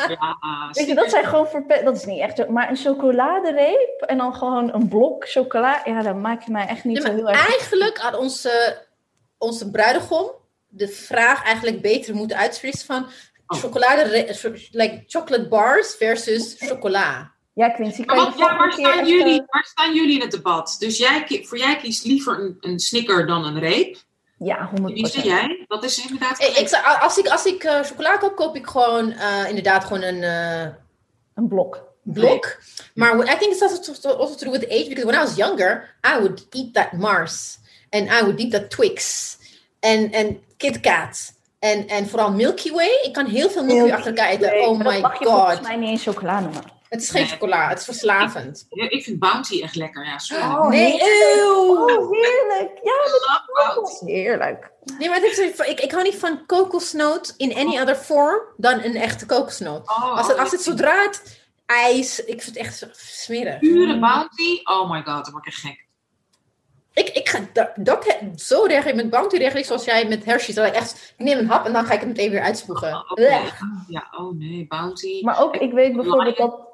ja. 0.09 0.69
Weet 0.73 0.87
je, 0.87 0.95
dat 0.95 1.11
zijn 1.11 1.25
gewoon 1.25 1.47
verpest... 1.47 1.85
Dat 1.85 1.97
is 1.97 2.05
niet 2.05 2.21
echt... 2.21 2.49
Maar 2.49 2.71
een 2.71 2.77
chocoladereep 2.77 4.01
en 4.01 4.19
dan 4.19 4.35
gewoon 4.35 4.75
een 4.75 4.89
blok 4.89 5.29
chocola. 5.29 5.81
Ja, 5.85 6.03
dan 6.03 6.21
maak 6.21 6.43
je 6.43 6.51
mij 6.51 6.67
echt 6.67 6.85
niet 6.85 7.03
zo 7.03 7.13
heel 7.13 7.29
erg... 7.29 7.49
Eigenlijk 7.49 7.99
had 7.99 8.17
onze 8.17 8.81
onze 9.43 9.71
bruidegom 9.71 10.31
de 10.69 10.89
vraag 10.89 11.45
eigenlijk 11.45 11.83
beter 11.83 12.15
moeten 12.15 12.37
uitspreken 12.37 12.79
van 12.79 13.07
oh. 13.47 13.59
chocolade, 13.59 14.27
like 14.71 15.05
chocolate 15.07 15.49
bars 15.49 15.95
versus 15.95 16.57
chocola. 16.59 17.33
Ja, 17.55 17.69
Quincy, 17.69 18.05
kan 18.05 18.17
maar, 18.17 18.39
ja, 18.39 18.57
waar, 18.57 18.73
staan 18.73 19.07
jullie, 19.07 19.41
uh... 19.41 19.47
waar 19.47 19.65
staan 19.65 19.95
jullie 19.95 20.15
in 20.15 20.21
het 20.21 20.31
debat? 20.31 20.77
Dus 20.79 20.99
jij, 20.99 21.43
voor 21.45 21.59
jij 21.59 21.77
kiest 21.77 22.05
liever 22.05 22.41
een, 22.41 22.57
een 22.61 22.79
snicker 22.79 23.27
dan 23.27 23.45
een 23.45 23.59
reep? 23.59 23.97
Ja, 24.45 24.71
100%. 24.71 24.83
Wie 24.85 25.07
zei 25.07 25.27
jij? 25.27 25.65
Dat 25.69 25.85
is 25.85 26.03
inderdaad... 26.03 26.41
Ik, 26.43 26.57
ik, 26.57 26.81
als 27.01 27.19
ik, 27.19 27.29
als 27.29 27.47
ik 27.47 27.65
uh, 27.65 27.81
chocola 27.83 28.17
koop, 28.17 28.37
koop 28.37 28.57
ik 28.57 28.67
gewoon 28.67 29.11
uh, 29.11 29.49
inderdaad 29.49 29.85
gewoon 29.85 30.03
een... 30.03 30.23
een 31.35 31.49
blok. 31.49 31.91
Blok. 32.03 32.63
Maar 32.95 33.17
I 33.17 33.37
think 33.39 33.53
it's 33.53 33.63
also, 33.63 34.09
also 34.19 34.35
to 34.35 34.45
do 34.45 34.51
with 34.51 34.69
age, 34.71 34.89
because 34.89 35.07
when 35.07 35.15
I 35.15 35.23
was 35.23 35.37
younger, 35.37 35.95
I 36.05 36.19
would 36.19 36.47
eat 36.51 36.75
that 36.75 36.93
Mars. 36.93 37.59
En 37.91 38.05
I 38.07 38.23
would 38.23 38.41
eat 38.41 38.51
that 38.51 38.71
Twix. 38.71 39.37
En, 39.81 40.13
en 40.13 40.43
Kit 40.57 40.81
Kat. 40.81 41.33
En, 41.59 41.89
en 41.89 42.09
vooral 42.09 42.33
Milky 42.33 42.73
Way. 42.73 43.01
Ik 43.03 43.13
kan 43.13 43.27
heel 43.27 43.51
veel 43.51 43.65
Milky 43.65 43.81
Way 43.81 43.93
achter 43.93 44.17
elkaar 44.17 44.31
eten. 44.31 44.69
Oh 44.69 44.79
my 44.79 45.01
mag 45.01 45.19
je 45.19 45.25
god. 45.25 45.35
volgens 45.35 45.61
mij 45.61 45.77
niet 45.77 45.89
eens 45.89 46.03
chocola 46.03 46.41
noemen. 46.41 46.72
Het 46.93 47.03
is 47.03 47.11
geen 47.11 47.27
chocola, 47.27 47.69
het 47.69 47.79
is 47.79 47.85
verslavend. 47.85 48.67
Ik, 48.69 48.91
ik 48.91 49.05
vind 49.05 49.19
Bounty 49.19 49.63
echt 49.63 49.77
lekker, 49.77 50.05
ja. 50.05 50.19
Sorry. 50.19 50.43
Oh, 50.43 50.69
nee, 50.69 50.99
eeuw. 51.01 51.77
Oh, 51.77 52.11
heerlijk. 52.11 52.81
Ja, 52.83 53.75
dat 53.75 53.89
is 53.89 54.01
heerlijk. 54.01 54.71
Nee, 54.99 55.09
maar 55.09 55.21
het 55.21 55.39
is, 55.39 55.59
ik, 55.59 55.81
ik 55.81 55.91
hou 55.91 56.03
niet 56.03 56.15
van 56.15 56.47
kokosnoot 56.47 57.35
in 57.37 57.55
any 57.55 57.79
other 57.81 57.95
form 57.95 58.41
dan 58.57 58.83
een 58.83 58.97
echte 58.97 59.27
kokosnoot. 59.27 59.91
Oh, 59.91 60.17
als 60.17 60.27
het, 60.27 60.39
als 60.39 60.51
het 60.51 60.63
zodra 60.63 61.03
het 61.03 61.41
ijs, 61.67 62.25
ik 62.25 62.43
vind 62.43 62.57
het 62.57 62.67
echt 62.67 62.89
smerig. 62.93 63.59
Pure 63.59 63.99
Bounty, 63.99 64.61
oh 64.65 64.91
my 64.91 65.03
god, 65.03 65.25
dan 65.25 65.33
word 65.33 65.47
ik 65.47 65.53
echt 65.53 65.61
gek. 65.61 65.87
Ik, 66.93 67.09
ik 67.09 67.29
ga 67.29 67.39
dat, 67.53 67.71
dat, 67.77 68.17
zo 68.37 68.65
reageer 68.65 68.95
met 68.95 69.11
Bounty 69.11 69.37
reageer 69.37 69.65
zoals 69.65 69.85
jij 69.85 70.09
met 70.09 70.25
Hershey's. 70.25 70.55
Dat 70.55 70.67
ik 70.67 70.75
echt, 70.75 71.15
ik 71.17 71.25
neem 71.25 71.39
een 71.39 71.49
hap 71.49 71.67
en 71.67 71.73
dan 71.73 71.85
ga 71.85 71.93
ik 71.93 72.01
het 72.01 72.09
meteen 72.09 72.31
weer 72.31 72.43
uitspoegen. 72.43 72.89
Oh, 72.89 73.11
okay. 73.11 73.51
Ja, 73.89 74.07
oh 74.11 74.39
nee, 74.39 74.67
Bounty. 74.69 75.23
Maar 75.23 75.43
ook, 75.43 75.57
ik 75.57 75.73
weet 75.73 75.97
bijvoorbeeld 75.97 76.37
dat... 76.37 76.71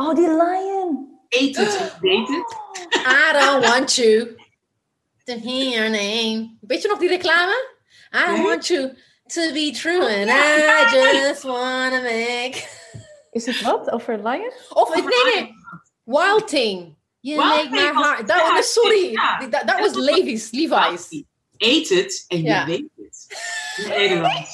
Oh, 0.00 0.14
die 0.14 0.28
lion. 0.28 1.18
Eet 1.28 1.56
het, 1.56 1.96
eet 2.00 2.28
het. 2.28 2.56
I 3.04 3.32
don't 3.32 3.66
want 3.66 3.94
you 3.94 4.36
to 5.24 5.32
hear 5.32 5.70
your 5.70 5.90
name. 5.90 6.56
Weet 6.60 6.82
je 6.82 6.88
nog 6.88 6.98
die 6.98 7.08
reclame? 7.08 7.66
I 8.12 8.42
want 8.42 8.66
you 8.66 8.96
to 9.26 9.52
be 9.52 9.70
true 9.72 10.00
and 10.00 10.30
I 10.30 10.86
just 10.92 11.42
wanna 11.42 12.00
make... 12.00 12.68
Is 13.30 13.46
het 13.46 13.60
wat? 13.60 13.90
Over 13.90 14.16
Lion? 14.28 14.52
Of, 14.68 14.94
nee, 14.94 15.34
nee. 15.34 15.54
Wild 16.04 16.48
Thing. 16.48 16.96
You 17.20 17.38
make 17.38 17.70
my 17.70 18.02
heart... 18.02 18.26
Was, 18.26 18.72
sorry. 18.72 19.14
Dat 19.50 19.78
was 19.78 19.94
Levi's. 19.94 20.50
Levi's. 20.50 21.24
Eet 21.56 21.88
het 21.88 22.24
en 22.28 22.42
je 22.42 22.64
weet 22.66 22.90
het. 22.96 23.26
In 23.76 23.88
Nederland. 23.88 24.46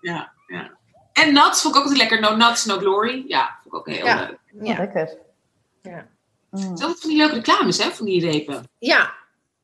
Ja, 0.00 0.32
ja. 0.46 0.78
En 1.12 1.32
nuts 1.32 1.62
vond 1.62 1.74
ik 1.74 1.80
ook 1.80 1.86
altijd 1.88 1.96
lekker. 1.96 2.20
No 2.20 2.36
nuts, 2.36 2.64
no 2.64 2.78
glory. 2.78 3.24
Ja, 3.26 3.60
ook 3.76 3.86
heel 3.88 4.04
leuk. 4.04 4.38
Ja, 4.62 4.76
lekker. 4.76 5.18
Ja. 5.82 6.08
Mm. 6.50 6.78
van 6.78 6.94
die 7.02 7.16
leuke 7.16 7.34
reclames, 7.34 7.84
hè, 7.84 7.90
van 7.90 8.06
die 8.06 8.20
repen. 8.20 8.68
Ja, 8.78 9.14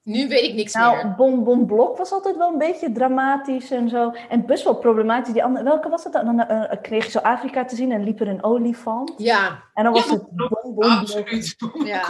nu 0.03 0.29
weet 0.29 0.43
ik 0.43 0.55
niks 0.55 0.73
nou, 0.73 0.95
meer. 0.95 1.05
Nou, 1.05 1.17
Bon 1.17 1.45
Bon 1.45 1.67
Blok 1.67 1.97
was 1.97 2.13
altijd 2.13 2.37
wel 2.37 2.53
een 2.53 2.59
beetje 2.59 2.93
dramatisch 2.93 3.71
en 3.71 3.89
zo. 3.89 4.13
En 4.29 4.47
best 4.47 4.65
wel 4.65 4.75
problematisch. 4.75 5.33
Die 5.33 5.45
andere, 5.45 5.65
welke 5.65 5.89
was 5.89 6.05
het 6.05 6.13
dan? 6.13 6.25
Dan 6.25 6.47
uh, 6.51 6.73
kreeg 6.83 7.05
je 7.05 7.11
zo 7.11 7.19
Afrika 7.19 7.65
te 7.65 7.77
zien 7.77 7.93
en 7.93 8.05
liep 8.05 8.21
er 8.21 8.29
een 8.29 8.45
olifant. 8.45 9.15
Ja. 9.17 9.63
En 9.75 9.85
dan 9.85 9.93
was 9.93 10.11
het 10.11 10.31
Bon 10.31 10.75
Bon. 10.75 10.91
Absoluut. 10.91 11.57
Ja. 11.85 12.01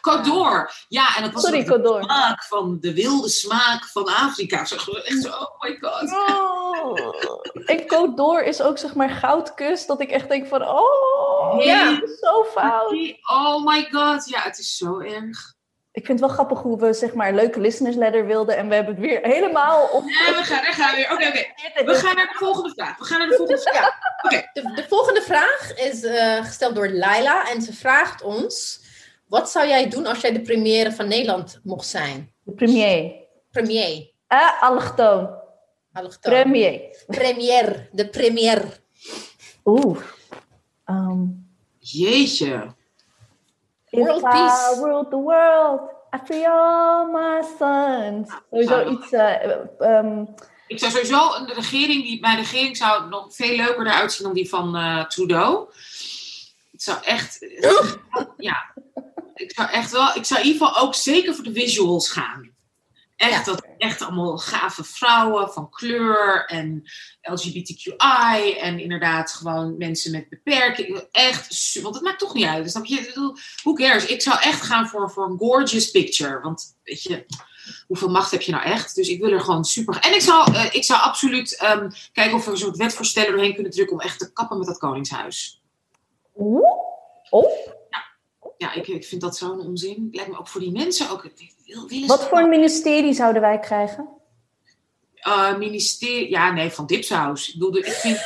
Codor. 0.00 0.72
Ja, 0.88 1.16
en 1.16 1.22
dat 1.22 1.32
was 1.32 1.42
Sorry, 1.42 1.64
de 1.64 1.98
smaak 2.02 2.44
van 2.44 2.78
de 2.80 2.94
wilde 2.94 3.28
smaak 3.28 3.84
van 3.84 4.04
Afrika. 4.04 4.64
Zo, 4.64 4.74
echt 4.92 5.22
zo, 5.22 5.28
oh 5.28 5.60
my 5.60 5.78
god. 5.80 6.12
Oh. 6.12 6.98
En 7.66 7.86
Codor 7.86 8.44
is 8.44 8.62
ook 8.62 8.78
zeg 8.78 8.94
maar 8.94 9.10
goudkus. 9.10 9.86
Dat 9.86 10.00
ik 10.00 10.10
echt 10.10 10.28
denk 10.28 10.46
van, 10.46 10.62
oh, 10.68 11.64
ja. 11.64 11.94
zo 12.20 12.44
fout. 12.44 12.92
Oh 13.32 13.64
my 13.64 13.88
god. 13.90 14.28
Ja, 14.28 14.40
het 14.40 14.58
is 14.58 14.76
zo 14.76 14.98
erg 14.98 15.53
ik 15.94 16.06
vind 16.06 16.20
het 16.20 16.28
wel 16.28 16.36
grappig 16.36 16.62
hoe 16.62 16.78
we 16.78 16.92
zeg 16.92 17.14
maar 17.14 17.28
een 17.28 17.34
leuke 17.34 17.60
listeners 17.60 17.96
letter 17.96 18.26
wilden 18.26 18.56
en 18.56 18.68
we 18.68 18.74
hebben 18.74 18.94
het 18.94 19.04
weer 19.04 19.20
helemaal 19.22 19.86
op. 19.86 20.08
Ja, 20.08 20.36
we 20.36 20.42
gaan, 20.42 20.60
we 20.64 20.72
gaan 20.72 20.94
weer. 20.94 21.12
Oké, 21.12 21.26
oké. 21.26 21.84
We 21.84 21.94
gaan 21.94 22.16
naar 22.16 22.28
de 22.32 22.38
volgende 22.38 22.72
vraag. 22.74 22.98
We 22.98 23.04
gaan 23.04 23.18
naar 23.18 23.28
de 23.28 23.36
volgende 23.36 23.62
vraag. 23.62 23.98
Oké. 24.22 24.50
De, 24.52 24.72
de, 24.74 24.84
volgende 24.88 25.22
vraag 25.22 25.74
is 25.74 26.02
uh, 26.02 26.44
gesteld 26.44 26.74
door 26.74 26.88
Laila 26.88 27.50
en 27.50 27.62
ze 27.62 27.72
vraagt 27.72 28.22
ons: 28.22 28.80
wat 29.26 29.50
zou 29.50 29.68
jij 29.68 29.88
doen 29.88 30.06
als 30.06 30.20
jij 30.20 30.32
de 30.32 30.40
première 30.40 30.92
van 30.92 31.08
Nederland 31.08 31.60
mocht 31.62 31.86
zijn? 31.86 32.32
De 32.42 32.52
premier. 32.52 33.12
Premier. 33.50 34.10
Ah, 34.26 34.62
allochtoon. 34.62 35.30
Allochtoon. 35.92 36.32
Premier. 36.32 36.80
Premier. 37.06 37.88
De 37.92 38.08
premier. 38.08 38.80
Oeh. 39.64 39.98
Um. 40.86 41.48
Jeetje. 41.78 42.74
World 43.94 44.22
peace. 44.22 44.80
Ruled 44.82 45.10
the 45.10 45.16
world, 45.16 45.80
free 46.24 46.46
all 46.48 47.06
my 47.12 47.42
sons. 47.58 48.30
Sowieso 48.50 48.90
iets... 48.90 49.12
Uh, 49.12 49.32
um, 49.78 50.34
ik 50.66 50.78
zou 50.78 50.92
sowieso 50.92 51.34
een 51.34 51.52
regering, 51.54 52.02
die, 52.02 52.20
mijn 52.20 52.36
regering 52.36 52.76
zou 52.76 53.08
nog 53.08 53.34
veel 53.34 53.56
leuker 53.56 53.86
eruit 53.86 54.12
zien 54.12 54.26
dan 54.26 54.34
die 54.34 54.48
van 54.48 54.76
uh, 54.76 55.04
Trudeau. 55.04 55.68
Het 56.72 56.82
zou 56.82 56.98
echt... 57.04 57.38
ja. 58.36 58.56
Ik 59.34 59.52
zou 59.54 59.70
echt 59.70 59.90
wel... 59.90 60.08
Ik 60.14 60.24
zou 60.24 60.40
in 60.40 60.46
ieder 60.46 60.66
geval 60.66 60.82
ook 60.82 60.94
zeker 60.94 61.34
voor 61.34 61.44
de 61.44 61.52
visuals 61.52 62.10
gaan. 62.10 62.53
Echt, 63.16 63.44
dat, 63.44 63.66
echt 63.78 64.02
allemaal 64.02 64.38
gave 64.38 64.84
vrouwen 64.84 65.52
van 65.52 65.70
kleur 65.70 66.44
en 66.46 66.82
LGBTQI 67.20 68.52
en 68.60 68.78
inderdaad 68.78 69.32
gewoon 69.32 69.76
mensen 69.76 70.12
met 70.12 70.28
beperkingen. 70.28 71.08
Echt, 71.10 71.80
want 71.82 71.94
het 71.94 72.04
maakt 72.04 72.18
toch 72.18 72.34
niet 72.34 72.46
uit. 72.46 72.70
Snap 72.70 72.84
je? 72.84 73.32
Who 73.62 73.72
cares? 73.72 74.06
Ik 74.06 74.22
zou 74.22 74.40
echt 74.40 74.62
gaan 74.62 74.88
voor, 74.88 75.10
voor 75.10 75.24
een 75.24 75.38
gorgeous 75.38 75.90
picture. 75.90 76.40
Want 76.40 76.76
weet 76.82 77.02
je, 77.02 77.26
hoeveel 77.86 78.10
macht 78.10 78.30
heb 78.30 78.40
je 78.40 78.52
nou 78.52 78.64
echt? 78.64 78.94
Dus 78.94 79.08
ik 79.08 79.20
wil 79.20 79.30
er 79.30 79.40
gewoon 79.40 79.64
super. 79.64 79.98
En 79.98 80.14
ik 80.14 80.20
zou, 80.20 80.52
uh, 80.52 80.74
ik 80.74 80.84
zou 80.84 81.00
absoluut 81.00 81.62
um, 81.62 81.90
kijken 82.12 82.36
of 82.36 82.44
we 82.44 82.50
een 82.50 82.56
soort 82.56 82.76
wetvoorsteller 82.76 83.30
doorheen 83.30 83.54
kunnen 83.54 83.72
drukken 83.72 83.96
om 83.96 84.02
echt 84.02 84.18
te 84.18 84.32
kappen 84.32 84.58
met 84.58 84.66
dat 84.66 84.78
Koningshuis. 84.78 85.62
Oeh? 86.36 86.68
Oh? 87.30 87.72
Ja, 88.64 88.72
ik, 88.72 88.88
ik 88.88 89.04
vind 89.04 89.20
dat 89.20 89.36
zo'n 89.36 89.60
onzin. 89.60 90.08
Lijkt 90.12 90.30
me 90.30 90.38
ook 90.38 90.48
voor 90.48 90.60
die 90.60 90.72
mensen 90.72 91.10
ook. 91.10 91.26
Wat 92.06 92.28
voor 92.28 92.38
een 92.38 92.48
ministerie 92.48 93.12
zouden 93.12 93.42
wij 93.42 93.58
krijgen? 93.58 94.08
Uh, 95.26 95.56
ministerie, 95.56 96.30
ja, 96.30 96.52
nee, 96.52 96.70
van 96.70 96.86
dipsaus. 96.86 97.48
Ik 97.48 97.58
bedoel, 97.58 97.76
ik 97.76 97.86
vind 97.86 98.18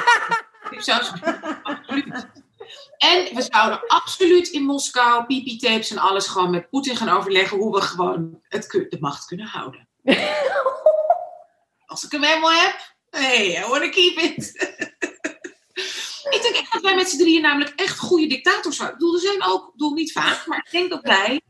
dipsaus, 0.70 1.12
absoluut. 1.62 2.26
En 2.98 3.34
we 3.34 3.46
zouden 3.48 3.86
absoluut 3.86 4.48
in 4.48 4.62
Moskou 4.62 5.24
pipi-tapes 5.24 5.90
en 5.90 5.98
alles 5.98 6.26
gewoon 6.26 6.50
met 6.50 6.70
Poetin 6.70 6.96
gaan 6.96 7.08
overleggen 7.08 7.58
hoe 7.58 7.74
we 7.74 7.80
gewoon 7.80 8.40
het, 8.48 8.70
de 8.70 8.96
macht 9.00 9.26
kunnen 9.26 9.46
houden. 9.46 9.88
Als 11.86 12.04
ik 12.04 12.10
hem 12.12 12.22
helemaal 12.22 12.52
heb, 12.52 12.94
hey, 13.10 13.46
I 13.46 13.68
want 13.68 13.82
to 13.82 13.88
keep 13.88 14.18
it. 14.18 14.52
ik 16.30 16.42
denk 16.42 16.54
echt 16.54 16.72
dat 16.72 16.82
wij 16.82 16.94
met 16.94 17.08
z'n 17.08 17.18
drieën 17.18 17.42
namelijk 17.42 17.72
echt 17.76 17.98
goede 17.98 18.26
dictators 18.26 18.76
zijn. 18.76 18.88
Ik 18.88 18.94
bedoel, 18.94 19.14
er 19.14 19.20
zijn 19.20 19.44
ook, 19.44 19.66
ik 19.66 19.72
bedoel 19.72 19.92
niet 19.92 20.12
vaak, 20.12 20.46
maar 20.46 20.58
ik 20.58 20.70
denk 20.70 20.90
dat 20.90 21.02
wij 21.02 21.40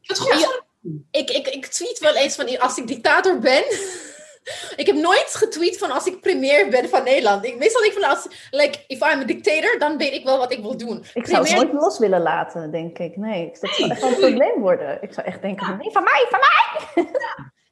het 0.00 0.18
goed 0.18 0.40
ja, 0.40 0.62
ik, 1.10 1.30
ik, 1.30 1.48
ik 1.48 1.66
tweet 1.66 1.98
wel 1.98 2.14
eens 2.14 2.34
van 2.34 2.58
als 2.58 2.78
ik 2.78 2.86
dictator 2.86 3.38
ben. 3.38 3.64
ik 4.82 4.86
heb 4.86 4.96
nooit 4.96 5.34
getweet 5.34 5.78
van 5.78 5.90
als 5.90 6.06
ik 6.06 6.20
premier 6.20 6.70
ben 6.70 6.88
van 6.88 7.04
Nederland. 7.04 7.44
Ik, 7.44 7.58
meestal 7.58 7.80
denk 7.80 7.92
ik 7.92 8.00
van 8.00 8.10
als, 8.10 8.26
like, 8.50 8.84
if 8.86 9.00
I'm 9.00 9.20
a 9.20 9.24
dictator, 9.24 9.78
dan 9.78 9.96
weet 9.96 10.12
ik 10.12 10.24
wel 10.24 10.38
wat 10.38 10.52
ik 10.52 10.60
wil 10.60 10.76
doen. 10.76 11.04
Ik 11.14 11.26
zou 11.26 11.48
het 11.48 11.56
nooit 11.56 11.72
los 11.72 11.98
willen 11.98 12.22
laten, 12.22 12.70
denk 12.70 12.98
ik. 12.98 13.16
Nee, 13.16 13.46
dat 13.60 13.70
zou 13.74 13.90
echt 13.90 14.02
een 14.02 14.16
probleem 14.16 14.60
worden. 14.60 15.02
Ik 15.02 15.12
zou 15.12 15.26
echt 15.26 15.42
denken 15.42 15.66
van, 15.66 15.76
nee, 15.76 15.90
van 15.90 16.02
mij, 16.02 16.26
van 16.30 16.40
mij! 16.40 17.10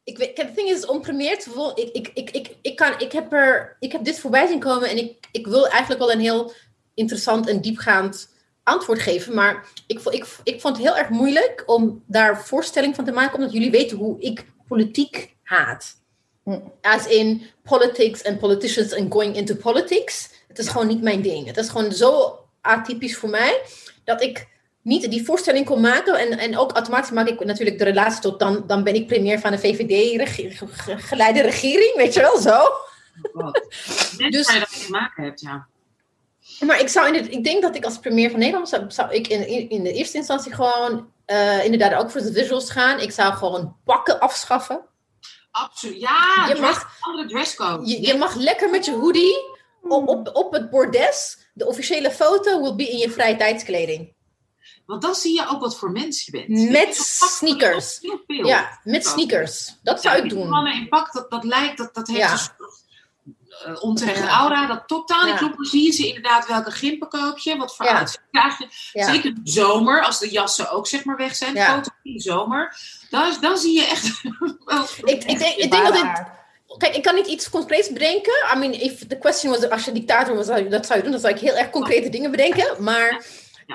Ik 0.05 0.19
weet, 0.19 0.37
het 0.37 0.55
ding 0.55 0.69
is, 0.69 0.87
om 0.87 1.01
premier 1.01 1.39
te 1.39 1.51
worden, 1.51 1.85
ik, 1.85 1.97
ik, 1.97 2.11
ik, 2.15 2.31
ik, 2.31 2.57
ik, 2.63 2.77
kan, 2.77 2.93
ik, 2.99 3.13
heb 3.13 3.33
er, 3.33 3.77
ik 3.81 3.93
heb 3.93 4.05
dit 4.05 4.21
voorbij 4.21 4.47
zien 4.47 4.61
komen 4.61 4.89
en 4.89 4.99
ik, 4.99 5.29
ik 5.33 5.47
wil 5.47 5.69
eigenlijk 5.69 6.01
wel 6.01 6.13
een 6.13 6.21
heel 6.21 6.53
interessant 6.95 7.49
en 7.49 7.61
diepgaand 7.61 8.29
antwoord 8.63 9.01
geven. 9.01 9.35
Maar 9.35 9.69
ik, 9.87 10.01
ik, 10.01 10.27
ik 10.45 10.61
vond 10.61 10.77
het 10.77 10.87
heel 10.87 10.97
erg 10.97 11.09
moeilijk 11.09 11.63
om 11.67 12.03
daar 12.07 12.45
voorstelling 12.45 12.95
van 12.95 13.05
te 13.05 13.13
maken, 13.13 13.35
omdat 13.35 13.53
jullie 13.53 13.71
weten 13.71 13.97
hoe 13.97 14.21
ik 14.21 14.45
politiek 14.69 15.37
haat. 15.43 15.99
Hm. 16.45 16.59
As 16.81 17.07
in 17.07 17.43
politics 17.63 18.25
and 18.25 18.39
politicians 18.39 18.95
and 18.95 19.13
going 19.13 19.37
into 19.37 19.55
politics. 19.55 20.31
Het 20.49 20.59
is 20.59 20.69
gewoon 20.69 20.87
niet 20.87 21.03
mijn 21.03 21.23
ding. 21.23 21.47
Het 21.47 21.57
is 21.57 21.69
gewoon 21.69 21.93
zo 21.93 22.39
atypisch 22.61 23.17
voor 23.17 23.29
mij 23.29 23.61
dat 24.05 24.23
ik 24.23 24.49
niet 24.91 25.11
die 25.11 25.25
voorstelling 25.25 25.67
kon 25.67 25.81
maken. 25.81 26.15
En, 26.15 26.39
en 26.39 26.59
ook 26.59 26.73
automatisch 26.73 27.11
maak 27.11 27.29
ik 27.29 27.45
natuurlijk 27.45 27.79
de 27.79 27.85
relatie 27.85 28.21
tot 28.21 28.39
dan, 28.39 28.65
dan 28.67 28.85
ben 28.85 28.95
ik 28.95 29.07
premier 29.07 29.39
van 29.39 29.53
een 29.53 29.59
VVD-geleide 29.59 31.43
regering, 31.43 31.97
weet 31.97 32.15
je 32.15 32.21
wel 32.21 32.39
zo. 32.39 32.59
Oh, 33.33 33.53
dus, 34.17 34.47
waar 34.47 34.55
je 34.55 34.61
dat 34.61 34.85
te 34.85 34.91
maken 34.91 35.25
hebt, 35.25 35.41
ja. 35.41 35.67
Maar 36.61 36.81
ik, 36.81 36.89
zou 36.89 37.09
in 37.09 37.15
het, 37.15 37.33
ik 37.33 37.45
denk 37.45 37.63
dat 37.63 37.77
ik 37.77 37.85
als 37.85 37.99
premier 37.99 38.31
van 38.31 38.39
Nederland 38.39 38.69
zou, 38.69 38.85
zou 38.89 39.13
ik 39.13 39.29
in, 39.29 39.71
in 39.71 39.83
de 39.83 39.93
eerste 39.93 40.17
instantie 40.17 40.55
gewoon 40.55 41.13
uh, 41.27 41.65
inderdaad 41.65 41.95
ook 41.95 42.11
voor 42.11 42.21
de 42.21 42.33
visuals 42.33 42.71
gaan. 42.71 43.01
Ik 43.01 43.11
zou 43.11 43.35
gewoon 43.35 43.77
pakken 43.85 44.21
afschaffen. 44.21 44.81
Absoluut. 45.51 46.01
Ja, 46.01 46.47
je 46.49 46.61
mag, 46.61 46.99
andere 47.01 47.29
dresscode. 47.29 47.89
Je, 47.89 48.07
je, 48.07 48.15
mag 48.15 48.35
lekker 48.35 48.71
met 48.71 48.85
je 48.85 48.93
hoodie 48.93 49.37
op, 49.83 50.09
op, 50.09 50.31
op 50.33 50.53
het 50.53 50.71
bordes. 50.71 51.39
De 51.55 51.67
officiële 51.67 52.11
foto 52.11 52.61
will 52.63 52.75
be 52.75 52.89
in 52.89 52.99
je 52.99 53.11
vrije 53.11 53.37
tijdskleding. 53.37 54.13
Want 54.91 55.03
dan 55.03 55.15
zie 55.15 55.35
je 55.35 55.49
ook 55.49 55.61
wat 55.61 55.79
voor 55.79 55.91
mens 55.91 56.25
je 56.25 56.31
bent. 56.31 56.71
Met 56.71 56.97
sneakers. 56.97 57.99
Ja, 58.27 58.81
met 58.85 59.07
sneakers. 59.07 59.77
Dat 59.83 60.03
zou 60.03 60.17
ik 60.17 60.31
doen. 60.31 60.49
Mannen 60.49 60.75
in 60.75 60.89
pak, 60.89 61.13
dat, 61.13 61.31
dat 61.31 61.45
lijkt, 61.45 61.79
dat, 61.79 61.95
dat 61.95 62.09
heeft 62.09 62.19
ja. 62.19 62.55
een 63.65 63.73
uh, 63.73 63.83
onterechte 63.83 64.27
aura. 64.27 64.67
Dat 64.67 64.83
totaal 64.87 65.25
niet 65.25 65.35
klopt. 65.35 65.69
Zie 65.69 65.85
je 65.85 65.93
ze 65.93 66.07
inderdaad 66.07 66.47
welke 66.47 66.71
gimpen 66.71 67.09
koop 67.09 67.39
je, 67.39 67.57
wat 67.57 67.77
voor 67.77 67.87
ja. 67.87 68.07
krijg 68.31 68.59
je. 68.59 68.67
Zeker 68.93 69.25
in 69.25 69.41
de 69.45 69.51
zomer, 69.51 70.05
als 70.05 70.19
de 70.19 70.29
jassen 70.29 70.71
ook 70.71 70.87
zeg 70.87 71.05
maar 71.05 71.17
weg 71.17 71.37
zijn. 71.37 71.57
Foto 71.57 71.91
in 72.03 72.13
de 72.13 72.21
zomer. 72.21 72.77
Dan, 73.11 73.37
dan 73.41 73.59
zie 73.59 73.75
je 73.75 73.87
echt... 73.87 74.05
ik, 75.05 75.25
ik, 75.25 75.39
denk, 75.39 75.57
ik 75.57 75.71
denk 75.71 75.85
dat 75.85 75.95
dit... 75.95 76.39
Kijk, 76.79 76.97
ik 76.97 77.03
kan 77.03 77.15
niet 77.15 77.27
iets 77.27 77.51
concreets 77.51 77.93
bedenken. 77.93 78.33
I 78.55 78.59
mean, 78.59 78.73
if 78.73 79.07
the 79.07 79.19
question 79.19 79.53
was, 79.53 79.71
als 79.71 79.85
je 79.85 79.93
dictator 79.93 80.37
was, 80.37 80.47
dat 80.47 80.87
zou 80.87 80.99
je 80.99 81.03
doen. 81.03 81.13
Dan 81.13 81.21
zou 81.21 81.35
ik 81.35 81.41
heel 81.41 81.57
erg 81.57 81.71
concrete 81.71 82.09
dingen 82.09 82.31
bedenken. 82.31 82.83
Maar 82.83 83.25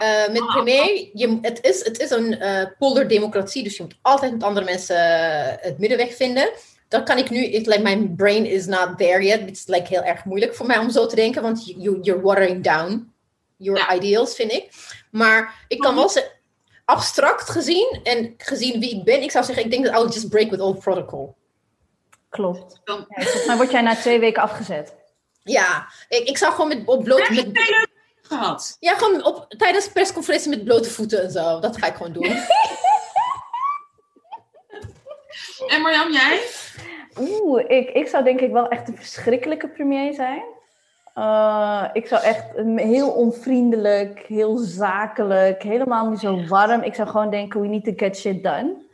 uh, 0.02 0.34
met 0.34 0.48
premier, 0.48 1.10
je, 1.14 1.38
het, 1.42 1.60
is, 1.62 1.84
het 1.84 2.00
is 2.00 2.10
een 2.10 2.34
uh, 2.34 2.64
polderdemocratie. 2.78 3.64
Dus 3.64 3.78
je 3.78 3.84
moet 3.84 3.98
altijd 4.02 4.32
met 4.32 4.44
andere 4.44 4.66
mensen 4.66 4.98
het 5.62 5.80
middenweg 5.80 6.16
vinden 6.16 6.50
dat 6.88 7.04
kan 7.04 7.18
ik 7.18 7.30
nu, 7.30 7.44
it, 7.44 7.66
like 7.66 7.82
my 7.82 8.08
brain 8.08 8.46
is 8.46 8.66
not 8.66 8.98
there 8.98 9.24
yet. 9.24 9.40
Het 9.40 9.52
is 9.52 9.68
like 9.68 9.88
heel 9.88 10.04
erg 10.04 10.26
moeilijk 10.26 10.56
voor 10.56 10.66
mij 10.66 10.78
om 10.78 10.90
zo 10.90 11.06
te 11.06 11.16
denken, 11.16 11.42
want 11.42 11.66
you, 11.66 12.00
you're 12.02 12.22
watering 12.22 12.64
down 12.64 13.14
your 13.58 13.96
ideals, 13.96 14.36
vind 14.36 14.52
ik. 14.52 14.70
Maar 15.12 15.66
ik 15.68 15.80
kan 15.80 15.96
wel 15.96 16.10
zeggen, 16.10 16.32
abstract 16.86 17.50
gezien 17.50 18.00
en 18.04 18.34
gezien 18.38 18.80
wie 18.80 18.96
ik 18.96 19.04
ben, 19.04 19.22
ik 19.22 19.32
zou 19.32 19.46
zeggen, 19.46 19.64
ik 19.64 19.72
denk 19.72 19.86
dat 19.86 19.94
I'll 19.94 20.10
just 20.10 20.30
break 20.30 20.50
with 20.50 20.60
old 20.60 20.80
protocol. 20.80 21.36
Klopt. 22.30 22.82
Ja, 23.46 23.58
word 23.58 23.72
jij 23.72 23.82
na 23.82 23.96
twee 23.96 24.20
weken 24.20 24.42
afgezet. 24.42 24.96
Ja, 25.44 25.88
ik, 26.10 26.28
ik 26.28 26.38
zou 26.38 26.52
gewoon 26.52 26.68
met, 26.68 26.82
op 26.86 27.04
blote... 27.04 27.34
Met, 27.34 27.94
gehad. 28.28 28.78
Ja, 28.80 28.94
gewoon 28.94 29.26
op, 29.26 29.46
tijdens 29.58 29.92
persconferentie 29.92 30.50
met 30.50 30.64
blote 30.64 30.90
voeten 30.90 31.24
en 31.24 31.32
zo. 31.32 31.60
Dat 31.60 31.78
ga 31.78 31.88
ik 31.88 31.96
gewoon 31.96 32.14
doen. 32.14 32.36
En 35.68 35.82
Marjam, 35.82 36.12
jij? 36.12 36.42
Oeh, 37.20 37.64
ik, 37.68 37.90
ik 37.90 38.08
zou 38.08 38.24
denk 38.24 38.40
ik 38.40 38.52
wel 38.52 38.68
echt 38.68 38.88
een 38.88 38.98
verschrikkelijke 38.98 39.68
premier 39.68 40.14
zijn. 40.14 40.44
Uh, 41.18 41.84
ik 41.94 42.08
zou 42.08 42.24
echt 42.24 42.46
heel 42.76 43.10
onvriendelijk, 43.10 44.20
heel 44.20 44.58
zakelijk, 44.58 45.64
helemaal 45.64 46.10
niet 46.10 46.20
zo 46.20 46.46
warm. 46.48 46.82
Ik 46.82 46.96
zou 46.96 47.08
gewoon 47.08 47.30
denken, 47.30 47.62
we 47.62 47.68
need 47.68 47.84
to 47.84 47.94
get 47.96 48.18
shit 48.18 48.44
done. 48.44 48.85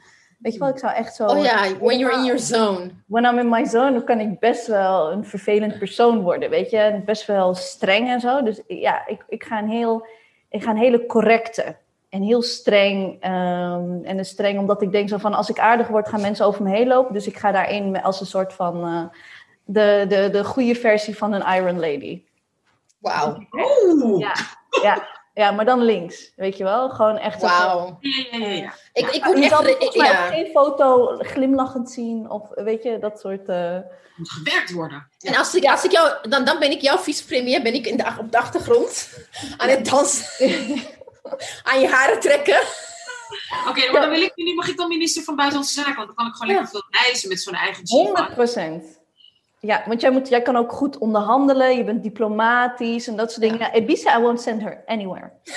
Weet 0.42 0.54
je 0.54 0.60
wel, 0.60 0.70
ik 0.70 0.78
zou 0.78 0.94
echt 0.94 1.16
zo... 1.16 1.26
Oh 1.26 1.44
ja, 1.44 1.78
when 1.80 2.00
you're 2.00 2.18
in 2.18 2.24
your 2.24 2.40
zone. 2.40 2.92
When 3.08 3.26
I'm 3.26 3.40
in 3.40 3.50
my 3.50 3.66
zone, 3.66 3.92
dan 3.92 4.04
kan 4.04 4.20
ik 4.20 4.40
best 4.40 4.68
wel 4.68 5.12
een 5.12 5.26
vervelend 5.26 5.78
persoon 5.78 6.22
worden, 6.22 6.50
weet 6.50 6.70
je. 6.70 7.02
Best 7.06 7.26
wel 7.26 7.56
streng 7.56 8.10
en 8.10 8.20
zo. 8.20 8.44
Dus 8.44 8.62
ja, 8.68 9.08
ik, 9.08 9.26
ik, 9.28 9.44
ga, 9.44 9.60
een 9.60 9.70
heel, 9.70 10.06
ik 10.50 10.64
ga 10.64 10.72
een 10.72 10.78
hele 10.78 11.06
correcte 11.06 11.76
en 12.10 12.22
heel 12.22 12.42
streng. 12.42 13.14
Um, 13.14 14.04
en 14.04 14.18
een 14.18 14.26
streng 14.26 14.60
omdat 14.60 14.82
ik 14.82 14.92
denk 14.92 15.10
zo 15.10 15.18
van, 15.18 15.34
als 15.34 15.50
ik 15.50 15.60
aardig 15.60 15.88
word, 15.88 16.10
gaan 16.10 16.22
mensen 16.22 16.46
over 16.46 16.64
me 16.64 16.70
heen 16.70 16.88
lopen. 16.88 17.14
Dus 17.14 17.28
ik 17.28 17.38
ga 17.38 17.52
daarin 17.52 18.02
als 18.02 18.20
een 18.20 18.26
soort 18.26 18.54
van... 18.54 18.88
Uh, 18.88 19.04
de, 19.64 20.06
de, 20.08 20.30
de 20.32 20.44
goede 20.44 20.76
versie 20.76 21.18
van 21.18 21.34
een 21.34 21.56
Iron 21.56 21.80
Lady. 21.80 22.24
Wauw. 23.00 23.46
Ja, 24.18 24.34
ja, 24.82 25.08
ja, 25.34 25.52
maar 25.52 25.66
dan 25.66 25.82
links, 25.82 26.32
weet 26.36 26.58
je 26.58 26.64
wel? 26.64 26.90
Gewoon 26.90 27.18
echt. 27.18 27.42
Wauw. 27.42 27.98
Ja, 28.00 28.38
ja, 28.38 28.48
ja. 28.48 28.74
Ik, 28.94 29.10
ik 29.10 29.26
moet 29.26 29.40
echt. 29.40 29.68
Ik, 29.68 29.94
ja. 29.94 30.28
geen 30.28 30.48
foto 30.54 31.18
glimlachend 31.18 31.92
zien 31.92 32.30
of 32.30 32.50
weet 32.50 32.84
je, 32.84 33.00
dat 33.00 33.20
soort. 33.20 33.50
Uh... 33.50 33.78
Moet 34.16 34.30
gewerkt 34.30 34.72
worden. 34.72 35.08
En 35.20 35.36
als 35.36 35.56
ik, 35.56 35.66
als 35.66 35.84
ik 35.84 35.92
jou, 35.92 36.30
dan, 36.30 36.46
dan 36.46 36.60
ben 36.60 36.72
ik 36.72 36.82
jouw 36.82 36.98
vicepremier, 36.98 37.62
ben 37.62 37.74
ik 37.74 37.88
in 37.88 37.98
de, 37.98 38.16
op 38.20 38.32
de 38.32 38.38
achtergrond 38.38 39.10
aan 39.58 39.70
het 39.70 39.90
dansen, 39.90 40.50
aan 41.70 41.80
je 41.80 41.88
haren 41.88 42.20
trekken. 42.20 42.60
Oké, 43.68 43.92
maar 43.92 44.02
dan 44.02 44.10
wil 44.10 44.22
ik 44.22 44.36
nu, 44.36 44.54
mag 44.54 44.68
ik 44.68 44.78
dan 44.78 44.88
minister 44.88 45.24
van 45.24 45.36
Buitenlandse 45.36 45.74
Zaken, 45.74 45.96
want 45.96 46.08
dan 46.08 46.16
kan 46.16 46.28
ik 46.28 46.34
gewoon 46.34 46.48
lekker 46.48 46.70
veel 46.70 46.88
reizen 46.90 47.30
met 47.30 47.42
zo'n 47.42 47.54
eigen 47.54 47.88
G. 47.88 47.90
100 47.90 48.34
procent. 48.34 49.01
Ja, 49.64 49.84
want 49.88 50.02
jij, 50.02 50.12
moet, 50.12 50.30
jij 50.30 50.42
kan 50.42 50.56
ook 50.56 50.72
goed 50.72 50.98
onderhandelen, 50.98 51.78
je 51.78 51.84
bent 51.84 52.04
diplomatisch 52.04 53.08
en 53.08 53.16
dat 53.16 53.32
soort 53.32 53.42
dingen. 53.42 53.60
Ja. 53.60 53.74
Ibiza, 53.74 54.18
I 54.18 54.22
won't 54.22 54.42
send 54.42 54.62
her 54.62 54.84
anywhere. 54.86 55.32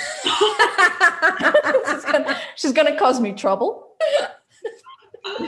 she's, 1.85 2.03
gonna, 2.03 2.37
she's 2.55 2.71
gonna 2.73 2.95
cause 2.95 3.21
me 3.21 3.33
trouble. 3.33 3.75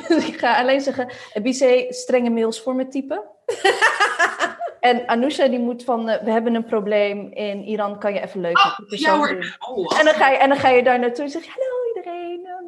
dus 0.08 0.28
ik 0.32 0.40
ga 0.40 0.60
alleen 0.60 0.82
zeggen, 0.82 1.10
Ibiza, 1.34 1.86
strenge 1.90 2.30
mails 2.30 2.62
voor 2.62 2.76
me 2.76 2.88
typen. 2.88 3.24
en 4.80 5.08
Anousha 5.08 5.48
die 5.48 5.60
moet 5.60 5.84
van, 5.84 6.10
uh, 6.10 6.22
we 6.24 6.32
hebben 6.32 6.56
een 6.56 6.66
probleem 6.66 7.32
in 7.34 7.64
Iran, 7.64 8.00
kan 8.00 8.14
je 8.14 8.22
even 8.22 8.42
leuk 8.42 8.58
oh, 8.58 8.80
ja, 8.88 9.18
hoor. 9.18 9.58
Oh, 9.60 10.00
en, 10.00 10.06
dan 10.06 10.14
ga 10.14 10.30
je, 10.30 10.38
en 10.38 10.50
dan 10.50 10.58
ga 10.58 10.70
je 10.70 10.84
daar 10.84 11.00
naartoe 11.00 11.24
en 11.24 11.32
zeg 11.32 11.44
je, 11.44 11.52
hallo. 11.52 11.77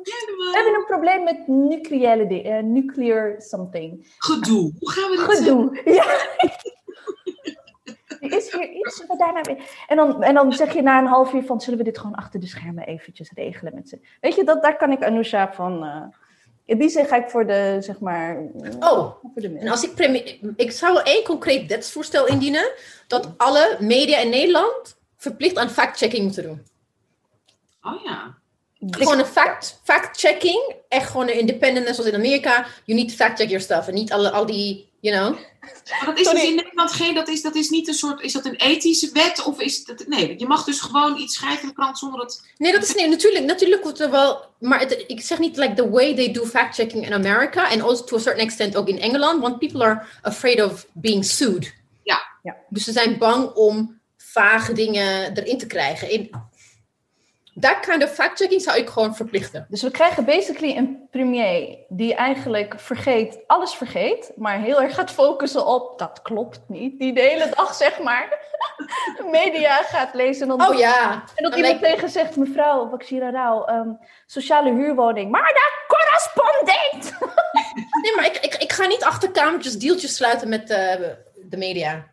We 0.03 0.51
hebben 0.53 0.75
een 0.75 0.85
probleem 0.85 1.23
met 1.23 1.47
nucleaire, 1.47 2.43
uh, 2.43 2.63
nuclear 2.63 3.41
something. 3.41 4.13
Gedoe. 4.17 4.73
Hoe 4.79 4.91
gaan 4.91 5.09
we 5.09 5.15
dat 5.15 5.37
Gedoe, 5.37 5.81
ja. 5.99 6.05
is 8.37 8.51
hier 8.51 8.71
iets 8.71 9.05
we 9.07 9.17
daarna 9.17 9.41
weer. 9.41 9.57
En 9.87 9.97
dan, 9.97 10.23
en 10.23 10.33
dan 10.33 10.53
zeg 10.53 10.73
je 10.73 10.81
na 10.81 10.99
een 10.99 11.07
half 11.07 11.33
uur 11.33 11.43
van, 11.43 11.61
zullen 11.61 11.79
we 11.79 11.85
dit 11.85 11.97
gewoon 11.97 12.15
achter 12.15 12.39
de 12.39 12.47
schermen 12.47 12.85
eventjes 12.85 13.31
regelen 13.33 13.75
met 13.75 13.89
ze. 13.89 13.99
Weet 14.21 14.35
je, 14.35 14.43
dat, 14.43 14.61
daar 14.61 14.77
kan 14.77 14.91
ik 14.91 15.03
Anousha 15.03 15.53
van... 15.53 15.83
Uh, 15.83 16.03
in 16.65 16.77
die 16.77 16.89
zin 16.89 17.05
ga 17.05 17.15
ik 17.15 17.29
voor 17.29 17.47
de, 17.47 17.77
zeg 17.79 17.99
maar... 17.99 18.37
Oh, 18.79 19.15
voor 19.21 19.41
de 19.41 19.57
en 19.57 19.67
als 19.67 19.83
ik... 19.83 19.99
Ik 20.55 20.71
zou 20.71 21.01
één 21.03 21.23
concreet 21.23 21.67
wetsvoorstel 21.67 22.27
indienen... 22.27 22.71
dat 23.07 23.33
alle 23.37 23.77
media 23.79 24.17
in 24.17 24.29
Nederland 24.29 24.97
verplicht 25.17 25.57
aan 25.57 25.69
fact-checking 25.69 26.23
moeten 26.23 26.43
doen. 26.43 26.61
Oh 27.81 28.03
ja. 28.03 28.38
Gewoon 28.89 29.19
een 29.19 29.25
fact, 29.25 29.79
fact-checking. 29.83 30.75
Echt 30.87 31.09
gewoon 31.09 31.27
een 31.27 31.39
independent, 31.39 31.95
zoals 31.95 32.09
in 32.09 32.15
Amerika. 32.15 32.65
You 32.85 32.99
need 32.99 33.09
to 33.09 33.15
fact-check 33.15 33.49
your 33.49 33.63
stuff. 33.63 33.87
En 33.87 33.93
niet 33.93 34.11
alle, 34.11 34.31
al 34.31 34.45
die, 34.45 34.89
you 34.99 35.17
know. 35.17 35.39
Maar 35.61 36.05
dat 36.05 36.19
is 36.19 36.29
dus 36.29 36.43
in 36.43 36.55
Nederland 36.55 36.91
geen, 36.91 37.13
dat 37.13 37.27
is, 37.27 37.41
dat 37.41 37.55
is 37.55 37.69
niet 37.69 37.87
een 37.87 37.93
soort, 37.93 38.21
is 38.21 38.33
dat 38.33 38.45
een 38.45 38.55
ethische 38.55 39.09
wet? 39.13 39.43
Of 39.43 39.59
is 39.59 39.85
dat, 39.85 40.07
nee, 40.07 40.35
je 40.37 40.47
mag 40.47 40.63
dus 40.63 40.79
gewoon 40.79 41.17
iets 41.17 41.35
schrijven 41.35 41.61
in 41.61 41.67
de 41.67 41.73
krant 41.73 41.97
zonder 41.97 42.19
dat... 42.19 42.43
Nee, 42.57 42.71
dat 42.71 42.83
is 42.83 42.95
nee, 42.95 43.07
natuurlijk, 43.07 43.45
natuurlijk 43.45 43.83
wordt 43.83 43.99
er 43.99 44.11
wel, 44.11 44.45
maar 44.59 44.79
het, 44.79 45.03
ik 45.07 45.21
zeg 45.21 45.39
niet 45.39 45.57
like 45.57 45.73
the 45.73 45.89
way 45.89 46.15
they 46.15 46.31
do 46.31 46.45
fact-checking 46.45 47.05
in 47.05 47.13
America. 47.13 47.71
En 47.71 47.81
also 47.81 48.03
to 48.03 48.15
a 48.15 48.19
certain 48.19 48.45
extent 48.45 48.75
ook 48.75 48.87
in 48.87 48.99
Engeland. 48.99 49.41
Want 49.41 49.59
people 49.59 49.83
are 49.83 50.05
afraid 50.21 50.63
of 50.63 50.85
being 50.93 51.25
sued. 51.25 51.73
Ja. 52.03 52.21
ja. 52.43 52.55
Dus 52.69 52.83
ze 52.83 52.91
zijn 52.91 53.17
bang 53.17 53.53
om 53.53 53.99
vage 54.17 54.73
dingen 54.73 55.37
erin 55.37 55.57
te 55.57 55.67
krijgen. 55.67 56.09
In, 56.09 56.29
dat 57.59 57.79
kind 57.79 58.03
of 58.03 58.13
fact-checking 58.13 58.61
zou 58.61 58.77
ik 58.77 58.89
gewoon 58.89 59.15
verplichten. 59.15 59.65
Dus 59.69 59.81
we 59.81 59.91
krijgen 59.91 60.25
basically 60.25 60.77
een 60.77 61.07
premier 61.11 61.77
die 61.89 62.15
eigenlijk 62.15 62.79
vergeet, 62.79 63.39
alles 63.47 63.73
vergeet, 63.73 64.31
maar 64.35 64.59
heel 64.59 64.81
erg 64.81 64.95
gaat 64.95 65.11
focussen 65.11 65.65
op, 65.65 65.99
dat 65.99 66.21
klopt 66.21 66.61
niet, 66.67 66.99
die 66.99 67.13
de 67.13 67.21
hele 67.21 67.49
dag 67.55 67.73
zeg 67.73 67.99
maar 67.99 68.39
media 69.31 69.75
gaat 69.75 70.13
lezen. 70.13 70.49
En 70.49 70.67
oh 70.67 70.77
ja. 70.77 71.23
En 71.35 71.43
dat 71.43 71.55
iemand 71.55 71.81
tegen 71.81 72.09
zegt, 72.09 72.35
mevrouw 72.35 72.89
Waxira 72.89 73.29
Rauw, 73.29 73.69
um, 73.69 73.99
sociale 74.25 74.71
huurwoning, 74.71 75.31
maar 75.31 75.53
dat 75.53 75.97
correspondent! 75.97 77.19
nee, 78.01 78.15
maar 78.15 78.25
ik, 78.25 78.37
ik, 78.37 78.55
ik 78.55 78.71
ga 78.71 78.85
niet 78.85 79.03
achter 79.03 79.31
kamertjes 79.31 79.77
deeltjes 79.77 80.15
sluiten 80.15 80.49
met 80.49 80.69
uh, 80.69 80.77
de 81.49 81.57
media. 81.57 82.07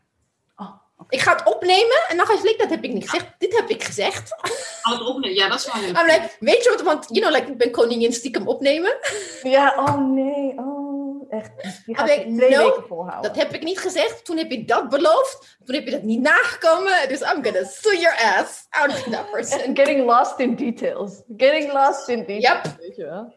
Ik 1.08 1.20
ga 1.20 1.32
het 1.32 1.54
opnemen 1.54 2.04
en 2.08 2.16
dan 2.16 2.26
ga 2.26 2.32
je 2.32 2.54
dat 2.58 2.70
heb 2.70 2.84
ik 2.84 2.92
niet 2.92 3.10
gezegd. 3.10 3.34
Dit 3.38 3.56
heb 3.56 3.68
ik 3.68 3.84
gezegd. 3.84 4.36
Het 4.82 5.00
opnemen, 5.00 5.36
ja, 5.36 5.48
dat 5.48 5.58
is 5.58 5.72
wel 5.72 5.82
heel 5.82 5.94
I'm 5.94 6.06
like, 6.06 6.36
weet 6.40 6.64
je 6.64 6.70
wat, 6.70 6.82
want, 6.82 7.06
you 7.08 7.20
know, 7.20 7.34
like, 7.34 7.50
ik 7.50 7.58
ben 7.58 7.70
koningin 7.70 8.12
stiekem 8.12 8.48
opnemen. 8.48 8.96
Ja, 9.42 9.74
oh 9.76 9.96
nee, 9.96 10.52
oh, 10.56 11.32
echt. 11.32 11.50
Je 11.86 11.96
gaat 11.96 12.08
like, 12.08 12.34
twee 12.36 12.50
no, 12.50 12.64
weken 12.64 12.86
volhouden. 12.86 13.32
Dat 13.32 13.42
heb 13.42 13.54
ik 13.54 13.62
niet 13.62 13.78
gezegd. 13.78 14.24
Toen 14.24 14.36
heb 14.36 14.50
je 14.50 14.64
dat 14.64 14.88
beloofd. 14.88 15.56
Toen 15.64 15.74
heb 15.74 15.84
je 15.84 15.90
dat 15.90 16.02
niet 16.02 16.20
nagekomen. 16.20 17.08
Dus 17.08 17.20
I'm 17.20 17.44
gonna 17.44 17.64
sue 17.64 17.98
your 17.98 18.16
ass 18.16 18.66
out 18.70 18.88
of 18.88 19.02
that 19.02 19.30
person. 19.30 19.58
Getting 19.76 20.04
lost 20.04 20.38
in 20.38 20.56
details. 20.56 21.22
Getting 21.36 21.72
lost 21.72 22.08
in 22.08 22.24
details. 22.24 22.62
Yep. 22.64 22.76
Weet 22.78 22.96
je 22.96 23.04
wel. 23.04 23.34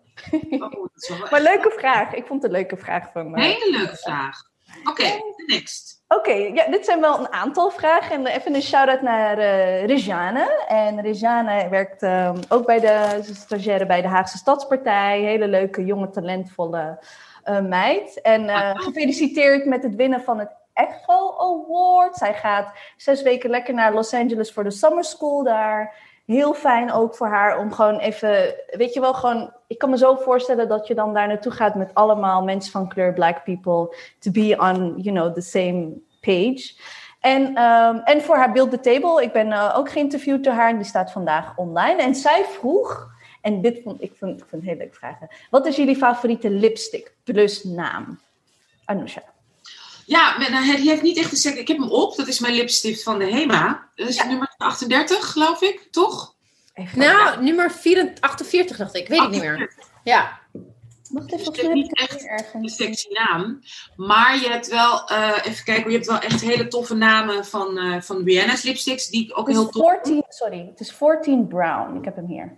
Oh, 0.59 1.29
maar 1.31 1.41
leuke 1.41 1.71
vraag. 1.77 2.13
Ik 2.13 2.25
vond 2.25 2.41
het 2.43 2.51
een 2.51 2.57
leuke 2.57 2.77
vraag 2.77 3.11
van 3.11 3.31
mij. 3.31 3.49
Hele 3.51 3.77
leuke 3.77 3.95
vraag. 3.95 4.41
Oké, 4.79 4.89
okay, 4.89 5.21
next. 5.45 5.88
Oké, 6.15 6.31
ja, 6.31 6.67
dit 6.67 6.85
zijn 6.85 7.01
wel 7.01 7.19
een 7.19 7.31
aantal 7.31 7.69
vragen. 7.69 8.15
En 8.15 8.27
even 8.27 8.55
een 8.55 8.61
shout-out 8.61 9.01
naar 9.01 9.37
uh, 9.37 9.85
Rejane. 9.85 10.65
En 10.67 11.01
Rejane 11.01 11.69
werkt 11.69 12.03
uh, 12.03 12.31
ook 12.47 12.65
bij 12.65 12.79
de 12.79 13.19
stagiaire 13.23 13.85
bij 13.85 14.01
de 14.01 14.07
Haagse 14.07 14.37
Stadspartij. 14.37 15.21
Hele 15.21 15.47
leuke, 15.47 15.85
jonge, 15.85 16.09
talentvolle 16.09 16.99
uh, 17.45 17.59
meid. 17.59 18.21
En 18.21 18.49
ah, 18.49 18.71
gefeliciteerd 18.75 19.65
met 19.65 19.83
het 19.83 19.95
winnen 19.95 20.21
van 20.21 20.39
het 20.39 20.51
Echo 20.73 21.35
Award. 21.37 22.15
Zij 22.15 22.33
gaat 22.33 22.73
zes 22.97 23.21
weken 23.21 23.49
lekker 23.49 23.73
naar 23.73 23.93
Los 23.93 24.13
Angeles 24.13 24.51
voor 24.51 24.63
de 24.63 24.71
summer 24.71 25.03
school 25.03 25.43
daar 25.43 25.95
heel 26.35 26.53
fijn 26.53 26.91
ook 26.91 27.15
voor 27.15 27.27
haar 27.27 27.59
om 27.59 27.73
gewoon 27.73 27.99
even, 27.99 28.55
weet 28.71 28.93
je 28.93 28.99
wel, 28.99 29.13
gewoon, 29.13 29.53
ik 29.67 29.77
kan 29.77 29.89
me 29.89 29.97
zo 29.97 30.15
voorstellen 30.15 30.67
dat 30.67 30.87
je 30.87 30.95
dan 30.95 31.13
daar 31.13 31.27
naartoe 31.27 31.51
gaat 31.51 31.75
met 31.75 31.93
allemaal 31.93 32.43
mensen 32.43 32.71
van 32.71 32.87
kleur, 32.87 33.13
black 33.13 33.43
people, 33.43 33.95
to 34.19 34.31
be 34.31 34.55
on, 34.59 34.93
you 34.97 35.15
know, 35.15 35.33
the 35.33 35.41
same 35.41 35.91
page. 36.21 36.73
En, 37.19 37.63
um, 37.63 38.01
en 38.03 38.21
voor 38.21 38.35
haar 38.35 38.51
Build 38.51 38.71
the 38.71 38.79
Table, 38.79 39.23
ik 39.23 39.31
ben 39.31 39.47
uh, 39.47 39.73
ook 39.77 39.91
geïnterviewd 39.91 40.43
door 40.43 40.53
haar 40.53 40.69
en 40.69 40.77
die 40.77 40.85
staat 40.85 41.11
vandaag 41.11 41.53
online. 41.55 42.01
En 42.01 42.15
zij 42.15 42.45
vroeg, 42.45 43.11
en 43.41 43.61
dit 43.61 43.79
vond 43.83 44.01
ik 44.01 44.11
vond, 44.17 44.41
ik 44.41 44.45
vond 44.49 44.61
een 44.61 44.67
hele 44.67 44.81
leuke 44.81 44.95
vraag, 44.95 45.15
wat 45.49 45.65
is 45.65 45.75
jullie 45.75 45.95
favoriete 45.95 46.49
lipstick 46.49 47.13
plus 47.23 47.63
naam? 47.63 48.19
Anousha. 48.85 49.23
Ja, 50.05 50.37
nou, 50.37 50.75
die 50.75 50.89
heeft 50.89 51.01
niet 51.01 51.17
echt 51.17 51.29
gezegd. 51.29 51.57
Ik 51.57 51.67
heb 51.67 51.77
hem 51.77 51.91
op. 51.91 52.15
Dat 52.15 52.27
is 52.27 52.39
mijn 52.39 52.53
lipstift 52.53 53.03
van 53.03 53.19
de 53.19 53.25
HEMA. 53.25 53.89
Dat 53.95 54.07
is 54.07 54.23
nummer 54.23 54.48
38, 54.59 55.31
geloof 55.31 55.61
ik, 55.61 55.87
toch? 55.91 56.35
nou, 56.95 57.43
nummer 57.43 57.71
48 58.19 58.77
dacht 58.77 58.95
ik. 58.95 59.07
Weet 59.07 59.21
ik 59.21 59.29
niet 59.29 59.41
meer. 59.41 59.73
Ja. 60.03 60.39
Wacht 61.09 61.33
even, 61.33 61.45
dus 61.45 61.55
je 61.55 61.61
hebt 61.61 61.73
niet 61.73 61.97
echt 61.97 62.53
een 62.53 62.69
sexy 62.69 63.07
naam. 63.09 63.59
Maar 63.95 64.39
je 64.39 64.49
hebt 64.49 64.67
wel, 64.67 65.11
uh, 65.11 65.37
even 65.43 65.63
kijken, 65.63 65.91
je 65.91 65.95
hebt 65.95 66.09
wel 66.09 66.19
echt 66.19 66.41
hele 66.41 66.67
toffe 66.67 66.95
namen 66.95 67.45
van, 67.45 67.77
uh, 67.77 68.01
van 68.01 68.23
Rihanna's 68.23 68.63
lipsticks. 68.63 69.07
Die 69.07 69.33
ook 69.33 69.47
heel 69.47 69.69
tof 69.69 69.89
14, 69.89 70.23
Sorry, 70.27 70.67
het 70.69 70.79
is 70.79 70.91
14 70.91 71.47
Brown. 71.47 71.97
Ik 71.97 72.05
heb 72.05 72.15
hem 72.15 72.25
hier 72.25 72.57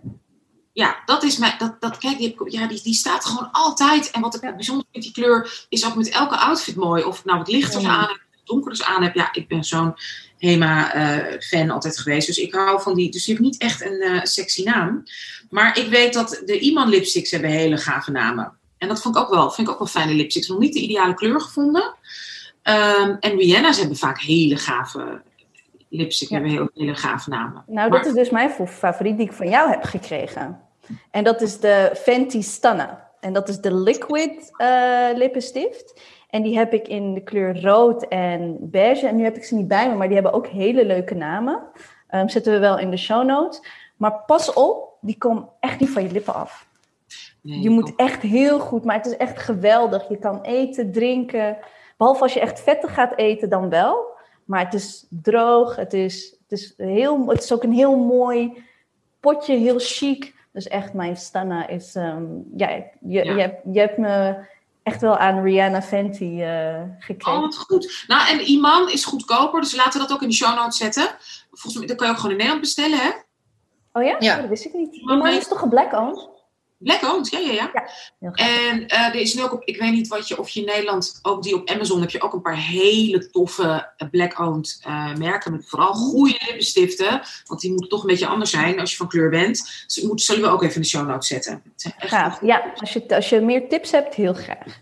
ja, 0.72 1.02
dat 1.04 1.22
is 1.22 1.38
mijn. 1.38 1.54
Dat, 1.58 1.80
dat, 1.80 1.98
kijk, 1.98 2.18
die, 2.18 2.34
ja, 2.44 2.66
die, 2.66 2.82
die 2.82 2.94
staat 2.94 3.24
gewoon 3.24 3.50
altijd. 3.52 4.10
En 4.10 4.20
wat 4.20 4.34
ik 4.34 4.42
ja. 4.42 4.54
bijzonder 4.54 4.86
vind, 4.92 5.04
die 5.04 5.12
kleur 5.12 5.66
is 5.68 5.86
ook 5.86 5.94
met 5.94 6.08
elke 6.08 6.36
outfit 6.36 6.76
mooi. 6.76 7.04
Of 7.04 7.24
nou 7.24 7.38
wat 7.38 7.48
lichters 7.48 7.84
aan 7.84 8.20
heb, 8.42 8.54
donkerders 8.54 8.84
aan 8.84 9.02
heb. 9.02 9.14
Ja, 9.14 9.28
ik 9.32 9.48
ben 9.48 9.64
zo'n 9.64 9.94
HEMA-fan 10.38 11.70
altijd 11.70 11.98
geweest. 11.98 12.26
Dus 12.26 12.38
ik 12.38 12.54
hou 12.54 12.82
van 12.82 12.94
die. 12.94 13.10
Dus 13.10 13.24
die 13.24 13.34
heeft 13.34 13.46
niet 13.46 13.60
echt 13.60 13.84
een 13.84 14.02
uh, 14.02 14.20
sexy 14.22 14.62
naam. 14.62 15.02
Maar 15.50 15.78
ik 15.78 15.88
weet 15.88 16.14
dat 16.14 16.42
de 16.44 16.58
Iman 16.58 16.88
lipsticks 16.88 17.30
hebben 17.30 17.50
hele 17.50 17.76
gave 17.76 18.10
namen. 18.10 18.52
En 18.78 18.88
dat 18.88 19.02
vond 19.02 19.16
ik 19.16 19.22
ook 19.22 19.30
wel, 19.30 19.50
vind 19.50 19.66
ik 19.66 19.72
ook 19.72 19.78
wel 19.78 19.88
fijne 19.88 20.14
lipsticks. 20.14 20.48
Nog 20.48 20.58
niet 20.58 20.72
de 20.72 20.80
ideale 20.80 21.14
kleur 21.14 21.40
gevonden. 21.40 21.94
Um, 22.64 23.16
en 23.20 23.36
Rihanna's 23.36 23.78
hebben 23.78 23.96
vaak 23.96 24.20
hele 24.20 24.56
gave 24.56 25.22
lipstick 25.88 26.28
ja. 26.28 26.34
hebben 26.34 26.52
heel 26.52 26.70
hele 26.74 26.94
gave 26.94 27.30
namen. 27.30 27.64
Nou, 27.66 27.90
dat 27.90 28.06
is 28.06 28.12
dus 28.12 28.30
mijn 28.30 28.50
favoriet 28.68 29.16
die 29.16 29.26
ik 29.26 29.32
van 29.32 29.48
jou 29.48 29.70
heb 29.70 29.82
gekregen. 29.82 30.60
En 31.10 31.24
dat 31.24 31.40
is 31.40 31.58
de 31.58 31.90
Fenty 32.02 32.42
Stanna. 32.42 33.10
En 33.20 33.32
dat 33.32 33.48
is 33.48 33.58
de 33.58 33.74
Liquid 33.74 34.52
uh, 34.58 35.08
lippenstift. 35.14 36.00
En 36.32 36.42
die 36.42 36.56
heb 36.56 36.72
ik 36.72 36.88
in 36.88 37.14
de 37.14 37.20
kleur 37.20 37.62
rood 37.62 38.02
en 38.08 38.56
beige. 38.60 39.06
En 39.06 39.16
nu 39.16 39.24
heb 39.24 39.36
ik 39.36 39.44
ze 39.44 39.54
niet 39.54 39.68
bij 39.68 39.88
me, 39.88 39.94
maar 39.94 40.06
die 40.06 40.14
hebben 40.14 40.32
ook 40.32 40.46
hele 40.46 40.84
leuke 40.86 41.14
namen. 41.14 41.62
Um, 42.10 42.28
zetten 42.28 42.52
we 42.52 42.58
wel 42.58 42.78
in 42.78 42.90
de 42.90 42.96
show 42.96 43.24
notes. 43.24 43.62
Maar 43.96 44.22
pas 44.26 44.52
op, 44.52 44.88
die 45.00 45.18
komen 45.18 45.48
echt 45.60 45.80
niet 45.80 45.90
van 45.90 46.02
je 46.02 46.10
lippen 46.10 46.34
af. 46.34 46.66
Nee, 47.40 47.60
je 47.60 47.70
moet 47.70 47.92
echt 47.96 48.22
heel 48.22 48.58
goed, 48.58 48.84
maar 48.84 48.96
het 48.96 49.06
is 49.06 49.16
echt 49.16 49.38
geweldig. 49.38 50.08
Je 50.08 50.16
kan 50.16 50.42
eten, 50.42 50.92
drinken. 50.92 51.56
Behalve 51.96 52.22
als 52.22 52.34
je 52.34 52.40
echt 52.40 52.60
vettig 52.60 52.94
gaat 52.94 53.16
eten, 53.16 53.48
dan 53.48 53.68
wel. 53.68 54.06
Maar 54.44 54.64
het 54.64 54.74
is 54.74 55.06
droog, 55.10 55.76
het 55.76 55.92
is, 55.92 56.36
het 56.42 56.58
is, 56.58 56.74
heel, 56.76 57.28
het 57.28 57.42
is 57.42 57.52
ook 57.52 57.62
een 57.62 57.72
heel 57.72 57.96
mooi 57.96 58.64
potje, 59.20 59.56
heel 59.56 59.78
chic. 59.78 60.34
Dus 60.52 60.68
echt, 60.68 60.92
mijn 60.92 61.16
Stanna 61.16 61.68
is... 61.68 61.94
Um, 61.94 62.44
ja, 62.56 62.68
je, 63.00 63.24
Je, 63.24 63.40
hebt, 63.40 63.60
je 63.72 63.80
hebt 63.80 63.98
me 63.98 64.34
echt 64.82 65.00
wel 65.00 65.16
aan 65.16 65.42
Rihanna 65.42 65.82
Fenty 65.82 66.24
uh, 66.24 66.82
gekregen. 66.98 67.32
Oh, 67.32 67.40
wat 67.40 67.56
goed. 67.56 68.04
Nou, 68.06 68.28
en 68.28 68.40
Iman 68.40 68.90
is 68.90 69.04
goedkoper, 69.04 69.60
dus 69.60 69.76
laten 69.76 70.00
we 70.00 70.06
dat 70.06 70.16
ook 70.16 70.22
in 70.22 70.28
de 70.28 70.34
show 70.34 70.56
notes 70.56 70.76
zetten. 70.76 71.08
Volgens 71.50 71.76
mij, 71.76 71.86
dat 71.86 71.96
kan 71.96 72.06
je 72.06 72.12
ook 72.12 72.18
gewoon 72.18 72.32
in 72.32 72.38
Nederland 72.38 72.64
bestellen, 72.64 72.98
hè? 72.98 73.10
Oh 73.92 74.02
ja? 74.02 74.16
ja. 74.18 74.34
Oh, 74.34 74.40
dat 74.40 74.48
wist 74.48 74.64
ik 74.64 74.72
niet. 74.72 74.94
Iman 74.94 75.26
is 75.26 75.48
toch 75.48 75.62
een 75.62 75.68
black 75.68 75.92
owned? 75.92 76.28
Black 76.82 77.02
owned, 77.02 77.30
ja, 77.30 77.38
ja, 77.38 77.52
ja. 77.52 77.70
ja 78.18 78.32
en 78.32 78.80
uh, 78.80 79.06
er 79.06 79.14
is 79.14 79.34
nu 79.34 79.42
ook 79.42 79.52
op, 79.52 79.64
ik 79.64 79.76
weet 79.76 79.92
niet 79.92 80.08
wat 80.08 80.28
je, 80.28 80.38
of 80.38 80.48
je 80.48 80.60
in 80.60 80.66
Nederland, 80.66 81.18
ook 81.22 81.42
die 81.42 81.54
op 81.54 81.70
Amazon 81.70 82.00
heb 82.00 82.10
je 82.10 82.22
ook 82.22 82.32
een 82.32 82.42
paar 82.42 82.58
hele 82.58 83.30
toffe 83.30 83.92
uh, 83.98 84.08
black 84.10 84.38
owned 84.38 84.82
uh, 84.86 85.14
merken. 85.14 85.52
Met 85.52 85.68
vooral 85.68 85.92
goede 85.92 86.36
lippenstiften. 86.46 87.20
Want 87.44 87.60
die 87.60 87.70
moeten 87.70 87.88
toch 87.88 88.00
een 88.00 88.06
beetje 88.06 88.26
anders 88.26 88.50
zijn 88.50 88.80
als 88.80 88.90
je 88.90 88.96
van 88.96 89.08
kleur 89.08 89.30
bent. 89.30 89.84
Dus 89.86 90.02
moet, 90.02 90.22
zullen 90.22 90.42
we 90.42 90.48
ook 90.48 90.62
even 90.62 90.74
in 90.74 90.80
de 90.80 90.88
show 90.88 91.08
notes 91.08 91.26
zetten. 91.26 91.62
Graag, 91.98 92.44
ja. 92.44 92.72
Als 92.76 92.92
je, 92.92 93.04
als 93.08 93.28
je 93.28 93.40
meer 93.40 93.68
tips 93.68 93.90
hebt, 93.90 94.14
heel 94.14 94.34
graag. 94.34 94.80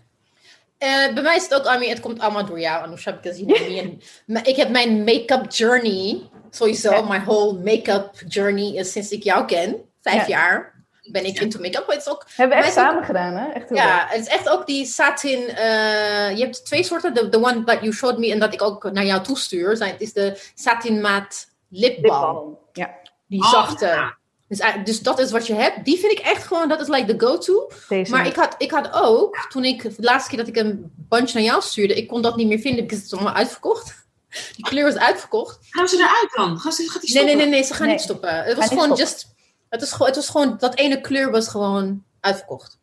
bij 1.13 1.21
mij 1.21 1.35
is 1.35 1.43
het 1.43 1.53
ook, 1.53 1.65
Armin, 1.65 1.89
het 1.89 1.99
komt 1.99 2.19
allemaal 2.19 2.45
door 2.45 2.59
jou, 2.59 2.83
Anousha, 2.83 3.11
heb 3.11 3.25
ik 3.25 3.31
gezien. 3.31 4.01
ik 4.43 4.55
heb 4.55 4.69
mijn 4.69 5.03
make-up 5.03 5.51
journey, 5.51 6.29
sowieso, 6.49 7.03
mijn 7.03 7.23
whole 7.23 7.59
make-up 7.59 8.11
journey 8.27 8.75
is 8.75 8.91
sinds 8.91 9.09
ik 9.09 9.23
jou 9.23 9.45
ken. 9.45 9.75
Vijf 10.01 10.27
jaar 10.27 10.80
ben 11.11 11.25
ik 11.25 11.39
into 11.39 11.59
make-up. 11.59 11.87
Het 11.87 11.97
is 11.97 12.07
ook, 12.07 12.25
Hebben 12.35 12.57
we 12.57 12.63
echt 12.63 12.73
samen 12.73 13.03
gedaan, 13.03 13.33
hè? 13.33 13.51
Echt 13.51 13.69
heel 13.69 13.77
ja, 13.77 14.05
het 14.09 14.21
is 14.21 14.27
echt 14.27 14.49
ook 14.49 14.65
die 14.65 14.85
satin. 14.85 15.39
Uh, 15.39 16.37
je 16.37 16.43
hebt 16.43 16.65
twee 16.65 16.83
soorten. 16.83 17.13
De, 17.13 17.29
the 17.29 17.37
one 17.37 17.63
that 17.63 17.79
you 17.81 17.93
showed 17.93 18.17
me 18.17 18.31
en 18.31 18.39
dat 18.39 18.53
ik 18.53 18.61
ook 18.61 18.91
naar 18.91 19.05
jou 19.05 19.23
toestuur, 19.23 19.77
zijn, 19.77 19.95
is 19.97 20.13
de 20.13 20.41
satin 20.55 21.01
matte 21.01 21.37
lip 21.69 22.01
balm. 22.01 22.57
Ja. 22.73 22.89
Die 23.27 23.45
zachte. 23.45 23.85
Oh, 23.85 24.09
dus, 24.47 24.61
dus, 24.83 24.99
dat 24.99 25.19
is 25.19 25.31
wat 25.31 25.47
je 25.47 25.53
hebt. 25.53 25.85
Die 25.85 25.99
vind 25.99 26.11
ik 26.11 26.19
echt 26.19 26.43
gewoon, 26.43 26.69
dat 26.69 26.81
is 26.81 26.87
like 26.87 27.15
the 27.15 27.25
go-to. 27.25 27.71
Maar 28.09 28.27
ik 28.27 28.35
had, 28.35 28.55
ik 28.57 28.71
had 28.71 28.89
ook, 28.93 29.45
toen 29.49 29.65
ik, 29.65 29.83
de 29.83 29.93
laatste 29.97 30.29
keer 30.29 30.37
dat 30.37 30.47
ik 30.47 30.55
een 30.55 30.91
bunch 30.95 31.33
naar 31.33 31.43
jou 31.43 31.61
stuurde, 31.61 31.93
ik 31.93 32.07
kon 32.07 32.21
dat 32.21 32.35
niet 32.35 32.47
meer 32.47 32.59
vinden, 32.59 32.81
because 32.81 33.03
het 33.03 33.11
is 33.11 33.17
allemaal 33.17 33.37
uitverkocht. 33.37 33.99
Die 34.55 34.65
kleur 34.65 34.87
is 34.87 34.97
uitverkocht. 34.97 35.57
Gaan 35.69 35.87
ze 35.87 35.95
eruit 35.95 36.31
dan? 36.35 36.59
Gaan 36.59 36.71
ze, 36.71 36.89
gaat 36.89 37.01
die 37.01 37.09
stoppen? 37.09 37.25
Nee, 37.25 37.35
nee, 37.35 37.45
nee, 37.45 37.59
nee 37.59 37.67
ze 37.67 37.73
gaan 37.73 37.87
niet 37.87 38.01
stoppen. 38.01 38.43
Het 38.43 38.57
was 38.57 38.67
gewoon 38.67 38.93
just 38.95 39.30
het, 39.71 39.81
is, 39.81 39.91
het 39.91 40.15
was 40.15 40.29
gewoon, 40.29 40.57
dat 40.57 40.75
ene 40.75 41.01
kleur 41.01 41.31
was 41.31 41.47
gewoon 41.47 42.03
uitverkocht. 42.19 42.79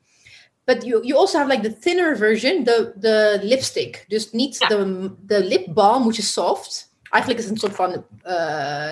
But 0.64 0.84
you, 0.84 1.06
you 1.06 1.18
also 1.18 1.38
have 1.38 1.50
like 1.50 1.68
the 1.68 1.78
thinner 1.78 2.16
version, 2.16 2.64
de, 2.64 2.92
de 2.94 3.38
lipstick. 3.42 4.04
Dus 4.08 4.32
niet 4.32 4.58
de, 4.58 5.10
de 5.20 5.44
lipbalm, 5.44 6.02
moet 6.02 6.16
je 6.16 6.22
soft. 6.22 6.92
Eigenlijk 7.10 7.42
is 7.42 7.50
het 7.50 7.54
een 7.54 7.70
soort 7.70 7.76
van 7.76 8.04
uh, 8.26 8.90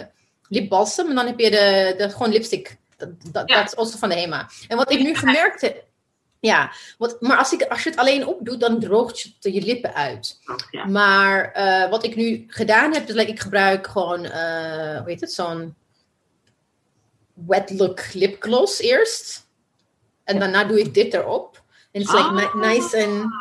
lipbalsem. 0.49 1.09
En 1.09 1.15
dan 1.15 1.27
heb 1.27 1.39
je 1.39 1.51
de, 1.51 1.95
de 1.99 2.11
gewoon 2.11 2.33
lipstick. 2.33 2.77
Dat, 2.97 3.09
dat, 3.33 3.49
dat 3.49 3.67
is 3.67 3.77
also 3.77 3.99
van 3.99 4.09
de 4.09 4.15
HEMA. 4.15 4.49
En 4.69 4.77
wat 4.77 4.91
ik 4.91 5.03
nu 5.03 5.15
gemerkt 5.15 5.61
heb... 5.61 5.85
Ja, 6.41 6.73
wat, 6.99 7.21
maar 7.21 7.37
als, 7.37 7.53
ik, 7.53 7.63
als 7.63 7.83
je 7.83 7.91
het 7.91 7.99
alleen 7.99 8.27
opdoet, 8.27 8.61
dan 8.61 8.81
droogt 8.81 9.21
je 9.21 9.53
je 9.53 9.63
lippen 9.63 9.95
uit. 9.95 10.39
Maar 10.89 11.53
uh, 11.57 11.91
wat 11.91 12.05
ik 12.05 12.17
nu 12.17 12.45
gedaan 12.49 12.93
heb, 12.93 13.09
is 13.09 13.15
like, 13.15 13.31
ik 13.31 13.41
gebruik 13.41 13.87
gewoon, 13.87 14.25
uh, 14.25 14.31
hoe 14.99 15.03
heet 15.05 15.21
het, 15.21 15.33
zo'n 15.33 15.75
wet 17.47 17.71
look 17.71 18.13
lipgloss 18.13 18.81
eerst. 18.81 19.47
En 20.25 20.39
daarna 20.39 20.65
doe 20.65 20.81
ik 20.81 20.95
dit 20.95 21.15
erop. 21.15 21.65
En 21.93 22.01
het 22.03 22.13
is 22.13 22.15
like 22.15 22.47
ah. 22.47 22.55
nice 22.55 22.97
en... 22.97 23.33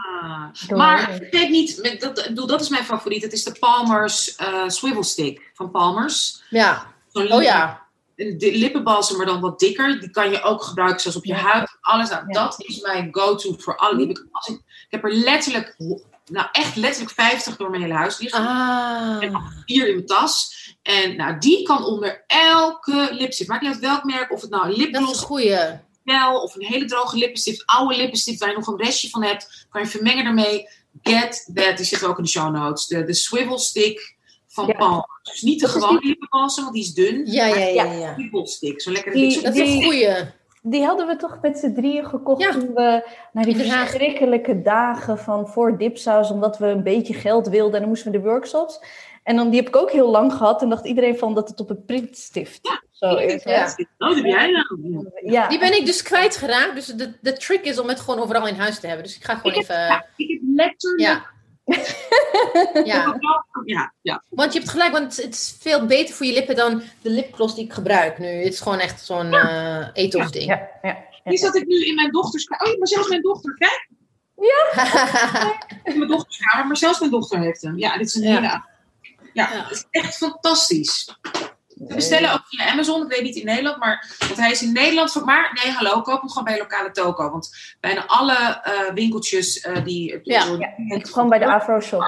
Maar 0.78 1.14
vergeet 1.14 1.50
niet, 1.50 2.00
dat, 2.00 2.32
dat 2.48 2.62
is 2.62 2.70
mijn 2.70 2.84
favoriet. 2.84 3.22
Het 3.22 3.34
is 3.34 3.44
de 3.44 3.56
Palmer's 3.60 4.36
uh, 4.42 4.68
Swivel 4.68 5.04
Stick 5.04 5.52
van 5.54 5.72
Palmer's. 5.72 6.44
Ja. 6.50 6.94
Oh 7.12 7.44
ja. 7.44 7.84
De 8.16 8.52
lippenbalsem, 8.54 9.18
maar 9.18 9.26
dan 9.26 9.42
wat 9.42 9.60
dikker. 9.60 10.00
Die 10.00 10.10
kan 10.10 10.32
je 10.32 10.42
ook 10.42 10.64
gebruiken 10.64 11.02
zoals 11.02 11.18
op 11.18 11.26
je 11.26 11.34
huid. 11.34 11.78
Alles. 11.82 12.10
Nou, 12.10 12.32
Dat 12.32 12.56
is 12.58 12.82
mijn 12.82 13.08
go-to 13.12 13.56
voor 13.58 13.78
alle 13.78 13.96
lippen. 13.96 14.30
Ik, 14.46 14.56
ik 14.56 14.88
heb 14.90 15.04
er 15.04 15.14
letterlijk, 15.14 15.76
nou 16.26 16.48
echt 16.52 16.76
letterlijk 16.76 17.14
50 17.14 17.58
door 17.58 17.70
mijn 17.70 17.82
hele 17.82 17.94
huis 17.94 18.20
liggen. 18.20 18.48
Ah. 18.48 19.24
En 19.24 19.42
vier 19.66 19.88
in 19.88 19.94
mijn 19.94 20.06
tas. 20.06 20.65
En 20.86 21.16
nou, 21.16 21.38
die 21.40 21.64
kan 21.64 21.86
onder 21.86 22.24
elke 22.28 23.10
lipstift. 23.12 23.50
Maakt 23.50 23.62
niet 23.62 23.72
uit 23.72 23.80
welk 23.80 24.04
merk, 24.04 24.32
of 24.32 24.42
het 24.42 24.50
nou 24.50 24.66
een 24.66 24.78
lipgloss 24.78 25.12
is. 25.12 25.20
goeie. 25.20 25.60
Wel, 26.04 26.42
of 26.42 26.56
een 26.56 26.66
hele 26.66 26.86
droge 26.86 27.18
lippenstift, 27.18 27.64
oude 27.66 27.96
lippenstift 27.96 28.40
waar 28.40 28.50
je 28.50 28.56
nog 28.56 28.68
een 28.68 28.84
restje 28.84 29.10
van 29.10 29.24
hebt, 29.24 29.68
kan 29.70 29.82
je 29.82 29.88
vermengen 29.88 30.26
ermee. 30.26 30.68
Get 31.02 31.52
that, 31.54 31.78
die 31.78 31.86
zit 31.86 32.04
ook 32.04 32.18
in 32.18 32.24
de 32.24 32.30
show 32.30 32.56
notes. 32.56 32.88
De, 32.88 33.04
de 33.04 33.14
swivel 33.14 33.58
stick 33.58 34.16
van 34.48 34.68
ja. 34.68 34.74
Palm. 34.74 35.06
Dus 35.24 35.42
niet 35.42 35.60
de 35.60 35.68
gewone 35.68 36.00
die... 36.00 36.08
lippenbalsem, 36.10 36.64
want 36.64 36.76
die 36.76 36.84
is 36.84 36.94
dun. 36.94 37.26
Ja, 37.26 37.46
ja, 37.46 37.56
ja. 37.56 37.84
ja. 37.84 38.14
Swivel 38.14 38.48
stick, 38.48 38.82
zo 38.82 38.92
lekker. 38.92 39.14
Die, 39.14 39.42
dat 39.42 39.56
is 39.56 39.74
een 39.74 39.84
goeie. 39.84 40.16
Die 40.62 40.84
hadden 40.84 41.08
we 41.08 41.16
toch 41.16 41.38
met 41.42 41.58
z'n 41.58 41.74
drieën 41.74 42.06
gekocht 42.06 42.42
ja. 42.42 42.52
toen 42.52 42.74
we 42.74 43.10
naar 43.32 43.46
die 43.46 43.56
verschrikkelijke 43.56 44.62
dagen 44.62 45.18
van 45.18 45.48
voor 45.48 45.78
dipsaus, 45.78 46.32
omdat 46.32 46.58
we 46.58 46.66
een 46.66 46.84
beetje 46.84 47.14
geld 47.14 47.48
wilden 47.48 47.74
en 47.74 47.80
dan 47.80 47.90
moesten 47.90 48.12
we 48.12 48.18
de 48.18 48.24
workshops. 48.24 48.80
En 49.26 49.36
dan, 49.36 49.50
die 49.50 49.60
heb 49.60 49.68
ik 49.68 49.76
ook 49.76 49.92
heel 49.92 50.10
lang 50.10 50.34
gehad. 50.34 50.62
En 50.62 50.70
dacht 50.70 50.86
iedereen 50.86 51.18
van 51.18 51.34
dat 51.34 51.50
het 51.50 51.60
op 51.60 51.70
een 51.70 51.86
printstift 51.86 52.60
ja, 52.62 52.82
zo 52.92 53.16
is. 53.16 53.44
Ja. 53.44 53.64
Oh, 53.98 54.08
dat 54.08 54.16
heb 54.16 54.26
jij 54.26 54.52
nou. 54.52 55.10
Ja. 55.24 55.48
Die 55.48 55.60
ben 55.60 55.78
ik 55.78 55.86
dus 55.86 56.02
kwijtgeraakt. 56.02 56.76
Dus 56.76 56.86
de, 56.86 57.14
de 57.22 57.34
trick 57.34 57.64
is 57.64 57.80
om 57.80 57.88
het 57.88 58.00
gewoon 58.00 58.20
overal 58.20 58.48
in 58.48 58.56
huis 58.56 58.80
te 58.80 58.88
hebben. 58.88 59.06
Dus 59.06 59.16
ik 59.16 59.24
ga 59.24 59.36
gewoon 59.36 59.54
ik 59.54 59.62
even... 59.62 59.88
Heb, 59.88 60.08
ik 60.16 60.30
heb 60.30 60.40
letterlijk... 60.56 61.02
Ja. 61.02 61.26
ja. 62.94 63.20
ja. 63.66 63.94
ja. 64.02 64.24
Want 64.30 64.54
je 64.54 64.60
hebt 64.60 64.72
gelijk, 64.72 64.92
want 64.92 65.18
het 65.18 65.34
is 65.34 65.58
veel 65.60 65.86
beter 65.86 66.16
voor 66.16 66.26
je 66.26 66.34
lippen 66.34 66.56
dan 66.56 66.82
de 67.02 67.10
lipgloss 67.10 67.56
die 67.56 67.66
ik 67.66 67.74
gebruik 67.74 68.20
nu. 68.20 68.28
Het 68.28 68.54
is 68.54 68.62
gewoon 68.62 68.80
echt 68.80 69.06
zo'n 69.06 69.32
ja. 69.32 69.80
uh, 69.80 69.88
etosding. 69.94 70.46
Ja. 70.46 70.70
Ja. 70.82 70.98
Die 71.24 71.38
zat 71.38 71.56
ik 71.56 71.68
nu 71.68 71.86
in 71.86 71.96
mijn 71.96 72.12
dochters... 72.12 72.48
Oh, 72.48 72.78
maar 72.78 72.88
zelfs 72.88 73.10
mijn 73.10 73.22
dochter, 73.22 73.54
kijk. 73.54 73.90
Ja. 74.36 74.84
in 75.92 75.98
mijn 75.98 76.10
dochterskamer, 76.10 76.68
maar 76.68 76.78
zelfs 76.78 77.00
mijn 77.00 77.12
dochter 77.12 77.40
heeft 77.40 77.62
hem. 77.62 77.78
Ja, 77.78 77.98
dit 77.98 78.08
is 78.08 78.16
een 78.16 78.24
hele 78.24 78.62
ja, 79.36 79.48
het 79.50 79.72
is 79.72 79.86
echt 79.92 80.18
fantastisch. 80.18 81.18
We 81.68 81.94
bestellen 81.96 82.34
ook 82.34 82.46
via 82.46 82.72
Amazon, 82.72 83.04
ik 83.04 83.12
weet 83.12 83.22
niet 83.22 83.36
in 83.36 83.46
Nederland, 83.46 83.78
maar 83.78 84.16
want 84.20 84.38
hij 84.38 84.52
is 84.52 84.62
in 84.62 84.74
Nederland. 84.74 85.26
Maar 85.26 85.60
nee, 85.64 85.74
hallo, 85.74 86.02
koop 86.02 86.20
hem 86.20 86.30
gewoon 86.30 86.44
bij 86.44 86.58
lokale 86.58 86.92
toko. 86.92 87.32
Want 87.32 87.76
bijna 87.80 88.06
alle 88.06 88.62
uh, 88.68 88.94
winkeltjes 88.94 89.66
uh, 89.66 89.84
die. 89.84 90.20
Ja, 90.24 90.46
ja 90.46 90.74
het 90.78 91.10
gewoon 91.10 91.30
bij 91.30 91.40
de 91.40 91.46
Afro 91.46 91.80
Shop. 91.80 92.02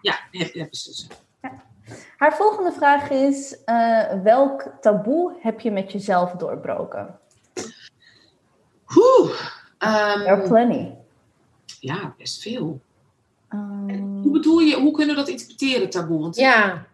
Ja, 0.00 0.18
dus. 0.30 1.08
Ja. 1.42 1.64
Haar 2.16 2.36
volgende 2.36 2.72
vraag 2.72 3.10
is: 3.10 3.56
uh, 3.66 4.22
welk 4.22 4.70
taboe 4.80 5.36
heb 5.40 5.60
je 5.60 5.70
met 5.70 5.92
jezelf 5.92 6.32
doorbroken? 6.32 7.18
Oeh, 8.96 9.30
um, 9.78 10.18
There 10.18 10.30
are 10.30 10.48
plenty. 10.48 10.90
Ja, 11.80 12.14
best 12.18 12.42
veel. 12.42 12.80
Um, 13.52 14.20
hoe 14.22 14.32
bedoel 14.32 14.58
je, 14.58 14.76
hoe 14.76 14.92
kunnen 14.92 15.14
we 15.14 15.20
dat 15.20 15.30
interpreteren, 15.30 15.90
taboe? 15.90 16.20
Want 16.20 16.36
ja. 16.36 16.86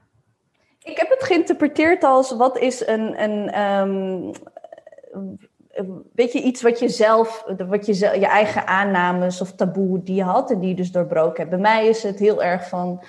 Ik 0.83 0.99
heb 0.99 1.11
het 1.11 1.25
geïnterpreteerd 1.25 2.05
als 2.05 2.37
wat 2.37 2.59
is 2.59 2.87
een, 2.87 3.23
een 3.23 3.61
um, 3.61 4.33
weet 6.15 6.33
je, 6.33 6.43
iets 6.43 6.63
wat 6.63 6.79
je 6.79 6.89
zelf, 6.89 7.45
wat 7.69 7.87
je, 7.87 7.95
je 7.95 8.27
eigen 8.27 8.67
aannames 8.67 9.41
of 9.41 9.53
taboe 9.53 10.03
die 10.03 10.15
je 10.15 10.23
had 10.23 10.51
en 10.51 10.61
die 10.61 10.69
je 10.69 10.75
dus 10.75 10.93
doorbroken 10.93 11.37
hebt. 11.37 11.51
Bij 11.51 11.59
mij 11.59 11.87
is 11.87 12.03
het 12.03 12.19
heel 12.19 12.43
erg 12.43 12.69
van 12.69 13.03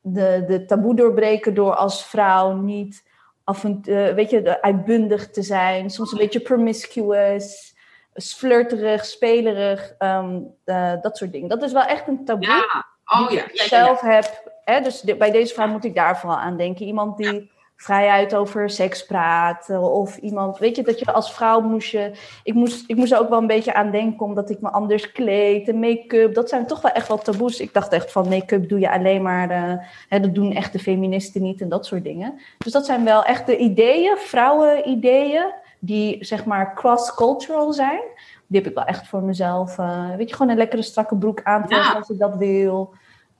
de, 0.00 0.44
de 0.46 0.64
taboe 0.64 0.94
doorbreken 0.94 1.54
door 1.54 1.74
als 1.74 2.06
vrouw 2.06 2.56
niet 2.56 3.10
af 3.44 3.64
en 3.64 3.80
uh, 3.84 4.14
weet 4.14 4.30
je, 4.30 4.62
uitbundig 4.62 5.30
te 5.30 5.42
zijn, 5.42 5.90
soms 5.90 6.12
een 6.12 6.18
beetje 6.18 6.40
promiscuous 6.40 7.71
flirterig, 8.16 9.04
spelerig, 9.04 9.94
um, 9.98 10.54
uh, 10.64 10.92
dat 11.02 11.16
soort 11.16 11.32
dingen. 11.32 11.48
Dat 11.48 11.62
is 11.62 11.72
wel 11.72 11.84
echt 11.84 12.08
een 12.08 12.24
taboe. 12.24 12.46
Ja, 12.46 12.86
oh 13.04 13.30
ja. 13.30 13.44
Ik 13.44 13.60
zelf 13.60 14.00
heb, 14.00 14.52
hè, 14.64 14.80
dus 14.80 15.02
bij 15.02 15.30
deze 15.30 15.54
vrouw 15.54 15.68
moet 15.68 15.84
ik 15.84 15.94
daar 15.94 16.18
vooral 16.18 16.38
aan 16.38 16.56
denken. 16.56 16.86
Iemand 16.86 17.16
die 17.16 17.50
vrijuit 17.76 18.34
over 18.34 18.70
seks 18.70 19.06
praat. 19.06 19.70
Of 19.80 20.16
iemand, 20.16 20.58
weet 20.58 20.76
je, 20.76 20.82
dat 20.82 20.98
je 20.98 21.12
als 21.12 21.34
vrouw 21.34 21.60
moest 21.60 21.90
je... 21.90 22.12
Ik 22.42 22.54
moest, 22.54 22.84
ik 22.86 22.96
moest 22.96 23.12
er 23.12 23.18
ook 23.18 23.28
wel 23.28 23.38
een 23.38 23.46
beetje 23.46 23.74
aan 23.74 23.90
denken, 23.90 24.26
omdat 24.26 24.50
ik 24.50 24.60
me 24.60 24.70
anders 24.70 25.12
kleed. 25.12 25.68
En 25.68 25.78
make-up, 25.78 26.34
dat 26.34 26.48
zijn 26.48 26.66
toch 26.66 26.80
wel 26.80 26.92
echt 26.92 27.08
wel 27.08 27.18
taboes. 27.18 27.60
Ik 27.60 27.74
dacht 27.74 27.92
echt 27.92 28.12
van 28.12 28.28
make-up 28.28 28.68
doe 28.68 28.78
je 28.78 28.90
alleen 28.90 29.22
maar... 29.22 29.50
Uh, 29.50 29.74
hè, 30.08 30.20
dat 30.20 30.34
doen 30.34 30.52
echte 30.52 30.78
feministen 30.78 31.42
niet 31.42 31.60
en 31.60 31.68
dat 31.68 31.86
soort 31.86 32.04
dingen. 32.04 32.40
Dus 32.58 32.72
dat 32.72 32.86
zijn 32.86 33.04
wel 33.04 33.24
echt 33.24 33.46
de 33.46 33.56
ideeën, 33.56 34.16
vrouwen-ideeën 34.16 35.52
die 35.84 36.24
zeg 36.24 36.44
maar 36.44 36.74
cross-cultural 36.74 37.72
zijn, 37.72 38.00
die 38.46 38.60
heb 38.60 38.66
ik 38.66 38.74
wel 38.74 38.84
echt 38.84 39.08
voor 39.08 39.22
mezelf. 39.22 39.78
Uh, 39.78 40.14
weet 40.16 40.28
je, 40.28 40.34
gewoon 40.34 40.50
een 40.50 40.58
lekkere 40.58 40.82
strakke 40.82 41.16
broek 41.16 41.42
aantrekken 41.42 41.94
als 41.94 42.08
ik 42.08 42.18
dat 42.18 42.36
wil. 42.36 42.94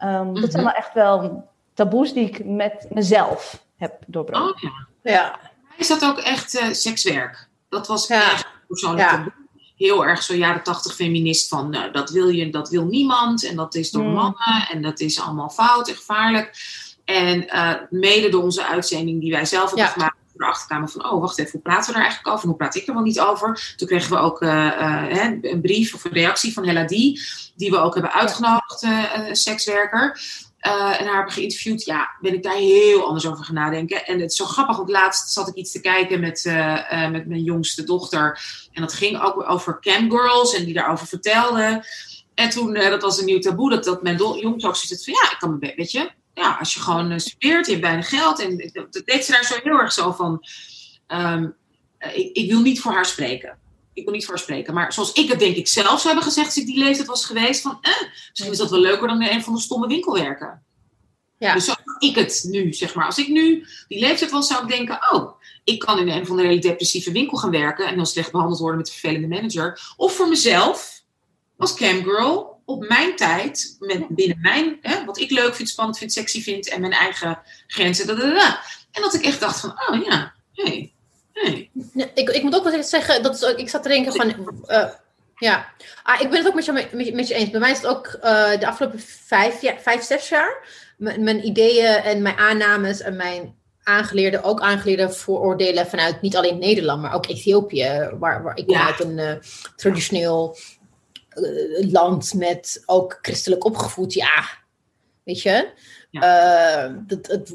Um, 0.04 0.34
Dat 0.34 0.50
zijn 0.50 0.64
mhm. 0.64 0.72
wel 0.72 0.72
echt 0.72 0.94
wel 0.94 1.48
taboes 1.74 2.12
die 2.12 2.24
ik 2.24 2.44
met 2.44 2.86
mezelf 2.90 3.64
heb 3.76 4.02
doorbroken. 4.06 4.68
Oh, 4.68 4.76
ja. 5.02 5.12
ja. 5.12 5.38
Is 5.76 5.88
dat 5.88 6.04
ook 6.04 6.18
echt 6.18 6.54
uh, 6.54 6.72
sekswerk? 6.72 7.48
Dat 7.68 7.86
was 7.86 8.06
echt 8.06 8.46
persoonlijk 8.66 9.08
taboe. 9.08 9.32
Heel 9.76 10.06
erg 10.06 10.22
zo 10.22 10.34
jaren 10.34 10.62
tachtig 10.62 10.94
feminist 10.94 11.48
van 11.48 11.70
nou, 11.70 11.90
dat 11.90 12.10
wil 12.10 12.28
je, 12.28 12.50
dat 12.50 12.68
wil 12.68 12.84
niemand. 12.84 13.44
En 13.44 13.56
dat 13.56 13.74
is 13.74 13.90
door 13.90 14.04
mm. 14.04 14.12
mannen. 14.12 14.68
En 14.72 14.82
dat 14.82 15.00
is 15.00 15.20
allemaal 15.20 15.50
fout 15.50 15.88
en 15.88 15.94
gevaarlijk. 15.94 16.50
En 17.04 17.44
uh, 17.44 17.74
mede 17.90 18.28
door 18.28 18.42
onze 18.42 18.66
uitzending 18.66 19.20
die 19.20 19.32
wij 19.32 19.44
zelf 19.44 19.68
hebben 19.70 19.88
gemaakt 19.88 20.16
erachter 20.42 20.66
kwamen 20.66 20.88
van, 20.88 21.10
oh, 21.10 21.20
wacht 21.20 21.38
even, 21.38 21.52
hoe 21.52 21.60
praten 21.60 21.86
we 21.86 21.92
daar 21.92 22.02
eigenlijk 22.02 22.34
over? 22.34 22.48
Hoe 22.48 22.56
praat 22.56 22.74
ik 22.74 22.86
er 22.86 22.94
wel 22.94 23.02
niet 23.02 23.20
over? 23.20 23.74
Toen 23.76 23.88
kregen 23.88 24.10
we 24.10 24.16
ook 24.16 24.42
uh, 24.42 24.50
uh, 24.50 25.32
een 25.40 25.60
brief 25.60 25.94
of 25.94 26.04
een 26.04 26.12
reactie 26.12 26.52
van 26.52 26.66
Hella 26.66 26.84
Die, 26.84 27.20
die 27.56 27.70
we 27.70 27.76
ook 27.76 27.94
hebben 27.94 28.12
uitgenodigd, 28.12 28.82
uh, 28.82 29.04
sekswerker. 29.32 30.20
en 30.58 31.06
haar 31.06 31.16
hebben 31.16 31.32
geïnterviewd. 31.32 31.84
Ja, 31.84 32.10
ben 32.20 32.34
ik 32.34 32.42
daar 32.42 32.54
heel 32.54 33.06
anders 33.06 33.26
over 33.26 33.44
gaan 33.44 33.54
nadenken. 33.54 34.06
En 34.06 34.20
het 34.20 34.30
is 34.30 34.36
zo 34.36 34.44
grappig, 34.44 34.76
want 34.76 34.88
laatst 34.88 35.32
zat 35.32 35.48
ik 35.48 35.54
iets 35.54 35.72
te 35.72 35.80
kijken 35.80 36.20
met, 36.20 36.44
met 37.10 37.26
mijn 37.26 37.42
jongste 37.42 37.84
dochter. 37.84 38.40
En 38.72 38.82
dat 38.82 38.92
ging 38.92 39.22
ook 39.22 39.50
over 39.50 39.80
camgirls 39.80 40.54
en 40.54 40.64
die 40.64 40.74
daarover 40.74 41.06
vertelde. 41.06 41.84
En 42.34 42.50
toen, 42.50 42.74
dat 42.74 43.02
was 43.02 43.18
een 43.18 43.24
nieuw 43.24 43.38
taboe, 43.38 43.70
dat, 43.70 43.84
dat 43.84 44.02
mijn 44.02 44.16
jongste 44.16 44.68
ook 44.68 44.76
zoiets 44.76 45.04
van, 45.04 45.14
ja, 45.14 45.30
ik 45.32 45.36
kan 45.38 45.58
me, 45.60 45.72
weet 45.76 45.92
je, 45.92 46.10
ja, 46.34 46.56
als 46.58 46.74
je 46.74 46.80
gewoon 46.80 47.12
uh, 47.12 47.18
studeert, 47.18 47.66
je 47.66 47.72
hebt 47.72 47.84
bijna 47.84 48.02
geld. 48.02 48.40
En 48.40 48.70
dat 48.72 49.02
deed 49.04 49.24
ze 49.24 49.32
daar 49.32 49.44
zo 49.44 49.54
heel 49.62 49.78
erg 49.78 49.92
zo 49.92 50.12
van. 50.12 50.44
Ehm, 51.06 51.48
eh, 51.98 52.16
ik, 52.16 52.36
ik, 52.36 52.50
wil 52.50 52.60
niet 52.60 52.80
voor 52.80 52.92
haar 52.92 53.06
spreken. 53.06 53.58
Ik 53.92 54.04
wil 54.04 54.12
niet 54.12 54.24
voor 54.24 54.34
haar 54.34 54.42
spreken. 54.42 54.74
Maar 54.74 54.92
zoals 54.92 55.12
ik 55.12 55.28
het 55.28 55.38
denk 55.38 55.56
ik 55.56 55.68
zelf 55.68 55.88
zou 55.88 56.06
hebben 56.06 56.22
gezegd 56.22 56.46
als 56.46 56.56
ik 56.56 56.66
die 56.66 56.78
leeftijd 56.78 57.08
was 57.08 57.24
geweest. 57.24 57.62
Van, 57.62 57.78
eh, 57.80 57.92
misschien 58.28 58.52
is 58.52 58.58
dat 58.58 58.70
wel 58.70 58.80
leuker 58.80 59.08
dan 59.08 59.22
in 59.22 59.34
een 59.34 59.42
van 59.42 59.54
de 59.54 59.60
stomme 59.60 59.86
winkelwerken. 59.86 60.62
Ja. 61.38 61.54
Dus 61.54 61.64
zo 61.64 61.72
ik 61.98 62.14
het 62.14 62.44
nu, 62.48 62.72
zeg 62.72 62.94
maar. 62.94 63.06
Als 63.06 63.18
ik 63.18 63.28
nu 63.28 63.66
die 63.88 63.98
leeftijd 63.98 64.30
was, 64.30 64.46
zou 64.46 64.62
ik 64.62 64.68
denken... 64.68 64.98
Oh, 65.10 65.40
ik 65.64 65.78
kan 65.78 65.98
in 65.98 66.08
een 66.08 66.26
van 66.26 66.36
de 66.36 66.42
hele 66.42 66.60
depressieve 66.60 67.12
winkel 67.12 67.38
gaan 67.38 67.50
werken... 67.50 67.86
en 67.86 67.96
dan 67.96 68.06
slecht 68.06 68.32
behandeld 68.32 68.60
worden 68.60 68.78
met 68.78 68.86
een 68.86 68.94
vervelende 68.94 69.28
manager. 69.28 69.94
Of 69.96 70.16
voor 70.16 70.28
mezelf, 70.28 71.02
als 71.56 71.74
camgirl 71.74 72.51
op 72.64 72.88
mijn 72.88 73.16
tijd, 73.16 73.76
met, 73.78 74.08
binnen 74.08 74.38
mijn, 74.40 74.78
hè, 74.82 75.04
wat 75.04 75.18
ik 75.18 75.30
leuk 75.30 75.54
vind, 75.54 75.68
spannend 75.68 75.98
vind, 75.98 76.12
sexy 76.12 76.42
vind 76.42 76.68
en 76.68 76.80
mijn 76.80 76.92
eigen 76.92 77.38
grenzen. 77.66 78.26
En 78.92 79.02
dat 79.02 79.14
ik 79.14 79.24
echt 79.24 79.40
dacht 79.40 79.60
van, 79.60 79.70
oh 79.70 80.04
ja, 80.04 80.32
hey, 80.54 80.92
hey. 81.32 81.70
ik, 82.14 82.28
ik 82.28 82.42
moet 82.42 82.54
ook 82.54 82.64
wel 82.64 82.82
zeggen, 82.82 83.22
dat 83.22 83.34
is 83.34 83.44
ook, 83.44 83.56
ik 83.56 83.68
zat 83.68 83.82
te 83.82 83.88
denken 83.88 84.12
van, 84.12 84.54
uh, 84.66 84.88
ja, 85.36 85.72
ah, 86.02 86.20
ik 86.20 86.30
ben 86.30 86.38
het 86.38 86.46
ook 86.46 86.54
met 86.54 86.64
je, 86.64 86.72
met, 86.72 87.14
met 87.14 87.28
je 87.28 87.34
eens. 87.34 87.50
Bij 87.50 87.60
mij 87.60 87.70
is 87.70 87.76
het 87.76 87.86
ook 87.86 88.06
uh, 88.06 88.58
de 88.58 88.66
afgelopen 88.66 89.00
vijf, 89.00 89.60
ja, 89.60 89.74
vijf, 89.78 90.02
zes 90.02 90.28
jaar, 90.28 90.68
mijn 90.96 91.46
ideeën 91.46 91.94
en 91.94 92.22
mijn 92.22 92.36
aannames 92.36 93.00
en 93.00 93.16
mijn 93.16 93.54
aangeleerde, 93.82 94.42
ook 94.42 94.60
aangeleerde 94.60 95.10
vooroordelen 95.10 95.86
vanuit 95.86 96.20
niet 96.20 96.36
alleen 96.36 96.58
Nederland, 96.58 97.02
maar 97.02 97.14
ook 97.14 97.28
Ethiopië, 97.28 98.10
waar, 98.18 98.42
waar 98.42 98.56
ik 98.56 98.66
kom 98.66 98.76
uit 98.76 99.00
een 99.00 99.18
uh, 99.18 99.32
traditioneel 99.76 100.56
uh, 101.34 101.92
land 101.92 102.34
met 102.34 102.82
ook 102.86 103.18
christelijk 103.22 103.64
opgevoed, 103.64 104.12
ja, 104.12 104.44
weet 105.22 105.42
je. 105.42 105.68
Ja. 106.10 106.86
Uh, 106.88 106.94
het, 107.06 107.26
het, 107.26 107.52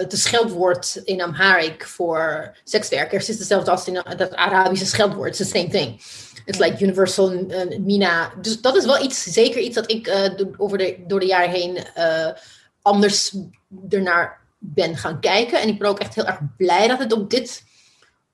het, 0.00 0.18
scheldwoord 0.18 1.00
in 1.04 1.22
Amharic 1.22 1.86
voor 1.86 2.56
sekswerkers 2.64 3.28
is 3.28 3.38
hetzelfde 3.38 3.70
als 3.70 3.86
in 3.86 4.00
het 4.04 4.34
Arabische 4.34 4.86
scheldwoord. 4.86 5.28
It's 5.28 5.38
the 5.38 5.58
same 5.58 5.68
thing. 5.68 6.00
It's 6.44 6.58
like 6.58 6.84
universal 6.84 7.32
uh, 7.32 7.78
mina. 7.78 8.32
Dus 8.40 8.60
dat 8.60 8.76
is 8.76 8.84
wel 8.84 9.02
iets, 9.02 9.22
zeker 9.22 9.60
iets 9.60 9.74
dat 9.74 9.90
ik 9.90 10.06
uh, 10.06 10.46
over 10.56 10.78
de, 10.78 11.04
door 11.06 11.20
de 11.20 11.26
jaren 11.26 11.50
heen 11.50 11.78
anders 12.82 13.36
ernaar 13.88 14.40
ben 14.58 14.96
gaan 14.96 15.20
kijken. 15.20 15.60
En 15.60 15.68
ik 15.68 15.78
ben 15.78 15.88
ook 15.88 15.98
echt 15.98 16.14
heel 16.14 16.26
erg 16.26 16.38
blij 16.56 16.88
dat 16.88 16.98
het 16.98 17.12
op 17.12 17.30
dit 17.30 17.64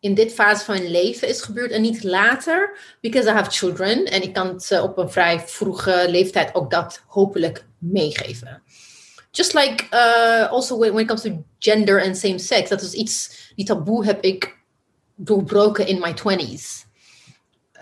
in 0.00 0.14
dit 0.14 0.32
fase 0.32 0.64
van 0.64 0.74
mijn 0.74 0.90
leven 0.90 1.28
is 1.28 1.42
gebeurd 1.42 1.70
en 1.70 1.82
niet 1.82 2.04
later, 2.04 2.78
because 3.00 3.28
I 3.28 3.32
have 3.32 3.50
children. 3.50 4.04
En 4.04 4.22
ik 4.22 4.32
kan 4.32 4.46
het 4.46 4.80
op 4.82 4.98
een 4.98 5.10
vrij 5.10 5.40
vroege 5.40 6.06
leeftijd 6.08 6.54
ook 6.54 6.70
dat 6.70 7.02
hopelijk 7.06 7.64
meegeven. 7.78 8.62
Just 9.30 9.54
like 9.54 9.84
uh, 9.90 10.50
also 10.50 10.78
when, 10.78 10.98
it 10.98 11.06
comes 11.06 11.22
to 11.22 11.44
gender 11.58 12.04
and 12.04 12.16
same 12.16 12.38
sex, 12.38 12.68
dat 12.68 12.82
is 12.82 12.92
iets, 12.92 13.30
die 13.56 13.64
taboe 13.64 14.04
heb 14.04 14.22
ik 14.22 14.56
doorbroken 15.14 15.86
in 15.86 15.98
my 15.98 16.14
20s. 16.14 16.86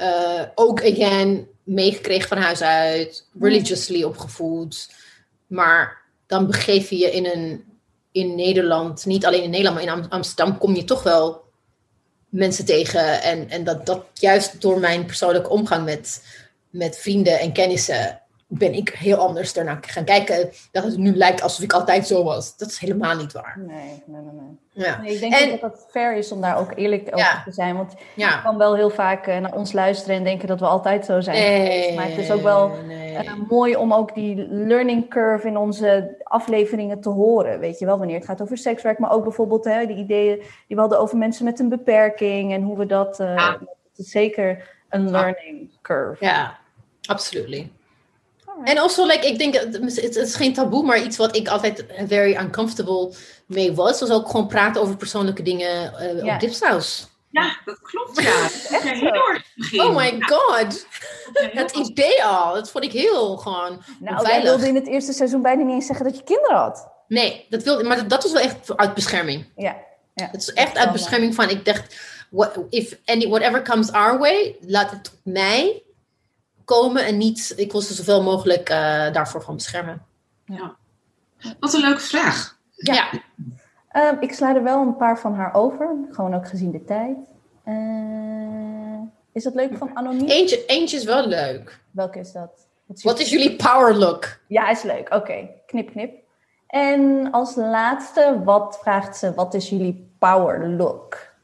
Uh, 0.00 0.42
ook 0.54 0.84
again, 0.84 1.48
meegekregen 1.62 2.28
van 2.28 2.38
huis 2.38 2.60
uit, 2.62 3.28
religiously 3.40 4.02
opgevoed. 4.02 4.90
Maar 5.46 6.02
dan 6.26 6.46
begeef 6.46 6.90
je 6.90 6.98
je 6.98 7.10
in 7.10 7.26
een 7.26 7.64
in 8.12 8.34
Nederland, 8.34 9.04
niet 9.04 9.26
alleen 9.26 9.42
in 9.42 9.50
Nederland, 9.50 9.86
maar 9.86 10.02
in 10.02 10.08
Amsterdam 10.08 10.58
kom 10.58 10.74
je 10.74 10.84
toch 10.84 11.02
wel 11.02 11.45
mensen 12.28 12.64
tegen. 12.64 13.22
En, 13.22 13.50
en 13.50 13.64
dat, 13.64 13.86
dat 13.86 14.04
juist 14.14 14.60
door 14.60 14.80
mijn 14.80 15.06
persoonlijke 15.06 15.48
omgang 15.48 15.84
met, 15.84 16.22
met 16.70 16.98
vrienden 16.98 17.40
en 17.40 17.52
kennissen 17.52 18.20
ben 18.48 18.72
ik 18.72 18.88
heel 18.88 19.16
anders 19.16 19.52
daarna 19.52 19.78
gaan 19.80 20.04
kijken. 20.04 20.50
Dat 20.72 20.84
het 20.84 20.96
nu 20.96 21.16
lijkt 21.16 21.42
alsof 21.42 21.64
ik 21.64 21.72
altijd 21.72 22.06
zo 22.06 22.24
was. 22.24 22.56
Dat 22.56 22.68
is 22.68 22.78
helemaal 22.78 23.16
niet 23.16 23.32
waar. 23.32 23.58
Nee, 23.66 24.02
nee, 24.06 24.20
nee. 24.20 24.32
nee. 24.32 24.84
Ja. 24.84 25.00
nee 25.00 25.14
ik 25.14 25.20
denk 25.20 25.34
en, 25.34 25.50
dat 25.60 25.72
het 25.72 25.86
fair 25.90 26.16
is 26.16 26.32
om 26.32 26.40
daar 26.40 26.58
ook 26.58 26.72
eerlijk 26.74 27.08
over 27.12 27.42
te 27.44 27.52
zijn. 27.52 27.76
Want 27.76 27.94
ja. 28.14 28.30
je 28.30 28.42
kan 28.42 28.58
wel 28.58 28.74
heel 28.74 28.90
vaak 28.90 29.26
uh, 29.26 29.38
naar 29.38 29.54
ons 29.54 29.72
luisteren 29.72 30.16
en 30.16 30.24
denken 30.24 30.48
dat 30.48 30.60
we 30.60 30.66
altijd 30.66 31.04
zo 31.04 31.20
zijn. 31.20 31.36
Nee, 31.36 31.94
maar 31.94 32.08
het 32.08 32.18
is 32.18 32.30
ook 32.30 32.42
wel 32.42 32.78
uh, 32.88 33.34
mooi 33.48 33.76
om 33.76 33.92
ook 33.92 34.14
die 34.14 34.46
learning 34.48 35.08
curve 35.08 35.46
in 35.46 35.56
onze 35.56 36.16
afleveringen 36.22 37.00
te 37.00 37.08
horen. 37.08 37.58
Weet 37.58 37.78
je 37.78 37.86
wel, 37.86 37.98
wanneer 37.98 38.16
het 38.16 38.26
gaat 38.26 38.42
over 38.42 38.58
sekswerk. 38.58 38.98
Maar 38.98 39.12
ook 39.12 39.22
bijvoorbeeld 39.22 39.64
hè, 39.64 39.86
de 39.86 39.94
ideeën 39.94 40.36
die 40.36 40.76
we 40.76 40.80
hadden 40.80 41.00
over 41.00 41.16
mensen 41.16 41.44
met 41.44 41.60
een 41.60 41.68
beperking. 41.68 42.52
En 42.52 42.62
hoe 42.62 42.78
we 42.78 42.86
dat... 42.86 43.20
Uh, 43.20 43.54
is 43.96 44.10
zeker 44.10 44.68
een 44.88 45.10
learning 45.10 45.70
curve. 45.82 46.24
Ja, 46.24 46.58
absoluut. 47.02 47.75
En 48.64 48.78
also, 48.78 49.06
like, 49.06 49.26
ik 49.26 49.38
denk, 49.38 49.54
het 49.54 50.16
is 50.16 50.34
geen 50.34 50.54
taboe, 50.54 50.84
maar 50.84 51.02
iets 51.02 51.16
wat 51.16 51.36
ik 51.36 51.48
altijd 51.48 51.84
very 52.06 52.36
uncomfortable 52.36 53.14
mee 53.46 53.74
was. 53.74 54.00
Was 54.00 54.10
ook 54.10 54.28
gewoon 54.28 54.46
praten 54.46 54.82
over 54.82 54.96
persoonlijke 54.96 55.42
dingen 55.42 55.92
uh, 56.16 56.34
op 56.34 56.40
Dipsaus. 56.40 57.08
Ja, 57.30 57.56
dat 57.64 57.80
klopt, 57.80 58.22
ja. 58.22 58.42
echt 58.76 58.82
heel 58.82 59.12
erg 59.12 59.44
Oh 59.72 59.96
my 59.96 60.16
god. 60.20 60.86
het 61.32 61.72
idee 61.72 62.24
al, 62.24 62.54
dat 62.54 62.70
vond 62.70 62.84
ik 62.84 62.92
heel 62.92 63.36
gewoon 63.36 63.82
Nou, 64.00 64.26
jij 64.26 64.42
wilde 64.42 64.68
in 64.68 64.74
het 64.74 64.86
eerste 64.86 65.12
seizoen 65.12 65.42
bijna 65.42 65.62
niet 65.62 65.74
eens 65.74 65.86
zeggen 65.86 66.06
dat 66.06 66.16
je 66.16 66.24
kinderen 66.24 66.56
had. 66.56 66.88
Nee, 67.08 67.46
dat 67.48 67.62
wilde, 67.62 67.84
maar 67.84 68.08
dat 68.08 68.22
was 68.22 68.32
wel 68.32 68.42
echt 68.42 68.76
uit 68.76 68.94
bescherming. 68.94 69.46
Ja. 69.56 69.76
ja 70.14 70.28
het 70.32 70.42
is 70.42 70.52
echt 70.52 70.76
uit 70.76 70.92
bescherming 70.92 71.34
van, 71.34 71.48
ik 71.48 71.64
dacht, 71.64 71.96
what, 72.30 72.58
if 72.70 72.98
any, 73.04 73.28
whatever 73.28 73.62
comes 73.62 73.92
our 73.92 74.18
way, 74.18 74.56
laat 74.60 74.90
het 74.90 75.12
mij 75.22 75.82
komen 76.66 77.06
en 77.06 77.16
niet, 77.16 77.52
ik 77.56 77.72
wil 77.72 77.80
ze 77.80 77.94
zoveel 77.94 78.22
mogelijk 78.22 78.70
uh, 78.70 78.76
daarvoor 79.12 79.40
gewoon 79.40 79.56
beschermen. 79.56 80.02
Ja. 80.44 80.76
Wat 81.60 81.74
een 81.74 81.80
leuke 81.80 82.00
vraag. 82.00 82.58
Ja. 82.70 82.94
ja. 82.94 83.10
Uh, 84.12 84.22
ik 84.22 84.32
sla 84.32 84.54
er 84.54 84.62
wel 84.62 84.80
een 84.80 84.96
paar 84.96 85.18
van 85.18 85.34
haar 85.34 85.54
over, 85.54 85.96
gewoon 86.10 86.34
ook 86.34 86.48
gezien 86.48 86.70
de 86.70 86.84
tijd. 86.84 87.16
Uh, 87.64 89.02
is 89.32 89.42
dat 89.42 89.54
leuk 89.54 89.76
van 89.76 89.90
Anoniem? 89.94 90.28
Eentje, 90.28 90.64
eentje 90.66 90.96
is 90.96 91.04
wel 91.04 91.26
leuk. 91.26 91.80
Welke 91.90 92.18
is 92.18 92.32
dat? 92.32 92.66
Wat 93.02 93.18
is 93.18 93.30
jullie 93.30 93.56
power 93.56 93.94
look? 93.94 94.38
Ja, 94.48 94.68
is 94.68 94.82
leuk. 94.82 95.14
Oké, 95.14 95.48
knip, 95.66 95.90
knip. 95.90 96.14
En 96.66 97.30
als 97.30 97.54
laatste, 97.54 98.40
wat 98.44 98.78
vraagt 98.82 99.16
ze? 99.16 99.34
Wat 99.34 99.54
is 99.54 99.68
jullie 99.68 100.14
power 100.18 100.68
look? 100.68 101.34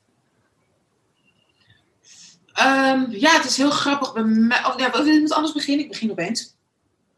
Um, 2.66 3.06
ja, 3.10 3.30
het 3.30 3.44
is 3.44 3.56
heel 3.56 3.70
grappig. 3.70 4.12
Bij 4.12 4.22
mij, 4.22 4.64
oh, 4.64 4.74
ja, 4.76 4.90
wil 4.90 5.04
je 5.04 5.20
met 5.20 5.32
anders 5.32 5.52
beginnen? 5.52 5.84
Ik 5.84 5.90
begin 5.90 6.10
opeens. 6.10 6.54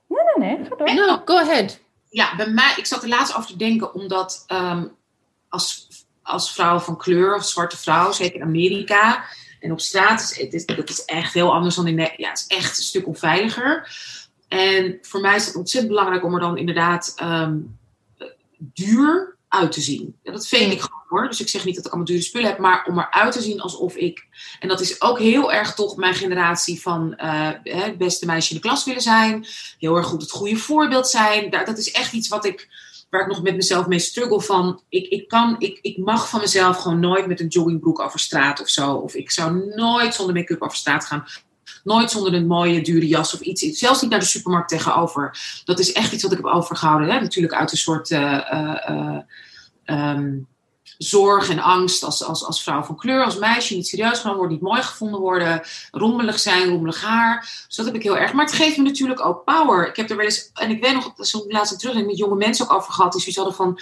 Nee, 0.09 0.22
nee, 0.36 0.57
nee. 0.57 0.66
Ga 0.66 0.76
door. 0.76 0.95
No, 0.95 1.22
go 1.24 1.38
ahead. 1.38 1.80
Ja, 2.09 2.36
bij 2.36 2.51
mij, 2.51 2.74
ik 2.76 2.86
zat 2.86 3.03
er 3.03 3.09
laatst 3.09 3.36
over 3.36 3.51
te 3.51 3.57
denken, 3.57 3.95
omdat 3.95 4.45
um, 4.53 4.92
als, 5.49 5.88
als 6.22 6.53
vrouw 6.53 6.78
van 6.78 6.97
kleur, 6.97 7.34
of 7.34 7.45
zwarte 7.45 7.76
vrouw, 7.76 8.12
zeker 8.12 8.34
in 8.34 8.42
Amerika, 8.42 9.24
en 9.61 9.72
op 9.72 9.80
straat, 9.80 10.20
is, 10.20 10.40
het 10.40 10.53
is, 10.53 10.66
dat 10.66 10.88
is 10.88 11.05
echt 11.05 11.34
heel 11.34 11.53
anders 11.53 11.74
dan 11.74 11.86
in 11.86 11.95
Nederland. 11.95 12.20
Ja, 12.20 12.28
het 12.28 12.47
is 12.49 12.57
echt 12.57 12.76
een 12.76 12.82
stuk 12.82 13.07
onveiliger. 13.07 13.97
En 14.49 14.99
voor 15.03 15.20
mij 15.20 15.36
is 15.36 15.47
het 15.47 15.57
ontzettend 15.57 15.95
belangrijk 15.95 16.24
om 16.24 16.34
er 16.34 16.40
dan 16.40 16.57
inderdaad 16.57 17.14
um, 17.22 17.78
duur 18.59 19.36
uit 19.55 19.72
te 19.72 19.80
zien. 19.80 20.16
Ja, 20.22 20.32
dat 20.32 20.46
vind 20.46 20.72
ik 20.72 20.80
gewoon 20.80 21.05
hoor. 21.09 21.28
Dus 21.28 21.40
ik 21.40 21.48
zeg 21.48 21.64
niet 21.64 21.74
dat 21.74 21.84
ik 21.84 21.90
allemaal 21.90 22.11
dure 22.12 22.22
spullen 22.22 22.48
heb, 22.48 22.59
maar 22.59 22.84
om 22.88 22.98
eruit 22.98 23.32
te 23.32 23.42
zien 23.42 23.61
alsof 23.61 23.94
ik. 23.96 24.26
En 24.61 24.68
dat 24.68 24.80
is 24.80 25.00
ook 25.00 25.18
heel 25.18 25.52
erg 25.52 25.74
toch 25.74 25.96
mijn 25.96 26.14
generatie 26.14 26.80
van 26.80 27.14
uh, 27.16 27.50
het 27.62 27.98
beste 27.98 28.26
meisje 28.26 28.55
in 28.55 28.57
de 28.57 28.62
klas 28.62 28.84
willen 28.84 29.02
zijn. 29.02 29.46
Heel 29.78 29.96
erg 29.96 30.07
goed 30.07 30.22
het 30.22 30.30
goede 30.30 30.57
voorbeeld 30.57 31.09
zijn. 31.09 31.50
Dat 31.50 31.78
is 31.78 31.92
echt 31.92 32.12
iets 32.12 32.28
wat 32.28 32.44
ik 32.44 32.68
waar 33.11 33.22
ik 33.22 33.28
nog 33.28 33.42
met 33.42 33.57
mezelf 33.57 33.86
mee 33.86 33.98
struggle 33.98 34.40
van, 34.40 34.82
ik, 34.88 35.07
ik, 35.07 35.28
kan, 35.28 35.57
ik, 35.59 35.78
ik 35.82 35.96
mag 35.96 36.28
van 36.28 36.40
mezelf 36.40 36.76
gewoon 36.76 37.00
nooit 37.00 37.26
met 37.26 37.40
een 37.40 37.46
joggingbroek 37.46 38.00
over 38.00 38.18
straat 38.18 38.61
of 38.61 38.68
zo. 38.68 38.92
Of 38.92 39.14
ik 39.14 39.30
zou 39.30 39.74
nooit 39.74 40.14
zonder 40.14 40.34
make-up 40.34 40.62
over 40.62 40.76
straat 40.76 41.05
gaan. 41.05 41.26
Nooit 41.85 42.11
zonder 42.11 42.35
een 42.35 42.47
mooie, 42.47 42.82
dure 42.82 43.07
jas 43.07 43.35
of 43.35 43.41
iets. 43.41 43.78
Zelfs 43.78 44.01
niet 44.01 44.11
naar 44.11 44.20
de 44.20 44.26
supermarkt 44.26 44.68
tegenover. 44.68 45.39
Dat 45.64 45.78
is 45.78 45.93
echt 45.93 46.12
iets 46.12 46.22
wat 46.22 46.32
ik 46.32 46.39
heb 46.39 46.47
overgehouden. 46.47 47.11
Hè? 47.11 47.20
Natuurlijk 47.20 47.55
uit 47.55 47.72
een 47.72 47.78
soort 47.78 48.11
uh, 48.11 48.41
uh, 48.53 49.18
um, 49.87 50.47
zorg 50.99 51.49
en 51.51 51.59
angst 51.59 52.05
als, 52.05 52.24
als, 52.24 52.45
als 52.45 52.62
vrouw 52.62 52.82
van 52.82 52.97
kleur, 52.97 53.24
als 53.24 53.39
meisje, 53.39 53.74
niet 53.74 53.87
serieus 53.87 54.18
genomen 54.18 54.39
worden, 54.39 54.57
niet 54.57 54.66
mooi 54.66 54.82
gevonden 54.82 55.20
worden, 55.20 55.62
rommelig 55.91 56.39
zijn, 56.39 56.68
rommelig 56.68 57.03
haar. 57.03 57.41
Dus 57.66 57.76
dat 57.76 57.87
heb 57.87 57.95
ik 57.95 58.03
heel 58.03 58.16
erg. 58.16 58.32
Maar 58.32 58.45
het 58.45 58.55
geeft 58.55 58.76
me 58.76 58.82
natuurlijk 58.82 59.26
ook 59.26 59.45
power. 59.45 59.89
Ik 59.89 59.97
heb 59.97 60.11
er 60.11 60.16
wel 60.16 60.24
eens, 60.24 60.51
en 60.55 60.70
ik 60.70 60.82
weet 60.82 60.95
nog, 60.95 61.12
zo'n 61.16 61.45
laatste 61.49 61.76
terug, 61.76 62.07
met 62.07 62.18
jonge 62.18 62.37
mensen 62.37 62.64
ook 62.64 62.72
over 62.72 62.93
gehad, 62.93 63.12
die 63.12 63.35
hadden 63.35 63.55
van, 63.55 63.78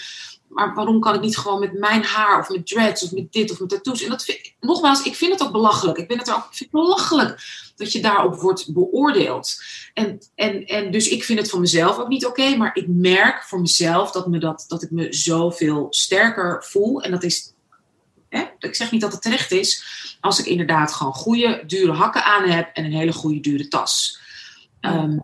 maar 0.48 0.74
waarom 0.74 1.00
kan 1.00 1.14
ik 1.14 1.20
niet 1.20 1.36
gewoon 1.36 1.60
met 1.60 1.78
mijn 1.78 2.04
haar 2.04 2.38
of 2.38 2.48
met 2.48 2.66
dreads 2.66 3.02
of 3.02 3.12
met 3.12 3.32
dit 3.32 3.50
of 3.50 3.60
met 3.60 3.68
tattoos? 3.68 4.02
En 4.02 4.10
dat 4.10 4.24
vind, 4.24 4.52
nogmaals, 4.60 5.02
ik 5.02 5.16
vind 5.16 5.32
het 5.32 5.42
ook 5.42 5.52
belachelijk. 5.52 5.98
Ik 5.98 6.08
ben 6.08 6.18
het 6.18 6.30
ook, 6.30 6.36
ik 6.50 6.56
vind 6.56 6.72
het 6.72 6.80
belachelijk 6.82 7.40
dat 7.82 7.92
je 7.92 8.00
daarop 8.00 8.34
wordt 8.34 8.72
beoordeeld. 8.72 9.62
En, 9.94 10.20
en, 10.34 10.66
en 10.66 10.90
dus 10.90 11.08
ik 11.08 11.24
vind 11.24 11.38
het 11.38 11.50
van 11.50 11.60
mezelf 11.60 11.98
ook 11.98 12.08
niet 12.08 12.26
oké, 12.26 12.56
maar 12.56 12.70
ik 12.76 12.86
merk 12.88 13.42
voor 13.42 13.60
mezelf 13.60 14.10
dat, 14.10 14.26
me 14.26 14.38
dat, 14.38 14.64
dat 14.68 14.82
ik 14.82 14.90
me 14.90 15.06
zoveel 15.10 15.86
sterker 15.90 16.64
voel. 16.64 17.02
En 17.02 17.10
dat 17.10 17.22
is, 17.22 17.52
hè, 18.28 18.44
ik 18.58 18.74
zeg 18.74 18.90
niet 18.90 19.00
dat 19.00 19.12
het 19.12 19.22
terecht 19.22 19.50
is, 19.50 19.84
als 20.20 20.38
ik 20.38 20.46
inderdaad 20.46 20.92
gewoon 20.92 21.14
goede, 21.14 21.62
dure 21.66 21.92
hakken 21.92 22.24
aan 22.24 22.48
heb 22.48 22.70
en 22.72 22.84
een 22.84 22.92
hele 22.92 23.12
goede, 23.12 23.40
dure 23.40 23.68
tas. 23.68 24.20
Um, 24.80 25.22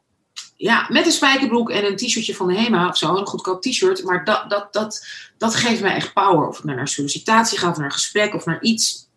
ja, 0.56 0.86
met 0.88 1.06
een 1.06 1.12
spijkerbroek 1.12 1.70
en 1.70 1.84
een 1.84 1.96
t-shirtje 1.96 2.34
van 2.34 2.46
de 2.48 2.54
HEMA 2.54 2.88
of 2.88 2.96
zo, 2.96 3.16
een 3.16 3.26
goedkoop 3.26 3.62
t-shirt. 3.62 4.04
Maar 4.04 4.24
dat, 4.24 4.50
dat, 4.50 4.72
dat, 4.72 5.06
dat 5.38 5.54
geeft 5.54 5.80
mij 5.80 5.94
echt 5.94 6.12
power. 6.12 6.48
Of 6.48 6.58
ik 6.58 6.64
naar 6.64 6.78
een 6.78 6.86
sollicitatie 6.86 7.58
ga, 7.58 7.70
of 7.70 7.76
naar 7.76 7.84
een 7.84 7.92
gesprek, 7.92 8.34
of 8.34 8.44
naar 8.44 8.62
iets. 8.62 9.07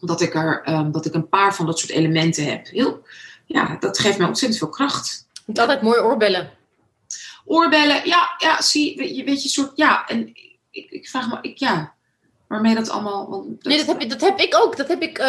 Dat 0.00 0.20
ik, 0.20 0.34
er, 0.34 0.62
um, 0.68 0.92
dat 0.92 1.06
ik 1.06 1.14
een 1.14 1.28
paar 1.28 1.54
van 1.54 1.66
dat 1.66 1.78
soort 1.78 1.92
elementen 1.92 2.44
heb. 2.44 2.66
Heel, 2.66 3.02
ja, 3.46 3.76
dat 3.80 3.98
geeft 3.98 4.18
mij 4.18 4.26
ontzettend 4.26 4.60
veel 4.60 4.70
kracht. 4.70 5.26
Moet 5.46 5.58
altijd 5.58 5.82
mooie 5.82 6.04
oorbellen. 6.04 6.50
Oorbellen, 7.44 8.06
ja, 8.06 8.34
ja, 8.38 8.62
zie 8.62 9.14
je, 9.16 9.24
weet 9.24 9.42
je, 9.42 9.48
soort, 9.48 9.72
ja. 9.74 10.06
En 10.08 10.28
ik, 10.70 10.90
ik 10.90 11.08
vraag 11.08 11.28
me, 11.28 11.38
ik, 11.40 11.58
ja, 11.58 11.94
waarmee 12.48 12.74
dat 12.74 12.88
allemaal... 12.88 13.30
Want 13.30 13.46
dat, 13.46 13.64
nee, 13.72 13.84
dat 13.84 13.86
heb, 13.86 14.10
dat 14.10 14.20
heb 14.20 14.38
ik 14.38 14.54
ook. 14.56 14.76
Dat 14.76 14.88
heb 14.88 15.02
ik, 15.02 15.18
uh, 15.18 15.26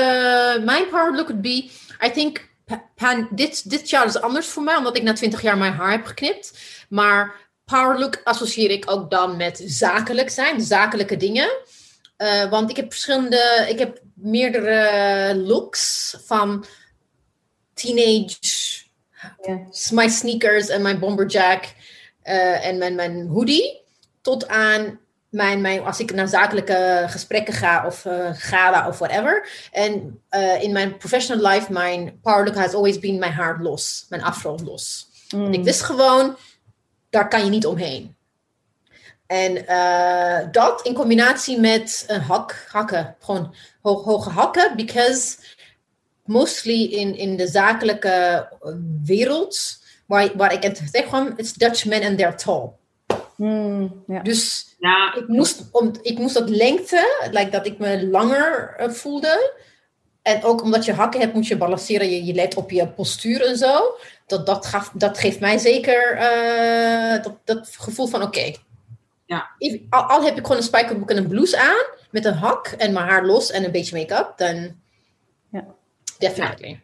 mijn 0.63 0.87
power 0.89 1.15
look 1.15 1.27
would 1.27 1.41
be, 1.41 1.69
I 2.05 2.11
think 2.11 2.49
pan, 2.95 3.27
dit, 3.31 3.69
dit 3.69 3.89
jaar 3.89 4.05
is 4.05 4.21
anders 4.21 4.47
voor 4.47 4.63
mij, 4.63 4.75
omdat 4.75 4.97
ik 4.97 5.03
na 5.03 5.13
20 5.13 5.41
jaar 5.41 5.57
mijn 5.57 5.73
haar 5.73 5.91
heb 5.91 6.05
geknipt. 6.05 6.59
Maar 6.89 7.35
power 7.65 7.99
look 7.99 8.21
associeer 8.23 8.69
ik 8.69 8.91
ook 8.91 9.11
dan 9.11 9.37
met 9.37 9.63
zakelijk 9.65 10.29
zijn, 10.29 10.61
zakelijke 10.61 11.17
dingen. 11.17 11.49
Uh, 12.17 12.49
want 12.49 12.69
ik 12.69 12.75
heb 12.75 12.91
verschillende, 12.91 13.65
ik 13.69 13.79
heb 13.79 14.01
meerdere 14.13 15.35
looks 15.35 16.15
van 16.25 16.65
teenage, 17.73 18.85
mijn 19.91 20.09
sneakers 20.09 20.67
en 20.67 20.81
mijn 20.81 20.99
bomberjack 20.99 21.63
uh, 22.23 22.65
en 22.65 22.77
mijn, 22.77 22.95
mijn 22.95 23.27
hoodie, 23.27 23.81
tot 24.21 24.47
aan 24.47 24.99
mijn, 25.29 25.61
mijn, 25.61 25.81
als 25.81 25.99
ik 25.99 26.13
naar 26.13 26.27
zakelijke 26.27 27.05
gesprekken 27.07 27.53
ga 27.53 27.85
of 27.85 28.05
uh, 28.05 28.29
gala 28.33 28.87
of 28.87 28.97
whatever. 28.97 29.49
En 29.71 30.21
uh, 30.31 30.61
in 30.63 30.71
mijn 30.71 30.97
professional 30.97 31.51
life, 31.51 31.71
mijn 31.71 32.19
power 32.21 32.45
look 32.45 32.55
has 32.55 32.73
always 32.73 32.99
been 32.99 33.19
mijn 33.19 33.31
haar 33.31 33.61
los, 33.61 34.05
mijn 34.09 34.23
afro 34.23 34.57
los. 34.63 35.07
Mm. 35.35 35.45
En 35.45 35.53
ik 35.53 35.63
wist 35.63 35.81
gewoon, 35.81 36.37
daar 37.09 37.27
kan 37.27 37.43
je 37.43 37.49
niet 37.49 37.65
omheen. 37.65 38.16
En 39.27 39.57
uh, 39.69 40.51
dat 40.51 40.81
in 40.81 40.93
combinatie 40.93 41.59
met 41.59 42.03
een 42.07 42.21
hak, 42.21 42.67
hakken, 42.71 43.15
gewoon 43.19 43.55
ho 43.81 44.03
hoge 44.03 44.29
hakken, 44.29 44.75
because 44.75 45.37
mostly 46.25 46.83
in, 46.83 47.15
in 47.15 47.37
de 47.37 47.47
zakelijke 47.47 48.47
wereld, 49.03 49.77
waar, 50.05 50.29
waar 50.35 50.53
ik 50.53 50.63
het 50.63 50.81
zeg 50.91 51.03
gewoon, 51.03 51.33
it's 51.37 51.53
Dutch 51.53 51.85
men 51.85 52.03
and 52.03 52.17
they're 52.17 52.35
tall. 52.35 52.69
Mm, 53.35 54.03
ja. 54.07 54.19
Dus 54.21 54.75
ja. 54.79 55.15
ik, 55.15 55.27
moest, 55.27 55.63
om, 55.71 55.91
ik 56.01 56.17
moest 56.17 56.33
dat 56.33 56.49
lengte, 56.49 57.27
like 57.31 57.49
dat 57.49 57.65
ik 57.65 57.77
me 57.77 58.07
langer 58.07 58.75
uh, 58.79 58.89
voelde. 58.89 59.53
En 60.21 60.43
ook 60.43 60.61
omdat 60.61 60.85
je 60.85 60.93
hakken 60.93 61.19
hebt, 61.19 61.33
moet 61.33 61.47
je 61.47 61.57
balanceren. 61.57 62.09
Je, 62.09 62.25
je 62.25 62.33
let 62.33 62.55
op 62.55 62.71
je 62.71 62.87
postuur 62.87 63.45
en 63.45 63.57
zo. 63.57 63.97
Dat, 64.25 64.45
dat, 64.45 64.65
gaf, 64.65 64.91
dat 64.93 65.17
geeft 65.17 65.39
mij 65.39 65.57
zeker 65.57 66.15
uh, 66.15 67.23
dat, 67.23 67.33
dat 67.43 67.69
gevoel 67.77 68.07
van 68.07 68.21
oké. 68.21 68.37
Okay. 68.37 68.57
Ja. 69.27 69.49
Al, 69.89 70.01
al, 70.03 70.23
heb 70.23 70.37
ik 70.37 70.41
gewoon 70.41 70.57
een 70.57 70.63
spijkerbroek 70.63 71.09
en 71.09 71.17
een 71.17 71.27
blouse 71.27 71.59
aan. 71.59 71.85
Met 72.11 72.25
een 72.25 72.33
hak 72.33 72.67
en 72.67 72.93
mijn 72.93 73.07
haar 73.07 73.25
los 73.25 73.51
en 73.51 73.63
een 73.63 73.71
beetje 73.71 73.97
make-up. 73.97 74.33
Dan 74.37 74.75
ja. 75.51 75.65
definitely. 76.17 76.69
Ja. 76.69 76.77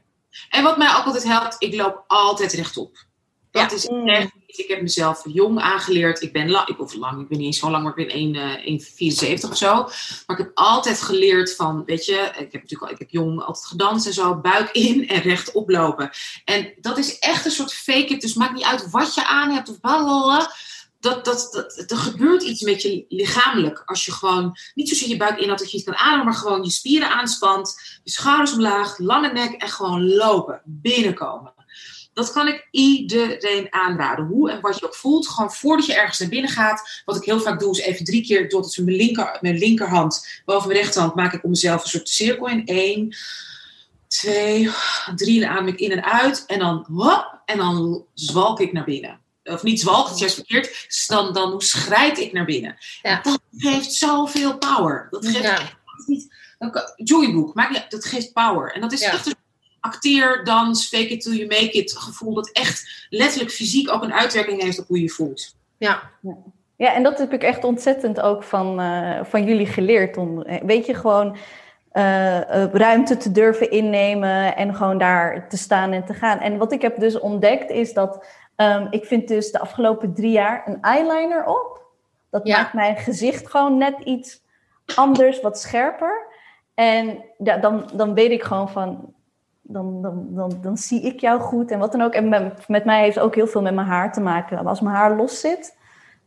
En 0.50 0.64
wat 0.64 0.78
mij 0.78 0.88
ook 0.88 1.06
altijd 1.06 1.24
helpt, 1.24 1.56
ik 1.60 1.76
loop 1.76 2.04
altijd 2.08 2.54
rechtop. 2.54 3.06
Dat 3.52 3.72
is 3.72 3.88
mm. 3.88 4.08
echt 4.08 4.32
ik 4.60 4.68
heb 4.68 4.82
mezelf 4.82 5.24
jong 5.28 5.60
aangeleerd. 5.60 6.22
Ik 6.22 6.34
ben 6.34 6.50
lang, 6.50 6.68
ik, 6.68 6.80
of 6.80 6.94
lang, 6.94 7.22
ik 7.22 7.28
ben 7.28 7.38
niet 7.38 7.48
eens 7.48 7.60
zo 7.60 7.70
lang, 7.70 7.84
maar 7.84 7.98
ik 7.98 8.08
ben 8.08 8.36
1,74 8.36 9.44
uh, 9.44 9.50
of 9.50 9.58
zo. 9.58 9.74
Maar 10.28 10.38
ik 10.39 10.46
heb 10.46 10.52
altijd 10.54 11.02
geleerd 11.02 11.56
van, 11.56 11.84
weet 11.86 12.06
je, 12.06 12.32
ik 12.38 12.52
heb 12.52 12.62
natuurlijk 12.62 12.82
al, 12.82 12.89
ik 12.89 13.00
heb 13.00 13.10
jong 13.10 13.41
altijd 13.41 13.66
gedanst 13.66 14.06
en 14.06 14.14
zo, 14.14 14.36
buik 14.36 14.72
in 14.72 15.08
en 15.08 15.22
recht 15.22 15.52
oplopen. 15.52 16.10
En 16.46 16.74
dat 16.82 16.98
is 16.98 17.20
echt 17.20 17.46
een 17.46 17.52
soort 17.52 17.74
fake 17.74 18.08
it, 18.08 18.22
dus 18.22 18.34
maakt 18.34 18.54
niet 18.54 18.64
uit 18.64 18.89
wat 18.89 19.16
je 19.16 19.28
aan 19.28 19.52
hebt 19.52 19.70
of 19.70 19.80
blablabla. 19.80 20.52
Dat, 21.04 21.26
dat, 21.26 21.49
dat, 21.51 21.91
er 21.91 21.97
gebeurt 21.97 22.43
iets 22.43 22.62
met 22.62 22.82
je 22.82 23.06
lichamelijk. 23.10 23.84
Als 23.86 24.06
je 24.06 24.12
gewoon 24.12 24.58
niet 24.74 24.89
zozeer 24.89 25.10
je 25.10 25.18
buik 25.18 25.39
in 25.39 25.47
dat 25.47 25.72
je 25.72 25.78
niet 25.78 25.86
kan 25.86 25.95
ademen, 25.95 26.26
maar 26.26 26.34
gewoon 26.34 26.64
je 26.64 26.70
spieren 26.70 27.10
aanspant, 27.10 27.99
je 28.04 28.12
schouders 28.12 28.54
omlaag, 28.54 28.97
lange 28.97 29.32
nek 29.32 29.54
en 29.54 29.70
gewoon 29.70 30.14
lopen, 30.16 30.62
binnenkomen. 30.66 31.54
Dat 32.14 32.32
kan 32.32 32.47
ik 32.47 32.68
iedereen 32.72 33.68
aanraden. 33.70 34.26
Hoe 34.26 34.51
en 34.51 34.62
wat 34.62 34.80
je 34.80 34.86
ook 34.86 34.95
voelt. 34.95 35.28
Gewoon 35.28 35.51
voordat 35.51 35.86
je 35.86 35.93
ergens 35.93 36.20
naar 36.20 36.30
binnen 36.30 36.51
gaat. 36.51 37.01
Wat 37.06 37.16
ik 37.16 37.24
heel 37.24 37.39
vaak 37.39 37.60
doe 37.60 37.72
is 37.72 37.80
even 37.80 38.06
drie 38.06 38.24
keer 38.26 38.49
door 38.49 38.72
mijn, 38.76 38.97
linker, 38.97 39.38
mijn 39.41 39.58
linkerhand 39.58 40.41
boven 40.45 40.68
mijn 40.68 40.80
rechterhand 40.80 41.16
maak 41.16 41.34
ik 41.34 41.43
om 41.43 41.49
mezelf 41.49 41.84
een 41.84 41.89
soort 41.89 42.10
cirkel 42.10 42.47
in. 42.47 42.62
Eén, 42.66 43.16
twee, 44.08 44.70
drie. 45.16 45.39
Dan 45.39 45.49
adem 45.49 45.68
ik 45.68 45.80
in 45.80 45.91
en 45.91 46.04
uit. 46.04 46.43
En 46.45 46.60
dan 46.60 46.86
hop, 46.91 47.41
en 47.45 47.58
dan 47.58 48.06
zwalk 48.14 48.60
ik 48.60 48.74
naar 48.74 48.86
binnen. 48.86 49.22
Of 49.44 49.64
niet 49.64 49.80
zwalk, 49.80 50.06
het 50.06 50.14
is 50.14 50.20
juist 50.20 50.36
verkeerd. 50.36 50.86
Dus 50.88 51.08
dan, 51.08 51.34
dan 51.34 51.62
schrijf 51.62 52.18
ik 52.18 52.34
naar 52.34 52.46
binnen. 52.46 52.78
Ja. 53.02 53.22
Dat 53.22 53.39
geeft 53.58 53.94
zoveel 53.94 54.58
power. 54.58 55.08
Dat 55.10 55.26
geeft 55.26 55.44
ja. 55.44 55.60
niet... 56.06 56.41
Joybook, 56.96 57.54
maakt 57.54 57.91
dat 57.91 58.06
geeft 58.06 58.34
power. 58.34 58.74
En 58.74 58.82
dat 58.82 58.91
is 58.91 59.02
ja. 59.02 59.12
echt 59.12 59.26
een 59.26 59.36
acteer, 59.80 60.44
dans, 60.44 60.88
fake 60.88 61.08
it 61.08 61.22
till 61.22 61.34
you 61.34 61.48
make 61.48 61.72
it 61.72 61.98
gevoel 61.98 62.34
dat 62.34 62.50
echt 62.52 63.08
letterlijk 63.10 63.52
fysiek 63.52 63.91
ook 63.91 64.04
een 64.04 64.14
uitwerking 64.14 64.62
heeft 64.62 64.80
op 64.80 64.88
hoe 64.88 65.02
je 65.02 65.10
voelt. 65.10 65.56
Ja. 65.78 66.12
Ja, 66.76 66.94
en 66.94 67.04
dat 67.04 67.18
heb 67.18 67.34
ik 67.34 67.44
echt 67.44 67.64
ontzettend 67.64 68.22
ook 68.22 68.44
van, 68.44 68.82
uh, 68.82 69.24
van 69.24 69.44
jullie 69.46 69.66
geleerd. 69.66 70.18
Om, 70.18 70.41
eh, 70.41 70.62
weet 70.64 70.86
je, 70.86 70.94
gewoon 70.94 71.38
uh, 71.94 72.66
ruimte 72.74 73.18
te 73.18 73.32
durven 73.32 73.72
innemen 73.72 74.56
en 74.56 74.76
gewoon 74.76 74.98
daar 74.98 75.50
te 75.50 75.58
staan 75.58 75.91
en 75.91 76.06
te 76.06 76.14
gaan. 76.14 76.39
En 76.39 76.58
wat 76.58 76.72
ik 76.72 76.82
heb 76.82 77.00
dus 77.00 77.20
ontdekt 77.20 77.70
is 77.70 77.94
dat 77.94 78.26
um, 78.56 78.88
ik 78.89 79.06
vind 79.06 79.28
dus 79.28 79.51
de 79.51 79.60
afgelopen 79.60 80.14
drie 80.14 80.32
jaar 80.32 80.68
een 80.68 80.82
eyeliner 80.82 81.45
op. 81.45 81.82
Dat 82.30 82.47
ja. 82.47 82.58
maakt 82.58 82.74
mijn 82.74 82.97
gezicht 82.97 83.49
gewoon 83.49 83.78
net 83.78 83.99
iets 83.99 84.41
anders, 84.95 85.41
wat 85.41 85.60
scherper. 85.60 86.28
En 86.74 87.24
ja, 87.38 87.58
dan, 87.58 87.89
dan 87.93 88.14
weet 88.14 88.32
ik 88.32 88.43
gewoon 88.43 88.70
van, 88.70 89.14
dan, 89.62 90.01
dan, 90.01 90.28
dan, 90.30 90.58
dan 90.62 90.78
zie 90.78 91.01
ik 91.01 91.20
jou 91.20 91.39
goed 91.39 91.72
en 91.72 91.80
wat 91.80 91.91
dan 91.91 92.01
ook. 92.01 92.14
En 92.14 92.30
met, 92.30 92.68
met 92.68 92.86
mij 92.86 93.01
heeft 93.01 93.20
ook 93.20 93.36
heel 93.36 93.47
veel 93.47 93.62
met 93.62 93.74
mijn 93.76 93.88
haar 93.88 94.14
te 94.14 94.22
maken. 94.22 94.66
Als 94.66 94.82
mijn 94.82 94.95
haar 94.95 95.16
los 95.16 95.39
zit, 95.39 95.78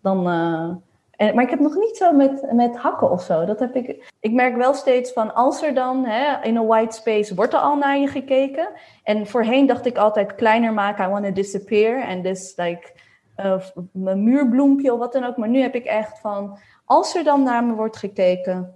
dan. 0.00 0.28
Uh, 0.28 0.74
maar 1.16 1.42
ik 1.42 1.50
heb 1.50 1.60
nog 1.60 1.74
niet 1.74 1.96
zo 1.96 2.12
met, 2.12 2.52
met 2.52 2.76
hakken 2.76 3.10
of 3.10 3.22
zo. 3.22 3.44
Dat 3.44 3.60
heb 3.60 3.76
ik. 3.76 4.12
Ik 4.20 4.32
merk 4.32 4.56
wel 4.56 4.74
steeds 4.74 5.12
van 5.12 5.34
als 5.34 5.62
er 5.62 5.74
dan 5.74 6.04
hè, 6.04 6.42
in 6.42 6.56
een 6.56 6.66
white 6.66 6.96
space 6.96 7.34
wordt 7.34 7.52
er 7.52 7.58
al 7.58 7.76
naar 7.76 7.98
je 7.98 8.06
gekeken. 8.06 8.68
En 9.02 9.26
voorheen 9.26 9.66
dacht 9.66 9.86
ik 9.86 9.96
altijd 9.96 10.34
kleiner 10.34 10.72
maken, 10.72 11.04
I 11.04 11.08
want 11.08 11.24
to 11.24 11.32
disappear. 11.32 12.02
En 12.02 12.22
dus 12.22 12.52
like 12.56 12.92
uh, 13.36 13.62
mijn 13.92 14.24
muurbloempje 14.24 14.92
of 14.92 14.98
wat 14.98 15.12
dan 15.12 15.24
ook. 15.24 15.36
Maar 15.36 15.48
nu 15.48 15.60
heb 15.60 15.74
ik 15.74 15.84
echt 15.84 16.18
van 16.20 16.58
als 16.84 17.14
er 17.14 17.24
dan 17.24 17.42
naar 17.42 17.64
me 17.64 17.74
wordt 17.74 17.96
gekeken, 17.96 18.74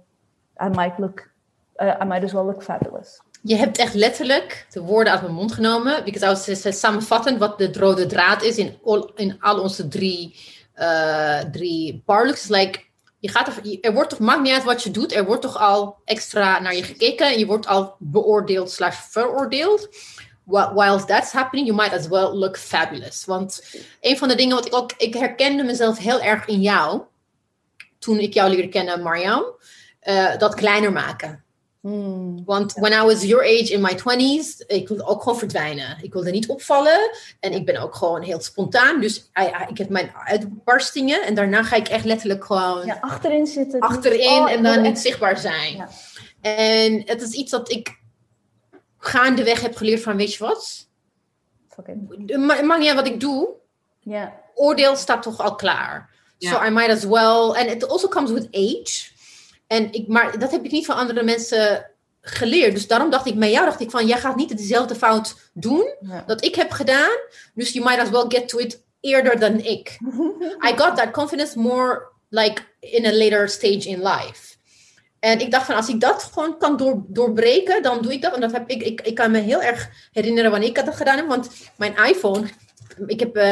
I 0.63 0.67
might 0.67 0.97
look, 0.97 1.29
uh, 1.77 1.95
I 2.01 2.05
might 2.05 2.23
as 2.23 2.31
well 2.31 2.43
look 2.43 2.63
fabulous. 2.63 3.21
Je 3.43 3.55
hebt 3.55 3.77
echt 3.77 3.93
letterlijk 3.93 4.65
de 4.69 4.81
woorden 4.81 5.13
uit 5.13 5.21
mijn 5.21 5.33
mond 5.33 5.51
genomen. 5.51 6.03
Because 6.03 6.25
I 6.25 6.29
was 6.29 6.79
samenvattend 6.79 7.37
wat 7.37 7.57
de 7.57 7.73
rode 7.73 8.05
draad 8.05 8.43
is 8.43 8.57
in 8.57 8.79
in 9.15 9.37
al 9.39 9.59
onze 9.59 9.87
drie, 9.87 10.35
uh, 10.75 11.39
drie 11.39 12.01
parlux. 12.05 12.47
Like, 12.47 12.79
je 13.19 13.29
gaat 13.29 13.47
er, 13.47 13.77
er 13.81 13.93
wordt 13.93 14.09
toch, 14.09 14.19
maakt 14.19 14.41
niet 14.41 14.53
uit 14.53 14.63
wat 14.63 14.83
je 14.83 14.91
doet, 14.91 15.13
er 15.13 15.25
wordt 15.25 15.41
toch 15.41 15.59
al 15.59 15.97
extra 16.05 16.59
naar 16.59 16.75
je 16.75 16.83
gekeken. 16.83 17.27
En 17.27 17.39
je 17.39 17.45
wordt 17.45 17.67
al 17.67 17.95
beoordeeld 17.99 18.71
slash 18.71 18.97
veroordeeld. 19.09 19.89
While 20.45 21.05
that's 21.05 21.31
happening, 21.31 21.67
you 21.67 21.79
might 21.81 21.93
as 21.93 22.07
well 22.07 22.33
look 22.33 22.57
fabulous. 22.57 23.25
Want 23.25 23.63
een 24.01 24.17
van 24.17 24.27
de 24.27 24.35
dingen 24.35 24.55
wat 24.55 24.65
ik 24.65 24.75
ook, 24.75 24.91
ik 24.97 25.13
herkende 25.13 25.63
mezelf 25.63 25.97
heel 25.97 26.21
erg 26.21 26.45
in 26.47 26.61
jou. 26.61 27.01
toen 28.01 28.19
ik 28.19 28.33
jou 28.33 28.49
leerde 28.49 28.69
kennen, 28.69 29.01
Mariam, 29.01 29.43
uh, 30.03 30.37
dat 30.37 30.55
kleiner 30.55 30.91
maken. 30.91 31.43
Hmm. 31.81 32.45
Want 32.45 32.73
when 32.73 32.93
I 32.93 33.01
was 33.01 33.23
your 33.23 33.43
age 33.43 33.73
in 33.73 33.81
my 33.81 33.95
20s, 33.95 34.65
ik 34.67 34.87
wilde 34.87 35.05
ook 35.05 35.23
gewoon 35.23 35.37
verdwijnen. 35.37 35.97
Ik 36.01 36.13
wilde 36.13 36.31
niet 36.31 36.47
opvallen. 36.47 37.09
En 37.39 37.51
ik 37.51 37.65
ben 37.65 37.77
ook 37.77 37.95
gewoon 37.95 38.21
heel 38.21 38.41
spontaan. 38.41 39.01
Dus 39.01 39.29
ik 39.69 39.77
heb 39.77 39.89
mijn 39.89 40.11
uitbarstingen. 40.25 41.23
En 41.23 41.33
daarna 41.35 41.63
ga 41.63 41.75
ik 41.75 41.87
echt 41.87 42.05
letterlijk 42.05 42.45
gewoon... 42.45 42.85
Ja, 42.85 42.97
achterin 43.01 43.47
zitten. 43.47 43.79
Achterin 43.79 44.47
en 44.47 44.63
dan 44.63 44.81
niet 44.81 44.99
zichtbaar 44.99 45.37
zijn. 45.37 45.75
Ja. 45.75 45.89
En 46.41 47.01
het 47.05 47.21
is 47.21 47.31
iets 47.31 47.51
dat 47.51 47.71
ik 47.71 47.99
gaandeweg 48.97 49.61
heb 49.61 49.75
geleerd 49.75 50.01
van, 50.01 50.15
weet 50.15 50.33
je 50.33 50.43
wat? 50.43 50.87
Het 51.85 52.37
maakt 52.37 52.79
niet 52.79 52.87
uit 52.87 52.95
wat 52.95 53.07
ik 53.07 53.19
doe. 53.19 53.49
Ja. 53.99 54.39
Oordeel 54.55 54.95
staat 54.95 55.23
toch 55.23 55.39
al 55.39 55.55
klaar. 55.55 56.09
So 56.37 56.63
I 56.63 56.69
might 56.69 56.91
as 56.91 57.03
well... 57.03 57.49
And 57.49 57.69
it 57.69 57.87
also 57.87 58.07
comes 58.07 58.31
with 58.31 58.47
age. 58.51 59.09
En 59.71 59.91
ik, 59.91 60.07
maar 60.07 60.39
dat 60.39 60.51
heb 60.51 60.65
ik 60.65 60.71
niet 60.71 60.85
van 60.85 60.95
andere 60.95 61.23
mensen 61.23 61.91
geleerd. 62.21 62.73
Dus 62.73 62.87
daarom 62.87 63.09
dacht 63.09 63.25
ik, 63.25 63.35
met 63.35 63.51
jou 63.51 63.65
dacht 63.65 63.79
ik 63.79 63.89
van, 63.89 64.07
jij 64.07 64.17
gaat 64.17 64.35
niet 64.35 64.57
dezelfde 64.57 64.95
fout 64.95 65.35
doen 65.53 65.95
dat 66.25 66.43
ik 66.45 66.55
heb 66.55 66.71
gedaan. 66.71 67.17
Dus 67.53 67.71
you 67.71 67.85
might 67.85 68.01
as 68.01 68.09
well 68.09 68.25
get 68.27 68.47
to 68.47 68.57
it 68.57 68.83
eerder 68.99 69.39
dan 69.39 69.59
ik. 69.59 69.97
I 70.69 70.73
got 70.75 70.97
that 70.97 71.11
confidence 71.11 71.59
more 71.59 72.07
like 72.29 72.61
in 72.79 73.05
a 73.05 73.13
later 73.13 73.49
stage 73.49 73.89
in 73.89 74.03
life. 74.03 74.55
En 75.19 75.39
ik 75.39 75.51
dacht 75.51 75.65
van, 75.65 75.75
als 75.75 75.89
ik 75.89 75.99
dat 75.99 76.23
gewoon 76.23 76.57
kan 76.57 76.77
door, 76.77 77.03
doorbreken, 77.07 77.83
dan 77.83 78.01
doe 78.01 78.13
ik 78.13 78.21
dat. 78.21 78.33
En 78.33 78.41
dat 78.41 78.51
heb 78.51 78.69
ik, 78.69 78.83
ik, 78.83 79.01
ik 79.01 79.15
kan 79.15 79.31
me 79.31 79.39
heel 79.39 79.61
erg 79.61 79.89
herinneren 80.11 80.51
wanneer 80.51 80.69
ik 80.69 80.85
dat 80.85 80.95
gedaan 80.95 81.17
heb. 81.17 81.27
Want 81.27 81.49
mijn 81.77 81.95
iPhone, 81.95 82.47
ik 83.05 83.19
heb, 83.19 83.37
uh, 83.37 83.43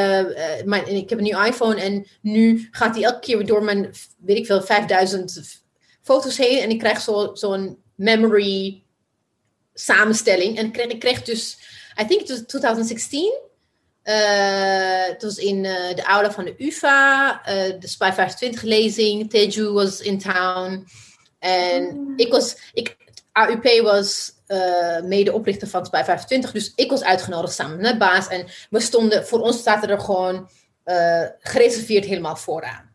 mijn, 0.65 0.88
ik 0.88 1.09
heb 1.09 1.17
een 1.17 1.24
nieuw 1.24 1.43
iPhone 1.43 1.82
en 1.82 2.07
nu 2.22 2.67
gaat 2.72 2.95
hij 2.95 3.03
elke 3.03 3.20
keer 3.20 3.38
weer 3.38 3.47
door 3.47 3.63
mijn, 3.63 3.93
weet 4.17 4.38
ik 4.38 4.45
veel, 4.45 4.61
5000 4.61 5.67
foto's 6.10 6.38
heen 6.38 6.62
en 6.62 6.70
ik 6.70 6.80
krijg 6.80 7.01
zo'n 7.01 7.38
zo 7.38 7.78
memory 7.95 8.84
samenstelling. 9.74 10.57
En 10.57 10.66
ik 10.66 10.72
kreeg, 10.72 10.88
ik 10.88 10.99
kreeg 10.99 11.24
dus, 11.24 11.57
I 12.01 12.05
think 12.05 12.22
it 12.22 12.30
was 12.30 12.41
2016. 12.47 13.34
Uh, 14.03 15.07
het 15.07 15.24
was 15.24 15.38
in 15.38 15.64
uh, 15.64 15.95
de 15.95 16.03
aula 16.03 16.32
van 16.32 16.45
de 16.45 16.55
UvA, 16.57 17.32
uh, 17.39 17.80
de 17.80 17.88
Spy 17.88 18.12
25 18.12 18.62
lezing. 18.62 19.30
Teju 19.30 19.72
was 19.72 19.99
in 19.99 20.20
town. 20.20 20.88
En 21.39 21.84
mm. 21.84 22.14
ik 22.16 22.32
was, 22.32 22.55
ik, 22.74 22.97
AUP 23.32 23.82
was 23.82 24.38
mede-oprichter 25.03 25.68
van 25.68 25.86
Spy 25.86 26.03
25, 26.03 26.51
dus 26.51 26.72
ik 26.76 26.89
was 26.89 27.03
uitgenodigd 27.03 27.53
samen 27.53 27.82
met 27.82 27.97
baas. 27.97 28.28
En 28.28 28.45
we 28.70 28.80
stonden, 28.80 29.26
voor 29.28 29.39
ons 29.39 29.64
zaten 29.64 29.89
er 29.89 29.99
gewoon 29.99 30.49
gereserveerd 31.39 32.05
helemaal 32.05 32.36
vooraan 32.36 32.89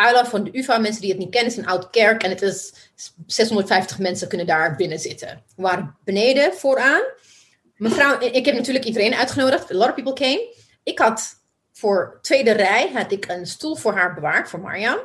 aula 0.00 0.26
van 0.26 0.44
de 0.44 0.58
UvA, 0.58 0.78
mensen 0.78 1.00
die 1.00 1.10
het 1.10 1.18
niet 1.18 1.30
kennen, 1.30 1.52
is 1.52 1.58
een 1.58 1.66
oud 1.66 1.90
kerk. 1.90 2.22
En 2.22 2.30
het 2.30 2.42
is 2.42 2.72
650 3.26 3.98
mensen 3.98 4.28
kunnen 4.28 4.46
daar 4.46 4.76
binnen 4.76 4.98
zitten. 4.98 5.42
We 5.56 5.86
beneden 6.04 6.54
vooraan. 6.54 7.02
Mevrouw, 7.76 8.20
ik 8.20 8.44
heb 8.44 8.54
natuurlijk 8.54 8.84
iedereen 8.84 9.14
uitgenodigd. 9.14 9.70
A 9.70 9.74
lot 9.74 9.88
of 9.88 9.94
people 9.94 10.12
came. 10.12 10.54
Ik 10.82 10.98
had 10.98 11.38
voor 11.72 12.18
tweede 12.22 12.50
rij 12.50 12.90
had 12.92 13.12
ik 13.12 13.28
een 13.28 13.46
stoel 13.46 13.76
voor 13.76 13.94
haar 13.94 14.14
bewaard, 14.14 14.48
voor 14.48 14.60
Marjam. 14.60 14.98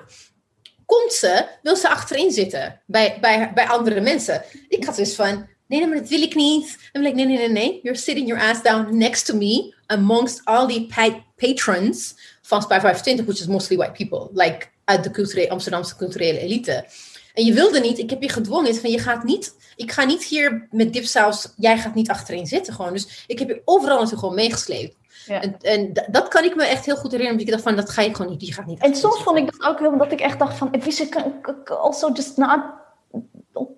Komt 0.85 1.13
ze, 1.13 1.45
wil 1.61 1.75
ze 1.75 1.89
achterin 1.89 2.31
zitten 2.31 2.81
bij, 2.85 3.17
bij, 3.21 3.51
bij 3.53 3.67
andere 3.67 4.01
mensen. 4.01 4.43
Ik 4.67 4.85
had 4.85 4.95
dus 4.95 5.15
van, 5.15 5.47
nee, 5.67 5.79
nee, 5.79 5.87
maar 5.87 5.97
dat 5.97 6.09
wil 6.09 6.21
ik 6.21 6.35
niet. 6.35 6.77
En 6.91 7.05
ik, 7.05 7.15
nee, 7.15 7.25
nee, 7.25 7.37
nee, 7.37 7.49
nee. 7.49 7.79
You're 7.83 7.99
sitting 7.99 8.27
your 8.27 8.49
ass 8.49 8.61
down 8.61 8.97
next 8.97 9.25
to 9.25 9.35
me 9.35 9.75
amongst 9.85 10.41
all 10.43 10.67
the 10.67 10.87
patrons 11.35 12.15
van 12.41 12.61
Spy 12.61 12.79
25, 12.79 13.25
which 13.25 13.39
is 13.39 13.47
mostly 13.47 13.77
white 13.77 14.05
people. 14.05 14.29
Like, 14.33 14.73
uit 14.85 15.03
de 15.03 15.11
culturele, 15.11 15.49
Amsterdamse 15.49 15.95
culturele 15.95 16.39
elite. 16.39 16.85
En 17.33 17.45
je 17.45 17.53
wilde 17.53 17.79
niet, 17.79 17.97
ik 17.97 18.09
heb 18.09 18.21
je 18.21 18.29
gedwongen, 18.29 18.75
van 18.75 18.91
je 18.91 18.99
gaat 18.99 19.23
niet, 19.23 19.55
ik 19.75 19.91
ga 19.91 20.03
niet 20.03 20.23
hier 20.23 20.67
met 20.71 20.93
dipsaus, 20.93 21.53
jij 21.57 21.77
gaat 21.77 21.95
niet 21.95 22.09
achterin 22.09 22.47
zitten 22.47 22.73
gewoon. 22.73 22.93
Dus 22.93 23.23
ik 23.27 23.39
heb 23.39 23.47
je 23.47 23.61
overal 23.65 23.95
natuurlijk 23.95 24.21
gewoon 24.21 24.35
meegesleept. 24.35 24.95
Ja. 25.25 25.41
En, 25.41 25.57
en 25.61 25.93
dat 26.11 26.27
kan 26.27 26.43
ik 26.43 26.55
me 26.55 26.63
echt 26.63 26.85
heel 26.85 26.95
goed 26.95 27.11
herinneren, 27.11 27.31
omdat 27.31 27.47
ik 27.47 27.53
dacht 27.53 27.63
van, 27.63 27.85
dat 27.85 27.89
ga 27.89 28.01
je 28.01 28.15
gewoon 28.15 28.31
niet, 28.31 28.39
die 28.39 28.53
gaat 28.53 28.65
niet. 28.65 28.81
En 28.81 28.95
soms 28.95 29.23
vond 29.23 29.37
ik 29.37 29.51
dat 29.51 29.69
ook 29.69 29.79
wel, 29.79 29.91
omdat 29.91 30.11
ik 30.11 30.19
echt 30.19 30.39
dacht 30.39 30.57
van, 30.57 30.71
wist 30.79 30.97
je, 30.97 31.33
also 31.67 32.11
just 32.11 32.37
not 32.37 32.59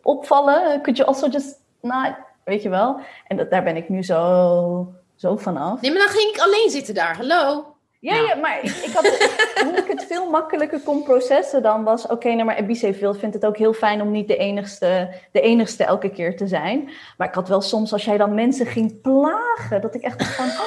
opvallen, 0.01 0.81
could 0.81 0.97
you 0.97 1.09
also 1.09 1.27
just 1.27 1.55
not, 1.81 2.13
weet 2.43 2.61
je 2.61 2.69
wel. 2.69 2.99
En 3.27 3.37
dat, 3.37 3.49
daar 3.49 3.63
ben 3.63 3.75
ik 3.75 3.89
nu 3.89 4.03
zo, 4.03 4.93
zo 5.15 5.35
vanaf. 5.35 5.81
Nee, 5.81 5.91
maar 5.91 6.01
dan 6.01 6.09
ging 6.09 6.33
ik 6.33 6.41
alleen 6.41 6.69
zitten 6.69 6.93
daar, 6.93 7.17
hallo. 7.17 7.75
Ja, 8.07 8.15
ja 8.15 8.35
maar 8.35 8.57
ik, 8.63 8.71
ik 8.71 8.93
had, 8.93 9.05
hoe 9.63 9.77
ik 9.77 9.87
het 9.87 10.03
veel 10.03 10.29
makkelijker 10.29 10.79
kon 10.79 11.03
processen 11.03 11.61
dan 11.61 11.83
was... 11.83 12.03
Oké, 12.03 12.13
okay, 12.13 12.33
nou 12.33 12.45
maar 12.45 12.55
Ebice 12.55 12.93
vindt 12.93 13.35
het 13.35 13.45
ook 13.45 13.57
heel 13.57 13.73
fijn 13.73 14.01
om 14.01 14.11
niet 14.11 14.27
de 14.27 14.37
enigste, 14.37 15.13
de 15.31 15.41
enigste 15.41 15.83
elke 15.83 16.09
keer 16.09 16.37
te 16.37 16.47
zijn. 16.47 16.89
Maar 17.17 17.27
ik 17.27 17.33
had 17.33 17.47
wel 17.47 17.61
soms, 17.61 17.93
als 17.93 18.05
jij 18.05 18.17
dan 18.17 18.33
mensen 18.33 18.65
ging 18.65 19.01
plagen... 19.01 19.81
dat 19.81 19.95
ik 19.95 20.01
echt 20.01 20.25
van... 20.25 20.45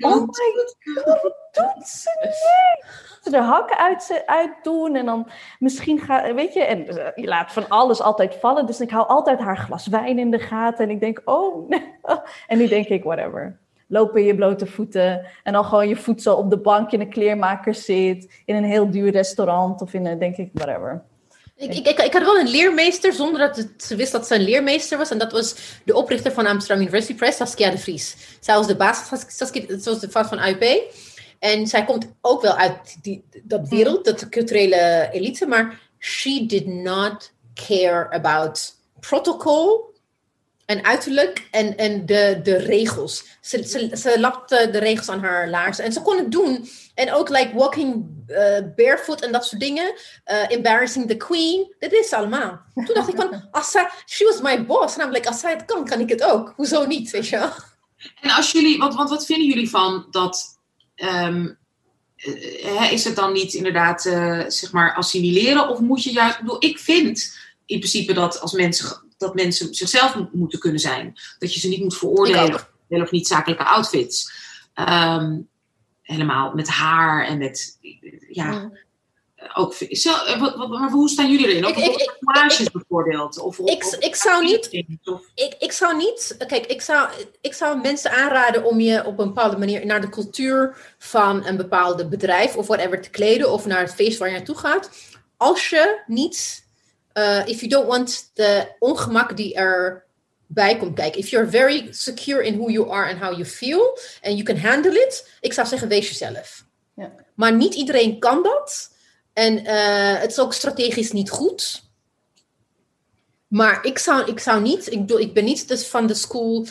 Oh, 0.00 0.14
oh 0.14 0.20
my 0.20 0.24
god, 0.24 1.22
wat 1.22 1.36
doet 1.52 1.88
ze 1.88 2.34
Ze 3.22 3.30
de 3.30 3.40
hakken 3.40 3.78
uit, 3.78 4.22
uit 4.26 4.52
doen 4.62 4.96
en 4.96 5.06
dan 5.06 5.30
misschien 5.58 6.00
gaat... 6.00 6.32
Weet 6.32 6.54
je, 6.54 6.64
en 6.64 6.84
je 7.14 7.26
laat 7.26 7.52
van 7.52 7.68
alles 7.68 8.00
altijd 8.00 8.34
vallen. 8.40 8.66
Dus 8.66 8.80
ik 8.80 8.90
hou 8.90 9.06
altijd 9.08 9.38
haar 9.38 9.58
glas 9.58 9.86
wijn 9.86 10.18
in 10.18 10.30
de 10.30 10.38
gaten. 10.38 10.84
En 10.84 10.90
ik 10.90 11.00
denk, 11.00 11.20
oh... 11.24 11.70
En 12.46 12.58
nu 12.58 12.68
denk 12.68 12.86
ik, 12.86 13.04
whatever 13.04 13.60
lopen 13.92 14.20
in 14.20 14.26
je 14.26 14.34
blote 14.34 14.66
voeten 14.66 15.26
en 15.42 15.52
dan 15.52 15.64
gewoon 15.64 15.88
je 15.88 15.96
voedsel 15.96 16.36
op 16.36 16.50
de 16.50 16.58
bank 16.58 16.90
in 16.90 17.00
een 17.00 17.10
kleermaker 17.10 17.74
zit, 17.74 18.42
in 18.44 18.54
een 18.54 18.64
heel 18.64 18.90
duur 18.90 19.10
restaurant 19.10 19.80
of 19.80 19.94
in 19.94 20.06
een, 20.06 20.18
denk 20.18 20.36
ik, 20.36 20.50
whatever. 20.52 21.02
Ik, 21.56 21.74
ik, 21.74 22.00
ik, 22.00 22.12
had 22.12 22.22
wel 22.22 22.38
een 22.38 22.48
leermeester 22.48 23.12
zonder 23.12 23.40
dat 23.40 23.66
ze 23.76 23.96
wist 23.96 24.12
dat 24.12 24.26
ze 24.26 24.34
een 24.34 24.42
leermeester 24.42 24.98
was. 24.98 25.10
En 25.10 25.18
dat 25.18 25.32
was 25.32 25.78
de 25.84 25.94
oprichter 25.94 26.32
van 26.32 26.46
Amsterdam 26.46 26.80
University 26.80 27.14
Press, 27.14 27.36
Saskia 27.36 27.70
de 27.70 27.78
Vries. 27.78 28.16
Zij 28.40 28.54
was 28.54 28.66
de 28.66 28.76
baas 28.76 29.10
was 29.84 30.00
de 30.00 30.10
van 30.10 30.38
AUP. 30.38 30.64
En 31.38 31.66
zij 31.66 31.84
komt 31.84 32.12
ook 32.20 32.42
wel 32.42 32.56
uit 32.56 32.96
die, 33.02 33.24
dat 33.42 33.68
wereld, 33.68 34.04
dat 34.04 34.28
culturele 34.28 35.08
elite. 35.12 35.46
Maar 35.46 35.80
she 35.98 36.46
did 36.46 36.66
not 36.66 37.32
care 37.54 38.10
about 38.10 38.74
protocol 39.00 39.91
en 40.72 40.84
uiterlijk 40.84 41.48
en, 41.50 41.76
en 41.76 42.06
de, 42.06 42.40
de 42.42 42.56
regels. 42.56 43.24
Ze, 43.40 43.68
ze, 43.68 43.96
ze 43.96 44.20
lapte 44.20 44.68
de 44.72 44.78
regels 44.78 45.08
aan 45.08 45.20
haar 45.20 45.48
laarzen. 45.48 45.84
En 45.84 45.92
ze 45.92 46.02
kon 46.02 46.16
het 46.16 46.32
doen. 46.32 46.68
En 46.94 47.12
ook 47.12 47.28
like 47.28 47.54
walking 47.54 48.06
uh, 48.28 48.58
barefoot 48.76 49.20
en 49.20 49.32
dat 49.32 49.46
soort 49.46 49.60
dingen. 49.60 49.94
Uh, 50.30 50.50
embarrassing 50.50 51.06
the 51.08 51.16
queen. 51.16 51.74
Dit 51.78 51.92
is 51.92 52.12
allemaal. 52.12 52.60
Toen 52.74 52.94
dacht 52.94 53.08
ik 53.08 53.16
van, 53.16 53.44
als 53.50 53.70
zij, 53.70 53.88
she 54.06 54.24
was 54.24 54.40
my 54.40 54.66
boss. 54.66 54.96
Namelijk, 54.96 55.26
als 55.26 55.40
zij 55.40 55.52
het 55.52 55.64
kan, 55.64 55.84
kan 55.84 56.00
ik 56.00 56.08
het 56.08 56.22
ook. 56.22 56.52
Hoezo 56.56 56.86
niet, 56.86 57.10
weet 57.10 57.28
je 57.28 57.36
En 58.20 58.30
als 58.30 58.52
jullie, 58.52 58.78
want, 58.78 58.94
want 58.94 59.10
wat 59.10 59.26
vinden 59.26 59.46
jullie 59.46 59.70
van 59.70 60.06
dat... 60.10 60.60
Um, 60.96 61.60
is 62.90 63.04
het 63.04 63.16
dan 63.16 63.32
niet 63.32 63.54
inderdaad, 63.54 64.04
uh, 64.04 64.44
zeg 64.48 64.72
maar, 64.72 64.94
assimileren? 64.94 65.68
Of 65.68 65.78
moet 65.78 66.04
je 66.04 66.12
juist... 66.12 66.34
Ik, 66.34 66.40
bedoel, 66.40 66.64
ik 66.64 66.78
vind 66.78 67.38
in 67.66 67.78
principe 67.78 68.12
dat 68.12 68.40
als 68.40 68.52
mensen 68.52 69.02
dat 69.22 69.34
mensen 69.34 69.74
zichzelf 69.74 70.16
moeten 70.32 70.58
kunnen 70.58 70.80
zijn. 70.80 71.14
Dat 71.38 71.54
je 71.54 71.60
ze 71.60 71.68
niet 71.68 71.82
moet 71.82 71.96
veroordelen 71.96 72.66
wel 72.92 73.02
of 73.02 73.10
niet 73.10 73.26
zakelijke 73.26 73.64
outfits. 73.64 74.32
Ehm, 74.74 75.38
helemaal 76.02 76.52
met 76.54 76.68
haar 76.68 77.26
en 77.26 77.38
met, 77.38 77.78
ja, 78.28 78.70
ook, 79.54 79.74
zo, 79.74 80.10
maar 80.68 80.90
hoe 80.90 81.08
staan 81.08 81.30
jullie 81.30 81.48
erin? 81.48 81.66
Ook 81.66 81.76
ik, 81.76 82.72
bijvoorbeeld? 82.72 83.38
Of, 83.38 83.58
of, 83.58 83.70
ik, 83.70 83.84
ik 83.98 84.14
zou 84.14 84.44
niet, 84.44 84.68
ik, 85.34 85.54
ik 85.58 85.72
zou 85.72 85.96
niet, 85.96 86.36
kijk, 86.46 86.66
ik 86.66 86.80
zou, 86.80 87.08
ik 87.40 87.54
zou 87.54 87.80
mensen 87.80 88.10
aanraden 88.10 88.64
om 88.64 88.80
je 88.80 89.06
op 89.06 89.18
een 89.18 89.26
bepaalde 89.26 89.58
manier 89.58 89.86
naar 89.86 90.00
de 90.00 90.08
cultuur 90.08 90.76
van 90.98 91.46
een 91.46 91.56
bepaalde 91.56 92.08
bedrijf 92.08 92.56
of 92.56 92.66
whatever 92.66 93.00
te 93.00 93.10
kleden 93.10 93.52
of 93.52 93.66
naar 93.66 93.80
het 93.80 93.94
feest 93.94 94.18
waar 94.18 94.28
je 94.28 94.34
naartoe 94.34 94.58
gaat. 94.58 94.90
Als 95.36 95.68
je 95.68 96.02
niet 96.06 96.61
uh, 97.14 97.46
if 97.46 97.60
you 97.60 97.68
don't 97.68 97.86
want 97.86 98.30
de 98.34 98.74
ongemak 98.78 99.36
die 99.36 99.54
erbij 99.54 100.76
komt 100.78 100.94
kijken. 100.94 101.20
If 101.20 101.28
you're 101.28 101.50
very 101.50 101.88
secure 101.90 102.44
in 102.44 102.56
who 102.56 102.70
you 102.70 102.90
are 102.90 103.10
and 103.10 103.18
how 103.18 103.32
you 103.32 103.44
feel 103.44 103.98
and 104.22 104.38
you 104.38 104.42
can 104.42 104.58
handle 104.58 105.00
it, 105.06 105.28
ik 105.40 105.52
zou 105.52 105.66
zeggen 105.66 105.88
wees 105.88 106.08
jezelf. 106.08 106.64
Ja. 106.94 107.12
Maar 107.34 107.52
niet 107.52 107.74
iedereen 107.74 108.18
kan 108.18 108.42
dat. 108.42 108.90
En 109.32 109.58
uh, 109.58 110.20
het 110.20 110.30
is 110.30 110.38
ook 110.38 110.52
strategisch 110.52 111.12
niet 111.12 111.30
goed. 111.30 111.82
Maar 113.48 113.84
ik 113.84 113.98
zou, 113.98 114.30
ik 114.30 114.38
zou 114.38 114.62
niet, 114.62 114.92
ik, 114.92 114.98
bedoel, 114.98 115.18
ik 115.18 115.34
ben 115.34 115.44
niet 115.44 115.68
dus 115.68 115.86
van 115.86 116.06
de 116.06 116.14
school, 116.14 116.66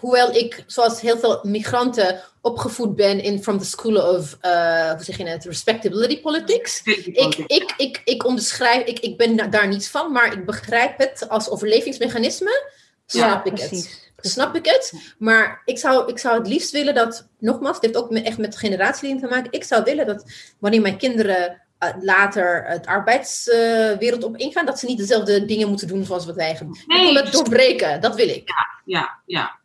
hoewel 0.00 0.34
ik, 0.34 0.64
zoals 0.66 1.00
heel 1.00 1.18
veel 1.18 1.40
migranten, 1.42 2.20
opgevoed 2.40 2.96
ben 2.96 3.22
in 3.22 3.42
from 3.42 3.58
the 3.58 3.64
school 3.64 4.14
of, 4.14 4.38
uh, 4.42 4.90
hoe 4.90 5.04
zeg 5.04 5.16
je 5.16 5.28
het, 5.28 5.44
respectability 5.44 6.20
politics. 6.20 6.80
Ik, 6.84 7.36
ik, 7.46 7.74
ik, 7.76 8.00
ik 8.04 8.24
onderschrijf, 8.24 8.84
ik, 8.84 8.98
ik 8.98 9.16
ben 9.16 9.50
daar 9.50 9.68
niets 9.68 9.88
van, 9.88 10.12
maar 10.12 10.32
ik 10.32 10.46
begrijp 10.46 10.98
het 10.98 11.28
als 11.28 11.48
overlevingsmechanisme. 11.48 12.72
Snap 13.06 13.46
ik 13.46 13.58
het. 13.58 14.08
Snap 14.16 14.56
ik 14.56 14.64
het? 14.66 14.92
Maar 15.18 15.62
ik 15.64 15.78
zou, 15.78 16.08
ik 16.08 16.18
zou 16.18 16.38
het 16.38 16.46
liefst 16.46 16.70
willen 16.70 16.94
dat, 16.94 17.28
nogmaals, 17.38 17.80
dit 17.80 17.94
heeft 17.94 18.04
ook 18.04 18.12
echt 18.12 18.38
met 18.38 18.56
generatielijn 18.56 19.20
te 19.20 19.26
maken. 19.26 19.52
Ik 19.52 19.64
zou 19.64 19.84
willen 19.84 20.06
dat 20.06 20.24
wanneer 20.58 20.80
mijn 20.80 20.98
kinderen 20.98 21.62
later 22.00 22.64
het 22.66 22.86
arbeidswereld 22.86 24.24
op 24.24 24.36
ingaan. 24.36 24.66
Dat 24.66 24.78
ze 24.78 24.86
niet 24.86 24.98
dezelfde 24.98 25.44
dingen 25.44 25.68
moeten 25.68 25.88
doen 25.88 26.04
zoals 26.04 26.26
wat 26.26 26.34
wij 26.34 26.56
doen. 26.58 26.76
Nee, 26.86 27.06
ik 27.06 27.12
wil 27.14 27.24
het 27.24 27.32
doorbreken, 27.32 28.00
dat 28.00 28.14
wil 28.14 28.28
ik. 28.28 28.48
Ja, 28.48 28.66
ja, 28.84 29.18
ja. 29.26 29.59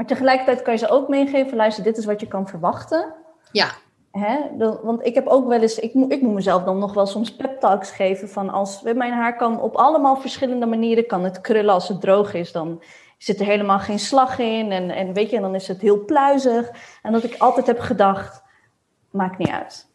Maar 0.00 0.08
tegelijkertijd 0.08 0.62
kan 0.62 0.72
je 0.72 0.78
ze 0.78 0.88
ook 0.88 1.08
meegeven, 1.08 1.56
luister, 1.56 1.84
dit 1.84 1.96
is 1.96 2.04
wat 2.04 2.20
je 2.20 2.26
kan 2.26 2.48
verwachten. 2.48 3.14
Ja. 3.52 3.66
Hè? 4.10 4.36
Want 4.82 5.06
ik 5.06 5.14
heb 5.14 5.26
ook 5.26 5.48
wel 5.48 5.60
eens, 5.60 5.78
ik, 5.78 5.94
moet, 5.94 6.12
ik 6.12 6.22
moet 6.22 6.34
mezelf 6.34 6.62
dan 6.62 6.78
nog 6.78 6.94
wel 6.94 7.06
soms 7.06 7.36
pep 7.36 7.60
talks 7.60 7.90
geven 7.90 8.28
van 8.28 8.50
als 8.50 8.82
mijn 8.82 9.12
haar 9.12 9.36
kan 9.36 9.60
op 9.60 9.76
allemaal 9.76 10.16
verschillende 10.16 10.66
manieren, 10.66 11.06
kan 11.06 11.24
het 11.24 11.40
krullen 11.40 11.74
als 11.74 11.88
het 11.88 12.00
droog 12.00 12.34
is, 12.34 12.52
dan 12.52 12.82
zit 13.18 13.40
er 13.40 13.46
helemaal 13.46 13.78
geen 13.78 13.98
slag 13.98 14.38
in 14.38 14.72
en, 14.72 14.90
en 14.90 15.12
weet 15.12 15.30
je, 15.30 15.36
en 15.36 15.42
dan 15.42 15.54
is 15.54 15.68
het 15.68 15.80
heel 15.80 16.04
pluizig. 16.04 16.70
En 17.02 17.12
dat 17.12 17.24
ik 17.24 17.36
altijd 17.38 17.66
heb 17.66 17.80
gedacht, 17.80 18.42
maakt 19.10 19.38
niet 19.38 19.50
uit. 19.50 19.88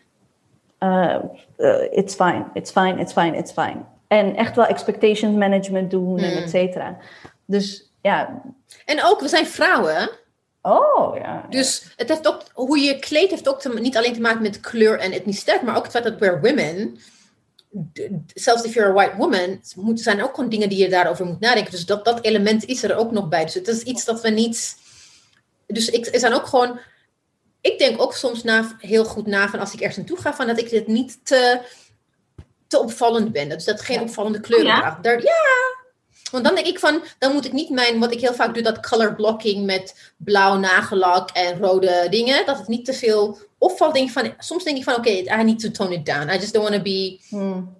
Uh, 0.80 1.15
uh, 1.57 1.82
it's 1.91 2.15
fine, 2.15 2.45
it's 2.53 2.72
fine, 2.72 2.99
it's 2.99 3.14
fine, 3.14 3.38
it's 3.38 3.52
fine. 3.52 3.77
En 4.07 4.36
echt 4.36 4.56
wel 4.56 4.65
expectation 4.65 5.38
management 5.38 5.91
doen 5.91 6.18
en 6.18 6.32
mm. 6.32 6.44
et 6.44 6.49
cetera. 6.49 6.98
Dus 7.45 7.94
ja. 8.06 8.41
En 8.86 9.03
ook, 9.03 9.19
we 9.19 9.27
zijn 9.27 9.48
vrouwen. 9.48 10.10
Oh, 10.61 11.18
ja. 11.18 11.45
Dus 11.49 11.94
het 11.95 12.10
heeft 12.10 12.27
ook, 12.27 12.41
hoe 12.53 12.80
je 12.80 12.99
kleedt 12.99 13.32
heeft 13.32 13.48
ook 13.48 13.61
te, 13.61 13.80
niet 13.80 13.98
alleen 13.98 14.14
te 14.14 14.22
maken 14.22 14.41
met 14.41 14.60
kleur 14.60 14.99
en 14.99 15.11
etniciteit, 15.11 15.61
maar 15.61 15.76
ook 15.76 15.84
het 15.84 15.91
feit 15.91 16.03
dat 16.03 16.19
we're 16.19 16.40
women. 16.40 16.98
Zelfs 18.34 18.64
if 18.64 18.73
you're 18.73 18.90
a 18.90 18.94
white 18.94 19.15
woman, 19.18 19.61
moet, 19.76 19.99
zijn 19.99 20.23
ook 20.23 20.36
gewoon 20.36 20.49
dingen 20.49 20.69
die 20.69 20.77
je 20.77 20.90
daarover 20.90 21.26
moet 21.26 21.40
nadenken. 21.40 21.72
Dus 21.72 21.86
dat, 21.86 22.06
dat 22.06 22.23
element 22.23 22.65
is 22.65 22.84
er 22.84 22.95
ook 22.95 23.11
nog 23.11 23.27
bij. 23.27 23.44
Dus 23.44 23.53
het 23.53 23.68
is 23.68 23.82
iets 23.82 24.06
dat 24.06 24.22
we 24.22 24.30
niet. 24.30 24.77
Dus 25.68 25.90
ik, 25.90 26.06
er 26.06 26.19
zijn 26.19 26.34
ook 26.34 26.45
gewoon. 26.45 26.80
Ik 27.61 27.80
denk 27.80 28.02
ook 28.02 28.14
soms 28.14 28.44
na, 28.44 28.76
heel 28.77 29.06
goed 29.06 29.27
na 29.27 29.49
van 29.49 29.60
als 29.60 29.73
ik 29.73 29.80
ergens 29.80 29.98
naartoe 29.98 30.18
ga, 30.18 30.34
van 30.34 30.48
dat 30.48 30.60
ik 30.60 30.69
dit 30.69 30.88
niet 30.88 31.26
te, 31.26 31.61
te 32.68 32.80
opvallend 32.80 33.32
ben. 33.32 33.49
Dus 33.49 33.65
dat 33.65 33.82
geen 33.82 34.02
opvallende 34.02 34.40
kleuren 34.40 34.72
oh, 34.72 34.77
ja? 34.77 34.99
Daar, 35.02 35.22
ja, 35.22 35.85
want 36.32 36.44
dan 36.44 36.56
denk 36.56 36.68
ik 36.68 36.80
van, 36.80 37.04
dan 37.20 37.34
moet 37.34 37.46
ik 37.46 37.52
niet 37.52 37.70
mijn, 37.70 38.00
wat 38.00 38.12
ik 38.12 38.22
heel 38.22 38.34
vaak 38.34 38.54
doe, 38.54 38.64
dat 38.64 38.90
color 38.90 39.16
blocking 39.16 39.66
met 39.66 40.14
blauw 40.18 40.58
nagellak 40.58 41.30
en 41.30 41.60
rode 41.60 42.08
dingen. 42.10 42.46
Dat 42.46 42.58
het 42.58 42.68
niet 42.68 42.86
te 42.86 42.94
veel 42.94 43.38
opvalt. 43.58 43.94
Denk 43.94 44.10
van, 44.10 44.34
soms 44.38 44.64
denk 44.64 44.78
ik 44.78 44.84
van, 44.84 44.96
oké, 44.96 45.10
I 45.10 45.44
need 45.44 45.60
to 45.60 45.72
tone 45.72 45.94
it 45.94 46.06
down. 46.06 46.30
I 46.30 46.38
just 46.38 46.54
don't 46.54 46.70
want 46.70 46.78
to 46.78 46.84
be 46.84 47.20
hmm. 47.30 47.76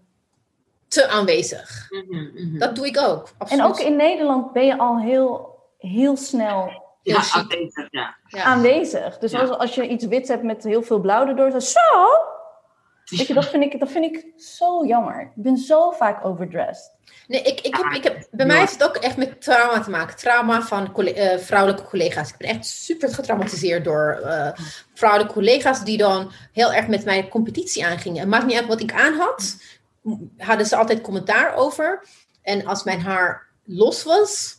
te 0.88 1.08
aanwezig. 1.08 1.88
Mhm, 1.90 2.24
mhm. 2.34 2.60
Dat 2.60 2.76
doe 2.76 2.86
ik 2.86 2.98
ook. 2.98 3.30
Absoluut. 3.38 3.64
En 3.64 3.70
ook 3.70 3.80
in 3.80 3.96
Nederland 3.96 4.54
ben 4.54 4.66
je 4.66 4.78
al 4.78 5.00
heel, 5.00 5.60
heel 5.78 6.18
snel 6.18 6.84
ja, 7.02 7.24
aanwezig, 7.32 7.88
ja. 7.92 8.44
aanwezig. 8.44 9.18
Dus 9.18 9.34
als, 9.34 9.50
als 9.50 9.76
je 9.76 9.88
iets 9.88 10.06
wits 10.06 10.30
hebt 10.30 10.44
met 10.44 10.64
heel 10.64 10.84
veel 10.84 11.00
blauw 11.00 11.28
erdoor, 11.28 11.50
dan 11.50 11.62
zo. 11.62 11.80
Weet 13.06 13.28
je, 13.28 13.34
dat 13.34 13.50
vind, 13.50 13.64
ik, 13.64 13.80
dat 13.80 13.92
vind 13.92 14.16
ik 14.16 14.42
zo 14.42 14.86
jammer. 14.86 15.22
Ik 15.22 15.44
ben 15.44 15.58
zo 15.58 15.92
vaak 15.92 16.26
overdressed. 16.26 16.92
Nee, 17.28 17.42
ik, 17.42 17.62
ik 17.62 17.76
heb, 17.76 17.92
ik 17.92 18.04
heb, 18.04 18.28
bij 18.32 18.46
mij 18.46 18.64
is 18.64 18.72
het 18.72 18.84
ook 18.84 18.96
echt 18.96 19.18
met 19.18 19.42
trauma 19.42 19.84
te 19.84 19.90
maken. 19.90 20.16
Trauma 20.16 20.62
van 20.62 20.94
uh, 20.98 21.38
vrouwelijke 21.38 21.84
collega's. 21.84 22.30
Ik 22.30 22.38
ben 22.38 22.50
echt 22.50 22.66
super 22.66 23.14
getraumatiseerd 23.14 23.84
door 23.84 24.22
uh, 24.24 24.50
vrouwelijke 24.94 25.34
collega's 25.34 25.84
die 25.84 25.98
dan 25.98 26.32
heel 26.52 26.74
erg 26.74 26.88
met 26.88 27.06
mij 27.06 27.28
competitie 27.28 27.86
aangingen. 27.86 28.20
Het 28.20 28.30
maakt 28.30 28.46
niet 28.46 28.58
uit 28.58 28.68
wat 28.68 28.82
ik 28.82 28.94
aan 28.94 29.14
had. 29.14 29.56
Hadden 30.38 30.66
ze 30.66 30.76
altijd 30.76 31.02
commentaar 31.02 31.56
over. 31.56 32.06
En 32.42 32.66
als 32.66 32.84
mijn 32.84 33.02
haar 33.02 33.48
los 33.64 34.04
was. 34.04 34.58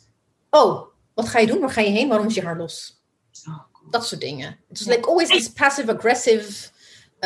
Oh, 0.51 0.83
wat 1.15 1.29
ga 1.29 1.39
je 1.39 1.47
doen? 1.47 1.61
Waar 1.61 1.71
ga 1.71 1.81
je 1.81 1.91
heen? 1.91 2.09
Waarom 2.09 2.27
is 2.27 2.35
je 2.35 2.45
haar 2.45 2.57
los? 2.57 3.03
Oh, 3.49 3.91
dat 3.91 4.07
soort 4.07 4.21
dingen. 4.21 4.59
Het 4.69 4.81
is 4.81 4.87
like 4.87 5.09
always 5.09 5.29
this 5.29 5.53
passive-aggressive 5.53 6.71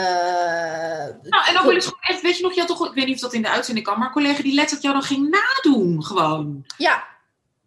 uh, 0.01 1.31
nou, 1.31 1.47
en 1.47 1.55
dan 1.55 1.66
wil 1.66 1.77
ik 1.77 1.82
gewoon 1.82 2.01
echt, 2.01 2.22
weet 2.22 2.36
je 2.36 2.43
nog, 2.43 2.52
je 2.52 2.59
had 2.60 2.68
toch, 2.68 2.86
ik 2.86 2.94
weet 2.94 3.06
niet 3.06 3.14
of 3.14 3.20
dat 3.20 3.32
in 3.32 3.43
de 3.43 3.48
uitzending 3.48 3.86
kan, 3.86 3.98
maar 3.98 4.06
een 4.06 4.12
collega 4.12 4.43
die 4.43 4.55
letterlijk 4.55 4.82
jou 4.82 4.94
dan 4.94 5.02
ging 5.02 5.28
nadoen, 5.28 6.05
gewoon. 6.05 6.64
Ja. 6.77 7.09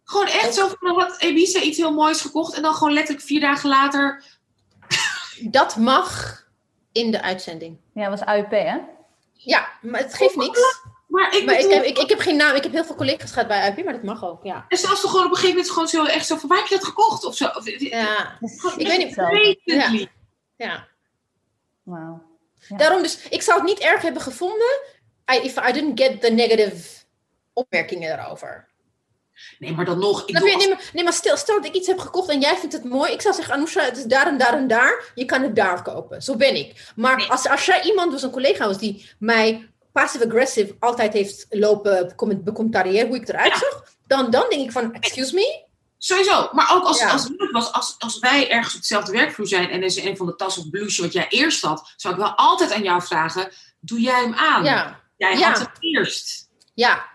Gewoon 0.04 0.26
echt 0.26 0.54
zo 0.54 0.68
van, 0.80 1.00
had 1.00 1.20
Ebisa 1.20 1.60
iets 1.60 1.78
heel 1.78 1.92
moois 1.92 2.20
gekocht 2.20 2.54
en 2.54 2.62
dan 2.62 2.74
gewoon 2.74 2.92
letterlijk 2.92 3.26
vier 3.26 3.40
dagen 3.40 3.68
later. 3.68 4.24
Dat 5.40 5.76
mag 5.76 6.42
in 6.92 7.10
de 7.10 7.22
uitzending. 7.22 7.76
Ja, 7.94 8.08
dat 8.08 8.18
was 8.18 8.28
AUP, 8.28 8.50
hè? 8.50 8.78
Ja, 9.32 9.68
maar 9.82 10.00
het 10.00 10.14
geeft 10.14 10.36
niks. 10.36 10.60
Maar, 11.06 11.36
ik, 11.36 11.44
maar 11.44 11.58
ik, 11.58 11.70
heb, 11.70 11.84
ik, 11.84 11.98
ik, 11.98 12.08
heb 12.08 12.18
geen 12.18 12.36
naam, 12.36 12.54
ik 12.54 12.62
heb 12.62 12.72
heel 12.72 12.84
veel 12.84 12.94
collega's 12.94 13.32
gehad 13.32 13.48
bij 13.48 13.60
AUP, 13.60 13.84
maar 13.84 13.92
dat 13.92 14.02
mag 14.02 14.24
ook, 14.24 14.44
ja. 14.44 14.64
En 14.68 14.78
zelfs 14.78 15.00
toch 15.00 15.10
gewoon 15.10 15.26
op 15.26 15.30
een 15.30 15.36
gegeven 15.36 15.56
moment 15.56 15.72
gewoon 15.72 15.88
zo 15.88 16.04
echt 16.04 16.26
zo 16.26 16.36
van, 16.36 16.48
waar 16.48 16.58
heb 16.58 16.66
je 16.66 16.74
dat 16.74 16.84
gekocht? 16.84 17.24
Of 17.24 17.36
zo. 17.36 17.44
Ja, 17.44 18.38
ik 18.76 18.86
weet 18.86 18.98
niet. 18.98 19.60
Ja. 19.64 19.90
ja. 20.56 20.88
Wow. 21.84 22.22
Daarom 22.68 23.02
dus, 23.02 23.28
ik 23.28 23.42
zou 23.42 23.58
het 23.58 23.68
niet 23.68 23.78
erg 23.78 24.02
hebben 24.02 24.22
gevonden 24.22 24.80
I, 25.32 25.36
if 25.36 25.68
I 25.68 25.72
didn't 25.72 26.00
get 26.00 26.20
the 26.20 26.30
negative 26.30 27.04
opmerkingen 27.52 28.18
erover. 28.18 28.68
Nee, 29.58 29.72
maar 29.72 29.84
dan 29.84 29.98
nog. 29.98 30.26
Ik 30.26 30.38
nee, 30.38 30.68
maar, 30.68 30.90
nee, 30.92 31.04
maar 31.04 31.12
stel, 31.12 31.36
stel 31.36 31.56
dat 31.56 31.64
ik 31.64 31.74
iets 31.74 31.86
heb 31.86 31.98
gekocht 31.98 32.28
en 32.28 32.40
jij 32.40 32.56
vindt 32.56 32.74
het 32.74 32.84
mooi. 32.84 33.12
Ik 33.12 33.20
zou 33.20 33.34
zeggen, 33.34 33.54
Anousha, 33.54 33.82
het 33.82 33.96
is 33.96 34.04
daar 34.04 34.26
en 34.26 34.38
daar 34.38 34.54
en 34.54 34.66
daar. 34.66 35.12
Je 35.14 35.24
kan 35.24 35.42
het 35.42 35.56
daar 35.56 35.82
kopen. 35.82 36.22
Zo 36.22 36.36
ben 36.36 36.56
ik. 36.56 36.92
Maar 36.96 37.26
als, 37.28 37.48
als 37.48 37.66
jij 37.66 37.82
iemand, 37.82 38.10
dus 38.10 38.22
een 38.22 38.30
collega 38.30 38.66
was, 38.66 38.78
die 38.78 39.10
mij 39.18 39.68
passive-aggressive 39.92 40.76
altijd 40.78 41.12
heeft 41.12 41.46
lopen 41.50 42.12
becommentariëren 42.44 43.08
hoe 43.08 43.16
ik 43.16 43.28
eruit 43.28 43.56
zag, 43.56 43.94
dan, 44.06 44.30
dan 44.30 44.46
denk 44.48 44.62
ik 44.62 44.72
van, 44.72 44.94
excuse 44.94 45.34
me? 45.34 45.64
Sowieso. 45.98 46.48
Maar 46.52 46.74
ook 46.74 46.84
als, 46.84 47.02
als, 47.02 47.30
was, 47.50 47.72
als, 47.72 47.94
als 47.98 48.18
wij 48.18 48.50
ergens 48.50 48.74
op 48.74 48.78
hetzelfde 48.78 49.12
werkvloer 49.12 49.46
zijn 49.46 49.70
en 49.70 49.78
er 49.78 49.84
is 49.84 49.96
een 49.96 50.16
van 50.16 50.26
de 50.26 50.34
tas 50.34 50.58
of 50.58 50.70
blouse 50.70 51.02
wat 51.02 51.12
jij 51.12 51.28
eerst 51.28 51.62
had, 51.62 51.92
zou 51.96 52.14
ik 52.14 52.20
wel 52.20 52.34
altijd 52.34 52.72
aan 52.72 52.82
jou 52.82 53.02
vragen: 53.02 53.52
doe 53.80 54.00
jij 54.00 54.20
hem 54.20 54.34
aan? 54.34 54.64
Ja. 54.64 55.02
Jij 55.16 55.40
had 55.40 55.58
het 55.58 55.70
eerst. 55.78 56.48
Ja. 56.74 57.06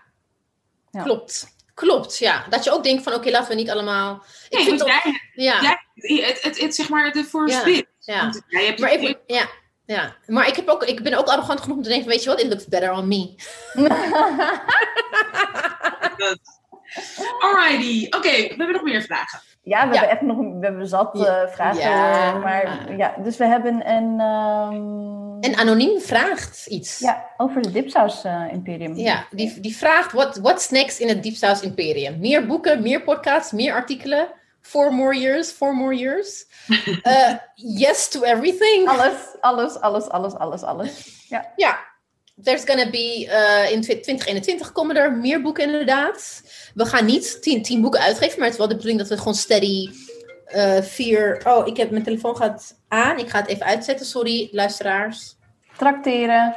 klopt. 0.90 1.58
Klopt, 1.74 2.18
ja. 2.18 2.46
Dat 2.48 2.64
je 2.64 2.70
ook 2.70 2.82
denkt 2.82 3.02
van, 3.02 3.14
oké, 3.14 3.30
laten 3.30 3.48
we 3.48 3.54
niet 3.54 3.70
allemaal... 3.70 4.24
Ik 4.48 4.58
nee, 4.58 4.64
vind 4.64 4.84
jij, 4.84 5.20
ja. 5.34 5.62
Jij, 5.62 5.78
het, 6.22 6.42
het, 6.42 6.60
het, 6.60 6.74
zeg 6.74 6.88
maar, 6.88 7.12
de 7.12 7.24
first 7.24 7.66
ja. 7.66 7.84
Ja. 7.98 8.34
jij 8.48 8.66
hebt 8.66 8.80
maar, 8.80 8.92
ik, 8.92 9.18
ja. 9.26 9.48
ja, 9.86 10.16
maar 10.26 10.48
ik, 10.48 10.56
heb 10.56 10.68
ook, 10.68 10.84
ik 10.84 11.02
ben 11.02 11.14
ook 11.14 11.26
arrogant 11.26 11.60
genoeg 11.60 11.76
om 11.76 11.82
te 11.82 11.88
denken, 11.88 12.08
weet 12.08 12.22
je 12.22 12.28
wat, 12.28 12.40
it 12.40 12.48
looks 12.48 12.66
better 12.66 12.92
on 12.92 13.08
me. 13.08 13.34
Alrighty. 17.44 18.06
Oké, 18.06 18.30
we 18.30 18.54
hebben 18.56 18.72
nog 18.72 18.82
meer 18.82 19.02
vragen. 19.02 19.40
Ja, 19.62 19.88
we 19.88 19.92
hebben 19.96 20.10
echt 20.10 20.20
nog 20.20 20.36
we 20.36 20.58
hebben 20.60 20.88
zat 20.88 21.16
uh, 21.16 21.46
vragen. 21.46 21.80
Ja. 21.80 22.32
Maar, 22.32 22.96
ja, 22.96 23.14
dus 23.22 23.36
we 23.36 23.44
hebben 23.46 23.90
een... 23.90 24.20
Um... 24.20 25.38
Een 25.40 25.56
anoniem 25.56 26.00
vraagt 26.00 26.66
iets. 26.66 26.98
Ja, 26.98 27.26
over 27.36 27.60
het 27.60 27.72
Dipsaus 27.72 28.24
uh, 28.24 28.44
Imperium. 28.52 28.96
Ja, 28.96 29.26
die, 29.30 29.60
die 29.60 29.76
vraagt, 29.76 30.12
what, 30.12 30.36
what's 30.36 30.70
next 30.70 30.98
in 30.98 31.08
het 31.08 31.22
Dipsaus 31.22 31.60
Imperium? 31.60 32.18
Meer 32.18 32.46
boeken, 32.46 32.82
meer 32.82 33.02
podcasts, 33.02 33.52
meer 33.52 33.74
artikelen? 33.74 34.28
Four 34.60 34.92
more 34.92 35.18
years, 35.18 35.50
four 35.50 35.74
more 35.74 35.94
years. 35.94 36.46
Uh, 37.02 37.34
yes 37.80 38.08
to 38.08 38.22
everything. 38.22 38.88
Alles, 38.88 39.36
alles, 39.40 39.80
alles, 39.80 40.08
alles, 40.08 40.34
alles, 40.34 40.62
alles. 40.62 41.24
Ja. 41.28 41.52
Ja, 41.56 41.78
there's 42.42 42.64
gonna 42.64 42.90
be 42.90 43.26
uh, 43.26 43.72
in 43.72 43.80
2021 43.80 44.72
komen 44.72 44.96
er 44.96 45.12
meer 45.12 45.42
boeken 45.42 45.64
inderdaad. 45.64 46.42
We 46.74 46.86
gaan 46.86 47.04
niet 47.04 47.42
tien, 47.42 47.62
tien 47.62 47.80
boeken 47.80 48.00
uitgeven, 48.00 48.38
maar 48.38 48.44
het 48.44 48.52
is 48.52 48.58
wel 48.58 48.68
de 48.68 48.74
bedoeling 48.74 49.00
dat 49.00 49.08
we 49.08 49.18
gewoon 49.18 49.34
steady 49.34 49.90
uh, 50.54 50.82
vier. 50.82 51.42
Oh, 51.46 51.66
ik 51.66 51.76
heb 51.76 51.90
mijn 51.90 52.02
telefoon 52.02 52.36
gaat 52.36 52.74
aan. 52.88 53.18
Ik 53.18 53.30
ga 53.30 53.38
het 53.40 53.48
even 53.48 53.66
uitzetten. 53.66 54.06
Sorry, 54.06 54.48
luisteraars. 54.52 55.36
Tracteren. 55.76 56.56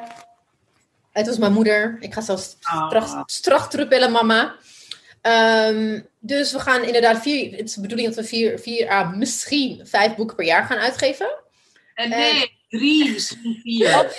Het 1.11 1.27
was 1.27 1.37
mijn 1.37 1.53
moeder. 1.53 1.97
Ik 1.99 2.13
ga 2.13 2.21
zelfs 2.21 2.57
oh. 2.73 3.21
straks 3.25 3.69
terugbellen, 3.69 4.11
mama. 4.11 4.55
Um, 5.67 6.07
dus 6.19 6.51
we 6.51 6.59
gaan 6.59 6.83
inderdaad 6.83 7.21
vier. 7.21 7.51
Het 7.51 7.67
is 7.69 7.73
de 7.73 7.81
bedoeling 7.81 8.07
dat 8.07 8.17
we 8.17 8.29
vier, 8.29 8.59
vier 8.59 8.89
ah, 8.89 9.13
misschien 9.13 9.81
vijf 9.83 10.15
boeken 10.15 10.35
per 10.35 10.45
jaar 10.45 10.65
gaan 10.65 10.77
uitgeven. 10.77 11.39
En 11.93 12.09
nee 12.09 12.61
drie, 12.69 13.11
misschien 13.11 13.59
vier. 13.61 13.89
Oh, 13.89 14.09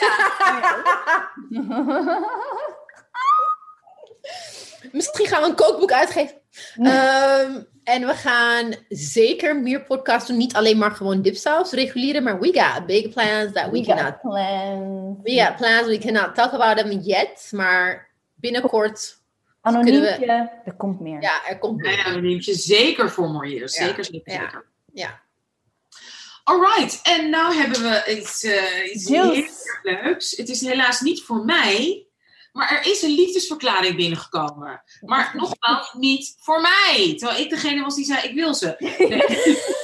misschien 4.95 5.27
gaan 5.27 5.43
we 5.43 5.49
een 5.49 5.55
kookboek 5.55 5.93
uitgeven. 5.93 6.37
Ehm, 6.77 7.63
en 7.85 8.07
we 8.07 8.15
gaan 8.15 8.75
zeker 8.89 9.57
meer 9.57 9.83
podcasts 9.83 10.29
doen. 10.29 10.37
Niet 10.37 10.55
alleen 10.55 10.79
maar 10.79 10.91
gewoon 10.91 11.23
dipsaus, 11.23 11.73
reguliere, 11.73 12.21
maar 12.21 12.41
we 12.41 12.53
got 12.53 12.87
big 12.87 13.09
plans 13.09 13.53
that 13.53 13.71
we, 13.71 13.71
we 13.71 13.85
cannot. 13.85 14.21
Plans. 14.21 15.19
We 15.23 15.33
got 15.33 15.57
plans, 15.57 15.87
we 15.87 15.99
cannot 15.99 16.35
talk 16.35 16.53
about 16.53 16.77
them 16.77 17.01
yet. 17.01 17.49
Maar 17.51 18.11
binnenkort. 18.35 19.23
Anoniempje, 19.61 20.27
we... 20.27 20.49
er 20.65 20.77
komt 20.77 21.01
meer. 21.01 21.23
Ja, 21.23 21.47
er 21.49 21.59
komt 21.59 21.81
meer. 21.81 22.05
Anoniempje, 22.05 22.55
zeker 22.55 23.11
voor 23.11 23.31
Moriers. 23.31 23.75
Zeker, 23.75 24.05
zeker, 24.05 24.33
ja. 24.33 24.41
zeker. 24.41 24.67
Ja. 24.93 25.23
Alright, 26.45 27.01
en 27.03 27.25
nu 27.31 27.37
hebben 27.37 27.83
we 27.83 28.17
iets, 28.17 28.45
uh, 28.45 28.95
iets 28.95 29.09
heel 29.09 29.45
leuks. 29.83 30.37
Het 30.37 30.49
is 30.49 30.61
helaas 30.61 31.01
niet 31.01 31.23
voor 31.23 31.45
mij, 31.45 32.07
maar 32.55 32.71
er 32.71 32.91
is 32.91 33.03
een 33.03 33.15
liefdesverklaring 33.15 33.97
binnengekomen. 33.97 34.83
Maar 35.01 35.33
nogmaals, 35.37 35.93
niet 35.93 36.35
voor 36.41 36.61
mij. 36.61 37.15
Terwijl 37.17 37.41
ik 37.41 37.51
degene 37.51 37.83
was 37.83 37.95
die 37.95 38.05
zei, 38.05 38.29
ik 38.29 38.35
wil 38.35 38.55
ze. 38.55 38.77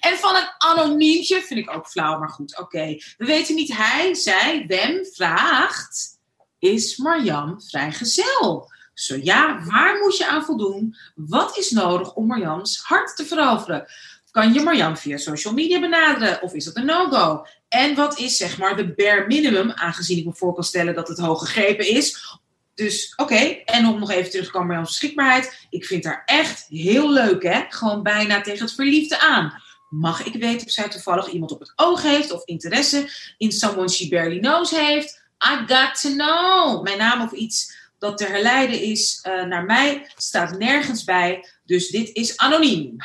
En 0.00 0.18
van 0.18 0.36
een 0.36 0.50
anoniemtje 0.58 1.42
vind 1.42 1.60
ik 1.60 1.76
ook 1.76 1.88
flauw, 1.88 2.18
maar 2.18 2.28
goed, 2.28 2.58
oké. 2.58 2.86
We 3.16 3.24
weten 3.24 3.54
niet 3.54 3.76
hij, 3.76 4.14
zij, 4.14 4.66
them 4.68 5.06
vraagt: 5.12 6.18
Is 6.58 6.96
Marjam 6.96 7.62
vrijgezel? 7.62 8.70
Zo 8.94 9.16
ja, 9.22 9.64
waar 9.64 9.98
moet 9.98 10.16
je 10.16 10.26
aan 10.26 10.44
voldoen? 10.44 10.96
Wat 11.14 11.58
is 11.58 11.70
nodig 11.70 12.14
om 12.14 12.26
Marjams 12.26 12.82
hart 12.82 13.16
te 13.16 13.26
veroveren? 13.26 13.86
Kan 14.32 14.52
je 14.52 14.62
Marjam 14.62 14.96
via 14.96 15.16
social 15.16 15.54
media 15.54 15.80
benaderen 15.80 16.42
of 16.42 16.54
is 16.54 16.64
dat 16.64 16.76
een 16.76 16.84
no-go? 16.84 17.46
En 17.68 17.94
wat 17.94 18.18
is 18.18 18.36
zeg 18.36 18.58
maar 18.58 18.76
de 18.76 18.94
bare 18.94 19.24
minimum, 19.26 19.70
aangezien 19.70 20.18
ik 20.18 20.24
me 20.24 20.32
voor 20.32 20.54
kan 20.54 20.64
stellen 20.64 20.94
dat 20.94 21.08
het 21.08 21.18
hoog 21.18 21.38
gegrepen 21.38 21.88
is, 21.88 22.38
dus 22.74 23.12
oké, 23.16 23.34
en 23.64 23.86
om 23.86 23.98
nog 23.98 24.10
even 24.10 24.30
terug 24.30 24.46
te 24.46 24.50
komen 24.50 24.68
bij 24.68 24.80
beschikbaarheid. 24.80 25.66
Ik 25.70 25.84
vind 25.84 26.04
haar 26.04 26.22
echt 26.24 26.66
heel 26.68 27.12
leuk, 27.12 27.42
hè? 27.42 27.64
Gewoon 27.68 28.02
bijna 28.02 28.40
tegen 28.40 28.64
het 28.64 28.74
verliefde 28.74 29.20
aan. 29.20 29.62
Mag 29.90 30.24
ik 30.24 30.34
weten 30.34 30.66
of 30.66 30.72
zij 30.72 30.88
toevallig 30.88 31.28
iemand 31.28 31.52
op 31.52 31.60
het 31.60 31.72
oog 31.76 32.02
heeft 32.02 32.32
of 32.32 32.44
interesse 32.44 33.08
in 33.38 33.52
someone 33.52 33.88
she 33.88 34.08
barely 34.08 34.38
knows 34.38 34.70
heeft? 34.70 35.22
I 35.44 35.74
got 35.74 36.00
to 36.00 36.10
know. 36.10 36.82
Mijn 36.82 36.98
naam 36.98 37.22
of 37.22 37.32
iets 37.32 37.76
dat 38.02 38.18
te 38.18 38.24
herleiden 38.24 38.80
is 38.80 39.24
uh, 39.28 39.44
naar 39.44 39.64
mij 39.64 40.06
staat 40.16 40.58
nergens 40.58 41.04
bij. 41.04 41.44
Dus 41.64 41.88
dit 41.88 42.08
is 42.12 42.36
anoniem. 42.36 42.96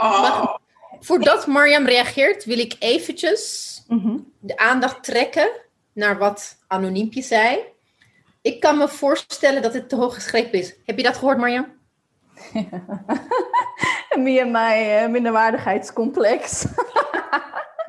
oh. 0.00 0.54
Voordat 1.00 1.46
Marjam 1.46 1.86
reageert, 1.86 2.44
wil 2.44 2.58
ik 2.58 2.76
eventjes 2.78 3.74
mm 3.86 4.26
de 4.40 4.56
aandacht 4.56 5.04
trekken 5.04 5.50
naar 5.92 6.18
wat 6.18 6.56
Anoniempje 6.66 7.22
zei. 7.22 7.58
Ik 8.42 8.60
kan 8.60 8.78
me 8.78 8.88
voorstellen 8.88 9.62
dat 9.62 9.74
het 9.74 9.88
te 9.88 9.96
hoog 9.96 10.14
geschreven 10.14 10.52
is. 10.52 10.74
Heb 10.84 10.96
je 10.96 11.02
dat 11.02 11.16
gehoord, 11.16 11.38
Marjam? 11.38 11.66
Me 14.24 14.40
en 14.40 14.50
mijn 14.50 15.04
uh, 15.04 15.12
minderwaardigheidscomplex. 15.12 16.64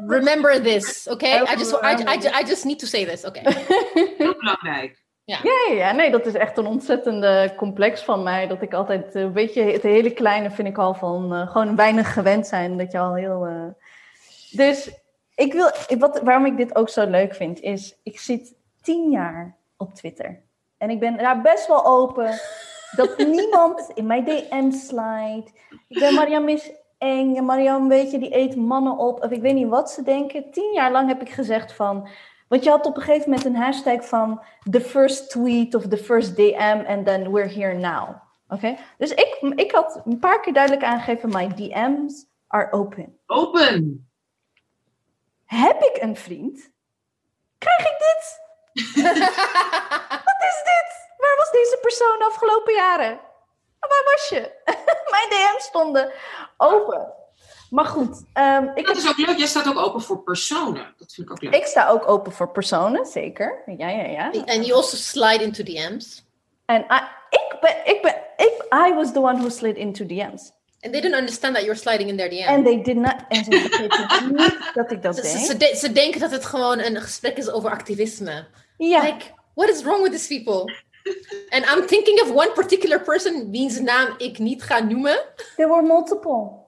Remember 0.07 0.61
this, 0.61 1.07
okay? 1.07 1.41
I 1.41 1.56
just, 1.57 1.73
I, 1.73 2.03
I, 2.07 2.41
I 2.41 2.48
just 2.48 2.65
need 2.65 2.80
to 2.80 2.88
say 2.88 3.06
this, 3.06 3.26
oké. 3.26 3.40
Okay. 3.40 3.65
Heel 4.18 4.36
belangrijk. 4.38 5.07
Ja. 5.30 5.40
ja. 5.44 5.76
Ja, 5.76 5.92
nee, 5.92 6.12
dat 6.12 6.26
is 6.26 6.34
echt 6.34 6.58
een 6.58 6.66
ontzettende 6.66 7.54
complex 7.58 8.02
van 8.02 8.24
mij. 8.24 8.48
Dat 8.48 8.62
ik 8.62 8.74
altijd, 8.74 9.16
uh, 9.16 9.32
weet 9.32 9.54
je, 9.54 9.62
het 9.62 9.82
hele 9.82 10.12
kleine 10.12 10.52
vind 10.52 10.68
ik 10.68 10.78
al 10.78 10.94
van 10.94 11.34
uh, 11.34 11.52
gewoon 11.52 11.76
weinig 11.76 12.14
gewend 12.14 12.48
zijn. 12.48 12.78
Dat 12.78 12.92
je 12.92 13.00
al 13.00 13.16
heel. 13.16 13.48
Uh... 13.48 13.66
Dus 14.52 14.92
ik 15.36 15.54
wil, 15.54 15.72
wat, 16.00 16.22
waarom 16.24 16.46
ik 16.46 16.58
dit 16.58 16.76
ook 16.76 16.90
zo 16.90 17.06
leuk 17.06 17.36
vind, 17.36 17.60
is 17.60 18.00
ik 18.04 18.20
zit 18.20 18.56
tien 18.82 19.12
jaar 19.12 19.56
op 19.78 19.94
Twitter. 19.94 20.42
En 20.78 20.90
ik 20.90 21.00
ben 21.00 21.18
daar 21.18 21.42
best 21.42 21.68
wel 21.68 21.86
open 21.86 22.40
dat 22.92 23.18
niemand 23.38 23.92
in 23.94 24.06
mijn 24.06 24.26
DM 24.26 24.72
slide. 24.72 25.48
Ik 25.88 26.00
ben 26.00 26.14
Mariam 26.14 26.48
is 26.48 26.72
eng. 26.98 27.36
En 27.36 27.46
Mariam, 27.46 27.88
weet 27.88 28.12
je, 28.12 28.20
die 28.20 28.36
eet 28.36 28.56
mannen 28.56 28.98
op. 28.98 29.24
Of 29.24 29.32
ik 29.32 29.42
weet 29.42 29.54
niet 29.54 29.70
wat 29.70 29.92
ze 29.92 30.04
denken. 30.04 30.52
Tien 30.52 30.74
jaar 30.74 30.92
lang 30.92 31.08
heb 31.08 31.22
ik 31.22 31.30
gezegd 31.30 31.74
van. 31.74 32.08
Want 32.50 32.64
je 32.64 32.70
had 32.70 32.86
op 32.86 32.96
een 32.96 33.02
gegeven 33.02 33.30
moment 33.30 33.48
een 33.48 33.56
hashtag 33.56 34.06
van 34.06 34.42
the 34.70 34.82
first 34.82 35.30
tweet 35.30 35.76
of 35.76 35.88
the 35.88 35.98
first 35.98 36.36
DM 36.36 36.84
and 36.88 37.06
then 37.06 37.32
we're 37.32 37.54
here 37.54 37.74
now. 37.74 38.16
Oké? 38.48 38.78
Dus 38.98 39.12
ik, 39.12 39.38
ik 39.56 39.72
had 39.72 40.02
een 40.06 40.20
paar 40.20 40.40
keer 40.40 40.54
duidelijk 40.54 40.84
aangegeven: 40.84 41.30
my 41.30 41.48
DM's 41.48 42.26
are 42.48 42.72
open. 42.72 43.20
Open! 43.26 44.08
Heb 45.46 45.82
ik 45.82 46.02
een 46.02 46.16
vriend? 46.16 46.72
Krijg 47.58 47.80
ik 47.80 47.98
dit? 47.98 48.40
Wat 50.30 50.42
is 50.50 50.62
dit? 50.64 51.08
Waar 51.18 51.36
was 51.38 51.52
deze 51.52 51.78
persoon 51.82 52.20
de 52.20 52.26
afgelopen 52.26 52.74
jaren? 52.74 53.20
Waar 53.80 54.04
was 54.04 54.30
je? 54.30 54.62
Mijn 55.14 55.30
DM's 55.30 55.64
stonden 55.64 56.14
open. 56.58 57.14
Maar 57.70 57.86
goed. 57.86 58.24
Um, 58.34 58.72
ik 58.76 58.88
dat 58.88 58.98
is 58.98 59.08
ook 59.08 59.18
leuk. 59.18 59.38
Jij 59.38 59.48
staat 59.48 59.68
ook 59.68 59.78
open 59.78 60.02
voor 60.02 60.24
personen. 60.24 60.94
Dat 60.98 61.14
vind 61.14 61.28
ik 61.28 61.32
ook 61.32 61.41
leuk. 61.41 61.56
Ik 61.56 61.66
sta 61.66 61.88
ook 61.88 62.08
open 62.08 62.32
voor 62.32 62.50
personen, 62.50 63.06
zeker. 63.06 63.64
Ja, 63.66 63.90
ja, 63.90 64.06
ja. 64.06 64.26
And 64.46 64.66
you 64.66 64.74
also 64.74 64.96
slide 64.96 65.44
into 65.44 65.64
DM's. 65.64 66.28
En 66.66 66.86
ik 67.30 67.58
ben, 67.62 67.76
ik 67.86 68.02
ben, 68.02 68.16
ik, 68.38 68.66
I 68.88 68.94
was 68.94 69.12
the 69.12 69.20
one 69.20 69.38
who 69.38 69.50
slid 69.50 69.76
into 69.76 70.06
DM's. 70.06 70.52
And 70.82 70.94
they 70.94 71.02
didn't 71.02 71.18
understand 71.18 71.56
that 71.56 71.64
you're 71.64 71.80
sliding 71.80 72.10
in 72.10 72.18
their 72.18 72.30
DM. 72.30 72.48
En 72.48 72.64
they 72.64 72.82
did 72.82 72.96
not. 72.96 73.16
En 73.28 73.44
ze 73.44 73.50
begrepen 73.70 74.36
niet 74.36 74.72
dat 74.74 74.91
ik 74.91 75.02
dat 75.02 75.16
ze, 75.16 75.22
deed. 75.22 75.32
Ze, 75.32 75.58
de, 75.58 75.76
ze, 75.76 75.91
denken 75.91 76.20
dat 76.20 76.32
het 76.32 76.46
gewoon 76.46 76.80
een 76.80 77.02
gesprek 77.02 77.38
is 77.38 77.50
over 77.50 77.70
activisme. 77.70 78.48
Ja. 78.78 79.02
Like, 79.02 79.26
what 79.54 79.70
is 79.70 79.84
wrong 79.84 80.02
with 80.02 80.12
these 80.12 80.28
people? 80.28 80.74
And 81.50 81.66
I'm 81.66 81.88
thinking 81.88 82.22
of 82.22 82.32
one 82.32 82.52
particular 82.52 83.02
person 83.02 83.52
wiens 83.52 83.80
naam 83.80 84.14
ik 84.18 84.40
niet 84.40 84.64
ga 84.64 84.80
noemen. 84.80 85.20
There 85.56 85.70
were 85.70 85.82
multiple. 85.82 86.59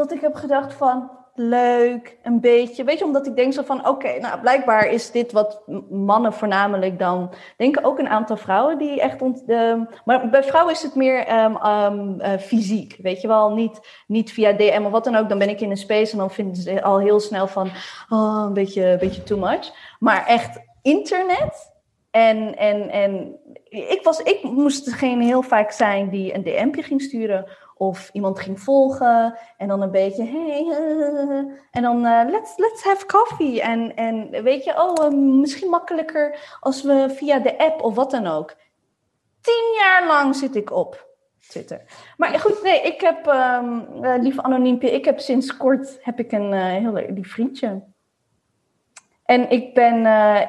Dat 0.00 0.12
ik 0.12 0.20
heb 0.20 0.34
gedacht 0.34 0.74
van, 0.74 1.10
leuk, 1.34 2.18
een 2.22 2.40
beetje. 2.40 2.84
Weet 2.84 2.98
je, 2.98 3.04
omdat 3.04 3.26
ik 3.26 3.36
denk 3.36 3.52
zo 3.52 3.62
van, 3.62 3.88
oké, 3.88 4.18
nou 4.18 4.40
blijkbaar 4.40 4.86
is 4.86 5.10
dit 5.10 5.32
wat 5.32 5.62
mannen 5.90 6.32
voornamelijk 6.32 6.98
dan 6.98 7.30
denken. 7.56 7.84
Ook 7.84 7.98
een 7.98 8.08
aantal 8.08 8.36
vrouwen 8.36 8.78
die 8.78 9.00
echt... 9.00 9.22
Ont, 9.22 9.42
uh, 9.46 9.74
maar 10.04 10.30
bij 10.30 10.42
vrouwen 10.42 10.74
is 10.74 10.82
het 10.82 10.94
meer 10.94 11.44
um, 11.44 11.56
um, 11.66 12.20
uh, 12.20 12.38
fysiek, 12.38 12.96
weet 13.02 13.20
je 13.20 13.28
wel. 13.28 13.52
Niet, 13.52 13.80
niet 14.06 14.32
via 14.32 14.52
DM 14.52 14.82
of 14.84 14.90
wat 14.90 15.04
dan 15.04 15.16
ook. 15.16 15.28
Dan 15.28 15.38
ben 15.38 15.48
ik 15.48 15.60
in 15.60 15.70
een 15.70 15.76
space 15.76 16.12
en 16.12 16.18
dan 16.18 16.30
vinden 16.30 16.56
ze 16.56 16.82
al 16.82 16.98
heel 16.98 17.20
snel 17.20 17.46
van, 17.46 17.68
oh, 18.08 18.44
een 18.46 18.54
beetje, 18.54 18.86
een 18.86 18.98
beetje 18.98 19.22
too 19.22 19.38
much. 19.38 19.72
Maar 19.98 20.26
echt 20.26 20.60
internet... 20.82 21.68
En, 22.10 22.56
en, 22.56 22.90
en 22.90 23.38
ik, 23.68 24.00
was, 24.02 24.22
ik 24.22 24.42
moest 24.42 24.84
degene 24.84 25.24
heel 25.24 25.42
vaak 25.42 25.70
zijn 25.70 26.08
die 26.08 26.34
een 26.34 26.42
DM'je 26.42 26.82
ging 26.82 27.02
sturen 27.02 27.46
of 27.80 28.10
iemand 28.12 28.40
ging 28.40 28.60
volgen 28.60 29.38
en 29.56 29.68
dan 29.68 29.82
een 29.82 29.90
beetje, 29.90 30.24
hey, 30.24 30.64
uh, 30.64 31.52
en 31.70 31.82
dan 31.82 32.06
uh, 32.06 32.22
let's, 32.28 32.56
let's 32.56 32.82
have 32.82 33.06
coffee. 33.06 33.62
En, 33.62 33.96
en 33.96 34.42
weet 34.42 34.64
je, 34.64 34.82
oh, 34.82 35.12
uh, 35.12 35.18
misschien 35.18 35.68
makkelijker 35.68 36.56
als 36.60 36.82
we 36.82 37.06
via 37.10 37.38
de 37.38 37.58
app 37.58 37.82
of 37.82 37.94
wat 37.94 38.10
dan 38.10 38.26
ook. 38.26 38.56
Tien 39.40 39.74
jaar 39.78 40.06
lang 40.06 40.36
zit 40.36 40.56
ik 40.56 40.72
op 40.72 41.06
Twitter. 41.48 41.82
Maar 42.16 42.38
goed, 42.38 42.62
nee, 42.62 42.82
ik 42.82 43.00
heb, 43.00 43.26
um, 43.26 43.86
lieve 44.22 44.42
Anoniempje, 44.42 44.90
ik 44.90 45.04
heb 45.04 45.18
sinds 45.18 45.56
kort 45.56 45.98
heb 46.02 46.18
ik 46.18 46.32
een 46.32 46.52
heel 46.52 46.92
lief 46.92 47.32
vriendje. 47.32 47.82
En 49.24 49.50
ik 49.50 49.74
ben, 49.74 49.96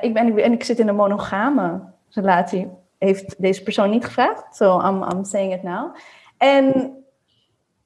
ik 0.01 0.13
ben, 0.13 0.37
en 0.37 0.53
ik 0.53 0.63
zit 0.63 0.79
in 0.79 0.87
een 0.87 0.95
monogame 0.95 1.83
relatie. 2.09 2.69
Heeft 2.97 3.41
deze 3.41 3.63
persoon 3.63 3.89
niet 3.89 4.05
gevraagd, 4.05 4.55
so 4.55 4.79
I'm, 4.79 5.03
I'm 5.03 5.23
saying 5.23 5.53
it 5.53 5.63
now. 5.63 5.95
En 6.37 6.95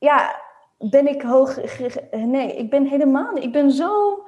ja, 0.05 0.41
ben 0.77 1.07
ik 1.07 1.21
hoog. 1.21 1.57
Nee, 2.11 2.55
ik 2.55 2.69
ben 2.69 2.85
helemaal 2.85 3.31
niet. 3.31 3.43
Ik 3.43 3.51
ben 3.51 3.71
zo. 3.71 4.23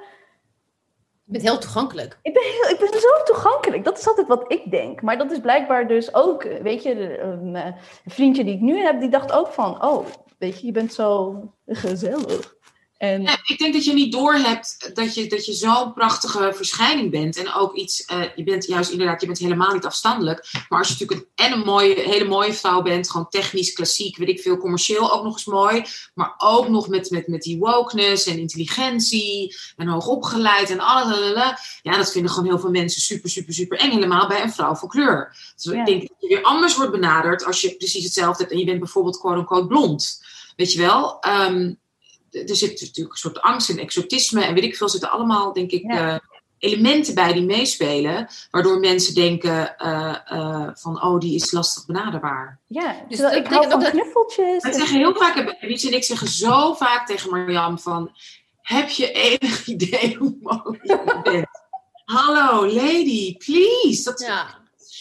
Je 1.24 1.34
bent 1.34 1.44
heel 1.44 1.58
toegankelijk. 1.58 2.18
Ik 2.22 2.32
ben, 2.32 2.42
heel, 2.42 2.70
ik 2.70 2.78
ben 2.78 3.00
zo 3.00 3.22
toegankelijk. 3.24 3.84
Dat 3.84 3.98
is 3.98 4.08
altijd 4.08 4.26
wat 4.26 4.52
ik 4.52 4.70
denk. 4.70 5.02
Maar 5.02 5.18
dat 5.18 5.30
is 5.30 5.40
blijkbaar 5.40 5.88
dus 5.88 6.14
ook, 6.14 6.42
weet 6.42 6.82
je, 6.82 7.20
een, 7.20 7.54
een 7.54 7.74
vriendje 8.06 8.44
die 8.44 8.54
ik 8.54 8.60
nu 8.60 8.78
heb, 8.78 9.00
die 9.00 9.08
dacht 9.08 9.32
ook 9.32 9.46
van, 9.46 9.84
oh, 9.84 10.06
weet 10.38 10.60
je, 10.60 10.66
je 10.66 10.72
bent 10.72 10.92
zo 10.92 11.42
gezellig. 11.66 12.56
En... 12.98 13.22
Ja, 13.22 13.38
ik 13.44 13.58
denk 13.58 13.74
dat 13.74 13.84
je 13.84 13.92
niet 13.92 14.12
doorhebt 14.12 14.90
dat 14.94 15.14
je, 15.14 15.26
dat 15.26 15.46
je 15.46 15.52
zo'n 15.52 15.92
prachtige 15.92 16.52
verschijning 16.54 17.10
bent. 17.10 17.36
En 17.36 17.52
ook 17.52 17.74
iets, 17.74 18.04
uh, 18.12 18.22
je 18.36 18.42
bent 18.42 18.66
juist 18.66 18.90
inderdaad, 18.90 19.20
je 19.20 19.26
bent 19.26 19.38
helemaal 19.38 19.72
niet 19.72 19.84
afstandelijk. 19.84 20.48
Maar 20.68 20.78
als 20.78 20.88
je 20.88 20.96
natuurlijk 20.98 21.20
een, 21.34 21.46
en 21.46 21.52
een 21.52 21.64
mooie, 21.64 22.00
hele 22.00 22.24
mooie 22.24 22.52
vrouw 22.52 22.82
bent, 22.82 23.10
gewoon 23.10 23.28
technisch, 23.28 23.72
klassiek, 23.72 24.16
weet 24.16 24.28
ik 24.28 24.40
veel, 24.40 24.56
commercieel 24.56 25.12
ook 25.12 25.22
nog 25.24 25.32
eens 25.32 25.44
mooi. 25.44 25.84
Maar 26.14 26.34
ook 26.38 26.68
nog 26.68 26.88
met, 26.88 27.10
met, 27.10 27.26
met 27.26 27.42
die 27.42 27.58
wokeness 27.58 28.26
en 28.26 28.38
intelligentie 28.38 29.56
en 29.76 29.88
hoogopgeleid 29.88 30.70
en 30.70 30.80
alles. 30.80 31.80
Ja, 31.82 31.96
dat 31.96 32.12
vinden 32.12 32.30
gewoon 32.30 32.48
heel 32.48 32.58
veel 32.58 32.70
mensen 32.70 33.00
super, 33.00 33.30
super, 33.30 33.54
super 33.54 33.78
eng. 33.78 33.90
Helemaal 33.90 34.28
bij 34.28 34.42
een 34.42 34.52
vrouw 34.52 34.74
van 34.74 34.88
kleur. 34.88 35.36
Dus 35.54 35.72
ja. 35.72 35.80
ik 35.80 35.86
denk 35.86 36.00
dat 36.00 36.16
je 36.18 36.28
weer 36.28 36.42
anders 36.42 36.76
wordt 36.76 36.92
benaderd 36.92 37.44
als 37.44 37.60
je 37.60 37.76
precies 37.76 38.04
hetzelfde 38.04 38.42
hebt 38.42 38.54
en 38.54 38.58
je 38.58 38.64
bent 38.64 38.78
bijvoorbeeld 38.78 39.18
quote-unquote 39.18 39.66
blond. 39.66 40.24
Weet 40.56 40.72
je 40.72 40.78
wel? 40.78 41.24
Um, 41.28 41.78
er 42.30 42.56
zit 42.56 42.80
natuurlijk 42.80 43.14
een 43.14 43.20
soort 43.20 43.40
angst 43.40 43.70
en 43.70 43.78
exotisme 43.78 44.44
en 44.44 44.54
weet 44.54 44.64
ik 44.64 44.76
veel, 44.76 44.88
zitten 44.88 45.10
allemaal, 45.10 45.52
denk 45.52 45.70
ik, 45.70 45.82
ja. 45.82 46.12
uh, 46.12 46.18
elementen 46.58 47.14
bij 47.14 47.32
die 47.32 47.42
meespelen, 47.42 48.28
waardoor 48.50 48.78
mensen 48.78 49.14
denken 49.14 49.74
uh, 49.78 50.16
uh, 50.32 50.68
van, 50.74 51.02
oh, 51.02 51.20
die 51.20 51.34
is 51.34 51.52
lastig 51.52 51.86
benaderbaar. 51.86 52.58
Ja, 52.66 53.04
dus 53.08 53.18
dat, 53.18 53.34
ik 53.34 53.46
hou 53.46 53.70
van 53.70 53.82
knuffeltjes. 53.82 54.62
We 54.62 54.72
zeggen 54.72 54.98
heel 54.98 55.14
vaak, 55.14 55.36
en 55.36 55.70
ik 55.94 56.04
zeggen 56.04 56.28
zo 56.28 56.74
vaak 56.74 57.06
tegen 57.06 57.30
Marjam 57.30 57.78
van, 57.78 58.10
heb 58.62 58.88
je 58.88 59.12
enig 59.12 59.66
idee 59.76 60.16
hoe 60.16 60.36
mooi 60.40 60.78
je 60.82 61.20
bent? 61.22 61.46
Hallo, 62.04 62.66
lady, 62.66 63.36
please. 63.36 64.02
Dat, 64.04 64.20
ja 64.20 64.57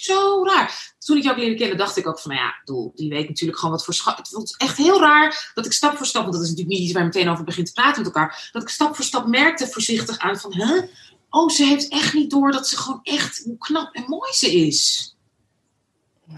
zo 0.07 0.45
raar. 0.45 0.95
Toen 0.99 1.17
ik 1.17 1.23
jou 1.23 1.37
leerde 1.37 1.55
kennen, 1.55 1.77
dacht 1.77 1.97
ik 1.97 2.07
ook 2.07 2.19
van, 2.19 2.31
nou 2.31 2.43
ja, 2.43 2.61
doel, 2.63 2.91
die 2.95 3.09
weet 3.09 3.27
natuurlijk 3.27 3.59
gewoon 3.59 3.75
wat 3.75 3.85
voor 3.85 3.93
schat. 3.93 4.17
Het 4.17 4.31
was 4.31 4.55
echt 4.57 4.77
heel 4.77 4.99
raar 4.99 5.51
dat 5.53 5.65
ik 5.65 5.71
stap 5.71 5.97
voor 5.97 6.05
stap, 6.05 6.21
want 6.21 6.33
dat 6.33 6.43
is 6.43 6.49
natuurlijk 6.49 6.77
niet 6.77 6.85
iets 6.85 6.93
waar 6.93 7.03
je 7.03 7.09
meteen 7.13 7.29
over 7.29 7.43
begint 7.43 7.67
te 7.67 7.73
praten 7.73 8.03
met 8.03 8.13
elkaar, 8.13 8.49
dat 8.51 8.61
ik 8.61 8.69
stap 8.69 8.95
voor 8.95 9.05
stap 9.05 9.27
merkte 9.27 9.67
voorzichtig 9.67 10.19
aan 10.19 10.37
van, 10.37 10.53
hè? 10.53 10.65
Huh? 10.65 10.83
Oh, 11.29 11.49
ze 11.49 11.63
heeft 11.63 11.87
echt 11.87 12.13
niet 12.13 12.29
door 12.29 12.51
dat 12.51 12.67
ze 12.67 12.77
gewoon 12.77 12.99
echt 13.03 13.41
hoe 13.43 13.57
knap 13.57 13.95
en 13.95 14.03
mooi 14.07 14.33
ze 14.33 14.51
is. 14.51 15.15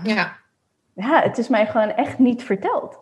Ja. 0.03 0.37
Ja, 0.95 1.21
het 1.21 1.37
is 1.37 1.47
mij 1.47 1.67
gewoon 1.67 1.89
echt 1.89 2.19
niet 2.19 2.43
verteld. 2.43 2.97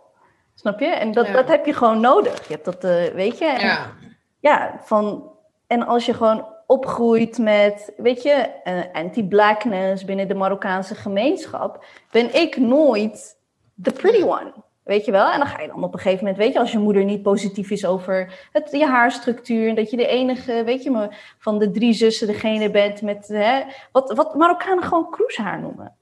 Snap 0.56 0.80
je? 0.80 0.86
En 0.86 1.12
dat, 1.12 1.28
dat 1.28 1.48
heb 1.48 1.66
je 1.66 1.74
gewoon 1.74 2.00
nodig. 2.00 2.48
Je 2.48 2.54
hebt 2.54 2.66
dat, 2.66 2.84
uh, 2.84 3.14
weet 3.14 3.38
je? 3.38 3.46
En, 3.46 3.68
ja. 3.68 3.94
ja, 4.40 4.82
van... 4.84 5.32
En 5.68 5.86
als 5.86 6.06
je 6.06 6.14
gewoon 6.14 6.46
opgroeit 6.68 7.38
met, 7.38 7.94
weet 7.98 8.22
je, 8.22 8.50
uh, 8.64 8.82
anti-blackness 8.94 10.06
binnen 10.06 10.28
de 10.28 10.34
Marokkaanse 10.34 10.96
gemeenschap, 10.96 11.86
ben 12.12 12.36
ik 12.36 12.58
nooit 12.58 13.38
the 13.82 13.92
pretty 13.92 14.24
one. 14.24 14.54
Weet 14.84 15.06
je 15.06 15.12
wel? 15.12 15.32
En 15.32 15.38
dan 15.38 15.48
ga 15.48 15.62
je 15.62 15.68
dan 15.68 15.84
op 15.84 15.94
een 15.94 16.00
gegeven 16.00 16.26
moment, 16.26 16.44
weet 16.44 16.54
je, 16.54 16.60
als 16.60 16.72
je 16.72 16.78
moeder 16.78 17.04
niet 17.04 17.22
positief 17.22 17.70
is 17.70 17.86
over 17.86 18.48
het, 18.52 18.72
je 18.72 18.86
haarstructuur. 18.86 19.70
En 19.70 19.76
dat 19.76 19.90
je 19.90 19.98
de 19.98 20.08
enige, 20.08 20.64
weet 20.64 20.84
je, 20.84 21.10
van 21.38 21.60
de 21.60 21.72
drie 21.72 21.94
zussen 21.94 22.28
degene 22.28 22.72
bent 22.72 23.02
met, 23.02 23.28
hè, 23.28 23.64
wat, 23.92 24.14
wat 24.14 24.36
Marokkanen 24.36 24.84
gewoon 24.84 25.10
kroeshaar 25.10 25.60
noemen. 25.60 25.96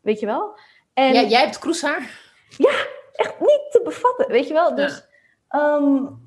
Weet 0.00 0.20
je 0.20 0.26
wel? 0.26 0.58
En, 0.92 1.12
ja, 1.12 1.22
jij 1.22 1.40
hebt 1.40 1.58
kroeshaar? 1.58 2.20
Ja, 2.56 2.72
echt 3.12 3.40
niet 3.40 3.66
te 3.70 3.80
bevatten, 3.84 4.28
weet 4.28 4.46
je 4.46 4.52
wel? 4.52 4.74
Dus 4.74 5.08
ja, 5.48 5.74
um, 5.74 6.18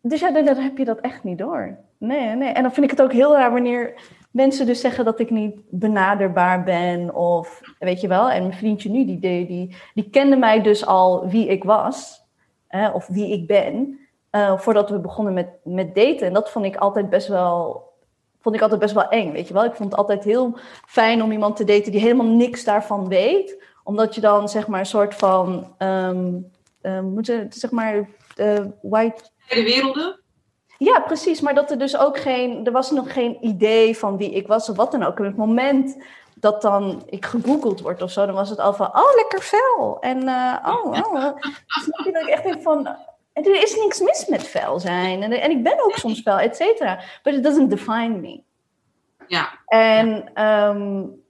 dus 0.00 0.20
ja 0.20 0.30
dan, 0.30 0.44
dan 0.44 0.56
heb 0.56 0.78
je 0.78 0.84
dat 0.84 1.00
echt 1.00 1.24
niet 1.24 1.38
door. 1.38 1.78
Nee, 2.02 2.34
nee. 2.34 2.48
En 2.48 2.62
dan 2.62 2.72
vind 2.72 2.84
ik 2.84 2.90
het 2.90 3.02
ook 3.02 3.12
heel 3.12 3.32
raar 3.32 3.52
wanneer 3.52 3.94
mensen 4.30 4.66
dus 4.66 4.80
zeggen 4.80 5.04
dat 5.04 5.18
ik 5.20 5.30
niet 5.30 5.56
benaderbaar 5.68 6.64
ben. 6.64 7.14
Of 7.14 7.60
weet 7.78 8.00
je 8.00 8.08
wel. 8.08 8.30
En 8.30 8.42
mijn 8.42 8.58
vriendje 8.58 8.90
nu, 8.90 9.04
die, 9.04 9.18
die, 9.18 9.76
die, 9.94 10.10
kende 10.10 10.36
mij 10.36 10.62
dus 10.62 10.86
al 10.86 11.28
wie 11.28 11.46
ik 11.46 11.64
was. 11.64 12.20
Of 12.92 13.06
wie 13.06 13.32
ik 13.32 13.46
ben. 13.46 13.98
Uh, 14.32 14.58
voordat 14.58 14.90
we 14.90 14.98
begonnen 14.98 15.32
met, 15.34 15.48
met 15.64 15.94
daten. 15.94 16.26
En 16.26 16.32
dat 16.32 16.50
vond 16.50 16.64
ik 16.64 16.76
altijd 16.76 17.10
best 17.10 17.28
wel. 17.28 17.90
Vond 18.40 18.54
ik 18.54 18.62
altijd 18.62 18.80
best 18.80 18.94
wel 18.94 19.08
eng, 19.08 19.32
weet 19.32 19.48
je 19.48 19.54
wel. 19.54 19.64
Ik 19.64 19.74
vond 19.74 19.90
het 19.90 19.98
altijd 19.98 20.24
heel 20.24 20.58
fijn 20.86 21.22
om 21.22 21.32
iemand 21.32 21.56
te 21.56 21.64
daten 21.64 21.92
die 21.92 22.00
helemaal 22.00 22.26
niks 22.26 22.64
daarvan 22.64 23.08
weet. 23.08 23.64
Omdat 23.84 24.14
je 24.14 24.20
dan 24.20 24.48
zeg 24.48 24.66
maar 24.66 24.80
een 24.80 24.86
soort 24.86 25.14
van. 25.14 25.74
Um, 25.78 26.50
moet 27.02 27.32
zeg 27.48 27.70
maar. 27.70 28.08
Uh, 28.36 28.64
white. 28.80 29.30
De 29.48 29.62
werelden? 29.62 30.21
Ja, 30.84 31.00
precies. 31.00 31.40
Maar 31.40 31.54
dat 31.54 31.70
er 31.70 31.78
dus 31.78 31.96
ook 31.96 32.18
geen, 32.18 32.66
er 32.66 32.72
was 32.72 32.90
nog 32.90 33.12
geen 33.12 33.38
idee 33.40 33.98
van 33.98 34.16
wie 34.16 34.30
ik 34.30 34.46
was 34.46 34.68
of 34.68 34.76
wat 34.76 34.92
dan 34.92 35.02
ook. 35.02 35.18
En 35.18 35.24
het 35.24 35.36
moment 35.36 36.02
dat 36.34 36.62
dan 36.62 37.02
ik 37.06 37.24
gegoogeld 37.24 37.80
word 37.80 38.02
of 38.02 38.10
zo, 38.10 38.26
dan 38.26 38.34
was 38.34 38.50
het 38.50 38.58
al 38.58 38.74
van, 38.74 38.86
oh, 38.86 39.14
lekker 39.16 39.40
fel. 39.40 39.96
En 40.00 40.22
uh, 40.22 40.56
oh, 40.66 40.84
oh. 40.84 41.36
Dus 41.74 42.12
dat 42.12 42.22
ik 42.22 42.28
echt 42.28 42.42
denk 42.42 42.62
van, 42.62 42.86
er 43.32 43.62
is 43.62 43.76
niks 43.76 44.00
mis 44.00 44.26
met 44.26 44.42
fel 44.42 44.80
zijn. 44.80 45.22
En, 45.22 45.32
en 45.32 45.50
ik 45.50 45.62
ben 45.62 45.84
ook 45.84 45.96
soms 45.96 46.20
fel, 46.20 46.38
et 46.38 46.56
cetera. 46.56 47.00
But 47.22 47.34
it 47.34 47.42
doesn't 47.42 47.70
define 47.70 48.18
me. 48.18 48.42
Ja. 49.26 49.48
En 49.66 50.30
um, 50.44 51.20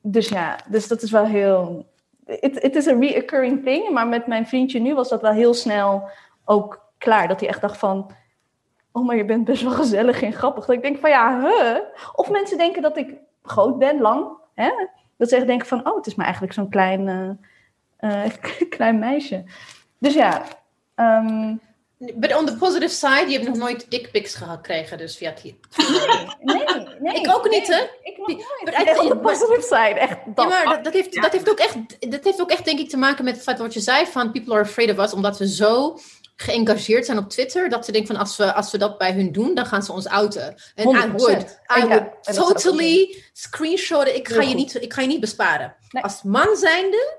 dus 0.00 0.28
ja, 0.28 0.58
dus 0.68 0.88
dat 0.88 1.02
is 1.02 1.10
wel 1.10 1.24
heel... 1.24 1.92
Het 2.24 2.76
is 2.76 2.86
een 2.86 3.00
reoccurring 3.00 3.64
thing, 3.64 3.90
maar 3.90 4.06
met 4.06 4.26
mijn 4.26 4.46
vriendje 4.46 4.80
nu 4.80 4.94
was 4.94 5.08
dat 5.08 5.20
wel 5.20 5.32
heel 5.32 5.54
snel 5.54 6.08
ook 6.44 6.92
klaar. 6.98 7.28
Dat 7.28 7.40
hij 7.40 7.48
echt 7.48 7.60
dacht 7.60 7.78
van 7.78 8.10
oh, 8.94 9.06
maar 9.06 9.16
je 9.16 9.24
bent 9.24 9.44
best 9.44 9.62
wel 9.62 9.72
gezellig 9.72 10.22
en 10.22 10.32
grappig. 10.32 10.64
Dat 10.64 10.76
ik 10.76 10.82
denk 10.82 10.98
van 10.98 11.10
ja, 11.10 11.40
huh? 11.40 11.78
Of 12.14 12.30
mensen 12.30 12.58
denken 12.58 12.82
dat 12.82 12.96
ik 12.96 13.14
groot 13.42 13.78
ben, 13.78 14.00
lang. 14.00 14.26
Hè? 14.54 14.70
Dat 15.16 15.28
ze 15.28 15.36
echt 15.36 15.46
denken 15.46 15.66
van, 15.66 15.88
oh, 15.88 15.96
het 15.96 16.06
is 16.06 16.14
maar 16.14 16.24
eigenlijk 16.24 16.54
zo'n 16.54 16.68
klein, 16.68 17.06
uh, 18.00 18.10
uh, 18.10 18.32
klein 18.76 18.98
meisje. 18.98 19.44
Dus 19.98 20.14
ja. 20.14 20.42
Um, 20.96 21.60
But 22.14 22.36
on 22.36 22.46
the 22.46 22.56
positive 22.56 22.92
side, 22.92 23.24
je 23.26 23.32
hebt 23.32 23.48
nog 23.48 23.56
nooit 23.56 23.90
dickpics 23.90 24.34
gekregen, 24.34 24.98
dus 24.98 25.16
via 25.16 25.30
het 25.30 25.42
Nee, 25.42 25.54
nee. 27.00 27.14
Ik 27.14 27.34
ook 27.34 27.50
niet, 27.50 27.66
hè? 27.66 27.82
Ik 28.02 28.18
nog 28.18 28.28
nooit. 28.28 28.98
on 28.98 29.08
the 29.08 29.16
positive 29.16 29.62
side, 29.62 29.98
echt. 29.98 30.18
Dat. 30.26 30.50
Ja, 30.50 30.64
maar 30.64 30.74
dat, 30.74 30.84
dat, 30.84 30.92
heeft, 30.92 31.22
dat, 31.22 31.32
heeft 31.32 31.50
ook 31.50 31.58
echt, 31.58 32.10
dat 32.10 32.24
heeft 32.24 32.40
ook 32.40 32.50
echt, 32.50 32.64
denk 32.64 32.78
ik, 32.78 32.88
te 32.88 32.96
maken 32.96 33.24
met 33.24 33.34
het 33.34 33.42
feit 33.42 33.58
wat 33.58 33.74
je 33.74 33.80
zei 33.80 34.06
van 34.06 34.32
people 34.32 34.54
are 34.54 34.62
afraid 34.62 34.90
of 34.90 34.98
us, 34.98 35.12
omdat 35.12 35.38
we 35.38 35.48
zo 35.48 35.98
geëngageerd 36.36 37.06
zijn 37.06 37.18
op 37.18 37.30
Twitter, 37.30 37.68
dat 37.68 37.84
ze 37.84 37.92
denken 37.92 38.14
van 38.14 38.20
als 38.24 38.36
we, 38.36 38.52
als 38.52 38.70
we 38.70 38.78
dat 38.78 38.98
bij 38.98 39.12
hun 39.12 39.32
doen, 39.32 39.54
dan 39.54 39.66
gaan 39.66 39.82
ze 39.82 39.92
ons 39.92 40.06
outen. 40.06 40.54
En 40.74 40.88
I 40.88 41.10
would, 41.16 41.60
I 41.78 41.86
would 41.86 42.34
totally 42.34 43.22
screenshotten. 43.32 44.16
Ik 44.16 44.28
ga, 44.28 44.42
je 44.42 44.54
niet, 44.54 44.82
ik 44.82 44.92
ga 44.92 45.00
je 45.00 45.06
niet 45.06 45.20
besparen. 45.20 45.76
Als 45.90 46.22
man 46.22 46.56
zijnde, 46.56 47.18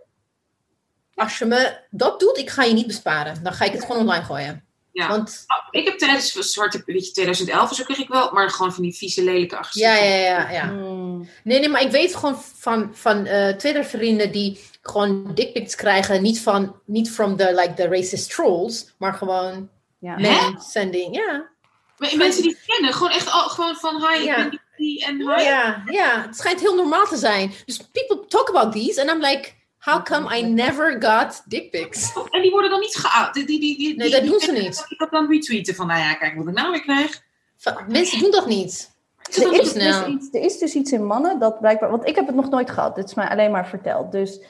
als 1.13 1.37
je 1.37 1.45
me 1.45 1.77
dat 1.89 2.19
doet, 2.19 2.37
ik 2.37 2.49
ga 2.49 2.63
je 2.63 2.73
niet 2.73 2.87
besparen. 2.87 3.43
Dan 3.43 3.53
ga 3.53 3.65
ik 3.65 3.71
het 3.71 3.81
gewoon 3.81 4.01
online 4.01 4.23
gooien. 4.23 4.63
Ja. 4.95 5.07
Want, 5.07 5.45
oh, 5.47 5.79
ik 5.79 5.85
heb 5.85 5.97
tijdens 5.97 6.31
Zwarte 6.31 6.83
Pietje 6.83 7.11
2011, 7.11 7.75
zo 7.75 7.83
kreeg 7.83 7.97
ik 7.97 8.07
wel, 8.07 8.31
maar 8.31 8.49
gewoon 8.49 8.73
van 8.73 8.83
die 8.83 8.95
vieze, 8.95 9.23
lelijke 9.23 9.57
agressieve. 9.57 9.91
Ja, 9.91 10.03
ja, 10.03 10.15
ja. 10.15 10.49
ja. 10.49 10.69
Hmm. 10.69 11.29
Nee, 11.43 11.59
nee, 11.59 11.69
maar 11.69 11.81
ik 11.81 11.91
weet 11.91 12.15
gewoon 12.15 12.41
van, 12.55 12.89
van 12.93 13.27
uh, 13.27 13.49
Twitter-vrienden 13.49 14.31
die 14.31 14.59
gewoon 14.81 15.31
dickpics 15.33 15.75
krijgen, 15.75 16.21
niet 16.21 16.41
van, 16.41 16.75
niet 16.85 17.11
from 17.11 17.37
the, 17.37 17.53
like, 17.55 17.73
the 17.73 17.87
racist 17.87 18.29
trolls, 18.29 18.93
maar 18.97 19.13
gewoon 19.13 19.69
ja. 19.99 20.59
sending, 20.59 21.15
ja. 21.15 21.49
Maar 21.97 22.17
mensen 22.17 22.43
die 22.43 22.57
kennen, 22.65 22.93
gewoon 22.93 23.11
echt 23.11 23.29
gewoon 23.29 23.75
van 23.75 24.07
hi, 24.07 24.23
ja. 24.23 24.35
ik 24.37 24.49
ben 24.49 24.61
die 24.75 25.05
en 25.05 25.17
hi. 25.17 25.43
Ja, 25.43 25.83
ja, 25.85 26.21
het 26.21 26.37
schijnt 26.37 26.59
heel 26.59 26.75
normaal 26.75 27.05
te 27.05 27.17
zijn. 27.17 27.53
Dus 27.65 27.77
people 27.77 28.27
talk 28.27 28.49
about 28.49 28.71
these 28.71 29.01
and 29.01 29.09
I'm 29.09 29.21
like, 29.21 29.53
how 29.85 30.03
come 30.03 30.37
I 30.37 30.41
never 30.41 31.01
got 31.01 31.43
dick 31.45 31.71
pics? 31.71 32.13
En 32.29 32.41
die 32.41 32.51
worden 32.51 32.69
dan 32.69 32.79
niet 32.79 32.95
geout. 32.95 33.33
Die, 33.33 33.45
die, 33.45 33.59
die, 33.59 33.95
nee, 33.95 34.09
dat 34.09 34.23
doen 34.23 34.39
ze 34.39 34.51
niet. 34.51 34.85
Ik 34.89 34.99
dat 34.99 35.11
dan 35.11 35.31
retweeten 35.31 35.75
van, 35.75 35.87
nou 35.87 35.99
ja, 35.99 36.13
kijk 36.13 36.35
wat 36.35 36.47
ik 36.47 36.53
nou 36.53 36.71
weer 36.71 36.81
krijg. 36.81 37.21
Mensen 37.87 38.19
doen 38.19 38.31
dat 38.31 38.47
niet. 38.47 38.93
Er 39.35 39.61
is, 39.61 39.73
dus 39.73 40.05
iets, 40.05 40.29
er 40.31 40.41
is 40.41 40.57
dus 40.57 40.73
iets 40.73 40.91
in 40.91 41.05
mannen 41.05 41.39
dat 41.39 41.59
blijkbaar, 41.59 41.89
want 41.89 42.07
ik 42.07 42.15
heb 42.15 42.25
het 42.25 42.35
nog 42.35 42.49
nooit 42.49 42.69
gehad, 42.69 42.95
dit 42.95 43.05
is 43.05 43.13
mij 43.13 43.29
alleen 43.29 43.51
maar 43.51 43.67
verteld. 43.67 44.11
Dus 44.11 44.43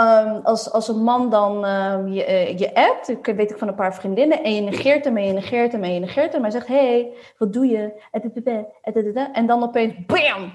Um, 0.00 0.40
als, 0.42 0.70
als 0.70 0.88
een 0.88 1.02
man 1.02 1.30
dan 1.30 1.64
um, 1.64 2.12
je, 2.12 2.28
uh, 2.28 2.58
je 2.58 2.74
appt, 2.74 3.08
ik 3.08 3.26
weet 3.26 3.50
ik 3.50 3.58
van 3.58 3.68
een 3.68 3.74
paar 3.74 3.94
vriendinnen, 3.94 4.42
en 4.42 4.54
je 4.54 4.60
negeert 4.60 5.04
hem 5.04 5.16
en 5.16 5.26
je 5.26 5.32
negeert 5.32 5.72
hem 5.72 5.84
en 5.84 5.94
je 5.94 6.00
negeert 6.00 6.32
hem, 6.32 6.44
en 6.44 6.50
hij 6.50 6.50
zegt, 6.50 6.66
hey, 6.66 7.12
wat 7.38 7.52
doe 7.52 7.66
je? 7.66 7.92
En 9.32 9.46
dan 9.46 9.62
opeens, 9.62 9.94
bam! 10.06 10.52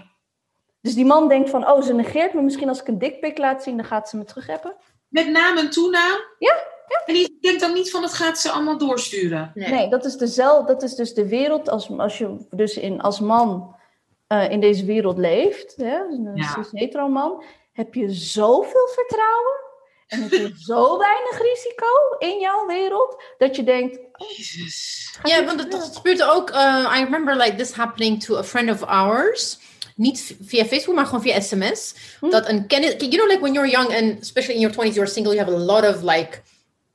Dus 0.82 0.94
die 0.94 1.06
man 1.06 1.28
denkt 1.28 1.50
van, 1.50 1.70
oh, 1.70 1.82
ze 1.82 1.94
negeert 1.94 2.34
me, 2.34 2.42
misschien 2.42 2.70
als 2.70 2.82
ik 2.82 2.88
een 2.88 3.00
dikpik 3.00 3.38
laat 3.38 3.64
zien, 3.64 3.78
dan 3.78 3.86
gaat 3.86 4.10
ze 4.10 4.18
me 4.18 4.24
terug 4.24 4.48
hebben. 4.48 4.76
Met 5.08 5.30
naam 5.30 5.58
en 5.58 5.70
toenaam? 5.70 6.20
Ja, 6.38 6.56
ja. 6.88 7.04
En 7.06 7.14
die 7.14 7.38
denkt 7.42 7.60
dan 7.60 7.74
niet 7.74 7.92
van, 7.92 8.02
dat 8.02 8.14
gaat 8.14 8.40
ze 8.40 8.52
allemaal 8.52 8.78
doorsturen? 8.78 9.52
Nee, 9.54 9.70
nee 9.70 9.90
dat, 9.90 10.06
is 10.06 10.16
dezelfde, 10.16 10.74
dat 10.74 10.84
is 10.84 10.96
dus 10.96 11.14
de 11.14 11.28
wereld, 11.28 11.70
als, 11.70 11.90
als 11.98 12.18
je 12.18 12.48
dus 12.50 12.78
in, 12.78 13.02
als 13.02 13.20
man 13.20 13.76
uh, 14.28 14.50
in 14.50 14.60
deze 14.60 14.86
wereld 14.86 15.18
leeft, 15.18 15.76
hè, 15.76 16.00
een 16.00 16.32
ja. 16.34 16.66
hetero 16.72 17.08
man, 17.08 17.44
heb 17.72 17.94
je 17.94 18.10
zoveel 18.10 18.88
vertrouwen 18.88 19.60
en 20.08 20.22
heb 20.22 20.32
je 20.32 20.52
zo 20.72 20.98
weinig 20.98 21.42
risico 21.42 21.88
in 22.20 22.40
jouw 22.40 22.66
wereld 22.66 23.24
dat 23.38 23.56
je 23.56 23.64
denkt. 23.64 23.98
Oh, 23.98 24.30
Jezus. 24.30 25.20
Ja, 25.24 25.46
want 25.46 25.60
het, 25.60 25.74
het 25.74 25.96
gebeurde 25.96 26.32
ook. 26.32 26.50
Uh, 26.50 26.96
I 26.98 27.04
remember 27.04 27.36
like 27.36 27.56
this 27.56 27.72
happening 27.72 28.24
to 28.24 28.38
a 28.38 28.44
friend 28.44 28.70
of 28.70 28.84
ours. 28.84 29.60
Niet 29.96 30.36
via 30.42 30.66
Facebook, 30.66 30.96
maar 30.96 31.06
gewoon 31.06 31.22
via 31.22 31.40
sms. 31.40 31.96
Hm? 32.20 32.30
Dat 32.30 32.50
een 32.50 32.68
kennis. 32.68 32.94
You 32.98 33.10
know, 33.10 33.28
like 33.28 33.40
when 33.40 33.54
you're 33.54 33.70
young 33.70 33.96
and 33.96 34.22
especially 34.22 34.62
in 34.62 34.70
your 34.70 34.90
20s, 34.90 34.94
you're 34.94 35.12
single, 35.12 35.34
you 35.36 35.46
have 35.46 35.58
a 35.58 35.66
lot 35.66 35.96
of 35.96 36.02
like 36.02 36.40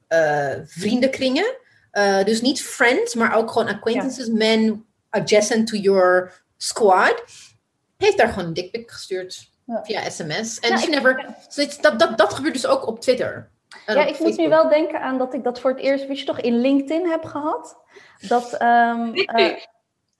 uh, 0.08 0.54
vriendenkringen. 0.66 1.56
Uh, 1.92 2.24
dus 2.24 2.40
niet 2.40 2.62
friends, 2.62 3.14
maar 3.14 3.34
ook 3.34 3.50
gewoon 3.50 3.68
acquaintances, 3.68 4.26
ja. 4.26 4.32
men 4.32 4.84
adjacent 5.10 5.66
to 5.66 5.76
your 5.76 6.32
squad. 6.56 7.22
Heeft 7.96 8.16
daar 8.16 8.28
gewoon 8.28 8.44
een 8.44 8.54
dikpik 8.54 8.90
gestuurd. 8.90 9.50
Via 9.82 10.10
sms. 10.10 10.58
En 10.58 10.78
ja, 10.78 10.86
never. 10.86 11.34
dat, 11.80 11.98
dat, 11.98 12.18
dat 12.18 12.34
gebeurt 12.34 12.54
dus 12.54 12.66
ook 12.66 12.86
op 12.86 13.00
Twitter. 13.00 13.50
Ja, 13.86 14.04
ik 14.04 14.18
moet 14.18 14.36
nu 14.36 14.48
wel 14.48 14.68
denken 14.68 15.00
aan 15.00 15.18
dat 15.18 15.34
ik 15.34 15.44
dat 15.44 15.60
voor 15.60 15.70
het 15.70 15.80
eerst, 15.80 16.06
weet 16.06 16.18
je 16.18 16.24
toch, 16.24 16.40
in 16.40 16.60
LinkedIn 16.60 17.10
heb 17.10 17.24
gehad. 17.24 17.76
Dat. 18.28 18.62
Um, 18.62 19.14
uh, 19.14 19.56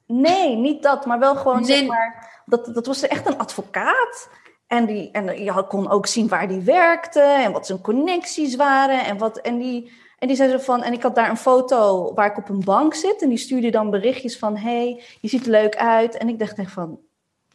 nee, 0.07 0.57
niet 0.57 0.83
dat, 0.83 1.07
maar 1.07 1.19
wel 1.19 1.37
gewoon 1.37 1.65
zeg 1.65 1.87
maar. 1.87 2.36
Dat, 2.47 2.75
dat 2.75 2.87
was 2.87 3.03
echt 3.03 3.27
een 3.27 3.39
advocaat. 3.39 4.29
En, 4.67 4.87
die, 4.87 5.11
en 5.11 5.45
je 5.45 5.67
kon 5.67 5.91
ook 5.91 6.07
zien 6.07 6.29
waar 6.29 6.49
die 6.49 6.61
werkte 6.61 7.21
en 7.21 7.53
wat 7.53 7.67
zijn 7.67 7.81
connecties 7.81 8.57
waren. 8.57 9.05
En, 9.05 9.19
wat, 9.19 9.39
en, 9.39 9.59
die, 9.59 9.93
en 10.19 10.29
die 10.29 10.37
zei 10.37 10.51
zo 10.51 10.59
van. 10.59 10.83
En 10.83 10.93
ik 10.93 11.03
had 11.03 11.15
daar 11.15 11.31
een 11.31 11.37
foto 11.37 12.13
waar 12.15 12.31
ik 12.31 12.37
op 12.37 12.49
een 12.49 12.65
bank 12.65 12.95
zit. 12.95 13.23
En 13.23 13.29
die 13.29 13.39
stuurde 13.39 13.71
dan 13.71 13.91
berichtjes 13.91 14.39
van: 14.39 14.57
hey, 14.57 15.03
je 15.21 15.29
ziet 15.29 15.45
er 15.45 15.51
leuk 15.51 15.77
uit. 15.77 16.17
En 16.17 16.29
ik 16.29 16.39
dacht 16.39 16.59
echt 16.59 16.73
van: 16.73 17.01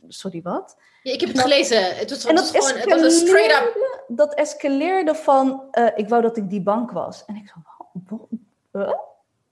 sorry, 0.08 0.42
wat? 0.42 0.78
Ja, 1.04 1.14
ik 1.14 1.20
heb 1.20 1.30
het 1.30 1.40
gelezen. 1.40 1.96
Het 1.96 2.10
was, 2.10 2.22
gewoon, 2.22 2.36
het 2.36 2.90
was 2.90 3.02
een 3.02 3.12
straight 3.12 3.62
up. 3.62 4.04
Dat 4.08 4.34
escaleerde 4.34 5.16
van, 5.16 5.64
uh, 5.72 5.88
ik 5.96 6.10
wou 6.10 6.22
dat 6.22 6.38
ik 6.38 6.50
die 6.50 6.62
bank 6.62 6.92
was. 6.92 7.24
En 7.26 7.36
ik 7.36 7.54
zo? 7.54 8.28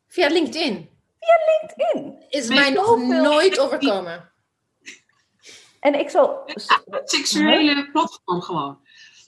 Via 0.07 0.27
LinkedIn. 0.27 0.89
Via 1.19 1.37
LinkedIn. 1.59 2.23
Is 2.29 2.47
mij 2.47 2.69
nog 2.69 2.97
nooit 2.97 3.59
overkomen. 3.59 4.28
En 5.79 5.99
ik 5.99 6.09
zo... 6.09 6.39
het 6.89 7.09
seksuele 7.09 7.89
platform 7.91 8.41
gewoon. 8.41 8.79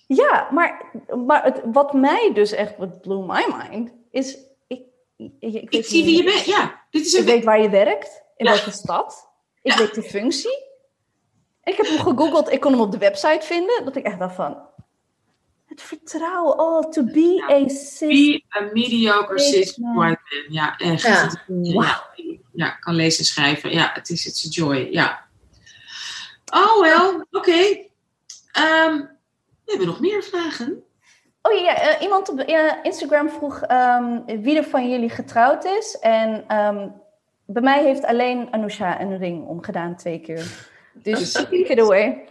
Ja, 0.07 0.47
maar, 0.51 0.91
maar 1.25 1.43
het, 1.43 1.61
wat 1.65 1.93
mij 1.93 2.31
dus 2.33 2.51
echt, 2.51 2.77
wat 2.77 3.01
blew 3.01 3.31
my 3.31 3.45
mind, 3.57 3.93
is... 4.11 4.37
Ik, 4.67 4.81
ik, 5.17 5.33
ik, 5.39 5.69
ik 5.69 5.85
zie 5.85 6.03
wie 6.03 6.17
je 6.17 6.23
bent, 6.23 6.45
ja. 6.45 6.81
Dit 6.89 7.05
is 7.05 7.13
ik 7.13 7.25
weet 7.25 7.43
waar 7.43 7.61
je 7.61 7.69
werkt, 7.69 8.23
in 8.37 8.45
welke 8.45 8.71
stad. 8.71 9.29
Ik 9.61 9.73
weet 9.73 9.95
de 9.95 10.03
functie. 10.03 10.69
Ik 11.63 11.77
heb 11.77 11.85
hem 11.85 11.97
gegoogeld, 11.97 12.51
ik 12.51 12.59
kon 12.59 12.71
hem 12.71 12.81
op 12.81 12.91
de 12.91 12.97
website 12.97 13.39
vinden. 13.41 13.85
Dat 13.85 13.95
ik 13.95 14.05
echt 14.05 14.19
dacht 14.19 14.35
van, 14.35 14.57
Het 15.65 15.81
vertrouwen. 15.81 16.59
Oh, 16.59 16.89
to 16.89 17.03
be 17.03 17.43
a 17.49 17.69
cis. 17.69 17.99
Be 17.99 18.43
a 18.57 18.69
mediocre 18.73 19.39
cis 19.39 19.77
white 19.77 19.93
man. 19.93 20.17
Ja, 20.49 20.77
echt. 20.77 21.37
Ja. 21.61 22.09
Ja, 22.53 22.69
kan 22.69 22.95
lezen 22.95 23.19
en 23.19 23.25
schrijven. 23.25 23.71
Ja, 23.71 23.91
het 23.93 24.09
is 24.09 24.25
it's 24.25 24.45
a 24.45 24.49
joy. 24.49 24.87
Ja. 24.91 25.29
Oh, 26.51 26.81
wel. 26.81 27.25
Oké. 27.31 27.89
Ehm, 28.51 28.95
we 29.65 29.65
hebben 29.65 29.87
nog 29.87 29.99
meer 29.99 30.23
vragen. 30.23 30.83
Oh 31.41 31.59
ja, 31.59 31.95
uh, 31.95 32.01
iemand 32.01 32.29
op 32.29 32.39
Instagram 32.83 33.29
vroeg 33.29 33.61
um, 33.69 34.25
wie 34.25 34.57
er 34.57 34.63
van 34.63 34.89
jullie 34.89 35.09
getrouwd 35.09 35.65
is. 35.65 35.97
En 35.99 36.57
um, 36.57 36.93
bij 37.45 37.61
mij 37.61 37.83
heeft 37.83 38.03
alleen 38.03 38.47
Anousha 38.51 39.01
een 39.01 39.17
ring 39.17 39.47
omgedaan 39.47 39.95
twee 39.95 40.19
keer. 40.19 40.69
Dus 40.93 41.31
take 41.31 41.57
it 41.57 41.79
away. 41.79 42.27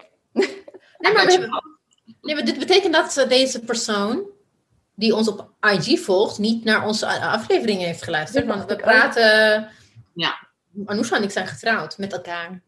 Nee, 0.99 1.13
maar, 1.13 1.27
nee, 2.21 2.35
maar 2.35 2.45
dit 2.45 2.59
betekent 2.59 2.95
dat 2.95 3.27
deze 3.29 3.61
persoon 3.61 4.23
die 4.95 5.15
ons 5.15 5.29
op 5.29 5.51
IG 5.61 6.01
volgt, 6.01 6.39
niet 6.39 6.65
naar 6.65 6.87
onze 6.87 7.07
afleveringen 7.21 7.87
heeft 7.87 8.03
geluisterd. 8.03 8.47
Want 8.47 8.65
we 8.65 8.77
praten. 8.77 9.69
Ja. 10.15 10.49
Anousha 10.85 11.17
en 11.17 11.23
ik 11.23 11.31
zijn 11.31 11.47
getrouwd 11.47 11.99
met 11.99 12.13
elkaar. 12.13 12.63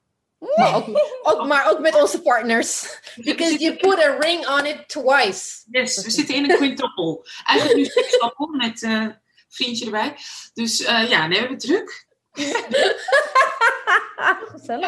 Maar 0.56 0.74
ook, 0.74 0.86
ook, 1.22 1.46
maar 1.46 1.70
ook 1.70 1.78
met 1.78 2.00
onze 2.00 2.22
partners. 2.22 2.98
Because 3.16 3.58
you 3.58 3.76
put 3.76 3.98
a 3.98 4.16
ring 4.18 4.48
on 4.48 4.66
it 4.66 4.88
twice. 4.88 5.62
Yes, 5.70 6.02
we 6.02 6.10
zitten 6.10 6.34
in 6.34 6.50
een 6.50 6.56
quintuple. 6.56 7.26
Eigenlijk 7.44 7.78
nu 7.78 7.84
sextuple 7.84 8.56
met 8.56 8.82
uh, 8.82 9.06
vriendje 9.48 9.84
erbij. 9.84 10.16
Dus 10.54 10.80
uh, 10.80 11.10
ja, 11.10 11.26
nee, 11.26 11.28
we 11.28 11.38
hebben 11.38 11.58
druk. 11.58 12.06
we 12.32 12.48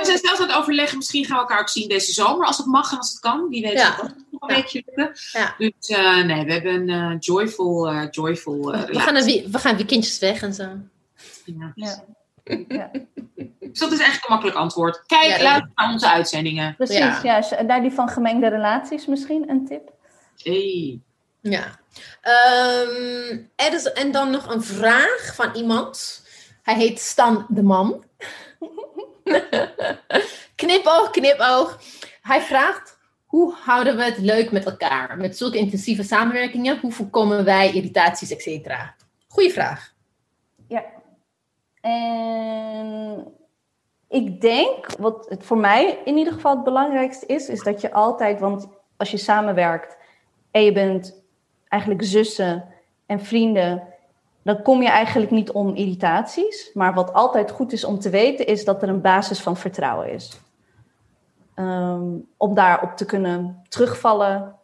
zijn 0.03 0.19
zelfs 0.19 0.41
aan 0.41 0.49
het 0.49 0.57
overleggen. 0.57 0.99
Misschien 0.99 1.25
gaan 1.25 1.37
we 1.37 1.43
elkaar 1.43 1.61
ook 1.61 1.69
zien 1.69 1.89
deze 1.89 2.13
zomer. 2.13 2.47
Als 2.47 2.57
het 2.57 2.67
mag 2.67 2.93
en 2.93 2.99
als 2.99 3.11
het 3.11 3.21
kan. 3.21 3.49
Wie 3.49 3.63
weet 3.63 3.73
ja. 3.73 3.97
het 3.97 4.15
nog 4.31 4.51
een 4.51 4.57
beetje 4.57 4.83
lukken. 4.87 5.17
Ja. 5.33 5.55
Dus 5.59 5.89
uh, 5.89 6.25
nee, 6.25 6.45
we 6.45 6.53
hebben 6.53 6.89
een 6.89 7.19
joyful, 7.19 7.93
joyful 8.11 8.71
we, 8.71 9.01
gaan 9.01 9.17
een, 9.17 9.51
we 9.51 9.59
gaan 9.59 9.77
weekendjes 9.77 10.19
weg 10.19 10.43
en 10.43 10.55
zo. 10.55 10.69
Ja. 11.45 11.73
ja. 11.75 12.05
Ja. 12.69 12.91
Dus 13.59 13.79
dat 13.79 13.93
is 13.93 13.99
eigenlijk 13.99 14.25
een 14.25 14.33
makkelijk 14.33 14.57
antwoord. 14.57 15.03
Kijk, 15.07 15.37
ja, 15.37 15.43
luister 15.43 15.71
naar 15.75 15.93
onze 15.93 16.11
uitzendingen. 16.11 16.75
Precies, 16.77 16.99
ja. 17.23 17.43
ja. 17.51 17.63
Daar 17.63 17.83
die 17.83 17.91
van 17.91 18.09
gemengde 18.09 18.49
relaties 18.49 19.07
misschien 19.07 19.49
een 19.51 19.67
tip? 19.67 19.93
Hey. 20.43 21.01
Ja. 21.41 21.65
Um, 22.23 23.51
er 23.57 23.73
is, 23.73 23.93
en 23.93 24.13
dan 24.13 24.31
nog 24.31 24.55
een 24.55 24.63
vraag 24.63 25.33
van 25.35 25.55
iemand. 25.55 26.23
Hij 26.63 26.75
heet 26.75 27.01
Stan 27.01 27.47
de 27.49 27.63
Man. 27.63 28.05
knipoog, 30.55 31.11
knipoog. 31.11 31.81
Hij 32.23 32.41
vraagt, 32.41 32.99
hoe 33.25 33.55
houden 33.55 33.97
we 33.97 34.03
het 34.03 34.19
leuk 34.19 34.51
met 34.51 34.65
elkaar? 34.65 35.17
Met 35.17 35.37
zulke 35.37 35.59
intensieve 35.59 36.03
samenwerkingen, 36.03 36.79
hoe 36.81 36.93
voorkomen 36.93 37.45
wij 37.45 37.73
irritaties, 37.73 38.31
et 38.31 38.43
cetera? 38.43 38.95
Goeie 39.29 39.53
vraag. 39.53 39.94
En 41.85 43.25
ik 44.09 44.41
denk, 44.41 44.97
wat 44.99 45.27
het 45.29 45.45
voor 45.45 45.59
mij 45.59 45.99
in 46.05 46.17
ieder 46.17 46.33
geval 46.33 46.55
het 46.55 46.65
belangrijkste 46.65 47.27
is, 47.27 47.49
is 47.49 47.63
dat 47.63 47.81
je 47.81 47.93
altijd, 47.93 48.41
want 48.41 48.69
als 48.97 49.11
je 49.11 49.17
samenwerkt 49.17 49.97
en 50.51 50.63
je 50.65 50.73
bent 50.73 51.23
eigenlijk 51.69 52.05
zussen 52.05 52.65
en 53.07 53.21
vrienden, 53.21 53.83
dan 54.43 54.63
kom 54.63 54.83
je 54.83 54.89
eigenlijk 54.89 55.31
niet 55.31 55.51
om 55.51 55.75
irritaties. 55.75 56.71
Maar 56.75 56.95
wat 56.95 57.13
altijd 57.13 57.51
goed 57.51 57.73
is 57.73 57.85
om 57.85 57.99
te 57.99 58.11
weten, 58.11 58.47
is 58.47 58.65
dat 58.65 58.83
er 58.83 58.89
een 58.89 59.01
basis 59.01 59.41
van 59.41 59.57
vertrouwen 59.57 60.11
is. 60.13 60.41
Um, 61.57 62.29
om 62.37 62.55
daarop 62.55 62.97
te 62.97 63.05
kunnen 63.05 63.63
terugvallen, 63.69 64.55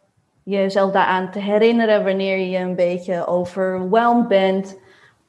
jezelf 0.43 0.91
daaraan 0.91 1.31
te 1.31 1.39
herinneren 1.39 2.03
wanneer 2.03 2.37
je 2.37 2.57
een 2.57 2.75
beetje 2.75 3.27
overweldigd 3.27 4.27
bent, 4.27 4.77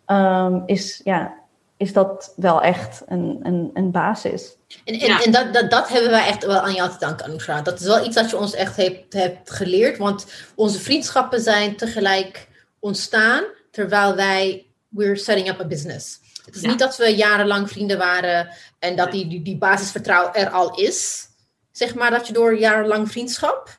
um, 0.06 0.62
is 0.66 1.00
ja, 1.04 1.40
is 1.82 1.92
dat 1.92 2.32
wel 2.36 2.62
echt 2.62 3.02
een, 3.06 3.38
een, 3.42 3.70
een 3.74 3.90
basis. 3.90 4.56
En, 4.84 5.00
en, 5.00 5.10
en 5.10 5.32
dat, 5.32 5.52
dat, 5.54 5.70
dat 5.70 5.88
hebben 5.88 6.10
wij 6.10 6.26
echt 6.26 6.44
wel 6.44 6.60
aan 6.60 6.74
jou 6.74 6.90
te 6.90 6.98
danken, 6.98 7.26
Anousha. 7.26 7.62
Dat 7.62 7.80
is 7.80 7.86
wel 7.86 8.04
iets 8.04 8.14
dat 8.14 8.30
je 8.30 8.36
ons 8.36 8.54
echt 8.54 8.76
hebt, 8.76 9.12
hebt 9.12 9.50
geleerd. 9.50 9.98
Want 9.98 10.26
onze 10.54 10.80
vriendschappen 10.80 11.40
zijn 11.40 11.76
tegelijk 11.76 12.48
ontstaan 12.78 13.44
terwijl 13.70 14.14
wij 14.14 14.66
we're 14.88 15.16
setting 15.16 15.48
up 15.48 15.60
a 15.60 15.66
business. 15.66 16.20
Het 16.44 16.54
is 16.54 16.62
niet 16.62 16.78
dat 16.78 16.96
we 16.96 17.16
jarenlang 17.16 17.70
vrienden 17.70 17.98
waren 17.98 18.48
en 18.78 18.96
dat 18.96 19.12
die, 19.12 19.28
die, 19.28 19.42
die 19.42 19.58
basisvertrouwen 19.58 20.34
er 20.34 20.50
al 20.50 20.74
is. 20.74 21.26
Zeg 21.72 21.94
maar 21.94 22.10
dat 22.10 22.26
je 22.26 22.32
door 22.32 22.58
jarenlang 22.58 23.10
vriendschap 23.10 23.78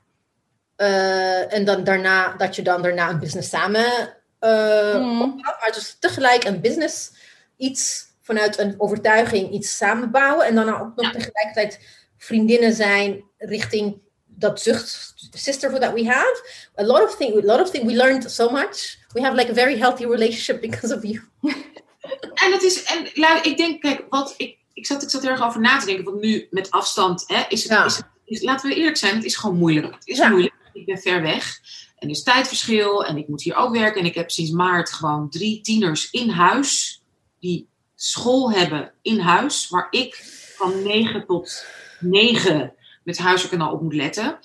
uh, 0.77 1.53
en 1.53 1.65
dan 1.65 1.83
daarna 1.83 2.35
dat 2.37 2.55
je 2.55 2.61
dan 2.61 2.81
daarna 2.81 3.09
een 3.09 3.19
business 3.19 3.49
samen 3.49 4.13
uh, 4.39 4.95
mm. 4.95 5.21
opbouwt. 5.21 5.59
Maar 5.59 5.71
dus 5.73 5.95
tegelijk 5.99 6.43
een 6.43 6.61
business 6.61 7.11
iets 7.63 8.11
vanuit 8.21 8.59
een 8.59 8.75
overtuiging 8.77 9.51
iets 9.51 9.77
samenbouwen. 9.77 10.45
En 10.45 10.55
dan 10.55 10.69
ook 10.69 10.95
nog 10.95 11.11
tegelijkertijd 11.11 11.79
vriendinnen 12.17 12.73
zijn 12.73 13.23
richting 13.37 14.01
dat 14.25 14.61
zucht 14.61 15.13
sisterhood 15.31 15.81
that 15.81 15.93
we 15.93 16.05
have. 16.05 16.49
A 16.79 16.83
lot 16.83 17.03
of 17.03 17.15
things, 17.15 17.43
a 17.43 17.45
lot 17.45 17.61
of 17.61 17.69
things, 17.69 17.85
we 17.85 17.97
learned 17.97 18.31
so 18.31 18.49
much. 18.49 18.97
We 19.13 19.21
have 19.21 19.35
like 19.35 19.51
a 19.51 19.53
very 19.53 19.77
healthy 19.77 20.05
relationship 20.05 20.61
because 20.61 20.95
of 20.95 21.03
you. 21.03 21.21
en 22.43 22.51
het 22.51 22.63
is, 22.63 22.83
en 22.83 23.05
ik 23.43 23.57
denk, 23.57 23.81
kijk, 23.81 24.05
wat 24.09 24.33
ik, 24.37 24.57
ik 24.73 24.85
zat, 24.85 25.03
ik 25.03 25.09
zat 25.09 25.23
er 25.23 25.29
erg 25.29 25.43
over 25.43 25.61
na 25.61 25.79
te 25.79 25.85
denken, 25.85 26.03
want 26.03 26.21
nu 26.21 26.47
met 26.49 26.71
afstand, 26.71 27.23
hè, 27.27 27.43
is 27.49 27.69
het, 27.69 27.85
is, 27.85 28.01
is, 28.25 28.41
laten 28.41 28.69
we 28.69 28.75
eerlijk 28.75 28.97
zijn, 28.97 29.15
het 29.15 29.23
is 29.23 29.35
gewoon 29.35 29.57
moeilijk. 29.57 29.93
Het 29.93 30.07
is 30.07 30.29
moeilijk. 30.29 30.53
Ik 30.73 30.85
ben 30.85 30.97
ver 30.97 31.21
weg. 31.21 31.59
En 31.95 32.09
er 32.09 32.15
is 32.15 32.23
tijdverschil 32.23 33.05
en 33.05 33.17
ik 33.17 33.27
moet 33.27 33.41
hier 33.41 33.55
ook 33.55 33.73
werken. 33.73 34.01
En 34.01 34.07
ik 34.07 34.15
heb 34.15 34.31
sinds 34.31 34.51
maart 34.51 34.89
gewoon 34.89 35.29
drie 35.29 35.61
tieners 35.61 36.09
in 36.11 36.29
huis 36.29 37.02
die 37.43 37.67
school 37.95 38.51
hebben 38.51 38.91
in 39.01 39.19
huis, 39.19 39.69
waar 39.69 39.87
ik 39.89 40.15
van 40.55 40.83
9 40.83 41.25
tot 41.25 41.65
9 41.99 42.73
met 43.03 43.17
huiswerk 43.17 43.53
en 43.53 43.61
al 43.61 43.71
op 43.71 43.81
moet 43.81 43.93
letten. 43.93 44.39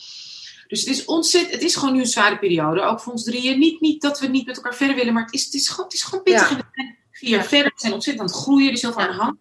Dus 0.67 0.81
het 0.81 0.89
is 0.89 1.05
ontzettend, 1.05 1.55
het 1.55 1.63
is 1.63 1.77
gewoon 1.77 1.95
nu 1.95 2.01
een 2.01 2.07
zware 2.07 2.39
periode, 2.39 2.83
ook 2.83 3.01
voor 3.01 3.13
ons 3.13 3.25
drieën. 3.25 3.59
Niet, 3.59 3.81
niet 3.81 4.03
dat 4.03 4.21
we 4.21 4.27
niet 4.27 4.47
met 4.47 4.57
elkaar 4.57 4.75
verder 4.75 4.97
willen, 4.97 5.13
maar 5.13 5.25
het 5.25 5.35
is, 5.35 5.45
het 5.45 5.55
is, 5.55 5.69
gewoon, 5.69 5.85
het 5.85 5.95
is 5.95 6.03
gewoon 6.03 6.23
pittig. 6.23 6.51
Ja. 6.51 6.57
En 6.57 6.57
we 6.57 6.71
zijn 6.73 6.97
vier 7.11 7.31
jaar 7.31 7.45
verder, 7.45 7.73
we 7.75 7.81
zijn 7.81 7.93
ontzettend 7.93 8.29
aan 8.29 8.35
het 8.35 8.45
groeien, 8.45 8.67
er 8.67 8.73
is 8.73 8.83
heel 8.83 8.93
veel 8.93 9.03
aan 9.03 9.17
de 9.17 9.23
hand. 9.23 9.39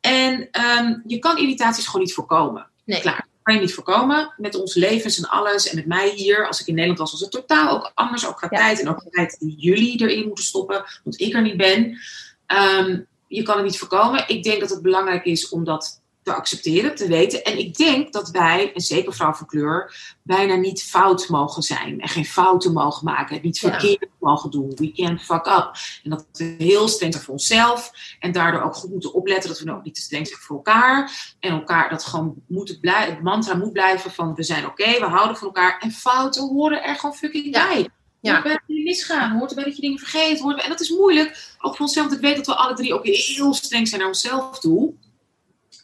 En 0.00 0.48
um, 0.62 1.02
je 1.06 1.18
kan 1.18 1.38
irritaties 1.38 1.86
gewoon 1.86 2.02
niet 2.02 2.14
voorkomen. 2.14 2.66
Nee. 2.84 3.00
Klaar. 3.00 3.26
Kan 3.42 3.54
je 3.54 3.60
niet 3.60 3.74
voorkomen 3.74 4.34
met 4.36 4.54
ons 4.54 4.74
levens 4.74 5.18
en 5.18 5.28
alles. 5.28 5.68
En 5.68 5.76
met 5.76 5.86
mij 5.86 6.10
hier, 6.10 6.46
als 6.46 6.60
ik 6.60 6.66
in 6.66 6.74
Nederland 6.74 6.98
was, 7.00 7.10
was 7.10 7.20
het 7.20 7.30
totaal 7.30 7.70
ook 7.70 7.92
anders. 7.94 8.26
Ook 8.26 8.36
qua 8.36 8.48
ja. 8.50 8.58
tijd 8.58 8.80
en 8.80 8.88
ook 8.88 9.02
tijd 9.10 9.36
die 9.38 9.54
jullie 9.58 10.00
erin 10.00 10.26
moeten 10.26 10.44
stoppen, 10.44 10.84
want 11.04 11.20
ik 11.20 11.34
er 11.34 11.42
niet 11.42 11.56
ben. 11.56 11.98
Um, 12.46 13.06
je 13.28 13.42
kan 13.42 13.56
het 13.56 13.64
niet 13.64 13.78
voorkomen. 13.78 14.24
Ik 14.26 14.42
denk 14.42 14.60
dat 14.60 14.70
het 14.70 14.82
belangrijk 14.82 15.24
is 15.24 15.48
om 15.48 15.64
dat 15.64 16.00
te 16.26 16.34
accepteren, 16.34 16.94
te 16.94 17.08
weten. 17.08 17.44
En 17.44 17.58
ik 17.58 17.76
denk 17.76 18.12
dat 18.12 18.30
wij, 18.30 18.72
en 18.74 18.80
zeker 18.80 19.14
vrouw 19.14 19.32
van 19.32 19.46
kleur, 19.46 19.96
bijna 20.22 20.54
niet 20.54 20.82
fout 20.82 21.28
mogen 21.28 21.62
zijn. 21.62 22.00
En 22.00 22.08
geen 22.08 22.24
fouten 22.24 22.72
mogen 22.72 23.04
maken. 23.04 23.38
Niet 23.42 23.58
verkeerd 23.58 24.00
ja. 24.00 24.06
mogen 24.18 24.50
doen. 24.50 24.72
We 24.74 24.92
can't 24.92 25.22
fuck 25.22 25.46
up. 25.46 25.70
En 26.02 26.10
dat 26.10 26.26
we 26.32 26.54
heel 26.58 26.88
streng 26.88 27.12
zijn 27.12 27.24
voor 27.24 27.34
onszelf. 27.34 27.90
En 28.18 28.32
daardoor 28.32 28.62
ook 28.62 28.74
goed 28.74 28.90
moeten 28.90 29.14
opletten 29.14 29.48
dat 29.48 29.58
we 29.58 29.72
ook 29.72 29.84
niet 29.84 29.94
te 29.94 30.00
streng 30.00 30.26
zijn 30.26 30.40
voor 30.40 30.56
elkaar. 30.56 31.34
En 31.40 31.50
elkaar 31.50 31.90
dat 31.90 32.04
gewoon 32.04 32.34
moet 32.46 32.80
blijven, 32.80 33.14
het 33.14 33.22
mantra 33.22 33.54
moet 33.54 33.72
blijven 33.72 34.10
van 34.10 34.34
we 34.34 34.42
zijn 34.42 34.66
oké, 34.66 34.82
okay, 34.82 35.00
we 35.00 35.06
houden 35.06 35.36
van 35.36 35.46
elkaar. 35.46 35.78
En 35.78 35.92
fouten 35.92 36.48
horen 36.48 36.82
er 36.82 36.96
gewoon 36.96 37.14
fucking 37.14 37.52
bij. 37.52 37.78
Ja. 37.78 37.86
Hoort 38.32 38.42
bij 38.42 38.52
dat 38.52 38.76
je 38.76 38.82
misgaan, 38.82 39.38
hoort 39.38 39.50
erbij 39.50 39.64
dat 39.64 39.74
je 39.76 39.80
dingen 39.80 39.98
vergeet. 39.98 40.40
Hoort 40.40 40.62
en 40.62 40.68
dat 40.68 40.80
is 40.80 40.90
moeilijk, 40.90 41.54
ook 41.60 41.76
voor 41.76 41.86
onszelf. 41.86 42.06
Want 42.06 42.18
ik 42.18 42.26
weet 42.26 42.36
dat 42.36 42.46
we 42.46 42.54
alle 42.54 42.74
drie 42.74 42.94
ook 42.94 43.06
heel 43.06 43.54
streng 43.54 43.88
zijn 43.88 44.00
naar 44.00 44.10
onszelf 44.10 44.58
toe. 44.58 44.94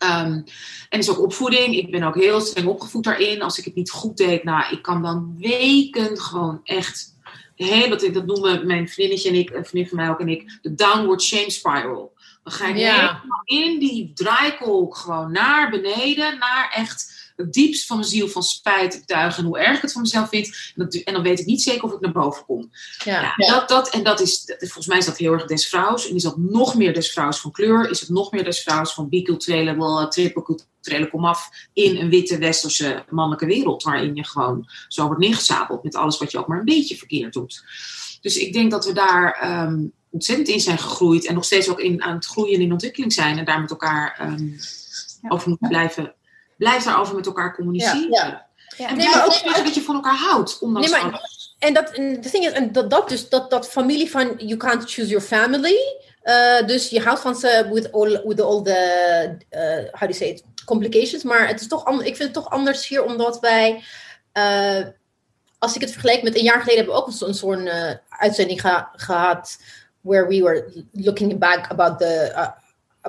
Um, 0.05 0.45
en 0.89 0.99
is 0.99 1.11
ook 1.11 1.21
opvoeding. 1.21 1.77
Ik 1.77 1.91
ben 1.91 2.03
ook 2.03 2.15
heel 2.15 2.41
streng 2.41 2.67
opgevoed 2.67 3.05
daarin. 3.05 3.43
Als 3.43 3.59
ik 3.59 3.65
het 3.65 3.75
niet 3.75 3.91
goed 3.91 4.17
deed, 4.17 4.45
nou, 4.45 4.73
ik 4.73 4.83
kan 4.83 5.03
dan 5.03 5.35
weken 5.39 6.21
gewoon 6.21 6.61
echt. 6.65 7.11
Heel, 7.57 7.89
dat, 7.89 8.09
dat 8.13 8.27
noemen 8.27 8.67
mijn 8.67 8.89
vriendinnetje 8.89 9.29
en 9.29 9.35
ik, 9.35 9.51
een 9.51 9.65
vriendin 9.65 9.89
van 9.89 9.99
mij 9.99 10.09
ook 10.09 10.21
en 10.21 10.29
ik, 10.29 10.59
de 10.63 10.75
downward 10.75 11.23
shame 11.23 11.51
spiral. 11.51 12.13
Dan 12.43 12.53
ga 12.53 12.67
ik 12.67 12.77
ja. 12.77 12.93
helemaal 12.95 13.43
in 13.45 13.79
die 13.79 14.13
draaikolk 14.15 14.97
gewoon 14.97 15.33
naar 15.33 15.71
beneden, 15.71 16.39
naar 16.39 16.73
echt 16.75 17.22
het 17.37 17.53
diepst 17.53 17.87
van 17.87 17.97
mijn 17.97 18.09
ziel 18.09 18.29
van 18.29 18.43
spijt 18.43 18.99
betuigen 18.99 19.45
hoe 19.45 19.59
erg 19.59 19.77
ik 19.77 19.83
het 19.83 19.93
van 19.93 20.03
mezelf 20.03 20.29
vind. 20.29 20.47
En, 20.47 20.85
dat, 20.85 20.95
en, 20.95 21.13
dan 21.13 21.23
weet 21.23 21.41
ik 21.41 21.47
niet 21.47 21.63
zeker 21.63 21.83
of 21.83 21.93
ik 21.93 22.01
naar 22.01 22.13
boven 22.13 22.45
kom. 22.45 22.71
Ja. 23.05 23.35
ja 23.37 23.47
dat, 23.47 23.69
dat, 23.69 23.91
en 23.91 24.03
dat 24.03 24.21
is, 24.21 24.45
dat, 24.45 24.59
volgens 24.59 24.87
mij 24.87 24.99
is 24.99 25.07
dat 25.07 25.17
heel 25.17 25.33
erg 25.33 25.47
des 25.47 25.69
vrouws. 25.69 26.09
En 26.09 26.15
is 26.15 26.23
dat 26.23 26.37
nog 26.37 26.75
meer 26.75 26.95
des 26.95 27.11
vrouws 27.11 27.41
van 27.41 27.51
kleur? 27.51 27.91
Is 27.91 28.01
het 28.01 28.09
nog 28.09 28.33
meer 28.33 28.45
des 28.45 28.61
vrouws 28.61 28.95
van 28.95 29.09
biculturele, 29.09 29.77
wel 29.77 30.09
triple 30.09 31.09
komaf 31.11 31.51
in 31.73 31.97
een 31.97 32.11
witte 32.11 32.39
westerse 32.39 33.05
mannelijke 33.11 33.47
wereld. 33.47 33.83
Waarin 33.83 34.15
je 34.15 34.25
gewoon 34.25 34.69
zo 34.89 35.07
wordt 35.07 35.21
neergezabeld 35.21 35.83
met 35.83 35.95
alles 35.95 36.19
wat 36.19 36.31
je 36.31 36.39
ook 36.39 36.47
maar 36.47 36.59
een 36.59 36.65
beetje 36.65 36.97
verkeerd 36.97 37.33
doet. 37.33 37.65
Dus 38.21 38.37
ik 38.37 38.53
denk 38.53 38.71
dat 38.71 38.85
we 38.85 38.93
daar 38.93 39.63
um, 39.65 39.93
ontzettend 40.11 40.49
in 40.49 40.61
zijn 40.61 40.79
gegroeid. 40.79 41.27
En 41.27 41.35
nog 41.35 41.45
steeds 41.45 41.69
ook 41.69 41.81
in, 41.81 42.03
aan 42.03 42.15
het 42.15 42.27
groeien 42.27 42.55
en 42.55 42.61
in 42.61 42.73
ontwikkeling 42.73 43.13
zijn. 43.13 43.39
En 43.39 43.45
daar 43.45 43.61
met 43.61 43.71
elkaar 43.71 44.19
um, 44.23 44.57
over 45.29 45.49
moeten 45.49 45.69
blijven 45.69 46.15
blijf 46.63 46.85
daarover 46.85 47.15
met 47.15 47.27
elkaar 47.27 47.55
communiceren. 47.55 48.11
Ja, 48.11 48.47
ja. 48.77 48.89
En 48.89 48.97
nee, 48.97 49.09
maar 49.09 49.25
ook 49.25 49.65
dat 49.65 49.75
je 49.75 49.83
van 49.83 49.95
elkaar 49.95 50.17
houdt, 50.17 50.59
ondanks 50.59 50.91
nee, 50.91 51.03
maar, 51.03 51.21
en 51.59 51.75
dat, 51.75 51.95
de 51.95 52.29
ding 52.33 52.45
is, 52.45 52.53
en 52.53 52.73
dat, 52.73 52.91
dat 52.91 53.09
dus, 53.09 53.29
dat, 53.29 53.51
dat 53.51 53.69
familie 53.69 54.11
van 54.11 54.35
you 54.37 54.57
can't 54.57 54.91
choose 54.91 55.09
your 55.09 55.25
family. 55.25 55.77
Uh, 56.25 56.67
dus 56.67 56.89
je 56.89 57.01
houdt 57.01 57.21
van 57.21 57.35
ze 57.35 57.69
with 57.73 57.93
all, 57.93 58.23
with 58.25 58.41
all 58.41 58.63
the, 58.63 58.81
uh, 59.51 59.61
how 59.91 60.01
do 60.01 60.07
you 60.07 60.13
say 60.13 60.29
it, 60.29 60.45
complications. 60.65 61.23
Maar 61.23 61.49
het 61.49 61.61
is 61.61 61.69
toch, 61.69 61.89
ik 61.91 62.17
vind 62.17 62.19
het 62.19 62.33
toch 62.33 62.51
anders 62.51 62.89
hier, 62.89 63.05
omdat 63.05 63.41
wij, 63.41 63.83
uh, 64.33 64.87
als 65.59 65.75
ik 65.75 65.81
het 65.81 65.91
vergelijk 65.91 66.23
met 66.23 66.37
een 66.37 66.43
jaar 66.43 66.61
geleden, 66.61 66.77
hebben 66.77 66.95
we 66.95 67.01
ook 67.01 67.29
een, 67.29 67.35
soort 67.35 67.71
uitzending 68.09 68.61
ge 68.61 68.85
gehad, 68.97 69.59
where 70.01 70.27
we 70.29 70.43
were 70.43 70.85
looking 70.93 71.39
back 71.39 71.71
about 71.71 71.99
the, 71.99 72.33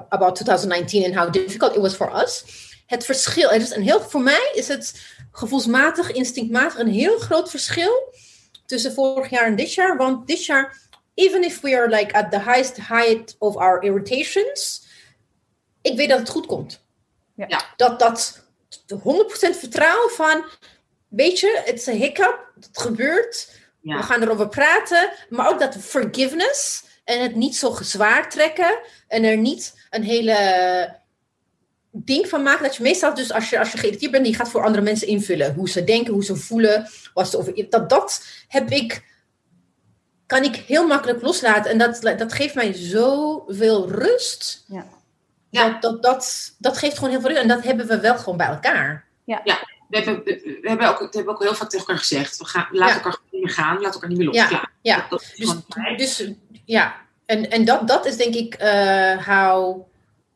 about 0.09 0.35
2019 0.35 1.05
and 1.05 1.15
how 1.15 1.31
difficult 1.31 1.75
it 1.75 1.81
was 1.81 1.95
for 1.95 2.21
us. 2.23 2.43
Het 2.85 3.05
verschil, 3.05 3.49
het 3.49 3.61
is 3.61 3.69
een 3.69 3.81
heel, 3.81 4.01
voor 4.01 4.21
mij 4.21 4.51
is 4.53 4.67
het 4.67 5.01
gevoelsmatig, 5.31 6.11
instinctmatig 6.11 6.79
een 6.79 6.91
heel 6.91 7.19
groot 7.19 7.49
verschil 7.49 8.13
tussen 8.65 8.93
vorig 8.93 9.29
jaar 9.29 9.45
en 9.45 9.55
dit 9.55 9.73
jaar. 9.73 9.97
Want 9.97 10.27
dit 10.27 10.45
jaar, 10.45 10.77
even 11.13 11.43
if 11.43 11.61
we 11.61 11.77
are 11.77 11.89
like 11.89 12.13
at 12.13 12.31
the 12.31 12.39
highest 12.39 12.77
height 12.87 13.35
of 13.39 13.55
our 13.55 13.83
irritations, 13.83 14.87
ik 15.81 15.97
weet 15.97 16.09
dat 16.09 16.19
het 16.19 16.29
goed 16.29 16.45
komt. 16.45 16.83
Ja. 17.35 17.73
Dat 17.75 17.99
dat 17.99 18.43
100% 18.93 18.97
vertrouwen 19.57 20.09
van, 20.11 20.45
weet 21.07 21.39
je, 21.39 21.61
het 21.65 21.75
is 21.75 21.85
een 21.85 21.97
hiccup, 21.97 22.51
het 22.55 22.79
gebeurt, 22.81 23.61
we 23.81 24.03
gaan 24.03 24.21
erover 24.21 24.49
praten, 24.49 25.11
maar 25.29 25.49
ook 25.49 25.59
dat 25.59 25.77
forgiveness 25.77 26.83
en 27.03 27.21
het 27.21 27.35
niet 27.35 27.55
zo 27.55 27.77
zwaar 27.81 28.29
trekken 28.29 28.79
en 29.07 29.23
er 29.23 29.37
niet 29.37 29.87
een 29.89 30.03
hele 30.03 31.01
ding 31.93 32.29
van 32.29 32.43
maken 32.43 32.63
dat 32.63 32.75
je 32.75 32.83
meestal 32.83 33.13
dus 33.13 33.31
als 33.31 33.49
je, 33.49 33.59
als 33.59 33.71
je 33.71 33.77
geïrriteerd 33.77 34.11
bent, 34.11 34.25
die 34.25 34.35
gaat 34.35 34.49
voor 34.49 34.63
andere 34.63 34.83
mensen 34.83 35.07
invullen. 35.07 35.53
Hoe 35.53 35.69
ze 35.69 35.83
denken, 35.83 36.13
hoe 36.13 36.23
ze 36.23 36.35
voelen. 36.35 36.89
Wat 37.13 37.29
ze 37.29 37.37
over, 37.37 37.69
dat, 37.69 37.89
dat 37.89 38.25
heb 38.47 38.69
ik, 38.69 39.05
kan 40.25 40.43
ik 40.43 40.55
heel 40.55 40.87
makkelijk 40.87 41.21
loslaten. 41.21 41.71
En 41.71 41.77
dat, 41.77 42.01
dat 42.17 42.33
geeft 42.33 42.55
mij 42.55 42.73
zoveel 42.73 43.89
rust. 43.89 44.63
Ja. 44.67 44.85
ja. 45.49 45.69
Dat, 45.69 45.81
dat, 45.81 46.03
dat, 46.03 46.55
dat 46.57 46.77
geeft 46.77 46.95
gewoon 46.95 47.09
heel 47.09 47.19
veel 47.19 47.29
rust. 47.29 47.41
En 47.41 47.47
dat 47.47 47.63
hebben 47.63 47.87
we 47.87 47.99
wel 47.99 48.17
gewoon 48.17 48.37
bij 48.37 48.47
elkaar. 48.47 49.05
Ja. 49.23 49.41
ja. 49.43 49.71
We 49.89 49.97
hebben, 49.97 50.23
we 50.23 50.59
hebben, 50.63 50.89
ook, 50.89 50.99
we 50.99 51.07
hebben 51.11 51.33
ook 51.33 51.43
heel 51.43 51.55
vaak 51.55 51.69
tegen 51.69 51.85
elkaar 51.87 52.03
gezegd. 52.03 52.37
We 52.37 52.45
gaan, 52.45 52.67
laat 52.71 52.93
elkaar 52.93 53.17
niet 53.31 53.43
meer 53.43 53.53
gaan, 53.53 53.81
laat 53.81 53.93
elkaar 53.93 54.09
niet 54.09 54.17
meer 54.17 54.27
los. 54.27 54.35
Ja, 54.35 54.69
ja. 54.81 55.07
dus, 55.09 56.15
dus 56.15 56.31
ja. 56.65 56.95
En, 57.25 57.49
en 57.49 57.65
dat, 57.65 57.87
dat 57.87 58.05
is 58.05 58.17
denk 58.17 58.35
ik 58.35 58.61
uh, 58.61 59.27
how 59.27 59.85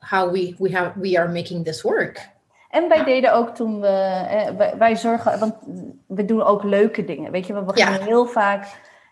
how 0.10 0.32
we, 0.32 0.56
we, 0.58 0.72
have, 0.72 1.00
we 1.00 1.20
are 1.20 1.32
making 1.32 1.66
this 1.66 1.82
work. 1.82 2.30
En 2.70 2.88
wij 2.88 3.04
deden 3.04 3.34
ook 3.34 3.56
toen 3.56 3.82
we, 3.82 3.88
eh, 3.88 4.72
wij, 4.78 4.96
zorgen, 4.96 5.40
want 5.40 5.56
we 6.08 6.26
doen 6.26 6.44
ook 6.44 6.64
leuke 6.64 7.06
dingen. 7.06 7.32
Weet 7.32 7.48
je, 7.48 7.54
we 7.54 7.62
beginnen 7.62 8.02
heel 8.02 8.26
vaak, 8.26 8.66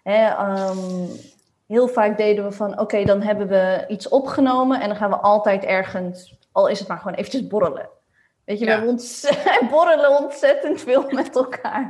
ehm, 0.03 0.77
heel 1.67 1.87
vaak 1.87 2.17
deden 2.17 2.43
we 2.43 2.51
van, 2.51 2.79
oké, 2.79 3.03
dan 3.03 3.21
hebben 3.21 3.47
we 3.47 3.85
iets 3.87 4.07
opgenomen 4.09 4.81
en 4.81 4.87
dan 4.87 4.97
gaan 4.97 5.09
we 5.09 5.15
altijd 5.15 5.63
ergens, 5.63 6.37
al 6.51 6.67
is 6.67 6.79
het 6.79 6.87
maar 6.87 6.97
gewoon 6.97 7.13
eventjes 7.13 7.47
borrelen. 7.47 7.89
Weet 8.45 8.59
je, 8.59 8.65
we 8.65 8.87
ont 8.87 9.31
borrelen 9.71 10.23
ontzettend 10.23 10.81
veel 10.81 11.05
met 11.09 11.35
elkaar. 11.35 11.89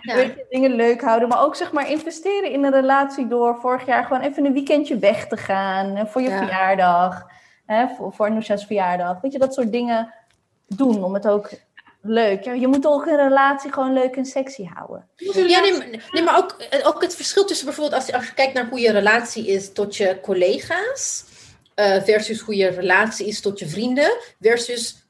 Ja. 0.00 0.14
Weet 0.14 0.34
je, 0.34 0.46
dingen 0.48 0.70
leuk 0.70 1.00
houden, 1.00 1.28
maar 1.28 1.42
ook 1.42 1.56
zeg 1.56 1.72
maar 1.72 1.90
investeren 1.90 2.50
in 2.50 2.64
een 2.64 2.72
relatie 2.72 3.26
door 3.26 3.56
vorig 3.60 3.86
jaar 3.86 4.04
gewoon 4.04 4.22
even 4.22 4.44
een 4.44 4.52
weekendje 4.52 4.98
weg 4.98 5.26
te 5.26 5.36
gaan 5.36 6.08
voor 6.08 6.22
je 6.22 6.30
verjaardag 6.30 7.26
hè, 7.66 7.86
voor, 7.88 8.12
voor 8.12 8.42
verjaardag. 8.42 9.20
Weet 9.20 9.32
je, 9.32 9.38
dat 9.38 9.54
soort 9.54 9.72
dingen 9.72 10.14
doen 10.66 11.04
om 11.04 11.14
het 11.14 11.28
ook 11.28 11.50
leuk. 12.02 12.44
Ja, 12.44 12.52
je 12.52 12.66
moet 12.66 12.86
ook 12.86 13.06
een 13.06 13.16
relatie 13.16 13.72
gewoon 13.72 13.92
leuk 13.92 14.16
en 14.16 14.24
sexy 14.24 14.64
houden. 14.64 15.08
Ja, 15.16 15.60
nee, 15.60 16.00
nee 16.10 16.22
maar 16.22 16.38
ook, 16.38 16.56
ook 16.82 17.02
het 17.02 17.14
verschil 17.14 17.44
tussen 17.44 17.66
bijvoorbeeld 17.66 18.02
als, 18.02 18.12
als 18.12 18.26
je 18.26 18.34
kijkt 18.34 18.54
naar 18.54 18.68
hoe 18.68 18.80
je 18.80 18.92
relatie 18.92 19.46
is 19.46 19.72
tot 19.72 19.96
je 19.96 20.18
collega's, 20.22 21.24
uh, 21.76 22.02
versus 22.02 22.40
hoe 22.40 22.56
je 22.56 22.68
relatie 22.68 23.26
is 23.26 23.40
tot 23.40 23.58
je 23.58 23.68
vrienden, 23.68 24.16
versus 24.40 25.06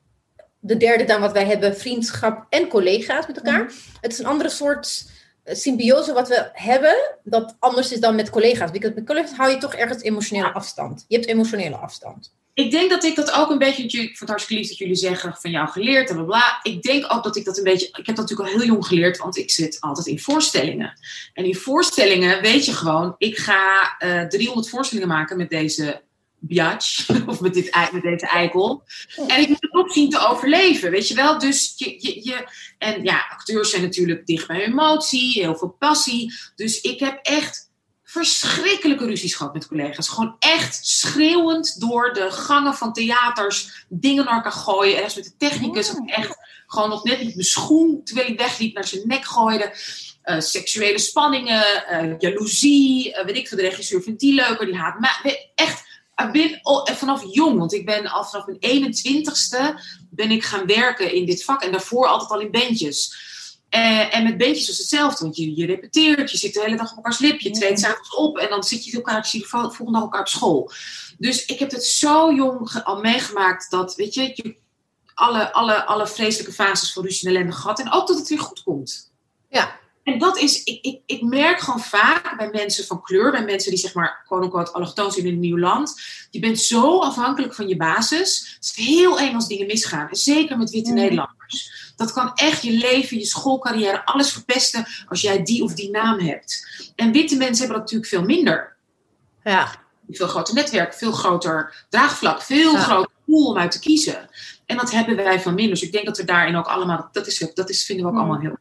de 0.58 0.76
derde 0.76 1.04
dan 1.04 1.20
wat 1.20 1.32
wij 1.32 1.44
hebben, 1.44 1.76
vriendschap 1.76 2.46
en 2.48 2.68
collega's 2.68 3.26
met 3.26 3.36
elkaar. 3.36 3.64
Mhm. 3.64 3.72
Het 4.00 4.12
is 4.12 4.18
een 4.18 4.26
andere 4.26 4.48
soort 4.48 5.10
eh, 5.42 5.54
symbiose 5.54 6.12
wat 6.12 6.28
we 6.28 6.50
hebben, 6.52 6.94
dat 7.24 7.56
anders 7.58 7.92
is 7.92 8.00
dan 8.00 8.14
met 8.14 8.30
collega's. 8.30 8.70
Want 8.70 8.94
met 8.94 9.06
collega's 9.06 9.36
hou 9.36 9.50
je 9.50 9.58
toch 9.58 9.74
ergens 9.74 10.02
emotionele 10.02 10.52
afstand. 10.52 11.04
Je 11.08 11.16
hebt 11.16 11.28
emotionele 11.28 11.76
afstand 11.76 12.34
ik 12.56 12.70
denk 12.70 12.90
dat 12.90 13.04
ik 13.04 13.16
dat 13.16 13.32
ook 13.32 13.50
een 13.50 13.58
beetje, 13.58 13.82
ik 13.82 13.90
vond 13.90 14.18
het 14.18 14.28
hartstikke 14.28 14.62
lief 14.62 14.68
dat 14.68 14.78
jullie 14.78 14.94
zeggen 14.94 15.36
van 15.40 15.50
jou 15.50 15.68
geleerd 15.68 16.08
en 16.10 16.14
bla 16.16 16.24
bla. 16.24 16.60
Ik 16.62 16.82
denk 16.82 17.12
ook 17.12 17.24
dat 17.24 17.36
ik 17.36 17.44
dat 17.44 17.58
een 17.58 17.64
beetje, 17.64 17.86
ik 17.86 18.06
heb 18.06 18.16
dat 18.16 18.16
natuurlijk 18.16 18.48
al 18.48 18.58
heel 18.58 18.66
jong 18.66 18.86
geleerd, 18.86 19.18
want 19.18 19.36
ik 19.36 19.50
zit 19.50 19.80
altijd 19.80 20.06
in 20.06 20.20
voorstellingen. 20.20 20.98
En 21.32 21.44
in 21.44 21.54
voorstellingen 21.54 22.42
weet 22.42 22.64
je 22.64 22.72
gewoon, 22.72 23.14
ik 23.18 23.36
ga 23.38 23.96
uh, 23.98 24.22
eh, 24.22 24.28
300 24.28 24.68
voorstellingen 24.68 25.08
maken 25.08 25.36
met 25.36 25.50
deze 25.50 26.02
biatch, 26.38 27.08
of 27.26 27.40
met, 27.40 27.54
dit, 27.54 27.90
met 27.92 28.02
deze 28.02 28.26
eikel. 28.26 28.82
En 29.26 29.40
ik 29.40 29.48
moet 29.48 29.62
het 29.62 29.74
ook 29.74 29.92
zien 29.92 30.10
te 30.10 30.26
overleven, 30.28 30.90
weet 30.90 31.08
je 31.08 31.14
wel. 31.14 31.38
Dus 31.38 31.74
je, 31.76 31.94
je, 31.98 32.24
je, 32.24 32.48
en 32.78 33.02
ja, 33.02 33.26
acteurs 33.30 33.70
zijn 33.70 33.82
natuurlijk 33.82 34.26
dicht 34.26 34.46
bij 34.46 34.64
emotie, 34.64 35.32
heel 35.32 35.56
veel 35.56 35.76
passie. 35.78 36.32
Dus 36.54 36.80
ik 36.80 37.00
heb 37.00 37.18
echt 37.22 37.65
verschrikkelijke 38.08 39.06
ruzies 39.06 39.34
gehad 39.34 39.52
met 39.52 39.68
collega's. 39.68 40.08
Gewoon 40.08 40.36
echt 40.38 40.86
schreeuwend 40.86 41.80
door 41.80 42.12
de 42.12 42.30
gangen 42.30 42.74
van 42.74 42.92
theaters 42.92 43.84
dingen 43.88 44.24
naar 44.24 44.34
elkaar 44.34 44.52
gooien. 44.52 44.96
En 44.96 45.02
met 45.02 45.24
de 45.24 45.36
technicus 45.38 45.94
echt 46.06 46.36
gewoon 46.66 46.88
nog 46.88 47.04
net 47.04 47.22
niet 47.22 47.34
mijn 47.34 47.46
schoen, 47.46 48.00
terwijl 48.04 48.26
hij 48.26 48.36
wegliep, 48.36 48.74
naar 48.74 48.86
zijn 48.86 49.02
nek 49.06 49.24
gooide. 49.24 49.74
Uh, 50.24 50.40
seksuele 50.40 50.98
spanningen, 50.98 51.84
uh, 51.90 52.14
jaloezie, 52.18 53.08
uh, 53.08 53.24
weet 53.24 53.36
ik 53.36 53.48
veel, 53.48 53.58
de 53.58 53.68
regisseur 53.68 54.02
vindt 54.02 54.20
die 54.20 54.34
leuker, 54.34 54.66
die 54.66 54.76
haat 54.76 55.00
me. 55.00 55.48
Echt, 55.54 55.82
ik 56.16 56.32
ben 56.32 56.60
vanaf 56.96 57.24
jong, 57.32 57.58
want 57.58 57.72
ik 57.72 57.86
ben 57.86 58.06
al 58.06 58.24
vanaf 58.24 58.46
mijn 58.46 58.94
21ste 58.94 59.80
ben 60.10 60.30
ik 60.30 60.44
gaan 60.44 60.66
werken 60.66 61.12
in 61.12 61.26
dit 61.26 61.44
vak 61.44 61.62
en 61.62 61.72
daarvoor 61.72 62.06
altijd 62.06 62.30
al 62.30 62.40
in 62.40 62.50
bandjes. 62.50 63.16
Uh, 63.70 64.16
en 64.16 64.22
met 64.24 64.36
beetjes 64.36 64.66
was 64.66 64.78
hetzelfde, 64.78 65.24
want 65.24 65.36
je, 65.36 65.56
je 65.56 65.66
repeteert, 65.66 66.30
je 66.30 66.36
zit 66.36 66.54
de 66.54 66.60
hele 66.60 66.76
dag 66.76 66.90
op 66.90 66.96
elkaars 66.96 67.18
lip, 67.18 67.40
je 67.40 67.50
treedt 67.50 67.80
s'avonds 67.80 68.14
op 68.14 68.38
en 68.38 68.48
dan 68.48 68.64
zit 68.64 68.84
je 68.84 68.96
elkaar, 68.96 69.26
zie 69.26 69.40
je 69.40 69.46
volgende 69.46 69.92
dag 69.92 70.02
elkaar 70.02 70.20
op 70.20 70.28
school. 70.28 70.70
Dus 71.18 71.44
ik 71.44 71.58
heb 71.58 71.70
het 71.70 71.84
zo 71.84 72.32
jong 72.32 72.82
al 72.84 73.00
meegemaakt 73.00 73.70
dat, 73.70 73.94
weet 73.94 74.14
je, 74.14 74.22
je 74.34 74.56
alle, 75.14 75.52
alle, 75.52 75.84
alle 75.84 76.06
vreselijke 76.06 76.52
fases 76.52 76.92
van 76.92 77.02
ruzie 77.02 77.28
en 77.28 77.34
ellende 77.34 77.56
gehad 77.56 77.80
en 77.80 77.92
ook 77.92 78.06
dat 78.06 78.18
het 78.18 78.28
weer 78.28 78.40
goed 78.40 78.62
komt. 78.62 79.12
Ja. 79.48 79.78
En 80.06 80.18
dat 80.18 80.38
is, 80.38 80.62
ik, 80.62 80.84
ik, 80.84 81.00
ik 81.06 81.22
merk 81.22 81.60
gewoon 81.60 81.80
vaak 81.80 82.36
bij 82.36 82.50
mensen 82.52 82.84
van 82.84 83.02
kleur, 83.02 83.30
bij 83.30 83.44
mensen 83.44 83.70
die 83.70 83.78
zeg 83.78 83.94
maar, 83.94 84.22
quote-unquote, 84.26 84.72
allochtoon 84.72 85.12
zijn 85.12 85.26
in 85.26 85.32
een 85.32 85.40
nieuw 85.40 85.58
land. 85.58 86.00
Je 86.30 86.38
bent 86.38 86.60
zo 86.60 86.98
afhankelijk 86.98 87.54
van 87.54 87.68
je 87.68 87.76
basis. 87.76 88.52
Het 88.54 88.64
is 88.64 88.86
heel 88.86 89.18
eng 89.18 89.34
als 89.34 89.48
dingen 89.48 89.66
misgaan. 89.66 90.08
En 90.08 90.16
zeker 90.16 90.58
met 90.58 90.70
witte 90.70 90.90
mm. 90.90 90.96
Nederlanders. 90.96 91.92
Dat 91.96 92.12
kan 92.12 92.30
echt 92.34 92.62
je 92.62 92.72
leven, 92.72 93.18
je 93.18 93.24
schoolcarrière, 93.24 94.04
alles 94.04 94.32
verpesten 94.32 94.86
als 95.08 95.20
jij 95.20 95.42
die 95.42 95.62
of 95.62 95.74
die 95.74 95.90
naam 95.90 96.18
hebt. 96.18 96.66
En 96.96 97.12
witte 97.12 97.36
mensen 97.36 97.58
hebben 97.58 97.82
dat 97.82 97.92
natuurlijk 97.92 98.10
veel 98.10 98.36
minder. 98.36 98.76
Ja. 99.44 99.74
Veel 100.10 100.28
groter 100.28 100.54
netwerk, 100.54 100.94
veel 100.94 101.12
groter 101.12 101.86
draagvlak, 101.88 102.42
veel 102.42 102.76
groter 102.76 103.12
pool 103.26 103.46
om 103.46 103.58
uit 103.58 103.70
te 103.70 103.78
kiezen. 103.78 104.28
En 104.66 104.76
dat 104.76 104.90
hebben 104.90 105.16
wij 105.16 105.40
veel 105.40 105.52
minder. 105.52 105.74
Dus 105.74 105.82
ik 105.82 105.92
denk 105.92 106.06
dat 106.06 106.16
we 106.16 106.24
daarin 106.24 106.56
ook 106.56 106.66
allemaal, 106.66 107.08
dat, 107.12 107.26
is, 107.26 107.50
dat 107.54 107.70
is, 107.70 107.84
vinden 107.84 108.04
we 108.04 108.10
ook 108.10 108.16
mm. 108.16 108.22
allemaal 108.24 108.40
heel 108.40 108.56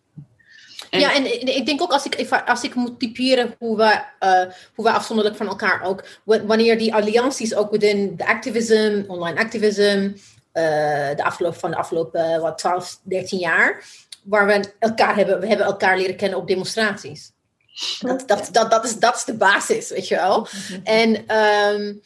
ja, 0.99 1.15
en 1.15 1.47
ik 1.55 1.65
denk 1.65 1.81
ook 1.81 1.91
als 1.91 2.05
ik, 2.05 2.31
als 2.45 2.63
ik 2.63 2.75
moet 2.75 2.99
typeren 2.99 3.55
hoe 3.59 3.77
we, 3.77 4.01
uh, 4.19 4.53
hoe 4.75 4.85
we 4.85 4.91
afzonderlijk 4.91 5.35
van 5.35 5.47
elkaar 5.47 5.83
ook, 5.83 6.03
wanneer 6.23 6.77
die 6.77 6.93
allianties 6.93 7.55
ook 7.55 7.79
binnen 7.79 8.17
de 8.17 8.27
activism, 8.27 9.03
online 9.07 9.39
activism, 9.39 10.11
uh, 10.53 10.63
de 11.15 11.23
afgelopen, 11.23 11.59
van 11.59 11.71
de 11.71 11.77
afgelopen 11.77 12.41
wat, 12.41 12.57
12, 12.57 12.99
13 13.03 13.39
jaar, 13.39 13.83
waar 14.23 14.45
we 14.45 14.73
elkaar 14.79 15.15
hebben, 15.15 15.39
we 15.39 15.47
hebben 15.47 15.65
elkaar 15.65 15.97
leren 15.97 16.15
kennen 16.15 16.39
op 16.39 16.47
demonstraties. 16.47 17.31
Dat, 17.99 18.23
dat, 18.27 18.49
dat, 18.51 18.71
dat, 18.71 18.85
is, 18.85 18.99
dat 18.99 19.15
is 19.15 19.23
de 19.23 19.33
basis, 19.33 19.89
weet 19.89 20.07
je 20.07 20.15
wel. 20.15 20.39
Mhm. 20.39 20.79
En 20.83 21.37
um, 21.75 22.01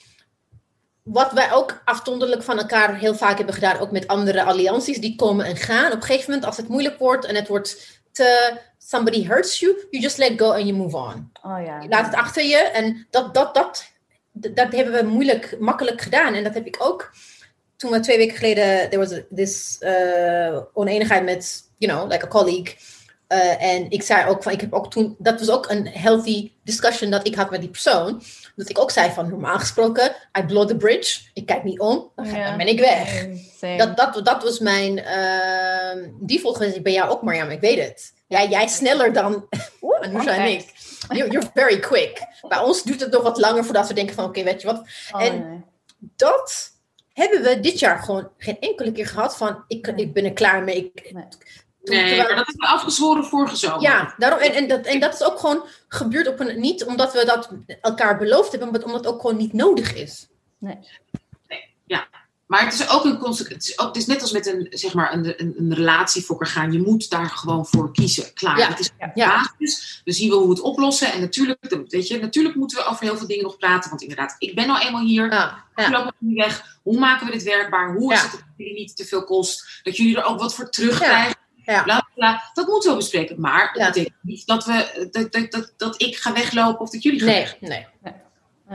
wat 1.03 1.31
wij 1.31 1.51
ook 1.51 1.81
afzonderlijk 1.85 2.43
van 2.43 2.57
elkaar 2.57 2.97
heel 2.97 3.15
vaak 3.15 3.37
hebben 3.37 3.55
gedaan, 3.55 3.79
ook 3.79 3.91
met 3.91 4.07
andere 4.07 4.43
allianties, 4.43 4.97
die 4.97 5.15
komen 5.15 5.45
en 5.45 5.55
gaan. 5.55 5.91
Op 5.91 5.97
een 5.97 6.03
gegeven 6.03 6.25
moment, 6.25 6.45
als 6.45 6.57
het 6.57 6.67
moeilijk 6.67 6.99
wordt 6.99 7.25
en 7.25 7.35
het 7.35 7.47
wordt 7.47 8.01
te, 8.11 8.57
somebody 8.89 9.23
hurts 9.23 9.59
you, 9.59 9.87
you 9.91 10.01
just 10.01 10.17
let 10.17 10.39
go 10.39 10.51
and 10.51 10.67
you 10.67 10.73
move 10.73 10.95
on. 10.97 11.31
Oh, 11.43 11.59
ja. 11.65 11.81
Je 11.81 11.89
laat 11.89 12.05
het 12.05 12.15
achter 12.15 12.43
je 12.43 12.57
en 12.57 13.07
dat, 13.09 13.33
dat, 13.33 13.53
dat, 13.53 13.91
dat 14.31 14.71
hebben 14.71 14.93
we 14.93 15.03
moeilijk, 15.03 15.55
makkelijk 15.59 16.01
gedaan. 16.01 16.33
En 16.33 16.43
dat 16.43 16.53
heb 16.53 16.65
ik 16.65 16.75
ook 16.79 17.11
toen 17.75 17.91
we 17.91 17.99
twee 17.99 18.17
weken 18.17 18.37
geleden, 18.37 18.89
there 18.89 18.97
was 18.97 19.21
this 19.35 19.77
uh, 19.79 20.59
oneenigheid 20.73 21.23
met, 21.23 21.63
you 21.77 21.93
know, 21.93 22.11
like 22.11 22.25
a 22.25 22.27
colleague. 22.27 22.75
Uh, 23.27 23.63
en 23.63 23.89
ik 23.89 24.03
zei 24.03 24.29
ook 24.29 24.43
van, 24.43 24.51
ik 24.51 24.61
heb 24.61 24.73
ook 24.73 24.91
toen, 24.91 25.15
dat 25.17 25.39
was 25.39 25.49
ook 25.49 25.69
een 25.69 25.87
healthy 25.87 26.51
discussion 26.63 27.11
dat 27.11 27.27
ik 27.27 27.35
had 27.35 27.49
met 27.49 27.59
die 27.61 27.69
persoon. 27.69 28.21
Dat 28.55 28.69
ik 28.69 28.79
ook 28.79 28.91
zei 28.91 29.11
van, 29.11 29.29
normaal 29.29 29.59
gesproken, 29.59 30.15
I 30.39 30.43
blow 30.45 30.67
the 30.67 30.77
bridge. 30.77 31.19
Ik 31.33 31.45
kijk 31.45 31.63
niet 31.63 31.79
om, 31.79 32.11
dan, 32.15 32.33
dan 32.33 32.57
ben 32.57 32.67
ik 32.67 32.79
weg. 32.79 33.27
Dat, 33.77 33.97
dat, 33.97 34.25
dat 34.25 34.43
was 34.43 34.59
mijn 34.59 34.97
uh, 34.97 36.09
default 36.19 36.57
geweest 36.57 36.83
bij 36.83 36.93
jou 36.93 37.09
ook, 37.09 37.21
Marjam, 37.21 37.49
ik 37.49 37.59
weet 37.59 37.87
het. 37.87 38.17
Ja, 38.29 38.43
jij 38.43 38.67
sneller 38.67 39.13
dan 39.13 39.47
Anousha 40.01 40.31
en 40.31 40.51
ik. 40.51 40.73
you're, 41.09 41.31
you're 41.31 41.49
very 41.53 41.79
quick. 41.79 42.21
Bij 42.47 42.59
ons 42.59 42.83
duurt 42.83 42.99
het 42.99 43.11
nog 43.11 43.23
wat 43.23 43.37
langer 43.37 43.63
voordat 43.65 43.87
we 43.87 43.93
denken 43.93 44.15
van, 44.15 44.25
oké, 44.25 44.43
weet 44.43 44.61
je 44.61 44.67
wat. 44.67 44.87
Oh, 45.11 45.23
en 45.23 45.49
nee. 45.49 45.61
dat 46.15 46.71
hebben 47.13 47.41
we 47.41 47.59
dit 47.59 47.79
jaar 47.79 47.99
gewoon 47.99 48.29
geen 48.37 48.59
enkele 48.59 48.91
keer 48.91 49.07
gehad 49.07 49.37
van, 49.37 49.63
ik, 49.67 49.87
ik 49.87 50.13
ben 50.13 50.25
er 50.25 50.33
klaar 50.33 50.63
mee. 50.63 50.91
Ik, 50.93 51.11
Nee. 51.13 51.23
Nee, 51.83 52.07
Terwijl- 52.07 52.27
maar 52.27 52.35
dat 52.35 52.47
hebben 52.47 52.67
we 52.67 52.73
afgezworen 52.73 53.23
vorige 53.25 53.55
zomer. 53.55 53.81
Ja, 53.81 54.13
daarom, 54.17 54.39
en, 54.39 54.53
en, 54.53 54.67
dat, 54.67 54.85
en 54.85 54.99
dat 54.99 55.13
is 55.13 55.23
ook 55.23 55.39
gewoon 55.39 55.65
gebeurd 55.87 56.27
op 56.27 56.39
een, 56.39 56.59
niet 56.59 56.85
omdat 56.85 57.13
we 57.13 57.25
dat 57.25 57.49
elkaar 57.81 58.17
beloofd 58.17 58.51
hebben, 58.51 58.71
maar 58.71 58.83
omdat 58.83 59.03
het 59.03 59.13
ook 59.13 59.21
gewoon 59.21 59.37
niet 59.37 59.53
nodig 59.53 59.93
is. 59.95 60.27
Maar 62.49 62.63
het 62.65 62.73
is 62.73 62.89
ook 62.89 63.05
een 63.05 63.17
consequentie. 63.17 63.71
Het, 63.71 63.77
is 63.77 63.85
ook- 63.85 63.87
het 63.87 63.97
is 63.97 64.05
net 64.05 64.21
als 64.21 64.31
met 64.31 64.47
een, 64.47 64.67
zeg 64.69 64.93
maar, 64.93 65.13
een, 65.13 65.33
een, 65.41 65.53
een 65.57 65.73
relatie 65.73 66.23
voor 66.25 66.35
elkaar 66.35 66.53
gaan. 66.53 66.71
Je 66.71 66.81
moet 66.81 67.09
daar 67.09 67.29
gewoon 67.29 67.65
voor 67.65 67.93
kiezen. 67.93 68.33
Klaar. 68.33 68.57
Ja, 68.57 68.67
Het 68.67 68.79
is 68.79 68.89
ja, 68.99 69.41
de 69.43 69.49
basis. 69.59 70.01
We 70.05 70.11
zien 70.11 70.29
wel 70.29 70.37
hoe 70.37 70.47
we 70.47 70.53
het 70.53 70.61
oplossen. 70.63 71.11
En 71.13 71.19
natuurlijk, 71.19 71.69
dan- 71.69 71.85
weet 71.87 72.07
je, 72.07 72.19
natuurlijk 72.19 72.55
moeten 72.55 72.77
we 72.77 72.83
over 72.83 73.03
heel 73.05 73.17
veel 73.17 73.27
dingen 73.27 73.43
nog 73.43 73.57
praten. 73.57 73.89
Want 73.89 74.01
inderdaad, 74.01 74.35
ik 74.39 74.55
ben 74.55 74.67
nou 74.67 74.85
eenmaal 74.85 75.01
hier. 75.05 75.31
Ja, 75.31 75.63
Ik 75.75 75.83
ja. 75.83 75.89
loop 75.91 76.03
nog 76.03 76.13
niet 76.17 76.37
weg. 76.37 76.77
Hoe 76.83 76.99
maken 76.99 77.25
we 77.25 77.31
dit 77.31 77.43
werkbaar? 77.43 77.93
Hoe 77.95 78.13
is 78.13 78.19
Ja. 78.19 78.23
het 78.25 78.31
dat 78.31 78.41
jullie 78.57 78.73
niet 78.73 78.95
te 78.95 79.05
veel 79.05 79.23
kost? 79.23 79.79
Dat 79.83 79.97
jullie 79.97 80.17
er 80.17 80.23
ook 80.23 80.39
wat 80.39 80.55
voor 80.55 80.69
terugkrijgen? 80.69 81.35
Ja. 81.65 81.83
Bla, 81.83 82.07
bla. 82.15 82.49
Dat 82.53 82.67
moeten 82.67 82.89
we 82.91 82.95
bespreken. 82.97 83.39
Maar 83.41 83.67
dat 83.73 83.81
Ja. 83.81 83.87
betekent 83.87 84.15
niet 84.21 84.45
dat, 84.47 84.65
we, 84.65 85.07
dat, 85.11 85.31
dat, 85.31 85.51
dat, 85.51 85.73
dat 85.77 86.01
ik 86.01 86.15
ga 86.17 86.33
weglopen 86.33 86.79
of 86.81 86.89
dat 86.89 87.03
jullie 87.03 87.19
gaan 87.19 87.27
Nee, 87.29 87.39
weg. 87.41 87.57
nee. 87.59 87.87
Nee. 88.03 88.13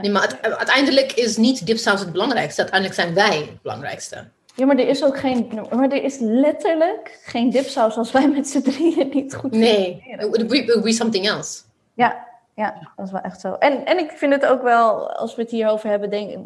Nee, 0.01 0.11
maar 0.11 0.21
het- 0.21 0.41
uiteindelijk 0.57 1.11
is 1.11 1.37
niet 1.37 1.65
dipsaus 1.65 1.99
het 1.99 2.11
belangrijkste. 2.11 2.61
Uiteindelijk 2.61 2.99
zijn 3.01 3.13
wij 3.13 3.37
het 3.37 3.61
belangrijkste. 3.61 4.27
Ja, 4.55 4.65
maar 4.65 4.77
er 4.77 4.87
is 4.87 5.03
ook 5.03 5.19
geen. 5.19 5.59
Maar 5.71 5.89
er 5.89 6.03
is 6.03 6.17
letterlijk 6.19 7.19
geen 7.23 7.49
dipsaus 7.49 7.97
als 7.97 8.11
wij 8.11 8.27
met 8.29 8.47
z'n 8.47 8.61
drieën 8.61 9.09
niet 9.13 9.35
goed 9.35 9.51
Nee, 9.51 10.03
it 10.19 10.47
would 10.47 10.83
be, 10.83 10.91
something 10.91 11.27
else. 11.27 11.61
Ja, 11.93 12.27
ja, 12.55 12.73
dat 12.95 13.05
is 13.05 13.11
wel 13.11 13.21
echt 13.21 13.41
zo. 13.41 13.53
En, 13.53 13.85
en 13.85 13.97
ik 13.99 14.11
vind 14.11 14.33
het 14.33 14.45
ook 14.45 14.61
wel, 14.61 15.11
als 15.11 15.35
we 15.35 15.41
het 15.41 15.51
hierover 15.51 15.89
hebben, 15.89 16.09
denk, 16.09 16.37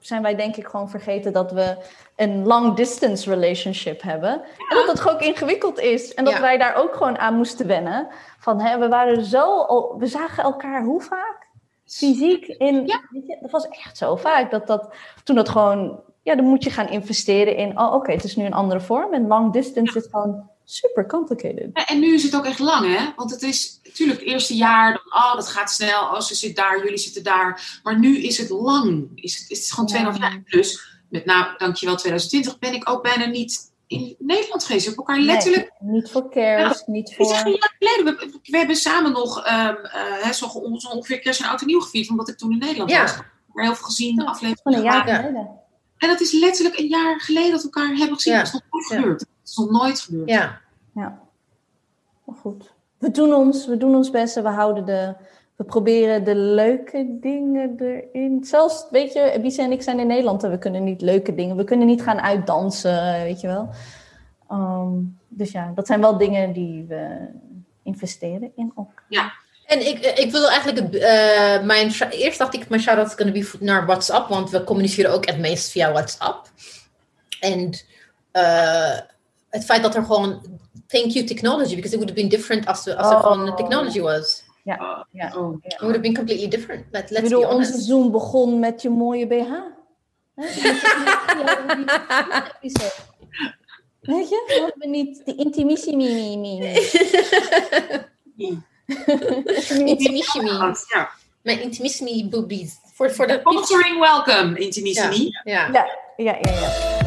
zijn 0.00 0.22
wij 0.22 0.34
denk 0.36 0.56
ik 0.56 0.66
gewoon 0.66 0.90
vergeten 0.90 1.32
dat 1.32 1.52
we 1.52 1.76
een 2.16 2.46
long 2.46 2.76
distance 2.76 3.30
relationship 3.30 4.02
hebben. 4.02 4.30
En 4.68 4.86
dat 4.86 5.00
gewoon 5.00 5.14
ook 5.16 5.22
ingewikkeld 5.22 5.78
is. 5.78 6.14
En 6.14 6.24
dat 6.24 6.34
Ja. 6.34 6.40
wij 6.40 6.58
daar 6.58 6.74
ook 6.74 6.94
gewoon 6.94 7.18
aan 7.18 7.34
moesten 7.36 7.66
wennen. 7.66 8.08
Van, 8.38 8.60
hè, 8.60 8.78
we 8.78 8.88
waren 8.88 9.24
zo, 9.24 9.60
al- 9.62 9.94
we 9.98 10.06
zagen 10.06 10.42
elkaar 10.42 10.82
hoe 10.84 11.00
vaak? 11.02 11.37
Fysiek 11.88 12.46
in, 12.46 12.86
Ja. 12.86 13.00
weet 13.10 13.26
je, 13.26 13.38
dat 13.40 13.50
was 13.50 13.68
echt 13.68 13.96
zo 13.96 14.16
vaak. 14.16 14.50
Dat 14.50 14.66
dat, 14.66 14.94
toen 15.24 15.36
dat 15.36 15.48
gewoon, 15.48 16.00
ja, 16.22 16.34
dan 16.34 16.44
moet 16.44 16.64
je 16.64 16.70
gaan 16.70 16.88
investeren 16.88 17.56
in, 17.56 17.78
oh 17.78 17.94
oké, 17.94 18.12
het 18.12 18.24
is 18.24 18.36
nu 18.36 18.44
een 18.44 18.52
andere 18.52 18.80
vorm. 18.80 19.12
En 19.14 19.26
long 19.26 19.52
distance 19.52 19.98
is 19.98 20.06
gewoon 20.10 20.50
super 20.64 21.06
complicated. 21.06 21.70
Ja, 21.72 21.86
en 21.86 21.98
nu 22.00 22.14
is 22.14 22.22
het 22.22 22.36
ook 22.36 22.44
echt 22.44 22.58
lang, 22.58 22.96
hè? 22.96 23.12
Want 23.16 23.30
het 23.30 23.42
is 23.42 23.80
natuurlijk 23.84 24.20
het 24.20 24.28
eerste 24.28 24.56
jaar, 24.56 24.92
dan, 24.92 25.20
oh, 25.22 25.34
dat 25.34 25.48
gaat 25.48 25.70
snel. 25.70 26.00
Oh, 26.00 26.20
ze 26.20 26.34
zit 26.34 26.56
daar, 26.56 26.82
jullie 26.84 26.98
zitten 26.98 27.22
daar. 27.22 27.80
Maar 27.82 27.98
nu 27.98 28.18
is 28.18 28.38
het 28.38 28.50
lang. 28.50 29.10
Is 29.14 29.38
het, 29.38 29.50
is 29.50 29.58
het 29.58 29.72
gewoon 29.72 29.88
Ja. 29.88 30.12
2,5 30.14 30.18
jaar. 30.20 30.42
Plus, 30.44 30.98
met 31.08 31.24
nou, 31.24 31.46
dankjewel 31.56 31.96
2020, 31.96 32.58
ben 32.58 32.74
ik 32.74 32.90
ook 32.90 33.02
bijna 33.02 33.24
niet 33.26 33.67
in 33.88 34.16
Nederland 34.18 34.64
geweest. 34.64 34.86
We 34.86 34.90
hebben 34.94 35.06
elkaar 35.14 35.24
letterlijk... 35.34 35.72
Nee, 35.78 35.92
niet 35.92 36.10
voor 36.10 36.28
kerst, 36.28 36.86
niet 36.86 37.10
Het 37.10 37.18
is 37.18 37.30
echt 37.30 37.40
voor... 37.42 37.50
een 37.52 37.58
jaar 37.60 37.74
geleden. 37.78 38.16
We, 38.16 38.38
we 38.50 38.56
hebben 38.58 38.76
samen 38.76 39.12
nog 39.12 39.44
ehm 39.44 39.74
eh, 39.74 40.22
hè, 40.22 40.32
zo, 40.32 40.46
on- 40.46 40.80
zo 40.80 40.88
ongeveer 40.88 41.18
kerst 41.18 41.40
en 41.40 41.48
oud 41.48 41.60
en 41.60 41.66
nieuw 41.66 41.80
gevierd. 41.80 42.10
Omdat 42.10 42.28
ik 42.28 42.36
toen 42.38 42.50
in 42.52 42.58
Nederland 42.58 42.90
Ja. 42.90 43.02
was. 43.02 43.16
Maar 43.52 43.64
heel 43.64 43.74
veel 43.74 43.84
gezien, 43.86 44.14
Ja, 44.16 44.24
afleveringen 44.24 44.62
Van 44.62 44.74
een 44.74 44.82
jaar. 44.82 45.06
Ja. 45.08 45.16
geleden. 45.16 45.50
En 45.98 46.08
dat 46.08 46.20
is 46.20 46.32
letterlijk 46.32 46.78
een 46.78 46.86
jaar 46.88 47.20
geleden 47.20 47.50
dat 47.50 47.62
we 47.62 47.70
elkaar 47.70 47.96
hebben 47.96 48.14
gezien. 48.16 48.32
Ja. 48.32 48.38
Dat 48.38 48.46
is 48.46 48.52
nog 48.52 48.62
nooit 48.70 48.88
Ja. 48.90 48.96
gebeurd. 48.96 49.18
Dat 49.18 49.28
is 49.44 49.56
nog 49.56 49.70
nooit 49.70 50.00
gebeurd. 50.00 50.28
Ja, 50.30 50.60
Maar 52.24 52.36
goed. 52.40 52.72
We 52.98 53.10
doen 53.10 53.34
ons, 53.34 53.66
we 53.66 53.76
doen 53.76 53.94
ons 53.94 54.10
best 54.10 54.36
en 54.36 54.42
we 54.42 54.48
houden 54.48 54.84
de... 54.84 55.14
We 55.58 55.64
proberen 55.64 56.24
de 56.24 56.34
leuke 56.34 57.06
dingen 57.20 57.74
erin. 57.78 58.44
Zelfs, 58.44 58.86
weet 58.90 59.12
je, 59.12 59.38
Bisa 59.42 59.62
en 59.62 59.72
ik 59.72 59.82
zijn 59.82 59.98
in 59.98 60.06
Nederland 60.06 60.42
en 60.42 60.50
we 60.50 60.58
kunnen 60.58 60.84
niet 60.84 61.00
leuke 61.00 61.34
dingen. 61.34 61.56
We 61.56 61.64
kunnen 61.64 61.86
niet 61.86 62.02
gaan 62.02 62.20
uitdansen, 62.20 63.22
weet 63.22 63.40
je 63.40 63.46
wel. 63.46 63.68
Ehm, 64.48 64.92
dus 65.28 65.50
ja, 65.50 65.72
dat 65.74 65.86
zijn 65.86 66.00
wel 66.00 66.18
dingen 66.18 66.52
die 66.52 66.84
we 66.88 67.28
investeren 67.82 68.52
in 68.56 68.72
elkaar. 68.76 69.46
En 69.66 69.86
ik, 69.86 69.98
ik 69.98 70.30
wil 70.30 70.50
eigenlijk, 70.50 70.94
eh, 70.94 71.62
mijn, 71.62 71.92
eerst 72.10 72.38
dacht 72.38 72.54
ik, 72.54 72.68
mijn 72.68 72.80
shout-out 72.82 73.06
is 73.06 73.14
going 73.14 73.34
to 73.34 73.58
be 73.58 73.64
naar 73.64 73.86
WhatsApp, 73.86 74.28
want 74.28 74.50
we 74.50 74.64
communiceren 74.64 75.12
ook 75.12 75.26
het 75.26 75.38
meest 75.38 75.70
via 75.70 75.92
WhatsApp. 75.92 76.50
En 77.40 77.78
eh, 78.30 78.98
het 79.50 79.64
feit 79.64 79.82
dat 79.82 79.94
er 79.94 80.04
gewoon, 80.04 80.42
thank 80.86 81.10
you 81.10 81.24
technology, 81.24 81.74
because 81.74 81.94
it 81.94 82.00
would 82.00 82.08
have 82.10 82.20
been 82.20 82.28
different 82.28 82.66
als, 82.66 82.84
we, 82.84 82.96
als 82.96 83.10
er 83.10 83.16
Oh. 83.16 83.22
gewoon 83.22 83.56
technology 83.56 84.00
was. 84.00 84.46
Ja, 84.76 85.06
ja. 85.12 85.32
Oh. 85.36 85.56
It 85.62 85.80
would 85.80 85.94
have 85.94 86.00
been 86.00 86.14
completely 86.14 86.48
different. 86.48 86.84
Ik 86.90 87.10
let's 87.10 87.22
bedoel, 87.22 87.40
be 87.40 87.48
onze. 87.48 87.80
Zoom 87.80 88.10
begon 88.10 88.58
met 88.58 88.82
je 88.82 88.90
mooie 88.90 89.26
BH. 89.26 89.50
Hè? 90.34 90.46
Weet 94.00 94.28
je, 94.28 94.44
we 94.46 94.60
hadden 94.60 94.90
niet 94.90 95.22
de 95.24 95.34
intimissie 95.34 95.96
mi, 95.96 96.36
mi, 96.36 96.36
mi. 96.36 96.58
Intimissimi. 99.84 100.50
Ja. 100.94 101.10
Mijn 101.42 101.60
intimissimi 101.60 102.28
boobies. 102.28 102.76
Voor, 102.94 103.10
voor 103.10 103.26
de 103.26 103.38
Sponsoring 103.40 103.98
welcome, 103.98 104.58
Intimissimi. 104.58 105.30
Ja. 105.44 105.68
Ja, 105.72 105.86
ja, 106.16 106.38
ja, 106.40 106.50
ja. 106.50 106.97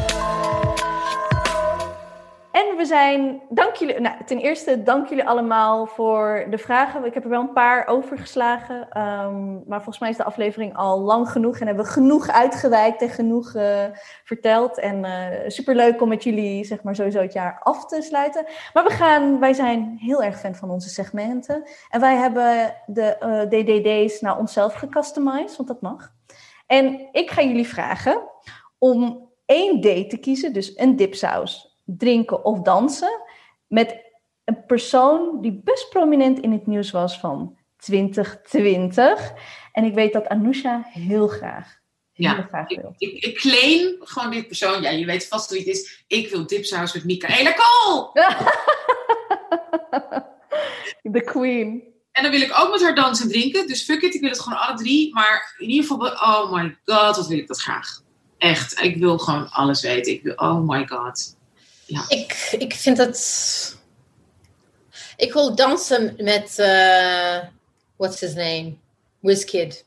En 2.68 2.76
we 2.76 2.84
zijn, 2.84 3.42
dank 3.48 3.74
jullie, 3.74 4.00
nou, 4.00 4.16
ten 4.24 4.38
eerste 4.38 4.82
dank 4.82 5.08
jullie 5.08 5.24
allemaal 5.24 5.86
voor 5.86 6.46
de 6.50 6.58
vragen. 6.58 7.04
Ik 7.04 7.14
heb 7.14 7.24
er 7.24 7.30
wel 7.30 7.40
een 7.40 7.52
paar 7.52 7.86
overgeslagen, 7.86 8.88
ehm, 8.90 9.52
maar 9.52 9.82
volgens 9.82 9.98
mij 9.98 10.10
is 10.10 10.16
de 10.16 10.24
aflevering 10.24 10.76
al 10.76 11.00
lang 11.00 11.30
genoeg 11.30 11.58
en 11.58 11.66
hebben 11.66 11.84
we 11.84 11.90
genoeg 11.90 12.28
uitgewijkt 12.28 13.02
en 13.02 13.08
genoeg 13.08 13.54
eh, 13.54 13.84
verteld. 14.24 14.78
En 14.78 15.04
eh 15.04 15.50
superleuk 15.50 16.00
om 16.00 16.08
met 16.08 16.24
jullie, 16.24 16.64
zeg 16.64 16.82
maar, 16.82 16.94
sowieso 16.94 17.20
het 17.20 17.32
jaar 17.32 17.60
af 17.62 17.86
te 17.86 18.02
sluiten. 18.02 18.44
Maar 18.72 18.84
we 18.84 18.90
gaan, 18.90 19.38
wij 19.38 19.52
zijn 19.52 19.96
heel 20.00 20.22
erg 20.22 20.38
fan 20.38 20.54
van 20.54 20.70
onze 20.70 20.88
segmenten. 20.88 21.68
En 21.90 22.00
wij 22.00 22.16
hebben 22.16 22.74
de 22.86 23.16
eh, 23.18 23.40
DDD's 23.40 24.20
naar 24.20 24.38
onszelf 24.38 24.74
gecustomized, 24.74 25.56
want 25.56 25.68
dat 25.68 25.80
mag. 25.80 26.12
En 26.66 27.08
ik 27.12 27.30
ga 27.30 27.42
jullie 27.42 27.68
vragen 27.68 28.22
om 28.78 29.28
één 29.46 29.80
date 29.80 30.06
te 30.06 30.16
kiezen, 30.16 30.52
dus 30.52 30.78
een 30.78 30.96
dipsaus, 30.96 31.71
drinken 31.84 32.44
of 32.44 32.60
dansen, 32.60 33.20
met 33.66 33.96
een 34.44 34.64
persoon 34.66 35.40
die 35.40 35.60
best 35.64 35.88
prominent 35.88 36.40
in 36.40 36.52
het 36.52 36.66
nieuws 36.66 36.90
was 36.90 37.18
van 37.18 37.56
2020. 37.76 39.32
En 39.72 39.84
ik 39.84 39.94
weet 39.94 40.12
dat 40.12 40.28
Anousha 40.28 40.82
heel 40.88 41.28
graag, 41.28 41.78
heel 42.12 42.30
Ja, 42.30 42.42
graag 42.42 42.68
wil. 42.68 42.94
ik, 42.96 43.24
ik 43.24 43.36
claim 43.36 43.96
gewoon 43.98 44.30
dit 44.30 44.46
persoon. 44.46 44.82
Ja, 44.82 44.90
je 44.90 45.06
weet 45.06 45.28
vast 45.28 45.50
wie 45.50 45.58
het 45.58 45.68
is. 45.68 46.04
Ik 46.06 46.28
wil 46.30 46.46
dipsaus 46.46 46.92
met 46.92 47.04
Michaela 47.04 47.52
Kool. 47.52 48.12
The 51.12 51.22
queen. 51.24 51.82
En 52.12 52.22
dan 52.22 52.32
wil 52.32 52.40
ik 52.40 52.52
ook 52.58 52.70
met 52.70 52.82
haar 52.82 52.94
dansen 52.94 53.24
en 53.24 53.30
drinken. 53.32 53.66
Dus 53.66 53.84
fuck 53.84 54.02
it, 54.02 54.14
ik 54.14 54.20
wil 54.20 54.30
het 54.30 54.40
gewoon 54.40 54.58
alle 54.58 54.76
drie. 54.76 55.14
Maar 55.14 55.54
in 55.58 55.68
ieder 55.68 55.86
geval, 55.90 56.06
oh 56.08 56.52
my 56.52 56.76
god, 56.84 57.16
wat 57.16 57.26
wil 57.26 57.38
ik 57.38 57.46
dat 57.48 57.60
graag. 57.60 58.00
Echt, 58.38 58.82
ik 58.82 58.96
wil 58.96 59.18
gewoon 59.18 59.50
alles 59.50 59.82
weten. 59.82 60.12
Ik 60.12 60.22
wil, 60.22 60.34
oh 60.34 60.68
my 60.68 60.86
god. 60.86 61.36
Ik, 62.08 62.48
ik 62.58 62.74
vind 62.74 62.98
het. 62.98 63.76
Ik 65.16 65.32
wil 65.32 65.54
dansen 65.54 66.14
met. 66.18 66.58
eh 66.58 67.38
what's 67.96 68.20
his 68.20 68.34
name? 68.34 68.76
Wizkid. 69.20 69.84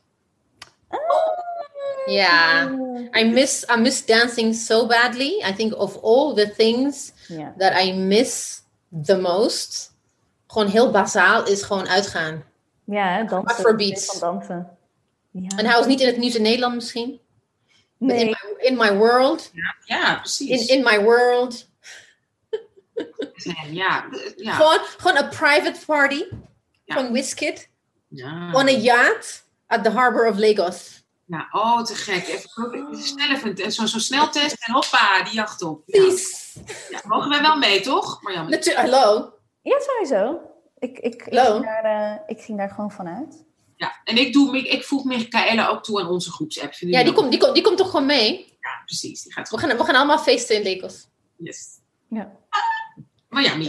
Ja. 2.06 2.68
I 3.18 3.24
miss 3.24 3.64
I 3.76 3.80
miss 3.80 4.04
dancing 4.04 4.54
so 4.54 4.86
badly. 4.86 5.42
I 5.48 5.52
think 5.54 5.74
of 5.74 6.02
all 6.02 6.34
the 6.34 6.50
things 6.56 7.12
Ja. 7.28 7.54
that 7.58 7.82
I 7.84 7.92
miss 7.92 8.62
the 9.04 9.16
most. 9.18 9.94
Gewoon 10.46 10.68
heel 10.68 10.90
bazaal 10.90 11.46
is 11.46 11.62
gewoon 11.62 11.88
uitgaan. 11.88 12.44
Ja, 12.84 13.16
hè, 13.16 13.24
dansen. 13.24 13.56
Afrobeats. 13.56 14.06
Van 14.06 14.18
dansen. 14.20 14.70
Ja. 15.30 15.56
En 15.56 15.66
hij 15.66 15.76
was 15.76 15.86
niet 15.86 16.00
in 16.00 16.06
het 16.06 16.16
nieuws 16.16 16.34
in 16.34 16.42
Nederland 16.42 16.74
misschien. 16.74 17.20
Nee. 17.98 18.18
In, 18.20 18.26
my, 18.26 18.54
in 18.66 18.76
my 18.76 18.96
world. 18.96 19.50
Ja, 19.84 20.14
precies. 20.14 20.66
In, 20.66 20.76
in 20.76 20.84
my 20.84 21.00
world. 21.02 21.68
Ja, 23.70 24.08
ja. 24.36 24.52
Gewoon, 24.52 24.78
gewoon 24.96 25.16
een 25.16 25.28
private 25.28 25.80
party. 25.86 26.24
Ja. 26.84 26.94
Van 26.94 27.12
Wizkid. 27.12 27.68
ja. 28.08 28.52
On 28.52 28.66
a 28.66 28.70
yacht 28.70 29.44
at 29.66 29.84
the 29.84 29.90
harbor 29.90 30.28
of 30.28 30.38
Lagos. 30.38 31.04
Ja, 31.26 31.48
oh, 31.50 31.82
te 31.82 31.94
gek. 31.94 32.26
Even, 32.26 32.96
snel 33.02 33.28
even 33.30 33.72
zo'n 33.72 33.88
zo 33.88 33.98
sneltest 33.98 34.66
en 34.66 34.72
hoppa, 34.72 35.22
die 35.24 35.32
jacht 35.34 35.62
op. 35.62 35.82
Ja. 35.86 36.00
Peace. 36.00 36.36
Ja, 36.90 37.00
mogen 37.04 37.28
wij 37.30 37.40
wel 37.40 37.56
mee, 37.56 37.80
toch? 37.80 38.22
Marjan? 38.22 38.50
Natu- 38.50 38.74
Hallo. 38.74 39.32
Ja, 39.62 39.78
sowieso. 39.80 40.40
Ik, 40.78 40.98
ik, 40.98 41.14
ik, 41.14 41.38
ging 41.38 41.64
daar, 41.64 41.84
eh, 41.84 42.18
ik 42.26 42.40
ging 42.40 42.58
daar 42.58 42.70
gewoon 42.70 42.90
vanuit. 42.90 43.44
Ja, 43.76 44.00
en 44.04 44.16
ik, 44.16 44.32
doe, 44.32 44.56
ik, 44.56 44.66
ik 44.66 44.84
voeg 44.84 45.04
Michaela 45.04 45.68
ook 45.68 45.84
toe 45.84 46.00
aan 46.00 46.08
onze 46.08 46.30
groepsapp. 46.30 46.72
Ja, 46.72 47.04
die 47.04 47.12
komt, 47.12 47.30
die, 47.30 47.40
komt, 47.40 47.54
die 47.54 47.62
komt 47.62 47.76
toch 47.76 47.90
gewoon 47.90 48.06
mee? 48.06 48.56
Ja, 48.60 48.82
precies. 48.84 49.22
Die 49.22 49.32
gaat 49.32 49.50
We 49.50 49.58
gaan, 49.58 49.76
we 49.76 49.84
gaan 49.84 49.94
allemaal 49.94 50.18
feesten 50.18 50.64
in 50.64 50.74
Lagos. 50.76 51.08
Yes. 51.36 51.80
Ja. 52.08 52.32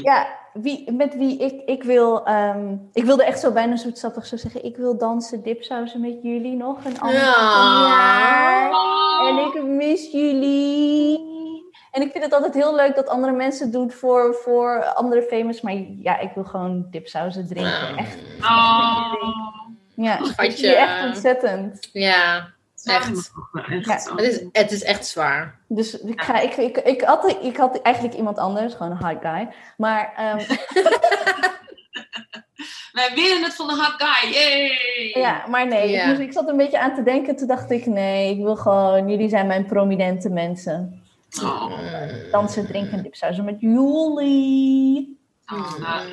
Ja, 0.02 0.28
wie, 0.54 0.92
met 0.92 1.16
wie 1.16 1.38
ik, 1.40 1.62
ik 1.70 1.84
wil... 1.84 2.26
ehm, 2.26 2.76
ik 2.94 3.04
wilde 3.04 3.24
echt 3.24 3.40
zo 3.40 3.52
bijna 3.52 3.76
zoetsappig 3.76 4.26
zo 4.26 4.38
zeggen... 4.38 4.66
Ik 4.66 4.78
wil 4.78 4.98
dansen, 4.98 5.44
dipsausen 5.44 6.02
met 6.02 6.20
jullie 6.22 6.56
nog 6.56 6.86
een 6.86 7.00
ander 7.00 7.18
Ja. 7.20 7.88
jaar. 7.88 8.72
En 9.28 9.38
ik 9.38 9.64
mis 9.64 10.12
jullie. 10.12 11.36
En 11.92 12.02
ik 12.02 12.12
vind 12.12 12.24
het 12.24 12.34
altijd 12.34 12.54
heel 12.54 12.76
leuk 12.76 12.96
dat 12.96 13.08
andere 13.08 13.34
mensen 13.34 13.72
doen 13.72 13.92
voor, 13.92 14.36
voor 14.44 14.84
andere 14.86 15.22
famous. 15.22 15.62
Maar 15.62 15.74
ja, 16.02 16.20
ik 16.20 16.32
wil 16.36 16.44
gewoon 16.44 16.88
dipsausen 16.92 17.48
drinken. 17.48 17.98
Echt. 17.98 18.18
Oh. 18.42 19.14
Ja, 19.96 20.24
Schatje. 20.24 20.68
je 20.68 20.76
echt 20.76 21.06
ontzettend. 21.06 21.90
Ja, 21.94 22.48
echt. 22.88 23.32
Echt. 23.68 24.06
Ja. 24.06 24.16
Het 24.16 24.22
is, 24.22 24.44
het 24.52 24.72
is 24.72 24.84
echt 24.84 25.06
zwaar. 25.08 25.60
Dus 25.68 26.00
ik, 26.00 26.22
ga, 26.22 26.40
ik, 26.40 26.56
ik, 26.56 26.78
ik, 26.78 27.02
had, 27.02 27.36
ik 27.42 27.58
had 27.58 27.82
eigenlijk 27.82 28.16
iemand 28.16 28.38
anders, 28.38 28.74
gewoon 28.74 28.92
een 28.92 29.06
hot 29.06 29.18
guy. 29.22 29.50
Maar 29.78 30.14
ehm, 30.18 30.38
Wij 32.92 33.12
winnen 33.16 33.44
het 33.44 33.54
van 33.54 33.68
de 33.68 33.74
hot 33.74 33.94
guy. 33.98 34.32
Yay! 34.34 35.12
ja, 35.22 35.44
maar 35.48 35.68
nee, 35.68 35.90
Ja. 35.90 36.02
ik, 36.02 36.08
moest, 36.08 36.20
ik 36.20 36.34
zat 36.34 36.50
een 36.50 36.58
beetje 36.58 36.80
aan 36.80 36.96
te 36.96 37.04
denken. 37.04 37.36
Toen 37.36 37.48
dacht 37.48 37.72
ik, 37.72 37.86
nee, 37.86 38.32
ik 38.32 38.44
wil 38.44 38.56
gewoon, 38.56 39.10
jullie 39.10 39.30
zijn 39.30 39.48
mijn 39.48 39.66
prominente 39.66 40.30
mensen. 40.30 41.02
Oh, 41.44 41.72
Dansen, 42.32 42.68
drinken 42.68 42.98
en 42.98 43.04
dipsausen 43.04 43.46
met 43.46 43.56
jullie. 43.60 45.20
oh, 45.54 45.78
nou, 45.80 46.08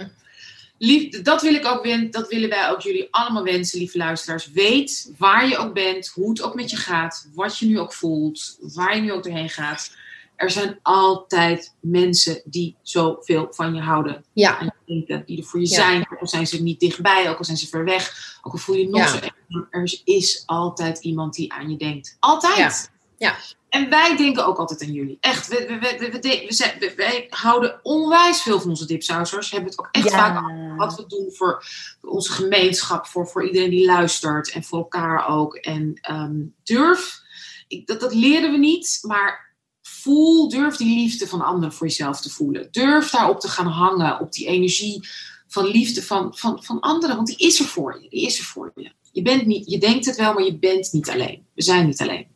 lief, 0.85 1.23
dat 1.23 1.43
wil 1.43 1.55
ik 1.55 1.67
ook 1.67 2.13
dat 2.13 2.29
willen 2.29 2.49
wij 2.49 2.71
ook 2.71 2.81
jullie 2.81 3.09
allemaal 3.11 3.43
wensen, 3.43 3.79
lieve 3.79 3.99
luisteraars. 3.99 4.51
Weet 4.51 5.13
waar 5.19 5.49
je 5.49 5.57
ook 5.57 5.75
bent, 5.75 6.07
hoe 6.07 6.29
het 6.29 6.43
ook 6.43 6.55
met 6.55 6.71
je 6.71 6.77
gaat, 6.77 7.29
wat 7.35 7.59
je 7.59 7.67
nu 7.67 7.79
ook 7.79 7.93
voelt, 7.93 8.59
waar 8.61 8.97
je 8.97 9.03
nu 9.03 9.13
ook 9.13 9.23
doorheen 9.23 9.51
gaat. 9.51 9.97
Er 10.37 10.51
zijn 10.51 10.79
altijd 10.83 11.75
mensen 11.81 12.43
die 12.45 12.77
zoveel 12.83 13.47
van 13.51 13.75
je 13.75 13.81
houden. 13.81 14.25
Ja, 14.33 14.61
en 14.61 14.75
denken, 14.87 15.23
die 15.27 15.39
er 15.39 15.45
voor 15.45 15.61
je 15.61 15.69
Ja. 15.69 15.75
zijn. 15.75 16.07
Ook 16.13 16.21
al 16.21 16.29
zijn 16.29 16.47
ze 16.47 16.63
niet 16.63 16.81
dichtbij, 16.81 17.31
ook 17.31 17.39
al 17.39 17.45
zijn 17.45 17.57
ze 17.57 17.67
ver 17.67 17.85
weg, 17.85 18.37
ook 18.43 18.53
al 18.53 18.59
voel 18.59 18.77
je 18.77 18.83
je 18.83 18.89
nog 18.89 19.01
Ja. 19.01 19.09
zo. 19.49 19.67
Er 19.71 20.01
is 20.05 20.43
altijd 20.47 20.99
iemand 20.99 21.35
die 21.35 21.53
aan 21.53 21.71
je 21.71 21.77
denkt. 21.77 22.17
Altijd. 22.21 22.57
Ja. 22.57 22.73
Ja. 23.19 23.37
En 23.75 23.89
wij 23.89 24.17
denken 24.17 24.47
ook 24.47 24.59
altijd 24.59 24.83
aan 24.83 24.93
jullie. 24.93 25.17
Echt, 25.21 25.49
we, 25.49 25.67
we, 25.67 25.79
we, 25.79 26.11
we, 26.11 26.45
we, 26.47 26.55
zijn, 26.55 26.93
wij 26.97 27.27
houden 27.29 27.81
onwijs 27.83 28.43
veel 28.43 28.61
van 28.61 28.71
onze 28.71 28.87
dipsausers. 28.87 29.49
We 29.49 29.55
hebben 29.55 29.73
het 29.73 29.81
ook 29.81 29.89
echt 29.93 30.11
vaak 30.11 30.45
over 30.45 30.77
wat 30.77 30.97
we 30.97 31.07
doen 31.07 31.33
voor 31.33 31.65
onze 32.01 32.33
gemeenschap, 32.33 33.07
voor, 33.07 33.29
voor 33.29 33.47
iedereen 33.47 33.71
die 33.71 33.85
luistert 33.85 34.51
en 34.51 34.65
voor 34.65 34.79
elkaar 34.79 35.29
ook. 35.29 35.55
En 35.55 35.99
ehm, 36.01 36.41
durf, 36.63 37.21
ik, 37.69 37.87
dat, 37.87 38.01
dat 38.01 38.15
leren 38.15 38.51
we 38.51 38.59
niet, 38.59 38.99
maar 39.03 39.55
voel, 39.83 40.49
durf 40.49 40.77
die 40.77 40.95
liefde 40.95 41.27
van 41.27 41.41
anderen 41.41 41.75
voor 41.75 41.87
jezelf 41.87 42.21
te 42.21 42.31
voelen. 42.31 42.69
Durf 42.71 43.11
daarop 43.11 43.41
te 43.41 43.49
gaan 43.49 43.67
hangen, 43.67 44.21
op 44.21 44.33
die 44.33 44.47
energie 44.47 45.09
van 45.47 45.67
liefde 45.67 46.03
van, 46.03 46.37
van, 46.37 46.65
van 46.65 46.81
anderen, 46.81 47.17
want 47.17 47.29
die 47.29 47.49
is 47.49 47.61
er 47.61 47.67
voor 47.67 47.99
je. 48.03 48.09
Die 48.09 48.27
is 48.27 48.39
er 48.39 48.45
voor 48.45 48.73
je. 48.75 48.93
Je, 49.13 49.23
bent 49.23 49.47
niet, 49.47 49.71
je 49.71 49.79
denkt 49.79 50.07
het 50.07 50.17
wel, 50.17 50.35
maar 50.35 50.45
je 50.45 50.59
bent 50.59 50.93
niet 50.93 51.11
alleen. 51.11 51.47
We 51.55 51.63
zijn 51.63 51.87
niet 51.87 52.01
alleen. 52.01 52.34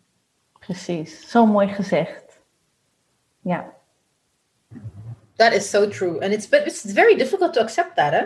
Precies, 0.68 1.30
zo 1.30 1.46
mooi 1.46 1.68
gezegd. 1.68 2.22
Ja, 3.40 3.72
that 5.36 5.52
is 5.52 5.70
so 5.70 5.88
true. 5.88 6.20
And 6.20 6.32
it's, 6.32 6.48
but 6.48 6.66
it's 6.66 6.82
very 6.92 7.16
difficult 7.16 7.52
to 7.52 7.60
accept 7.60 7.96
that, 7.96 8.10
hè? 8.12 8.24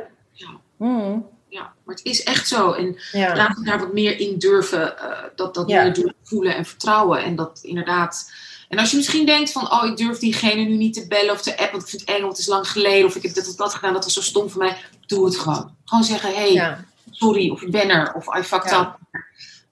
Mm. 0.77 1.27
Ja, 1.49 1.61
maar 1.85 1.95
het 1.95 2.05
is 2.05 2.23
echt 2.23 2.49
zo. 2.49 2.73
En 2.73 2.97
Ja. 3.13 3.37
laten 3.37 3.63
we 3.63 3.71
daar 3.71 3.79
wat 3.79 3.93
meer 3.93 4.19
in 4.21 4.39
durven, 4.39 4.99
eh, 4.99 5.25
dat, 5.37 5.55
dat 5.55 5.69
Ja. 5.69 5.83
meer 5.83 5.93
durven 5.95 6.15
voelen 6.23 6.55
en 6.57 6.65
vertrouwen. 6.65 7.23
En 7.23 7.37
dat 7.37 7.61
inderdaad. 7.63 8.33
En 8.69 8.79
als 8.79 8.91
je 8.91 8.97
misschien 8.97 9.27
denkt 9.27 9.53
van, 9.53 9.73
oh, 9.73 9.85
ik 9.87 9.97
durf 9.97 10.19
diegene 10.19 10.63
nu 10.63 10.77
niet 10.77 10.95
te 10.95 11.07
bellen 11.07 11.33
of 11.35 11.43
te 11.43 11.51
appen, 11.51 11.71
want 11.71 11.83
ik 11.83 11.89
vind 11.89 12.01
het 12.01 12.11
eng, 12.11 12.21
want 12.21 12.33
het 12.33 12.41
is 12.41 12.47
lang 12.47 12.69
geleden, 12.71 13.07
of 13.07 13.17
ik 13.17 13.23
heb 13.23 13.35
dit 13.35 13.49
of 13.49 13.55
dat 13.55 13.75
gedaan, 13.75 13.93
dat 13.93 14.05
was 14.05 14.13
zo 14.15 14.21
stom 14.21 14.49
voor 14.51 14.63
mij. 14.63 14.77
Doe 15.07 15.25
het 15.25 15.37
gewoon. 15.39 15.77
Gewoon 15.85 16.05
zeggen, 16.05 16.35
hey, 16.35 16.53
Ja. 16.53 16.85
sorry, 17.11 17.51
of 17.51 17.63
ik 17.63 17.71
ben 17.71 17.89
er, 17.89 18.13
of 18.15 18.37
I 18.39 18.43
fucked 18.43 18.71
Ja. 18.71 18.81
up. 19.13 19.21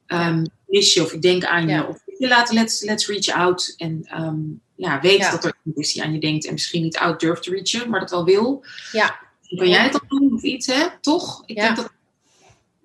Ehm, 0.07 0.45
mis 0.67 0.95
je, 0.95 1.03
of 1.03 1.13
ik 1.13 1.23
denk 1.23 1.45
aan 1.45 1.63
je. 1.63 1.69
Ja. 1.75 1.83
Of 1.83 1.99
je 2.21 2.29
laten, 2.29 2.55
let's, 2.55 2.83
let's 2.83 3.07
reach 3.07 3.29
out. 3.29 3.75
En 3.77 4.01
ehm, 4.05 4.39
ja, 4.75 5.01
weet 5.01 5.19
Ja. 5.19 5.31
dat 5.31 5.45
er 5.45 5.55
iemand 5.65 5.85
is 5.85 5.93
die 5.93 6.03
aan 6.03 6.13
je 6.13 6.21
denkt 6.21 6.47
en 6.47 6.53
misschien 6.53 6.83
niet 6.83 6.97
out 6.99 7.21
durft 7.21 7.43
te 7.43 7.51
reachen, 7.51 7.91
maar 7.91 8.01
dat 8.01 8.11
wel 8.11 8.25
wil. 8.25 8.65
Ja. 8.93 9.19
Kan 9.57 9.69
jij 9.69 9.83
het 9.83 9.93
dan 9.93 10.05
doen 10.09 10.35
of 10.35 10.43
iets, 10.43 10.67
hè? 10.67 10.87
Toch? 11.01 11.43
Ik 11.47 11.57
Ja. 11.57 11.63
denk 11.65 11.77
dat 11.77 11.93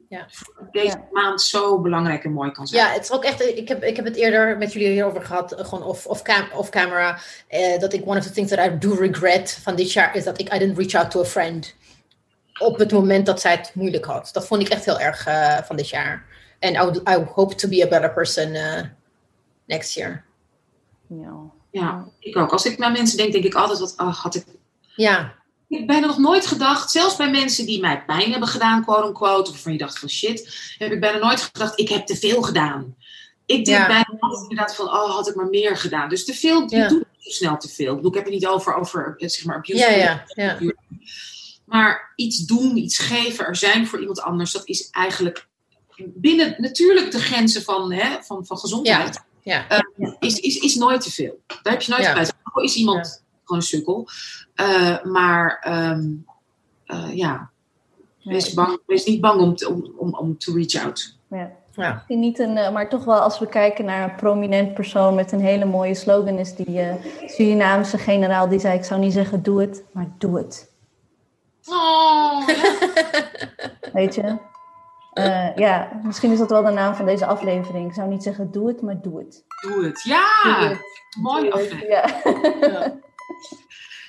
Ja. 0.10 0.28
deze 0.72 0.88
Ja. 0.98 1.08
maand 1.12 1.42
zo 1.42 1.82
belangrijk 1.82 2.24
en 2.24 2.32
mooi 2.32 2.52
kan 2.52 2.68
zijn. 2.68 2.86
Ja, 2.88 2.94
het 2.94 3.04
is 3.04 3.12
ook 3.12 3.24
echt. 3.24 3.42
Ik 3.42 3.68
heb, 3.68 3.84
ik 3.84 3.96
heb 3.96 4.06
het 4.06 4.16
eerder 4.16 4.58
met 4.58 4.74
jullie 4.74 4.88
hierover 4.90 5.22
gehad, 5.22 5.52
eh, 5.52 5.66
gewoon 5.66 5.84
off, 5.84 6.06
off, 6.06 6.22
cam, 6.22 6.48
off 6.54 6.70
camera. 6.70 7.20
eh, 7.48 7.80
dat 7.80 7.94
ik 7.94 8.02
one 8.08 8.18
of 8.20 8.26
the 8.26 8.32
things 8.32 8.50
that 8.52 8.66
I 8.72 8.78
do 8.78 8.94
regret 8.94 9.60
van 9.64 9.76
dit 9.76 9.92
jaar 9.92 10.16
is 10.16 10.24
dat 10.24 10.40
ik 10.40 10.54
I 10.54 10.58
didn't 10.60 10.78
reach 10.78 10.94
out 10.94 11.12
to 11.12 11.20
a 11.22 11.26
friend 11.26 11.76
op 12.60 12.78
het 12.80 12.92
moment 12.92 13.26
dat 13.26 13.42
zij 13.42 13.52
het 13.52 13.72
moeilijk 13.74 14.06
had. 14.06 14.30
Dat 14.34 14.48
vond 14.48 14.62
ik 14.62 14.70
echt 14.70 14.86
heel 14.86 15.00
erg 15.00 15.26
eh, 15.26 15.58
van 15.64 15.76
dit 15.76 15.90
jaar. 15.90 16.26
En 16.60 16.74
I, 16.74 16.78
would- 16.78 17.10
I 17.10 17.26
hope 17.34 17.56
to 17.56 17.68
be 17.68 17.84
a 17.84 17.88
better 17.88 18.14
person 18.14 18.56
next 19.66 19.94
year. 19.94 20.24
Ja. 21.10 21.52
Ja, 21.72 22.08
ik 22.20 22.38
ook. 22.38 22.52
Als 22.52 22.66
ik 22.66 22.78
naar 22.78 22.92
mensen 22.92 23.18
denk, 23.18 23.32
denk 23.32 23.44
ik 23.44 23.54
altijd, 23.54 23.80
wat 23.80 23.94
ach, 23.98 24.22
had 24.24 24.36
ik... 24.36 24.46
Ja, 24.96 25.34
Ik 25.68 25.78
heb 25.78 25.88
bijna 25.88 26.08
nog 26.08 26.18
nooit 26.18 26.46
gedacht, 26.46 26.92
zelfs 26.92 27.16
bij 27.16 27.32
mensen 27.32 27.66
die 27.66 27.80
mij 27.80 28.04
pijn 28.06 28.32
hebben 28.32 28.50
gedaan, 28.50 28.84
quote 28.84 29.08
unquote, 29.08 29.42
of 29.42 29.50
waarvan 29.50 29.72
je 29.72 29.78
dacht 29.78 30.00
van 30.00 30.10
shit, 30.10 30.76
heb 30.78 30.92
ik 30.92 31.00
bijna 31.00 31.18
nooit 31.18 31.42
gedacht, 31.42 31.80
ik 31.80 31.90
heb 31.90 32.06
te 32.06 32.16
veel 32.16 32.42
gedaan. 32.42 32.96
Ik 33.46 33.66
denk 33.66 33.78
Ja. 33.78 33.88
bijna 33.88 34.16
altijd 34.20 34.42
inderdaad 34.42 34.76
van, 34.76 34.86
oh, 34.86 35.16
had 35.16 35.28
ik 35.30 35.36
maar 35.36 35.50
meer 35.50 35.78
gedaan. 35.78 36.10
Dus 36.10 36.26
te 36.26 36.34
veel, 36.34 36.62
je 36.70 36.76
Ja. 36.76 36.88
doet 36.88 36.98
niet 37.14 37.24
zo 37.24 37.30
snel 37.30 37.58
te 37.58 37.70
veel. 37.70 37.98
Ik, 38.06 38.14
heb 38.14 38.24
het 38.24 38.34
niet 38.34 38.48
over, 38.48 38.74
over 38.76 39.16
eh, 39.18 39.30
zeg 39.30 39.46
maar, 39.46 39.56
abuse. 39.56 39.78
ja, 39.78 39.90
ja. 39.90 40.24
ja. 40.28 40.74
Maar 41.66 42.14
iets 42.16 42.46
doen, 42.46 42.78
iets 42.78 42.98
geven, 42.98 43.46
er 43.46 43.56
zijn 43.56 43.88
voor 43.88 44.00
iemand 44.00 44.22
anders, 44.22 44.52
dat 44.52 44.68
is 44.68 44.90
eigenlijk 44.90 45.48
binnen 45.98 46.56
natuurlijk 46.58 47.12
de 47.12 47.20
grenzen 47.20 47.62
van, 47.64 47.92
hè, 47.94 48.24
van, 48.24 48.46
van 48.46 48.58
gezondheid. 48.58 49.14
Ja. 49.16 49.26
Eh, 49.46 49.80
is, 50.20 50.40
is, 50.40 50.58
is 50.60 50.76
nooit 50.76 51.02
te 51.02 51.12
veel. 51.12 51.40
Daar 51.64 51.74
heb 51.74 51.82
je 51.82 51.92
nooit 51.92 52.04
Ja. 52.04 52.26
al 52.54 52.64
is 52.64 52.76
iemand 52.76 53.24
gewoon 53.44 53.62
een 53.62 53.68
sukkel. 53.68 54.08
Eh, 54.56 55.04
maar 55.04 55.60
ehm, 55.62 56.04
eh, 56.86 57.16
ja, 57.16 57.50
wees, 58.24 58.54
bang, 58.54 58.80
wees 58.86 59.06
niet 59.06 59.22
bang 59.22 59.42
om, 59.42 59.56
te, 59.56 59.70
om, 59.70 59.94
om, 59.98 60.16
om 60.16 60.38
to 60.38 60.54
reach 60.54 60.86
out. 60.86 61.18
Ja. 61.30 61.52
Ja. 61.76 62.04
Niet 62.08 62.40
een, 62.40 62.58
eh, 62.58 62.72
maar 62.72 62.90
toch 62.90 63.06
wel 63.06 63.20
als 63.20 63.40
we 63.40 63.48
kijken 63.48 63.86
naar 63.86 64.04
een 64.10 64.16
prominent 64.16 64.74
persoon 64.74 65.16
met 65.16 65.32
een 65.32 65.40
hele 65.42 65.66
mooie 65.66 65.94
slogan 65.96 66.38
is 66.38 66.56
die 66.56 66.80
eh, 66.80 66.96
Surinaamse 67.26 67.98
generaal 67.98 68.50
die 68.50 68.60
zei 68.60 68.78
ik 68.78 68.84
zou 68.86 69.00
niet 69.00 69.14
zeggen 69.14 69.44
doe 69.44 69.62
het, 69.62 69.84
maar 69.92 70.08
doe 70.18 70.38
het. 70.38 70.72
Oh, 71.68 72.48
Weet 73.94 74.16
je? 74.16 74.38
Eh, 75.16 75.56
ja, 75.56 75.90
misschien 76.04 76.32
is 76.32 76.38
dat 76.38 76.50
wel 76.50 76.64
de 76.64 76.72
naam 76.72 76.96
van 76.96 77.06
deze 77.06 77.26
aflevering. 77.26 77.88
Ik 77.88 77.94
zou 77.94 78.10
niet 78.10 78.24
zeggen 78.24 78.52
doe 78.52 78.68
het, 78.68 78.82
maar 78.82 79.02
doe 79.02 79.20
het. 79.20 79.44
doe 79.62 79.86
het. 79.86 80.02
Ja, 80.04 80.60
Doe 80.60 80.68
het. 80.68 80.80
mooi 81.22 81.50
aflevering. 81.50 81.88
Ja. 81.90 82.94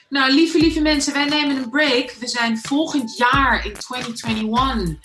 Nou, 0.09 0.33
lieve, 0.33 0.59
lieve 0.59 0.81
mensen, 0.81 1.13
wij 1.13 1.25
nemen 1.25 1.57
een 1.57 1.71
break. 1.71 2.11
We 2.21 2.29
zijn 2.29 2.59
volgend 2.59 3.17
jaar 3.17 3.67
in 3.67 3.73
2021 3.73 4.99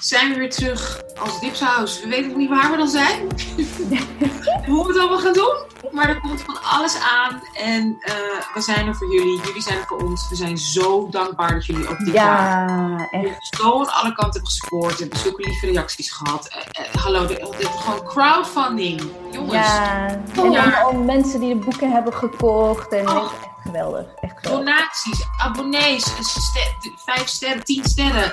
zijn 0.00 0.32
we 0.32 0.38
weer 0.38 0.50
terug 0.50 1.02
als 1.18 1.40
Dipsaus. 1.40 2.00
We 2.00 2.08
weten 2.08 2.28
nog 2.28 2.36
niet 2.36 2.48
waar 2.48 2.70
we 2.70 2.76
dan 2.76 2.88
zijn. 2.88 3.20
Hoe 4.66 4.86
we 4.86 4.92
het 4.92 4.98
allemaal 4.98 5.18
gaan 5.18 5.32
doen. 5.32 5.56
Maar 5.92 6.08
er 6.08 6.20
komt 6.20 6.40
van 6.42 6.62
alles 6.62 6.96
aan. 7.00 7.42
En 7.54 7.96
eh, 8.00 8.14
we 8.54 8.60
zijn 8.60 8.86
er 8.86 8.94
voor 8.94 9.12
jullie. 9.14 9.40
Jullie 9.44 9.62
zijn 9.62 9.78
er 9.78 9.84
voor 9.86 10.02
ons. 10.02 10.28
We 10.28 10.36
zijn 10.36 10.58
zo 10.58 11.08
dankbaar 11.10 11.52
dat 11.52 11.66
jullie 11.66 11.88
ook 11.88 11.98
dit 11.98 12.14
jaar 12.14 12.68
ja, 12.68 13.08
echt. 13.10 13.56
zo 13.56 13.64
aan 13.72 13.92
alle 13.92 14.12
kanten 14.12 14.32
hebben 14.32 14.46
gespoord. 14.46 15.00
En 15.00 15.18
zulke 15.18 15.42
lieve 15.42 15.66
reacties 15.66 16.10
gehad. 16.10 16.48
Eh, 16.48 16.84
eh, 16.84 16.94
hallo, 17.02 17.26
dit, 17.26 17.48
gewoon 17.66 18.04
crowdfunding. 18.04 19.02
Jongens. 19.32 19.52
Ja, 19.52 20.06
en 20.34 20.74
allemaal 20.74 20.92
mensen 20.92 21.40
die 21.40 21.54
de 21.58 21.64
boeken 21.64 21.90
hebben 21.90 22.14
gekocht. 22.14 22.92
En 22.92 23.08
Oh. 23.08 23.32
Geweldig. 23.72 24.06
Echt 24.20 24.38
geweldig. 24.38 24.66
Donaties, 24.66 25.24
abonnees, 25.38 26.04
ster- 26.20 26.76
vijf 27.04 27.28
sterren, 27.28 27.64
tien 27.64 27.84
sterren. 27.84 28.32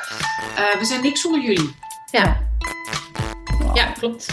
Eh, 0.56 0.76
we 0.80 0.86
zijn 0.86 1.02
niks 1.02 1.22
zonder 1.22 1.42
jullie. 1.42 1.76
Ja. 2.12 2.38
ja, 3.74 3.86
klopt. 3.86 4.28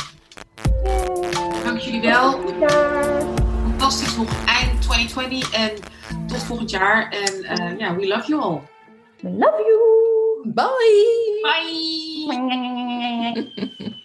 Dank 1.65 1.79
jullie 1.79 2.01
wel. 2.01 2.53
Ja. 2.61 2.69
Fantastisch 3.69 4.17
nog 4.17 4.29
eind 4.47 4.83
2020 4.83 5.53
en 5.53 5.71
tot 6.27 6.43
volgend 6.43 6.71
jaar. 6.71 7.11
En 7.11 7.45
eh, 7.45 7.79
ja, 7.79 7.95
we 7.95 8.07
love 8.07 8.27
you 8.29 8.43
all. 8.43 8.61
We 9.21 9.31
love 9.31 9.63
you. 9.67 9.81
Bye. 10.55 11.39
Bye! 11.43 12.31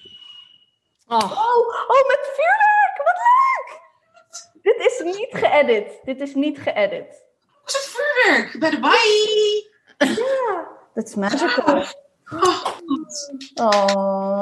Oh. 1.10 1.18
Oh, 1.24 1.68
oh, 1.88 2.08
met 2.08 2.20
vuurwerk! 2.36 2.98
Wat 3.04 3.16
leuk! 3.16 3.82
Dit 4.68 4.80
is 4.80 5.02
niet 5.04 5.28
geëdit. 5.32 6.00
Dit 6.04 6.22
is 6.22 6.34
niet 6.34 6.60
geëdit. 6.60 7.24
Was 7.64 7.74
het 7.74 7.96
vuurwerk? 7.96 8.60
Bij 8.60 8.70
de 8.70 8.80
bye! 8.80 9.66
Dat 10.94 11.08
is 11.08 11.16
magical. 11.16 11.76
Oh, 11.76 11.86
God. 12.24 13.34
Oh. 13.54 14.38